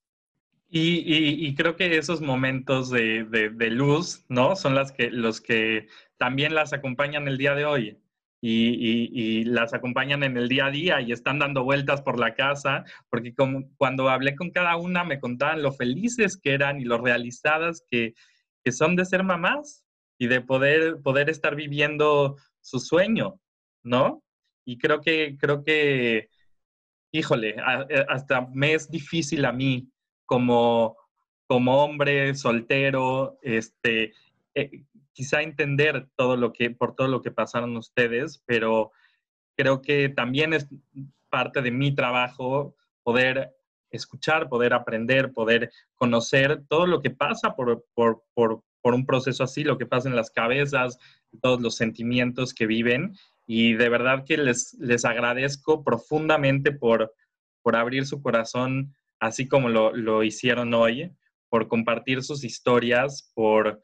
Y, 0.74 1.04
y, 1.46 1.54
creo 1.56 1.76
que 1.76 1.98
esos 1.98 2.22
momentos 2.22 2.90
de, 2.90 3.26
de, 3.26 3.50
de, 3.50 3.70
luz, 3.72 4.24
¿no? 4.30 4.56
Son 4.56 4.74
las 4.74 4.94
que, 4.94 5.12
los 5.12 5.42
que 5.42 5.90
también 6.18 6.56
las 6.56 6.72
acompañan 6.72 7.28
el 7.28 7.38
día 7.38 7.56
de 7.56 7.66
hoy 7.66 8.01
y, 8.42 9.44
las 9.46 9.74
acompañan 9.74 10.24
en 10.24 10.36
el 10.38 10.50
día 10.50 10.66
a 10.66 10.72
día 10.72 11.02
y 11.02 11.12
están 11.12 11.40
dando 11.40 11.64
vueltas 11.64 12.02
por 12.02 12.20
la 12.20 12.34
casa, 12.34 12.84
porque 13.10 13.34
como, 13.36 13.70
cuando 13.78 14.10
hablé 14.10 14.36
con 14.36 14.50
cada 14.50 14.76
una 14.78 15.04
me 15.04 15.20
contaban 15.20 15.62
lo 15.62 15.72
felices 15.72 16.38
que 16.38 16.54
eran 16.54 16.80
y 16.80 16.86
lo 16.86 16.98
realizadas 16.98 17.86
que, 17.90 18.16
que 18.64 18.72
son 18.72 18.96
de 18.96 19.06
ser 19.06 19.24
mamás 19.24 19.86
y 20.18 20.28
de 20.28 20.42
poder, 20.42 21.02
poder 21.04 21.30
estar 21.30 21.56
viviendo 21.56 22.38
su 22.62 22.80
sueño, 22.80 23.40
¿no? 23.84 24.24
Y 24.66 24.78
creo 24.78 25.02
que, 25.02 25.38
creo 25.40 25.64
que, 25.64 26.30
híjole, 27.12 27.56
eh, 27.90 28.06
hasta 28.08 28.48
me 28.54 28.74
es 28.74 28.90
difícil 28.90 29.46
a 29.46 29.52
mí 29.52 29.90
como, 30.26 30.96
como 31.48 31.84
hombre 31.84 32.36
soltero, 32.36 33.40
este, 33.42 34.14
eh, 34.56 34.84
quizá 35.14 35.42
entender 35.42 36.08
todo 36.16 36.38
lo 36.38 36.54
que, 36.54 36.70
por 36.72 36.96
todo 36.96 37.08
lo 37.08 37.22
que 37.22 37.32
pasaron 37.32 37.78
ustedes, 37.78 38.42
pero 38.46 38.92
creo 39.56 39.82
que 39.82 40.10
también 40.10 40.54
es 40.54 40.68
parte 41.30 41.62
de 41.62 41.72
mi 41.72 41.94
trabajo 41.94 42.76
poder 43.04 43.56
escuchar, 43.90 44.50
poder 44.50 44.74
aprender, 44.74 45.34
poder 45.34 45.72
conocer 45.96 46.64
todo 46.68 46.88
lo 46.88 47.02
que 47.02 47.10
pasa 47.10 47.56
por, 47.56 47.86
por, 47.94 48.24
por, 48.34 48.64
por 48.82 48.94
un 48.94 49.06
proceso 49.06 49.44
así, 49.44 49.64
lo 49.64 49.78
que 49.78 49.86
pasa 49.86 50.10
en 50.10 50.16
las 50.16 50.32
cabezas, 50.32 50.98
todos 51.42 51.62
los 51.62 51.76
sentimientos 51.76 52.54
que 52.54 52.66
viven. 52.66 53.16
Y 53.46 53.74
de 53.74 53.90
verdad 53.90 54.24
que 54.26 54.38
les, 54.38 54.74
les 54.80 55.04
agradezco 55.04 55.84
profundamente 55.84 56.72
por, 56.72 57.14
por 57.62 57.76
abrir 57.76 58.06
su 58.06 58.22
corazón 58.22 58.96
así 59.20 59.48
como 59.48 59.70
lo, 59.70 59.96
lo 59.96 60.24
hicieron 60.24 60.74
hoy, 60.74 61.12
por 61.48 61.68
compartir 61.68 62.24
sus 62.24 62.44
historias, 62.44 63.32
por, 63.36 63.82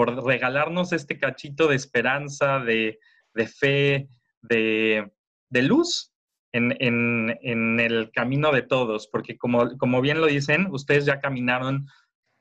por 0.00 0.24
regalarnos 0.24 0.94
este 0.94 1.18
cachito 1.18 1.68
de 1.68 1.76
esperanza, 1.76 2.58
de, 2.58 2.98
fe, 3.46 4.08
de, 4.40 5.12
luz 5.50 6.14
en, 6.52 7.36
el 7.42 8.10
camino 8.10 8.50
de 8.50 8.62
todos, 8.62 9.08
porque 9.08 9.36
como, 9.36 9.76
como 9.76 10.00
bien 10.00 10.22
lo 10.22 10.26
dicen, 10.26 10.68
ustedes 10.70 11.04
ya 11.04 11.20
caminaron 11.20 11.86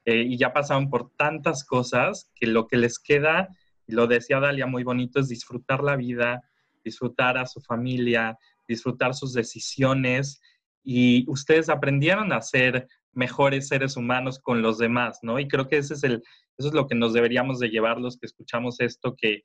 eh, 0.06 0.22
y 0.22 0.38
ya 0.38 0.54
pasaron 0.54 0.90
por 0.90 1.12
tantas 1.18 1.66
cosas 1.66 2.32
que 2.34 2.48
lo 2.48 2.66
que 2.66 2.78
les 2.78 2.98
queda, 2.98 3.50
y 3.86 3.92
lo 3.92 4.08
decía 4.08 4.40
Dalia 4.40 4.66
muy 4.66 4.86
bonito, 4.86 5.20
es 5.20 5.28
disfrutar 5.28 5.84
la 5.84 5.98
vida, 5.98 6.42
disfrutar 6.86 7.38
a 7.38 7.46
su 7.46 7.60
familia, 7.60 8.38
disfrutar 8.70 9.14
sus 9.14 9.34
decisiones 9.34 10.40
y 10.82 11.30
ustedes 11.30 11.68
aprendieron 11.68 12.32
a 12.32 12.42
ser 12.42 12.88
mejores 13.14 13.68
seres 13.68 13.98
humanos 13.98 14.40
con 14.40 14.62
los 14.62 14.78
demás, 14.78 15.20
¿no? 15.22 15.40
Y 15.40 15.48
creo 15.48 15.68
que 15.68 15.78
ese 15.78 15.94
es 15.94 16.04
el, 16.04 16.24
eso 16.58 16.68
es 16.68 16.74
lo 16.74 16.88
que 16.88 16.96
nos 16.96 17.14
deberíamos 17.14 17.60
de 17.60 17.70
llevar 17.70 18.00
los 18.00 18.18
que 18.18 18.26
escuchamos 18.26 18.80
esto, 18.80 19.16
que, 19.16 19.44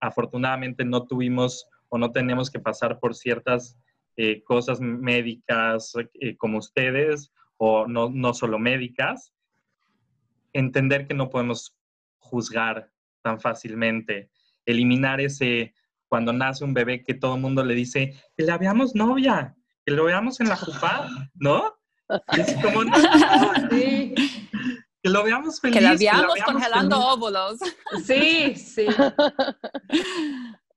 afortunadamente 0.00 0.84
no 0.84 1.06
tuvimos 1.06 1.66
o 1.88 1.98
no 1.98 2.10
tenemos 2.10 2.50
que 2.50 2.58
pasar 2.58 2.98
por 2.98 3.14
ciertas 3.14 3.78
eh, 4.16 4.42
cosas 4.42 4.80
médicas 4.80 5.92
eh, 6.20 6.36
como 6.36 6.58
ustedes 6.58 7.30
o 7.58 7.86
no, 7.86 8.10
no 8.10 8.34
solo 8.34 8.58
médicas, 8.58 9.32
entender 10.52 11.06
que 11.06 11.14
no 11.14 11.30
podemos 11.30 11.76
juzgar 12.18 12.90
tan 13.22 13.40
fácilmente, 13.40 14.30
eliminar 14.64 15.20
ese, 15.20 15.74
cuando 16.08 16.32
nace 16.32 16.64
un 16.64 16.74
bebé 16.74 17.02
que 17.04 17.14
todo 17.14 17.36
el 17.36 17.40
mundo 17.40 17.64
le 17.64 17.74
dice, 17.74 18.14
que 18.36 18.44
la 18.44 18.58
veamos 18.58 18.94
novia, 18.94 19.54
que 19.84 19.92
lo 19.92 20.04
veamos 20.04 20.40
en 20.40 20.48
la 20.48 20.56
jupá, 20.56 21.08
¿no? 21.34 21.79
es 22.36 22.56
como, 22.62 22.84
no, 22.84 22.96
sí. 23.70 24.14
Que 25.02 25.08
lo 25.08 25.24
veamos 25.24 25.60
feliz. 25.60 25.76
Que 25.76 25.80
la 25.80 25.94
veamos, 25.94 26.34
congelando 26.44 27.00
óvulos. 27.00 27.58
Sí, 28.04 28.54
sí. 28.56 28.86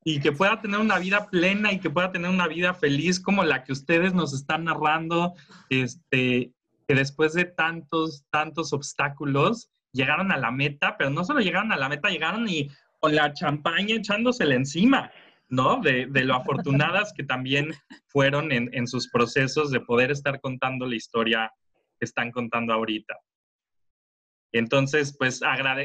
Y 0.05 0.19
que 0.19 0.33
pueda 0.33 0.59
tener 0.59 0.81
una 0.81 0.99
vida 0.99 1.29
plena 1.29 1.71
y 1.71 1.79
que 1.79 1.89
pueda 1.89 2.11
tener 2.11 2.29
una 2.29 2.45
vida 2.49 2.73
feliz 2.73 3.21
como 3.21 3.45
la 3.45 3.63
que 3.63 3.71
ustedes 3.71 4.13
nos 4.13 4.33
están 4.33 4.65
narrando, 4.65 5.33
este, 5.69 6.51
que 6.89 6.93
después 6.93 7.31
de 7.31 7.45
tantos, 7.45 8.25
tantos 8.29 8.73
obstáculos 8.73 9.69
llegaron 9.93 10.33
a 10.33 10.37
la 10.37 10.51
meta, 10.51 10.97
pero 10.97 11.09
no 11.09 11.23
solo 11.23 11.39
llegaron 11.39 11.71
a 11.71 11.77
la 11.77 11.87
meta, 11.87 12.09
llegaron 12.09 12.49
y 12.49 12.69
con 12.99 13.15
la 13.15 13.31
champaña 13.31 13.95
echándosela 13.95 14.55
encima, 14.55 15.09
¿no? 15.53 15.79
De, 15.81 16.07
lo 16.07 16.33
afortunadas 16.33 17.13
que 17.15 17.23
también 17.23 17.73
fueron 18.07 18.51
en, 18.51 18.87
sus 18.87 19.07
procesos 19.09 19.69
de 19.69 19.79
poder 19.81 20.09
estar 20.09 20.41
contando 20.41 20.87
la 20.87 20.95
historia 20.95 21.51
que 21.99 22.05
están 22.05 22.31
contando 22.31 22.73
ahorita. 22.73 23.15
Entonces, 24.51 25.15
pues 25.17 25.41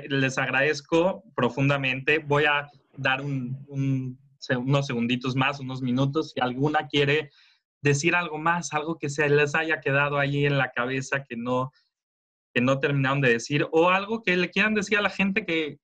les 0.08 0.38
agradezco 0.38 1.22
profundamente. 1.36 2.18
Voy 2.18 2.44
a 2.46 2.66
dar 2.96 3.20
unos 3.22 4.86
segunditos 4.86 5.36
más, 5.36 5.60
unos 5.60 5.82
minutos, 5.82 6.32
si 6.32 6.40
alguna 6.40 6.86
quiere 6.88 7.30
decir 7.82 8.14
algo 8.14 8.38
más, 8.38 8.72
algo 8.72 8.98
que 8.98 9.10
se 9.10 9.28
les 9.28 9.54
haya 9.54 9.80
quedado 9.80 10.18
ahí 10.18 10.46
en 10.46 10.56
la 10.56 10.70
cabeza 10.70 11.24
que 11.28 11.36
no, 11.36 11.72
que 12.54 12.62
no 12.62 12.80
terminaron 12.80 13.20
de 13.20 13.32
decir, 13.34 13.66
o 13.70 13.90
algo 13.90 14.22
que 14.22 14.34
le 14.34 14.50
quieran 14.50 14.74
decir 14.74 14.96
a 14.96 15.02
la 15.02 15.10
gente 15.10 15.44
que, 15.44 15.78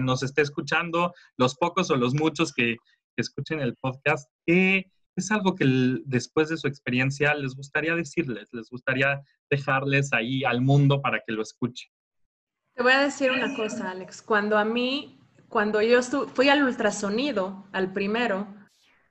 nos 0.00 0.22
esté 0.22 0.40
escuchando, 0.40 1.12
los 1.36 1.54
pocos 1.54 1.90
o 1.90 1.96
los 1.96 2.14
muchos 2.14 2.54
que, 2.54 2.78
escuchen 3.22 3.60
el 3.60 3.76
podcast, 3.76 4.30
que 4.46 4.90
es 5.16 5.30
algo 5.30 5.54
que 5.54 5.64
después 6.04 6.48
de 6.48 6.56
su 6.56 6.68
experiencia 6.68 7.34
les 7.34 7.54
gustaría 7.54 7.94
decirles, 7.94 8.48
les 8.52 8.70
gustaría 8.70 9.20
dejarles 9.50 10.12
ahí 10.12 10.44
al 10.44 10.60
mundo 10.60 11.02
para 11.02 11.20
que 11.26 11.32
lo 11.32 11.42
escuchen. 11.42 11.90
Te 12.74 12.82
voy 12.82 12.92
a 12.92 13.00
decir 13.00 13.32
una 13.32 13.54
cosa, 13.56 13.90
Alex. 13.90 14.22
Cuando 14.22 14.56
a 14.56 14.64
mí, 14.64 15.20
cuando 15.48 15.82
yo 15.82 16.00
fui 16.02 16.48
al 16.48 16.62
ultrasonido, 16.62 17.66
al 17.72 17.92
primero, 17.92 18.54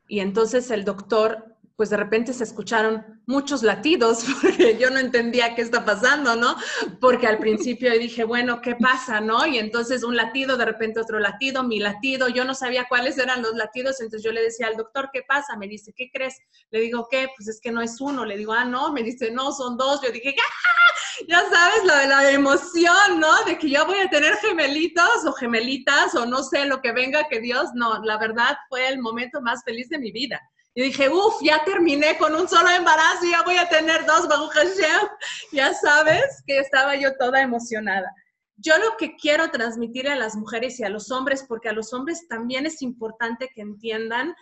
y 0.07 0.21
entonces 0.21 0.71
el 0.71 0.85
doctor 0.85 1.47
pues 1.77 1.91
de 1.91 1.97
repente 1.97 2.33
se 2.33 2.43
escucharon 2.43 3.21
muchos 3.27 3.61
latidos 3.61 4.25
porque 4.41 4.77
yo 4.79 4.89
no 4.89 4.97
entendía 4.97 5.53
qué 5.53 5.61
está 5.61 5.85
pasando, 5.85 6.35
¿no? 6.35 6.57
Porque 6.99 7.27
al 7.27 7.37
principio 7.37 7.91
dije, 7.97 8.23
bueno, 8.23 8.61
¿qué 8.61 8.75
pasa, 8.75 9.21
no? 9.21 9.45
Y 9.45 9.59
entonces 9.59 10.03
un 10.03 10.17
latido, 10.17 10.57
de 10.57 10.65
repente 10.65 10.99
otro 10.99 11.19
latido, 11.19 11.63
mi 11.63 11.79
latido, 11.79 12.29
yo 12.29 12.45
no 12.45 12.55
sabía 12.55 12.87
cuáles 12.89 13.19
eran 13.19 13.43
los 13.43 13.55
latidos, 13.55 14.01
entonces 14.01 14.23
yo 14.23 14.31
le 14.31 14.41
decía 14.41 14.67
al 14.67 14.75
doctor, 14.75 15.11
¿qué 15.13 15.21
pasa? 15.21 15.55
Me 15.55 15.67
dice, 15.67 15.93
¿qué 15.95 16.09
crees? 16.11 16.35
Le 16.71 16.81
digo, 16.81 17.07
¿qué? 17.11 17.29
Pues 17.37 17.47
es 17.47 17.61
que 17.61 17.71
no 17.71 17.81
es 17.81 18.01
uno. 18.01 18.25
Le 18.25 18.37
digo, 18.37 18.53
ah, 18.53 18.65
no, 18.65 18.91
me 18.91 19.03
dice, 19.03 19.29
no, 19.29 19.51
son 19.51 19.77
dos. 19.77 20.01
Yo 20.01 20.11
dije, 20.11 20.35
¡Ah! 20.37 21.23
ya 21.27 21.41
sabes, 21.49 21.83
lo 21.83 21.95
de 21.95 22.07
la 22.07 22.31
emoción, 22.31 23.19
¿no? 23.19 23.43
De 23.45 23.57
que 23.59 23.69
yo 23.69 23.85
voy 23.85 23.99
a 23.99 24.09
tener 24.09 24.35
gemelitos 24.37 25.25
o 25.27 25.33
gemelitas 25.33 26.15
o 26.15 26.25
no 26.25 26.43
sé, 26.43 26.65
lo 26.65 26.81
que 26.81 26.91
venga, 26.91 27.27
que 27.27 27.39
Dios, 27.39 27.69
no, 27.75 28.03
la 28.03 28.17
verdad 28.17 28.57
fue 28.67 28.87
el 28.87 28.99
momento 28.99 29.41
más 29.41 29.63
feliz 29.63 29.89
de 29.89 29.99
mi 29.99 30.11
vida. 30.11 30.41
Y 30.77 30.83
dije, 30.83 31.09
uff, 31.09 31.41
ya 31.41 31.63
terminé 31.65 32.19
con 32.19 32.35
un 32.35 32.47
solo 32.47 32.69
embarazo 32.69 33.25
y 33.25 33.31
ya 33.31 33.41
voy 33.41 33.57
a 33.57 33.67
tener 33.67 34.05
dos, 34.05 34.27
Baruch 34.27 34.51
Hashem. 34.51 35.07
Ya 35.51 35.73
sabes 35.73 36.43
que 36.45 36.59
estaba 36.59 36.95
yo 36.95 37.17
toda 37.17 37.41
emocionada. 37.41 38.13
Yo 38.57 38.77
lo 38.77 38.95
que 38.95 39.15
quiero 39.15 39.49
transmitir 39.49 40.07
a 40.07 40.15
las 40.15 40.35
mujeres 40.35 40.79
y 40.79 40.83
a 40.83 40.89
los 40.89 41.09
hombres, 41.09 41.43
porque 41.47 41.69
a 41.69 41.73
los 41.73 41.93
hombres 41.93 42.27
también 42.27 42.67
es 42.67 42.83
importante 42.83 43.49
que 43.55 43.61
entiendan 43.61 44.35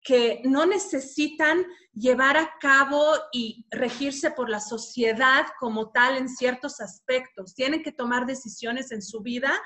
que 0.00 0.42
no 0.44 0.64
necesitan 0.64 1.66
llevar 1.92 2.36
a 2.36 2.54
cabo 2.60 3.04
y 3.32 3.66
regirse 3.72 4.30
por 4.30 4.48
la 4.48 4.60
sociedad 4.60 5.44
como 5.58 5.90
tal 5.90 6.18
en 6.18 6.28
ciertos 6.28 6.80
aspectos. 6.80 7.56
Tienen 7.56 7.82
que 7.82 7.90
tomar 7.90 8.26
decisiones 8.26 8.92
en 8.92 9.02
su 9.02 9.22
vida 9.22 9.60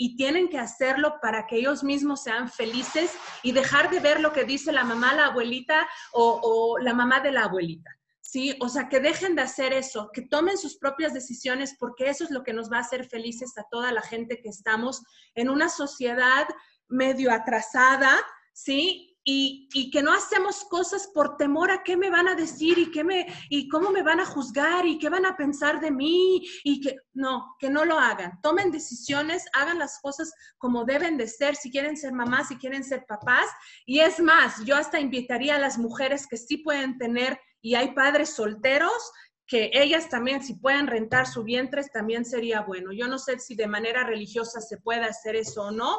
y 0.00 0.16
tienen 0.16 0.48
que 0.48 0.58
hacerlo 0.58 1.16
para 1.20 1.46
que 1.46 1.56
ellos 1.56 1.82
mismos 1.82 2.22
sean 2.22 2.48
felices 2.48 3.10
y 3.42 3.52
dejar 3.52 3.90
de 3.90 3.98
ver 3.98 4.20
lo 4.20 4.32
que 4.32 4.44
dice 4.44 4.72
la 4.72 4.84
mamá, 4.84 5.12
la 5.12 5.26
abuelita 5.26 5.86
o, 6.12 6.78
la 6.80 6.94
mamá 6.94 7.20
de 7.20 7.32
la 7.32 7.44
abuelita. 7.44 7.90
¿sí? 8.20 8.56
O 8.60 8.68
sea, 8.68 8.88
que 8.88 9.00
dejen 9.00 9.34
de 9.34 9.42
hacer 9.42 9.72
eso, 9.72 10.10
que 10.12 10.22
tomen 10.22 10.56
sus 10.56 10.78
propias 10.78 11.12
decisiones, 11.12 11.74
porque 11.78 12.08
eso 12.08 12.22
es 12.22 12.30
lo 12.30 12.44
que 12.44 12.52
nos 12.52 12.70
va 12.70 12.78
a 12.78 12.82
hacer 12.82 13.06
felices 13.06 13.58
a 13.58 13.64
toda 13.70 13.90
la 13.90 14.02
gente 14.02 14.40
que 14.40 14.48
estamos 14.48 15.02
en 15.34 15.50
una 15.50 15.68
sociedad 15.68 16.46
medio 16.86 17.32
atrasada, 17.32 18.16
¿sí? 18.52 19.17
Y, 19.30 19.90
que 19.90 20.02
no 20.02 20.14
hacemos 20.14 20.64
cosas 20.64 21.10
por 21.12 21.36
temor 21.36 21.70
a 21.70 21.82
qué 21.82 21.98
me 21.98 22.08
van 22.08 22.28
a 22.28 22.34
decir 22.34 22.78
y, 22.78 22.90
qué 22.90 23.04
me, 23.04 23.26
y 23.50 23.68
cómo 23.68 23.90
me 23.90 24.02
van 24.02 24.20
a 24.20 24.24
juzgar 24.24 24.86
y 24.86 24.98
qué 24.98 25.10
van 25.10 25.26
a 25.26 25.36
pensar 25.36 25.80
de 25.80 25.90
mí 25.90 26.42
y 26.64 26.80
que 26.80 26.96
no, 27.12 27.54
que 27.58 27.68
no 27.68 27.84
lo 27.84 27.98
hagan. 27.98 28.40
Tomen 28.42 28.70
decisiones, 28.70 29.44
hagan 29.52 29.78
las 29.78 30.00
cosas 30.00 30.32
como 30.56 30.86
deben 30.86 31.18
de 31.18 31.28
ser, 31.28 31.56
si 31.56 31.70
quieren 31.70 31.98
ser 31.98 32.12
mamás, 32.12 32.48
si 32.48 32.56
quieren 32.56 32.82
ser 32.82 33.04
papás. 33.06 33.46
Y 33.84 34.00
es 34.00 34.18
más, 34.18 34.64
yo 34.64 34.76
hasta 34.76 34.98
invitaría 34.98 35.56
a 35.56 35.60
las 35.60 35.76
mujeres 35.76 36.26
que 36.26 36.38
sí 36.38 36.58
pueden 36.58 36.96
tener 36.96 37.38
y 37.60 37.74
hay 37.74 37.92
padres 37.92 38.30
solteros 38.30 39.12
que 39.46 39.70
ellas 39.72 40.10
también, 40.10 40.42
si 40.42 40.54
pueden 40.54 40.86
rentar 40.86 41.26
su 41.26 41.42
vientre, 41.42 41.82
también 41.90 42.26
sería 42.26 42.60
bueno. 42.60 42.92
Yo 42.92 43.08
no 43.08 43.18
sé 43.18 43.38
si 43.38 43.54
de 43.54 43.66
manera 43.66 44.04
religiosa 44.04 44.60
se 44.60 44.76
puede 44.76 45.04
hacer 45.04 45.36
eso 45.36 45.62
o 45.62 45.70
no, 45.70 45.98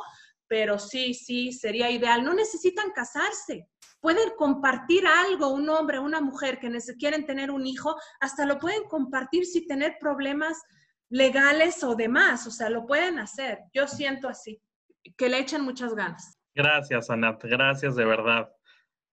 pero 0.49 0.80
sí, 0.80 1.13
sí, 1.13 1.53
sería 1.53 1.89
ideal. 1.89 2.23
No 2.23 2.34
necesitan 2.34 2.91
casarse. 2.91 3.69
Pueden 4.01 4.31
compartir 4.38 5.05
algo, 5.05 5.49
un 5.49 5.69
hombre, 5.69 5.99
una 5.99 6.19
mujer 6.19 6.59
que 6.59 6.69
quieren 6.97 7.26
tener 7.26 7.51
un 7.51 7.65
hijo, 7.67 7.95
hasta 8.19 8.45
lo 8.45 8.57
pueden 8.57 8.84
compartir 8.85 9.45
sin 9.45 9.67
tener 9.67 9.97
problemas 9.99 10.59
legales 11.09 11.84
o 11.84 11.95
demás. 11.95 12.47
O 12.47 12.51
sea, 12.51 12.69
lo 12.69 12.85
pueden 12.85 13.19
hacer. 13.19 13.59
Yo 13.73 13.88
siento 13.88 14.27
así, 14.27 14.61
que 15.15 15.30
le 15.30 15.39
echen 15.39 15.61
muchas 15.61 15.93
ganas. 15.93 16.38
Gracias, 16.55 17.09
Anat. 17.09 17.43
Gracias 17.43 17.95
de 17.95 18.05
verdad. 18.05 18.51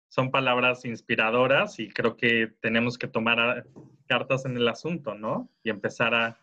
Son 0.08 0.30
palabras 0.30 0.84
inspiradoras 0.84 1.78
y 1.78 1.88
creo 1.88 2.16
que 2.16 2.54
tenemos 2.62 2.96
que 2.96 3.08
tomar 3.08 3.66
cartas 4.08 4.46
en 4.46 4.56
el 4.56 4.68
asunto, 4.68 5.14
¿no? 5.14 5.50
Y 5.62 5.70
empezar 5.70 6.14
a 6.14 6.40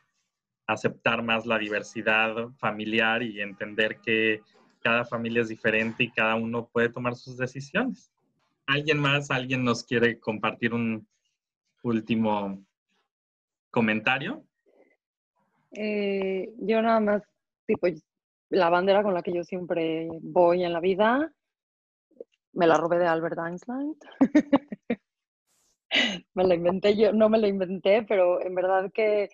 aceptar 0.67 1.23
más 1.23 1.45
la 1.45 1.57
diversidad 1.57 2.49
familiar 2.57 3.23
y 3.23 3.41
entender 3.41 3.99
que 3.99 4.41
cada 4.83 5.05
familia 5.05 5.41
es 5.41 5.49
diferente 5.49 6.03
y 6.03 6.11
cada 6.11 6.35
uno 6.35 6.67
puede 6.67 6.89
tomar 6.89 7.15
sus 7.15 7.37
decisiones. 7.37 8.11
¿Alguien 8.67 8.99
más, 8.99 9.31
alguien 9.31 9.63
nos 9.63 9.83
quiere 9.83 10.19
compartir 10.19 10.73
un 10.73 11.07
último 11.83 12.63
comentario? 13.71 14.43
Eh, 15.71 16.53
yo 16.59 16.81
nada 16.81 16.99
más, 16.99 17.23
tipo, 17.65 17.87
la 18.49 18.69
bandera 18.69 19.03
con 19.03 19.13
la 19.13 19.23
que 19.23 19.33
yo 19.33 19.43
siempre 19.43 20.09
voy 20.21 20.63
en 20.63 20.73
la 20.73 20.79
vida, 20.79 21.33
me 22.51 22.67
la 22.67 22.77
robé 22.77 22.99
de 22.99 23.07
Albert 23.07 23.39
Einstein. 23.39 23.95
me 26.33 26.43
la 26.43 26.55
inventé 26.55 26.95
yo, 26.95 27.13
no 27.13 27.29
me 27.29 27.39
la 27.39 27.47
inventé, 27.47 28.03
pero 28.03 28.41
en 28.41 28.53
verdad 28.53 28.91
que 28.93 29.29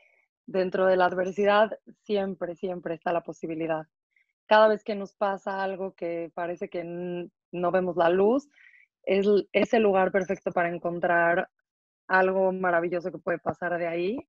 dentro 0.46 0.86
de 0.86 0.96
la 0.96 1.06
adversidad 1.06 1.78
siempre, 2.04 2.56
siempre 2.56 2.96
está 2.96 3.12
la 3.12 3.22
posibilidad 3.22 3.88
cada 4.50 4.68
vez 4.68 4.84
que 4.84 4.96
nos 4.96 5.14
pasa 5.14 5.64
algo 5.64 5.94
que 5.94 6.32
parece 6.34 6.70
que 6.70 6.84
no 6.84 7.72
vemos 7.72 7.96
la 7.96 8.10
luz, 8.10 8.50
es, 9.04 9.74
el 9.74 9.84
lugar 9.84 10.12
perfecto 10.12 10.52
para 10.52 10.70
encontrar 10.70 11.48
algo 12.08 12.52
maravilloso 12.52 13.12
que 13.12 13.20
puede 13.20 13.38
pasar 13.38 13.78
de 13.78 13.88
ahí. 13.88 14.28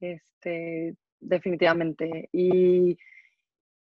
Este, 0.00 0.96
definitivamente. 1.20 2.30
Y, 2.32 2.96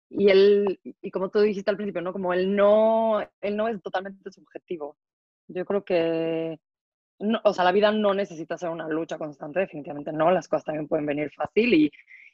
y, 0.09 0.31
el, 0.31 0.81
y 0.83 1.11
como 1.11 1.29
tú 1.29 1.41
dijiste 1.41 1.71
al 1.71 1.77
principio, 1.77 2.01
¿no? 2.01 2.15
Como 2.15 2.33
el 2.33 2.57
no, 2.57 3.21
el 3.43 3.55
no 3.55 3.69
es 3.69 3.83
totalmente 3.83 4.31
subjetivo. 4.33 4.97
Yo 5.47 5.67
creo 5.67 5.85
que, 5.85 6.59
o 7.45 7.53
sea, 7.53 7.65
la 7.65 7.73
vida 7.73 7.93
no 7.93 8.15
necesita 8.15 8.57
ser 8.57 8.71
una 8.71 8.89
lucha 8.89 9.19
constante, 9.19 9.61
definitivamente 9.61 10.11
no. 10.11 10.31
Las 10.31 10.49
cosas 10.49 10.65
también 10.65 10.89
pueden 10.89 11.05
venir 11.05 11.31
fácil 11.33 11.75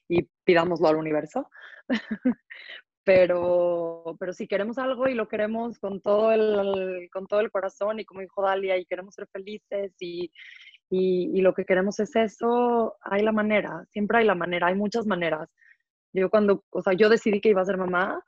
y 0.09 0.23
pidámoslo 0.45 0.87
al 0.87 0.97
universo. 0.97 1.51
pero, 3.05 4.17
pero 4.19 4.33
si 4.33 4.49
queremos 4.49 4.79
algo 4.79 5.07
y 5.07 5.15
lo 5.15 5.29
queremos 5.29 5.79
con 5.79 6.01
todo 6.01 6.33
el, 6.33 7.09
con 7.13 7.27
todo 7.27 7.41
el 7.41 7.51
corazón 7.51 8.01
y 8.01 8.05
como 8.05 8.23
dijo 8.23 8.43
Dalia, 8.43 8.79
y 8.79 8.87
queremos 8.87 9.15
ser 9.15 9.29
felices 9.29 9.95
y, 10.01 10.33
y, 10.91 11.41
lo 11.43 11.55
que 11.55 11.67
queremos 11.67 12.01
es 12.01 12.17
eso, 12.17 12.97
hay 13.03 13.23
la 13.23 13.33
manera, 13.33 13.85
siempre 13.91 14.19
hay 14.19 14.25
la 14.25 14.35
manera, 14.35 14.69
hay 14.69 14.75
muchas 14.75 15.07
maneras. 15.07 15.51
Yo 16.13 16.31
cuando, 16.31 16.65
o 16.71 16.83
sea, 16.83 16.95
yo 16.95 17.09
decidí 17.09 17.41
que 17.41 17.51
iba 17.51 17.61
a 17.61 17.67
ser 17.67 17.77
mamá, 17.77 18.23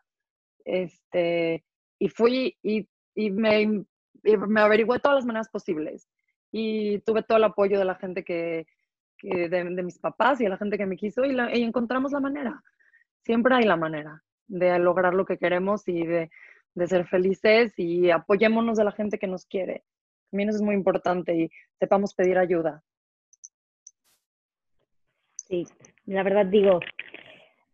este, 0.65 1.65
y 1.99 2.09
fui 2.09 2.57
y, 2.63 2.89
y 3.15 3.31
me, 3.31 3.85
me 4.25 4.61
averigué 4.61 4.99
todas 4.99 5.17
las 5.17 5.27
maneras 5.27 5.49
posibles 5.49 6.09
y 6.53 6.99
tuve 7.01 7.23
todo 7.23 7.39
el 7.39 7.45
apoyo 7.45 7.79
de 7.79 7.85
la 7.85 7.95
gente 7.95 8.25
que, 8.25 8.67
de, 9.23 9.65
mis 9.83 9.99
papás 9.99 10.41
y 10.41 10.47
a 10.47 10.51
la 10.51 10.59
gente 10.59 10.77
que 10.77 10.87
me 10.87 10.97
quiso 10.97 11.25
y, 11.25 11.31
y 11.31 11.63
encontramos 11.63 12.13
la 12.13 12.21
manera. 12.21 12.63
Siempre 13.23 13.55
hay 13.55 13.65
la 13.65 13.77
manera 13.77 14.23
de 14.49 14.79
lograr 14.79 15.15
lo 15.15 15.25
que 15.25 15.39
queremos 15.39 15.87
y 15.89 16.07
de, 16.07 16.31
de 16.75 16.87
ser 16.87 17.07
felices 17.07 17.73
y 17.77 18.11
apoyémonos 18.11 18.77
de 18.77 18.85
la 18.85 18.93
gente 18.93 19.19
que 19.19 19.27
nos 19.27 19.47
quiere. 19.47 19.85
También 20.31 20.51
eso 20.51 20.59
es 20.59 20.63
muy 20.63 20.75
importante 20.75 21.35
y 21.35 21.51
sepamos 21.79 22.15
pedir 22.15 22.39
ayuda. 22.39 22.83
Sí, 25.49 25.65
la 26.07 26.23
verdad 26.23 26.47
digo, 26.47 26.81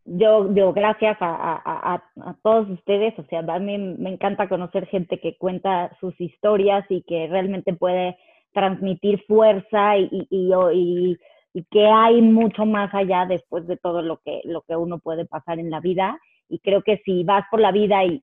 yo 0.04 0.48
digo 0.48 0.72
gracias 0.72 1.16
a, 1.20 1.62
a, 1.64 2.36
todos 2.42 2.68
ustedes, 2.68 3.18
o 3.18 3.24
sea, 3.24 3.40
a 3.40 3.58
mí 3.58 3.78
me 3.78 4.10
encanta 4.10 4.48
conocer 4.48 4.86
gente 4.86 5.18
que 5.20 5.36
cuenta 5.36 5.96
sus 6.00 6.20
historias 6.20 6.84
y 6.88 7.02
que 7.02 7.28
realmente 7.28 7.72
puede 7.72 8.18
transmitir 8.52 9.24
fuerza 9.26 9.96
y, 9.96 10.08
y, 10.28 10.52
y, 10.72 11.18
y, 11.54 11.64
que 11.70 11.86
hay 11.86 12.20
mucho 12.20 12.66
más 12.66 12.92
allá 12.94 13.26
después 13.26 13.66
de 13.66 13.76
todo 13.76 14.02
lo 14.02 14.18
que, 14.18 14.42
lo 14.44 14.62
que 14.62 14.76
uno 14.76 14.98
puede 14.98 15.24
pasar 15.24 15.58
en 15.58 15.70
la 15.70 15.80
vida. 15.80 16.20
Y 16.52 16.58
creo 16.58 16.82
que 16.82 16.98
si 16.98 17.24
vas 17.24 17.46
por 17.50 17.60
la 17.60 17.72
vida 17.72 18.04
y, 18.04 18.20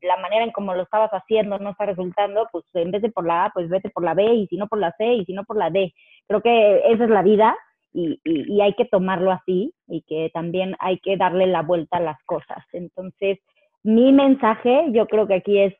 la 0.00 0.16
manera 0.16 0.42
en 0.42 0.52
como 0.52 0.72
lo 0.72 0.84
estabas 0.84 1.10
haciendo 1.10 1.58
no 1.58 1.72
está 1.72 1.84
resultando, 1.84 2.48
pues 2.50 2.64
en 2.72 2.90
vez 2.90 3.02
de 3.02 3.10
por 3.10 3.26
la 3.26 3.44
A, 3.44 3.50
pues 3.50 3.68
vete 3.68 3.90
por 3.90 4.02
la 4.02 4.14
B 4.14 4.24
y 4.24 4.46
si 4.46 4.56
no 4.56 4.68
por 4.68 4.78
la 4.78 4.90
C 4.96 5.04
y 5.16 5.26
si 5.26 5.34
no 5.34 5.44
por 5.44 5.58
la 5.58 5.68
D. 5.68 5.92
Creo 6.26 6.40
que 6.40 6.78
esa 6.90 7.04
es 7.04 7.10
la 7.10 7.20
vida 7.20 7.54
y, 7.92 8.18
y, 8.24 8.58
hay 8.62 8.72
que 8.72 8.86
tomarlo 8.86 9.32
así 9.32 9.74
y 9.86 10.00
que 10.08 10.30
también 10.32 10.76
hay 10.78 10.98
que 11.00 11.18
darle 11.18 11.46
la 11.46 11.60
vuelta 11.60 11.98
a 11.98 12.00
las 12.00 12.16
cosas. 12.24 12.64
Entonces, 12.72 13.38
mi 13.82 14.12
mensaje 14.12 14.86
yo 14.92 15.06
creo 15.06 15.26
que 15.26 15.34
aquí 15.34 15.58
es, 15.58 15.74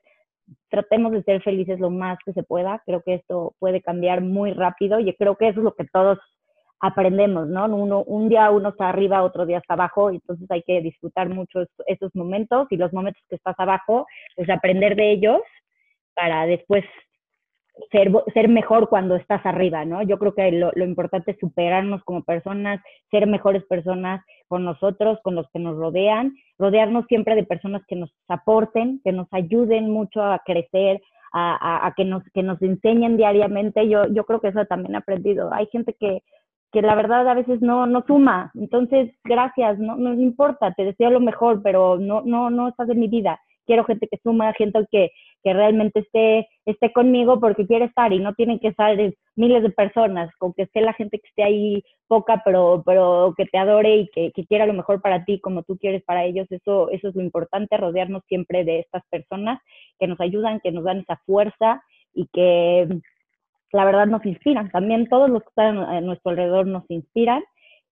tratemos 0.69 1.13
de 1.13 1.23
ser 1.23 1.43
felices 1.43 1.81
lo 1.81 1.89
más 1.89 2.19
que 2.23 2.35
se 2.35 2.43
pueda. 2.43 2.83
Creo 2.85 3.01
que 3.01 3.15
esto 3.15 3.55
puede 3.59 3.81
cambiar 3.81 4.21
muy 4.21 4.53
rápido. 4.53 5.01
Yo 5.01 5.15
creo 5.15 5.37
que 5.37 5.49
eso 5.49 5.61
es 5.61 5.65
lo 5.65 5.75
que 5.75 5.87
todos 5.87 6.19
aprendemos, 6.81 7.49
¿no? 7.49 7.67
Uno, 7.67 8.03
un 8.05 8.29
día 8.29 8.51
uno 8.51 8.71
está 8.71 8.89
arriba, 8.89 9.23
otro 9.23 9.47
día 9.47 9.59
está 9.59 9.75
abajo, 9.75 10.11
entonces 10.11 10.49
hay 10.51 10.63
que 10.63 10.81
disfrutar 10.81 11.29
mucho 11.29 11.65
esos 11.87 12.15
momentos 12.15 12.69
y 12.71 12.77
los 12.77 12.93
momentos 12.93 13.23
que 13.29 13.37
estás 13.37 13.59
abajo, 13.59 14.07
pues 14.37 14.49
aprender 14.51 14.97
de 14.97 15.13
ellos 15.13 15.41
para 16.15 16.47
después 16.47 16.85
ser, 17.91 18.11
ser 18.35 18.49
mejor 18.49 18.89
cuando 18.89 19.17
estás 19.17 19.45
arriba, 19.45 19.85
¿no? 19.85 20.03
Yo 20.03 20.19
creo 20.19 20.35
que 20.35 20.51
lo, 20.53 20.71
lo, 20.75 20.85
importante 20.85 21.33
es 21.33 21.39
superarnos 21.39 22.03
como 22.05 22.25
personas, 22.25 22.81
ser 23.11 23.27
mejores 23.27 23.65
personas 23.65 24.25
con 24.49 24.65
nosotros, 24.65 25.19
con 25.23 25.35
los 25.35 25.49
que 25.53 25.59
nos 25.59 25.77
rodean, 25.77 26.35
rodearnos 26.59 27.07
siempre 27.07 27.35
de 27.35 27.45
personas 27.45 27.83
que 27.87 27.97
nos 27.97 28.13
aporten, 28.29 29.01
que 29.05 29.13
nos 29.13 29.29
ayuden 29.33 29.91
mucho 29.91 30.23
a 30.23 30.41
crecer, 30.45 31.01
a, 31.33 31.87
a, 31.87 31.95
que, 31.95 32.05
nos, 32.05 32.23
que 32.33 32.43
nos 32.43 32.61
enseñen 32.63 33.17
diariamente. 33.17 33.89
Yo, 33.89 34.07
yo 34.07 34.25
creo 34.25 34.41
que 34.41 34.49
eso 34.49 34.65
también 34.67 34.95
he 34.95 34.99
aprendido. 34.99 35.53
Hay 35.53 35.67
gente 35.67 35.95
que, 35.99 36.23
que 36.73 36.83
la 36.83 36.95
verdad 36.95 37.29
a 37.29 37.35
veces 37.35 37.61
no, 37.63 37.87
no 37.87 38.05
suma. 38.07 38.51
Entonces, 38.55 39.15
gracias, 39.25 39.79
no, 39.79 39.97
no 39.97 40.13
importa, 40.15 40.73
te 40.73 40.85
deseo 40.85 41.11
lo 41.11 41.21
mejor, 41.21 41.63
pero 41.63 41.99
no, 41.99 42.23
no, 42.23 42.51
no 42.51 42.69
estás 42.69 42.89
en 42.91 43.01
mi 43.01 43.09
vida 43.09 43.41
quiero 43.69 43.85
gente 43.85 44.09
que 44.09 44.19
suma, 44.23 44.53
gente 44.55 44.81
que, 44.91 45.11
que 45.45 45.53
realmente 45.53 46.01
esté, 46.01 46.49
esté 46.65 46.91
conmigo 46.91 47.39
porque 47.39 47.67
quiere 47.67 47.85
estar 47.85 48.13
y 48.13 48.19
no 48.19 48.33
tienen 48.33 48.59
que 48.59 48.69
estar 48.69 48.97
miles 49.37 49.63
de 49.63 49.71
personas, 49.71 50.35
con 50.39 50.55
que 50.55 50.63
esté 50.63 50.81
la 50.81 50.95
gente 50.95 51.19
que 51.19 51.29
esté 51.29 51.43
ahí 51.45 51.85
poca, 52.09 52.41
pero, 52.45 52.83
pero 52.85 53.35
que 53.37 53.45
te 53.45 53.59
adore 53.59 53.97
y 53.99 54.09
que, 54.09 54.33
que, 54.33 54.47
quiera 54.47 54.65
lo 54.65 54.73
mejor 54.73 55.03
para 55.03 55.25
ti 55.27 55.39
como 55.39 55.63
tú 55.65 55.77
quieres 55.77 56.03
para 56.05 56.25
ellos, 56.25 56.47
eso, 56.51 56.89
eso 56.91 57.09
es 57.09 57.15
lo 57.15 57.23
importante, 57.23 57.77
rodearnos 57.77 58.23
siempre 58.27 58.65
de 58.65 58.81
estas 58.81 59.03
personas 59.11 59.61
que 60.01 60.07
nos 60.07 60.19
ayudan, 60.19 60.61
que 60.61 60.73
nos 60.73 60.85
dan 60.85 61.01
esa 61.01 61.21
fuerza 61.27 61.83
y 62.15 62.27
que 62.33 62.89
la 63.73 63.85
verdad 63.85 64.07
nos 64.07 64.25
inspiran. 64.25 64.71
También 64.71 65.09
todos 65.09 65.31
los 65.31 65.43
que 65.43 65.49
están 65.49 65.79
a 65.79 66.01
nuestro 66.01 66.31
alrededor 66.31 66.67
nos 66.67 66.85
inspiran 66.91 67.43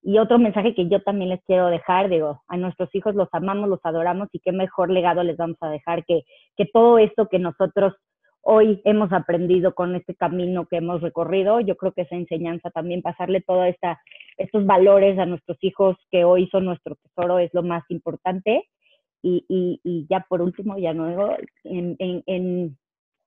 y 0.03 0.19
otro 0.19 0.39
mensaje 0.39 0.73
que 0.73 0.87
yo 0.87 1.01
también 1.01 1.29
les 1.29 1.43
quiero 1.43 1.67
dejar, 1.67 2.09
digo, 2.09 2.41
a 2.47 2.57
nuestros 2.57 2.93
hijos 2.95 3.15
los 3.15 3.27
amamos, 3.31 3.67
los 3.69 3.79
adoramos 3.83 4.29
y 4.31 4.39
qué 4.39 4.51
mejor 4.51 4.89
legado 4.89 5.23
les 5.23 5.37
vamos 5.37 5.57
a 5.61 5.69
dejar 5.69 6.05
que, 6.05 6.23
que 6.55 6.65
todo 6.65 6.97
esto 6.97 7.27
que 7.27 7.39
nosotros 7.39 7.93
hoy 8.41 8.81
hemos 8.85 9.11
aprendido 9.11 9.75
con 9.75 9.95
este 9.95 10.15
camino 10.15 10.65
que 10.65 10.77
hemos 10.77 11.01
recorrido. 11.01 11.59
Yo 11.59 11.75
creo 11.75 11.91
que 11.91 12.03
esa 12.03 12.15
enseñanza 12.15 12.69
también, 12.69 13.01
pasarle 13.01 13.41
todos 13.41 13.67
estos 14.37 14.65
valores 14.65 15.19
a 15.19 15.25
nuestros 15.25 15.57
hijos 15.61 15.97
que 16.09 16.23
hoy 16.23 16.47
son 16.47 16.63
nuestro 16.63 16.95
tesoro 16.95 17.39
es 17.39 17.53
lo 17.53 17.63
más 17.63 17.83
importante. 17.89 18.63
Y, 19.21 19.43
y, 19.49 19.81
y 19.83 20.07
ya 20.09 20.25
por 20.29 20.41
último, 20.41 20.77
ya 20.77 20.93
luego, 20.93 21.35
en, 21.65 21.97
en, 21.99 22.23
en 22.27 22.77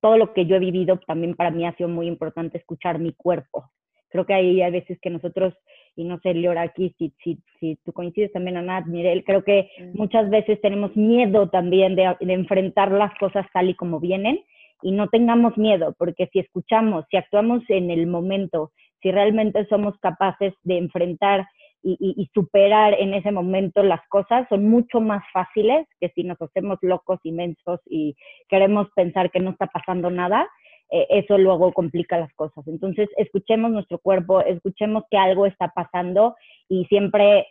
todo 0.01 0.17
lo 0.17 0.33
que 0.33 0.47
yo 0.47 0.57
he 0.57 0.61
vivido, 0.61 0.99
también 1.07 1.35
para 1.35 1.51
mí 1.51 1.67
ha 1.67 1.77
sido 1.77 1.89
muy 1.89 2.07
importante 2.07 2.59
escuchar 2.59 2.99
mi 2.99 3.13
cuerpo. 3.13 3.71
Creo 4.09 4.27
que 4.27 4.35
hay 4.35 4.63
a 4.63 4.71
veces 4.71 4.99
que 5.01 5.11
nosotros 5.11 5.55
y 5.97 6.05
no 6.05 6.19
sé, 6.21 6.35
Liora, 6.35 6.63
aquí, 6.63 6.95
si, 6.99 7.13
si, 7.23 7.39
si 7.59 7.77
tú 7.85 7.93
coincides 7.93 8.33
también, 8.33 8.57
Ana, 8.57 8.81
Mirel, 8.83 9.25
creo 9.25 9.45
que 9.45 9.69
muchas 9.95 10.31
veces 10.31 10.61
tenemos 10.61 10.97
miedo 10.97 11.49
también 11.51 11.97
de, 11.97 12.17
de, 12.21 12.33
enfrentar 12.33 12.93
las 12.93 13.13
cosas 13.19 13.47
tal 13.53 13.69
y 13.69 13.75
como 13.75 14.01
vienen 14.01 14.41
y 14.83 14.93
no 14.93 15.09
tengamos 15.09 15.59
miedo, 15.59 15.95
porque 15.99 16.29
si 16.33 16.39
escuchamos, 16.39 17.05
si 17.11 17.17
actuamos 17.17 17.63
en 17.69 17.91
el 17.91 18.07
momento, 18.07 18.73
si 19.03 19.11
realmente 19.11 19.67
somos 19.67 19.99
capaces 19.99 20.55
de 20.63 20.79
enfrentar 20.79 21.47
y, 21.83 21.97
y, 22.01 22.27
superar 22.35 22.95
en 22.99 23.15
ese 23.15 23.33
momento 23.33 23.83
las 23.83 24.07
cosas, 24.09 24.47
son 24.49 24.69
mucho 24.69 25.01
más 25.01 25.23
fáciles 25.33 25.87
que 25.99 26.11
si 26.11 26.25
nos 26.25 26.41
hacemos 26.43 26.79
locos, 26.83 27.19
inmensos 27.25 27.81
y 27.87 28.15
queremos 28.49 28.89
pensar 28.95 29.31
que 29.31 29.41
no 29.41 29.51
está 29.51 29.67
pasando 29.67 30.11
nada 30.11 30.49
eh, 30.91 31.07
eso 31.11 31.39
luego 31.39 31.73
complica 31.73 32.19
las 32.19 32.33
cosas. 32.35 32.67
Entonces, 32.67 33.09
escuchemos 33.17 33.71
nuestro 33.71 33.99
cuerpo, 33.99 34.41
escuchemos 34.41 35.05
que 35.11 35.17
algo 35.17 35.47
está 35.47 35.69
pasando 35.69 36.35
y 36.69 36.85
siempre, 36.87 37.47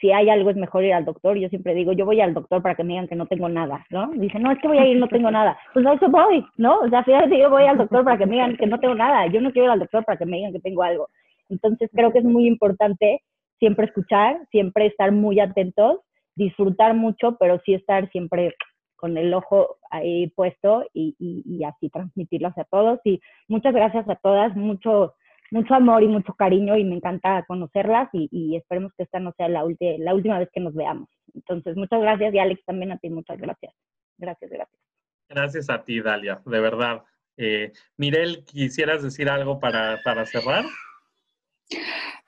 si 0.00 0.12
hay 0.12 0.28
algo, 0.28 0.50
es 0.50 0.56
mejor 0.56 0.84
ir 0.84 0.92
al 0.92 1.06
doctor. 1.06 1.38
Yo 1.38 1.48
siempre 1.48 1.74
digo, 1.74 1.92
yo 1.92 2.04
voy 2.04 2.20
al 2.20 2.34
doctor 2.34 2.62
para 2.62 2.74
que 2.74 2.84
me 2.84 2.90
digan 2.90 3.08
que 3.08 3.16
no 3.16 3.26
tengo 3.26 3.48
nada, 3.48 3.86
¿no? 3.88 4.10
Dicen, 4.14 4.42
no, 4.42 4.52
es 4.52 4.58
que 4.58 4.68
voy 4.68 4.78
a 4.78 4.86
ir, 4.86 4.98
no 4.98 5.08
tengo 5.08 5.30
nada. 5.30 5.58
Pues 5.72 5.86
a 5.86 5.94
eso 5.94 6.10
voy, 6.10 6.44
¿no? 6.58 6.80
O 6.80 6.88
sea, 6.90 7.02
fíjate, 7.04 7.38
yo 7.38 7.48
voy 7.48 7.64
al 7.64 7.78
doctor 7.78 8.04
para 8.04 8.18
que 8.18 8.26
me 8.26 8.32
digan 8.32 8.56
que 8.56 8.66
no 8.66 8.78
tengo 8.78 8.94
nada. 8.94 9.26
Yo 9.28 9.40
no 9.40 9.50
quiero 9.50 9.66
ir 9.66 9.72
al 9.72 9.80
doctor 9.80 10.04
para 10.04 10.18
que 10.18 10.26
me 10.26 10.36
digan 10.36 10.52
que 10.52 10.60
tengo 10.60 10.82
algo. 10.82 11.08
Entonces, 11.48 11.90
creo 11.94 12.12
que 12.12 12.18
es 12.18 12.24
muy 12.24 12.46
importante 12.46 13.22
siempre 13.62 13.86
escuchar, 13.86 14.40
siempre 14.50 14.86
estar 14.86 15.12
muy 15.12 15.38
atentos, 15.38 16.00
disfrutar 16.34 16.94
mucho, 16.94 17.36
pero 17.38 17.60
sí 17.64 17.74
estar 17.74 18.10
siempre 18.10 18.56
con 18.96 19.16
el 19.16 19.32
ojo 19.32 19.76
ahí 19.88 20.26
puesto 20.34 20.84
y, 20.92 21.14
y, 21.20 21.62
así 21.62 21.88
transmitirlo 21.88 22.48
hacia 22.48 22.64
todos. 22.64 22.98
Y 23.04 23.20
muchas 23.46 23.72
gracias 23.72 24.08
a 24.08 24.16
todas, 24.16 24.56
mucho, 24.56 25.14
mucho 25.52 25.74
amor 25.74 26.02
y 26.02 26.08
mucho 26.08 26.34
cariño 26.34 26.76
y 26.76 26.82
me 26.82 26.96
encanta 26.96 27.44
conocerlas 27.46 28.08
y, 28.12 28.56
esperemos 28.56 28.92
que 28.96 29.04
esta 29.04 29.20
no 29.20 29.32
sea 29.36 29.48
la, 29.48 29.64
la 29.98 30.14
última 30.14 30.40
vez 30.40 30.48
que 30.52 30.60
nos 30.60 30.74
veamos. 30.74 31.08
Entonces, 31.32 31.76
muchas 31.76 32.00
gracias 32.00 32.34
y 32.34 32.40
Alex 32.40 32.64
también 32.64 32.90
a 32.90 32.98
ti, 32.98 33.10
muchas 33.10 33.38
gracias. 33.38 33.72
Gracias, 34.18 34.50
gracias. 34.50 34.80
Gracias 35.28 35.70
a 35.70 35.84
ti, 35.84 36.00
Dalia, 36.00 36.42
de 36.44 36.60
verdad. 36.60 37.04
Eh, 37.36 37.70
Mirel, 37.96 38.44
¿quisieras 38.44 39.04
decir 39.04 39.30
algo 39.30 39.60
para, 39.60 40.00
para 40.04 40.26
cerrar? 40.26 40.64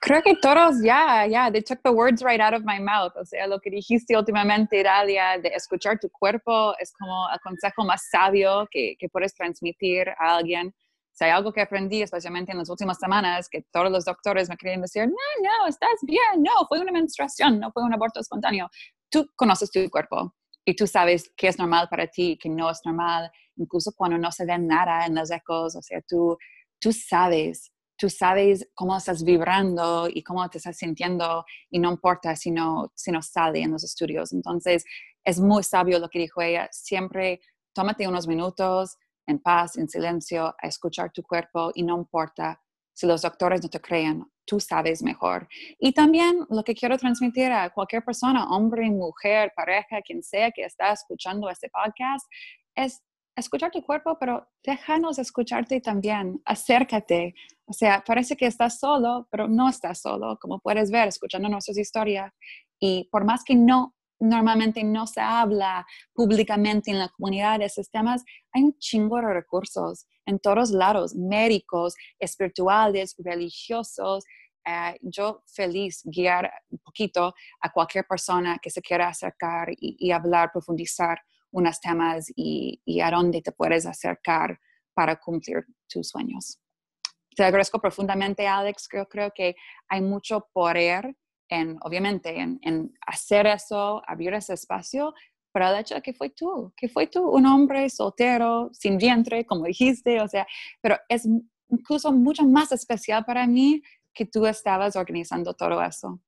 Creo 0.01 0.23
que 0.23 0.37
todos 0.37 0.83
ya, 0.83 1.27
ya, 1.27 1.51
they 1.51 1.63
took 1.63 1.81
the 1.83 1.91
words 1.91 2.23
right 2.23 2.41
out 2.41 2.53
of 2.53 2.63
my 2.65 2.79
mouth. 2.79 3.13
O 3.17 3.25
sea, 3.25 3.47
lo 3.47 3.59
que 3.59 3.71
dijiste 3.71 4.17
últimamente, 4.17 4.83
Dalia, 4.83 5.39
de 5.39 5.49
escuchar 5.49 5.99
tu 5.99 6.11
cuerpo 6.11 6.75
es 6.79 6.93
como 6.93 7.29
el 7.33 7.41
consejo 7.41 7.85
más 7.85 8.09
sabio 8.11 8.69
que, 8.71 8.97
que 8.99 9.09
puedes 9.09 9.35
transmitir 9.35 10.11
a 10.19 10.37
alguien. 10.37 10.75
Si 11.13 11.25
hay 11.25 11.31
algo 11.31 11.53
que 11.53 11.63
aprendí, 11.63 12.03
especialmente 12.03 12.53
en 12.53 12.59
las 12.59 12.69
últimas 12.69 12.99
semanas, 12.99 13.49
que 13.49 13.63
todos 13.71 13.91
los 13.91 14.05
doctores 14.05 14.49
me 14.49 14.57
querían 14.57 14.83
decir, 14.83 15.07
no, 15.07 15.15
no, 15.43 15.67
estás 15.69 15.99
bien, 16.03 16.43
no, 16.43 16.67
fue 16.69 16.81
una 16.81 16.93
menstruación, 16.93 17.61
no 17.61 17.71
fue 17.73 17.85
un 17.85 17.95
aborto 17.95 18.21
espontáneo. 18.21 18.69
Tú 19.09 19.31
conoces 19.37 19.71
tu 19.71 19.89
cuerpo 19.91 20.35
y 20.65 20.75
tú 20.75 20.87
sabes 20.87 21.33
qué 21.37 21.49
es 21.49 21.59
normal 21.59 21.89
para 21.89 22.07
ti 22.09 22.39
qué 22.41 22.49
no 22.49 22.71
es 22.71 22.81
normal, 22.85 23.31
incluso 23.57 23.93
cuando 23.97 24.19
no 24.19 24.33
se 24.33 24.45
ve 24.45 24.59
nada 24.59 25.07
en 25.07 25.15
los 25.15 25.31
ecos, 25.31 25.77
o 25.77 25.83
sea, 25.83 26.01
tú, 26.09 26.37
tú 26.81 26.93
sabes 26.93 27.71
tú 28.05 28.11
sabes 28.11 28.69
cómo 28.75 28.95
estás 28.99 29.25
vibrando 29.25 30.11
y 30.13 30.23
cómo 30.23 30.47
te 30.51 30.59
estás 30.59 30.77
sintiendo 30.77 31.47
y 31.71 31.79
no 31.79 31.91
importa 31.91 32.37
si 32.37 32.51
no, 32.51 32.93
sale 32.95 33.63
en 33.63 33.71
los 33.71 33.83
estudios. 33.83 34.35
Entonces, 34.35 34.85
es 35.25 35.41
muy 35.41 35.63
sabio 35.63 35.99
lo 35.99 36.11
que 36.11 36.19
dijo 36.19 36.43
ella. 36.43 36.69
Siempre 36.71 37.41
tómate 37.73 38.07
unos 38.07 38.27
minutos 38.27 38.99
en 39.27 39.39
paz, 39.39 39.79
en 39.79 39.89
silencio, 39.89 40.55
a 40.61 40.67
escuchar 40.67 41.13
tu 41.13 41.23
cuerpo 41.23 41.71
y 41.75 41.83
no 41.83 41.97
importa 41.97 42.61
si 42.93 43.07
los 43.07 43.23
doctores 43.23 43.63
no 43.63 43.71
te 43.71 43.81
creen, 43.81 44.23
tú 44.45 44.61
sabes 44.61 45.03
mejor. 45.03 45.49
Y 45.79 45.93
también 45.93 46.47
lo 46.51 46.63
que 46.63 46.75
quiero 46.75 46.99
transmitir 46.99 47.51
a 47.53 47.71
cualquier 47.71 48.05
persona, 48.05 48.51
hombre, 48.51 48.91
mujer, 48.91 49.51
pareja, 49.57 50.03
quien 50.03 50.23
sea 50.23 50.51
que 50.51 50.65
está 50.65 50.93
escuchando 50.93 51.49
este 51.49 51.71
podcast, 51.71 52.27
es 52.75 53.03
escuchar 53.37 53.71
tu 53.71 53.83
cuerpo, 53.83 54.17
pero 54.19 54.49
déjanos 54.63 55.19
escucharte 55.19 55.81
también, 55.81 56.41
acércate. 56.45 57.35
O 57.67 57.73
sea, 57.73 58.03
parece 58.07 58.37
que 58.37 58.47
estás 58.47 58.79
solo, 58.79 59.27
pero 59.31 59.49
no 59.49 59.69
estás 59.69 60.01
solo, 60.01 60.39
como 60.41 60.61
puedes 60.61 60.91
ver, 60.91 61.09
escuchando 61.09 61.49
nuestras 61.49 61.79
historias. 61.79 62.33
Y 62.79 63.09
por 63.11 63.25
más 63.25 63.43
que 63.45 63.55
no, 63.55 63.95
normalmente 64.21 64.85
no 64.85 65.07
se 65.07 65.21
habla 65.21 65.87
públicamente 66.13 66.91
en 66.91 66.99
la 66.99 67.09
comunidad 67.09 67.59
de 67.59 67.67
estos 67.67 67.91
temas, 67.91 68.25
hay 68.53 68.63
un 68.63 68.79
chingo 68.79 69.17
de 69.17 69.33
recursos 69.33 70.07
en 70.27 70.39
todos 70.39 70.71
lados, 70.71 71.15
médicos, 71.15 71.95
espirituales, 72.19 73.15
religiosos, 73.19 74.25
eh, 74.67 74.97
yo 75.03 75.43
feliz 75.47 76.01
guiar 76.05 76.51
un 76.71 76.79
poquito 76.79 77.35
a 77.61 77.71
cualquier 77.71 78.07
persona 78.07 78.59
que 78.63 78.71
se 78.71 78.81
quiera 78.81 79.09
acercar 79.09 79.69
y, 79.77 80.11
hablar, 80.11 80.51
profundizar 80.53 81.21
unos 81.55 81.81
temas 81.81 82.31
y, 82.35 82.81
a 83.01 83.11
dónde 83.11 83.41
te 83.41 83.53
puedes 83.53 83.87
acercar 83.87 84.59
para 84.93 85.17
cumplir 85.17 85.65
tus 85.89 86.09
sueños. 86.09 86.61
Te 87.35 87.45
agradezco 87.45 87.81
profundamente, 87.81 88.47
Alex. 88.47 88.89
Creo, 88.89 89.07
creo 89.09 89.33
que 89.35 89.57
hay 89.89 90.01
mucho 90.01 90.49
poder 90.53 91.17
en, 91.49 91.77
obviamente, 91.83 92.39
en, 92.39 92.59
en 92.63 92.93
hacer 93.07 93.47
eso, 93.47 94.03
abrir 94.07 94.35
ese 94.35 94.55
espacio, 94.55 95.15
pero 95.53 95.69
el 95.69 95.81
hecho 95.81 95.95
de 95.95 96.03
que 96.03 96.13
fue 96.13 96.31
tú, 96.31 96.73
que 96.77 96.89
fue 96.89 97.07
tú 97.07 97.29
un 97.29 97.47
hombre 97.47 97.89
soltero, 97.89 98.71
sin 98.73 98.99
vientre, 98.99 99.47
como 99.47 99.65
dijiste, 99.65 100.21
o 100.21 100.27
sea, 100.27 100.47
pero 100.81 100.97
es 101.09 101.29
incluso 101.69 102.13
mucho 102.13 102.45
más 102.45 102.73
especial 102.73 103.25
para 103.25 103.47
mí 103.47 103.83
que 104.13 104.27
tú 104.27 104.47
estabas 104.47 104.97
organizando 104.97 105.55
todo 105.55 105.81
eso. 105.83 106.21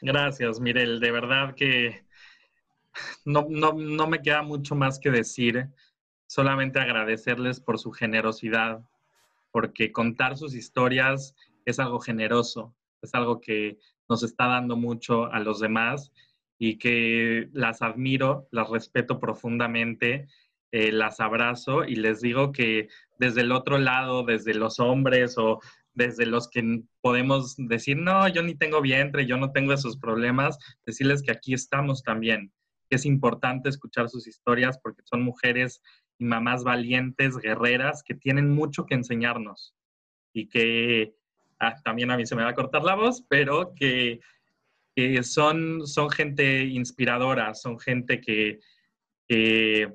Gracias, 0.00 0.60
Mirel. 0.60 0.98
De 0.98 1.12
verdad 1.12 1.54
que 1.54 2.04
no, 3.24 3.46
no, 3.48 3.72
no 3.72 4.06
me 4.06 4.22
queda 4.22 4.42
mucho 4.42 4.74
más 4.74 4.98
que 4.98 5.10
decir. 5.10 5.68
Solamente 6.26 6.80
agradecerles 6.80 7.60
por 7.60 7.78
su 7.78 7.92
generosidad, 7.92 8.82
porque 9.52 9.92
contar 9.92 10.36
sus 10.36 10.54
historias 10.54 11.34
es 11.64 11.78
algo 11.78 12.00
generoso, 12.00 12.74
es 13.02 13.14
algo 13.14 13.40
que 13.40 13.78
nos 14.08 14.22
está 14.22 14.46
dando 14.46 14.76
mucho 14.76 15.26
a 15.32 15.40
los 15.40 15.60
demás 15.60 16.12
y 16.58 16.78
que 16.78 17.48
las 17.52 17.82
admiro, 17.82 18.48
las 18.50 18.68
respeto 18.68 19.20
profundamente, 19.20 20.28
eh, 20.72 20.92
las 20.92 21.20
abrazo 21.20 21.84
y 21.84 21.96
les 21.96 22.20
digo 22.20 22.52
que 22.52 22.88
desde 23.18 23.42
el 23.42 23.52
otro 23.52 23.78
lado, 23.78 24.24
desde 24.24 24.54
los 24.54 24.80
hombres 24.80 25.38
o 25.38 25.60
desde 25.94 26.26
los 26.26 26.48
que 26.48 26.82
podemos 27.00 27.54
decir, 27.56 27.96
no, 27.96 28.26
yo 28.28 28.42
ni 28.42 28.54
tengo 28.54 28.80
vientre, 28.80 29.26
yo 29.26 29.36
no 29.36 29.52
tengo 29.52 29.72
esos 29.72 29.96
problemas, 29.96 30.58
decirles 30.84 31.22
que 31.22 31.30
aquí 31.30 31.54
estamos 31.54 32.02
también, 32.02 32.52
que 32.94 32.98
es 32.98 33.06
importante 33.06 33.68
escuchar 33.68 34.08
sus 34.08 34.28
historias 34.28 34.78
porque 34.78 35.02
son 35.04 35.22
mujeres 35.22 35.82
y 36.16 36.24
mamás 36.26 36.62
valientes, 36.62 37.36
guerreras, 37.36 38.04
que 38.04 38.14
tienen 38.14 38.50
mucho 38.50 38.86
que 38.86 38.94
enseñarnos. 38.94 39.74
Y 40.32 40.48
que 40.48 41.16
ah, 41.58 41.74
también 41.82 42.12
a 42.12 42.16
mí 42.16 42.24
se 42.24 42.36
me 42.36 42.44
va 42.44 42.50
a 42.50 42.54
cortar 42.54 42.84
la 42.84 42.94
voz, 42.94 43.24
pero 43.28 43.74
que, 43.74 44.20
son, 45.22 45.88
son 45.88 46.08
gente 46.08 46.66
inspiradora, 46.66 47.52
son 47.54 47.80
gente 47.80 48.20
que, 48.20 48.60
que 49.26 49.92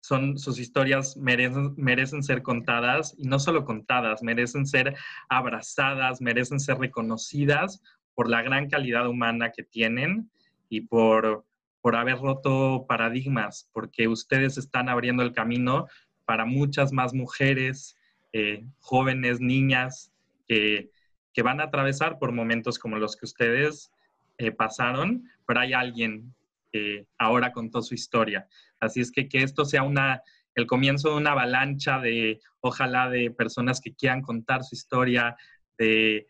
son, 0.00 0.36
sus 0.36 0.58
historias 0.58 1.16
merecen, 1.16 1.72
merecen 1.76 2.24
ser 2.24 2.42
contadas 2.42 3.14
y 3.16 3.28
no 3.28 3.38
solo 3.38 3.64
contadas, 3.64 4.24
merecen 4.24 4.66
ser 4.66 4.96
abrazadas, 5.28 6.20
merecen 6.20 6.58
ser 6.58 6.78
reconocidas 6.78 7.80
por 8.12 8.28
la 8.28 8.42
gran 8.42 8.68
calidad 8.68 9.06
humana 9.08 9.52
que 9.52 9.62
tienen 9.62 10.32
y 10.68 10.80
por, 10.80 11.44
por 11.84 11.96
haber 11.96 12.16
roto 12.16 12.86
paradigmas, 12.88 13.68
porque 13.74 14.08
ustedes 14.08 14.56
están 14.56 14.88
abriendo 14.88 15.22
el 15.22 15.34
camino 15.34 15.86
para 16.24 16.46
muchas 16.46 16.92
más 16.92 17.12
mujeres, 17.12 17.94
eh, 18.32 18.64
jóvenes, 18.80 19.38
niñas, 19.38 20.10
que, 20.48 20.90
que, 21.34 21.42
van 21.42 21.60
a 21.60 21.64
atravesar 21.64 22.18
por 22.18 22.32
momentos 22.32 22.78
como 22.78 22.96
los 22.96 23.16
que 23.16 23.26
ustedes 23.26 23.92
eh, 24.38 24.50
pasaron, 24.50 25.28
pero 25.46 25.60
hay 25.60 25.74
alguien 25.74 26.34
que 26.72 27.06
ahora 27.18 27.52
contó 27.52 27.82
su 27.82 27.94
historia. 27.94 28.48
Así 28.80 29.02
es 29.02 29.12
que 29.12 29.28
que 29.28 29.42
esto 29.42 29.66
sea 29.66 29.82
una, 29.82 30.22
el 30.54 30.66
comienzo 30.66 31.10
de 31.10 31.16
una 31.16 31.32
avalancha 31.32 31.98
de, 31.98 32.40
ojalá, 32.60 33.10
de 33.10 33.30
personas 33.30 33.82
que 33.82 33.94
quieran 33.94 34.22
contar 34.22 34.64
su 34.64 34.74
historia, 34.74 35.36
de, 35.76 36.26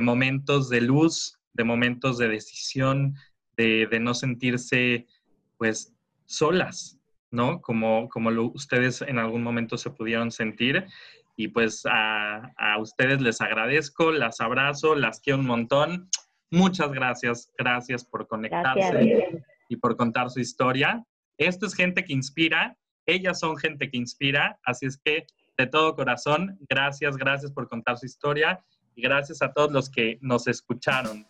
momentos 0.00 0.68
de 0.68 0.80
luz, 0.80 1.40
de 1.54 1.64
momentos 1.64 2.18
de 2.18 2.28
decisión, 2.28 3.16
de, 3.56 3.88
no 4.00 4.14
sentirse, 4.14 5.06
pues, 5.58 5.94
solas, 6.26 6.98
¿no? 7.30 7.60
Como, 7.60 8.08
como 8.08 8.30
ustedes 8.54 9.02
en 9.02 9.18
algún 9.18 9.42
momento 9.42 9.76
se 9.76 9.90
pudieron 9.90 10.30
sentir. 10.30 10.86
Y 11.36 11.48
pues 11.48 11.82
a, 11.86 12.52
ustedes 12.78 13.20
les 13.20 13.40
agradezco, 13.40 14.12
las 14.12 14.40
abrazo, 14.40 14.94
las 14.94 15.20
quiero 15.20 15.38
un 15.38 15.46
montón. 15.46 16.08
Muchas 16.50 16.92
gracias, 16.92 17.50
gracias 17.56 18.04
por 18.04 18.28
conectarse 18.28 19.42
y 19.68 19.76
por 19.76 19.96
contar 19.96 20.28
su 20.30 20.40
historia. 20.40 21.02
Esto 21.38 21.66
es 21.66 21.74
gente 21.74 22.04
que 22.04 22.12
inspira, 22.12 22.76
ellas 23.06 23.40
son 23.40 23.56
gente 23.56 23.90
que 23.90 23.96
inspira, 23.96 24.58
así 24.64 24.86
es 24.86 24.98
que 24.98 25.26
de 25.56 25.66
todo 25.66 25.96
corazón, 25.96 26.58
gracias, 26.68 27.16
gracias 27.16 27.50
por 27.50 27.68
contar 27.68 27.96
su 27.96 28.06
historia 28.06 28.62
y 28.94 29.02
gracias 29.02 29.42
a 29.42 29.52
todos 29.52 29.72
los 29.72 29.90
que 29.90 30.18
nos 30.20 30.46
escucharon. 30.46 31.26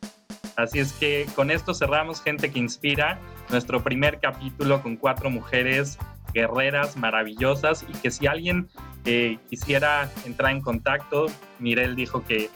Así 0.56 0.78
es 0.78 0.92
que 0.92 1.26
con 1.34 1.50
esto 1.50 1.74
cerramos 1.74 2.22
Gente 2.22 2.50
que 2.50 2.58
Inspira, 2.58 3.18
nuestro 3.50 3.82
primer 3.82 4.20
capítulo 4.20 4.82
con 4.82 4.96
cuatro 4.96 5.30
mujeres 5.30 5.98
guerreras 6.34 6.96
maravillosas 6.96 7.84
y 7.88 7.92
que 7.98 8.10
si 8.10 8.26
alguien 8.26 8.68
eh, 9.04 9.38
quisiera 9.48 10.10
entrar 10.24 10.52
en 10.52 10.60
contacto, 10.60 11.26
Mirel 11.58 11.96
dijo 11.96 12.24
que 12.24 12.50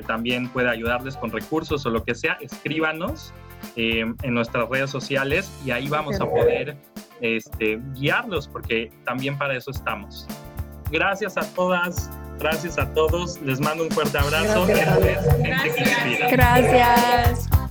también 0.00 0.48
puede 0.48 0.70
ayudarles 0.70 1.18
con 1.18 1.30
recursos 1.30 1.84
o 1.84 1.90
lo 1.90 2.02
que 2.02 2.14
sea, 2.14 2.38
escríbanos 2.40 3.34
eh, 3.76 4.00
en 4.22 4.34
nuestras 4.34 4.68
redes 4.68 4.90
sociales 4.90 5.52
y 5.66 5.70
ahí 5.70 5.88
vamos 5.88 6.20
a 6.20 6.24
poder 6.24 6.76
este, 7.20 7.78
guiarlos 7.94 8.48
porque 8.48 8.90
también 9.04 9.36
para 9.36 9.54
eso 9.54 9.70
estamos. 9.70 10.26
Gracias 10.90 11.36
a 11.36 11.42
todas, 11.54 12.10
gracias 12.42 12.78
a 12.78 12.86
todos, 12.92 13.40
les 13.40 13.60
mando 13.60 13.84
un 13.84 13.90
fuerte 13.90 14.18
abrazo. 14.18 14.66
Gracias. 14.66 16.30
gracias. 16.30 17.61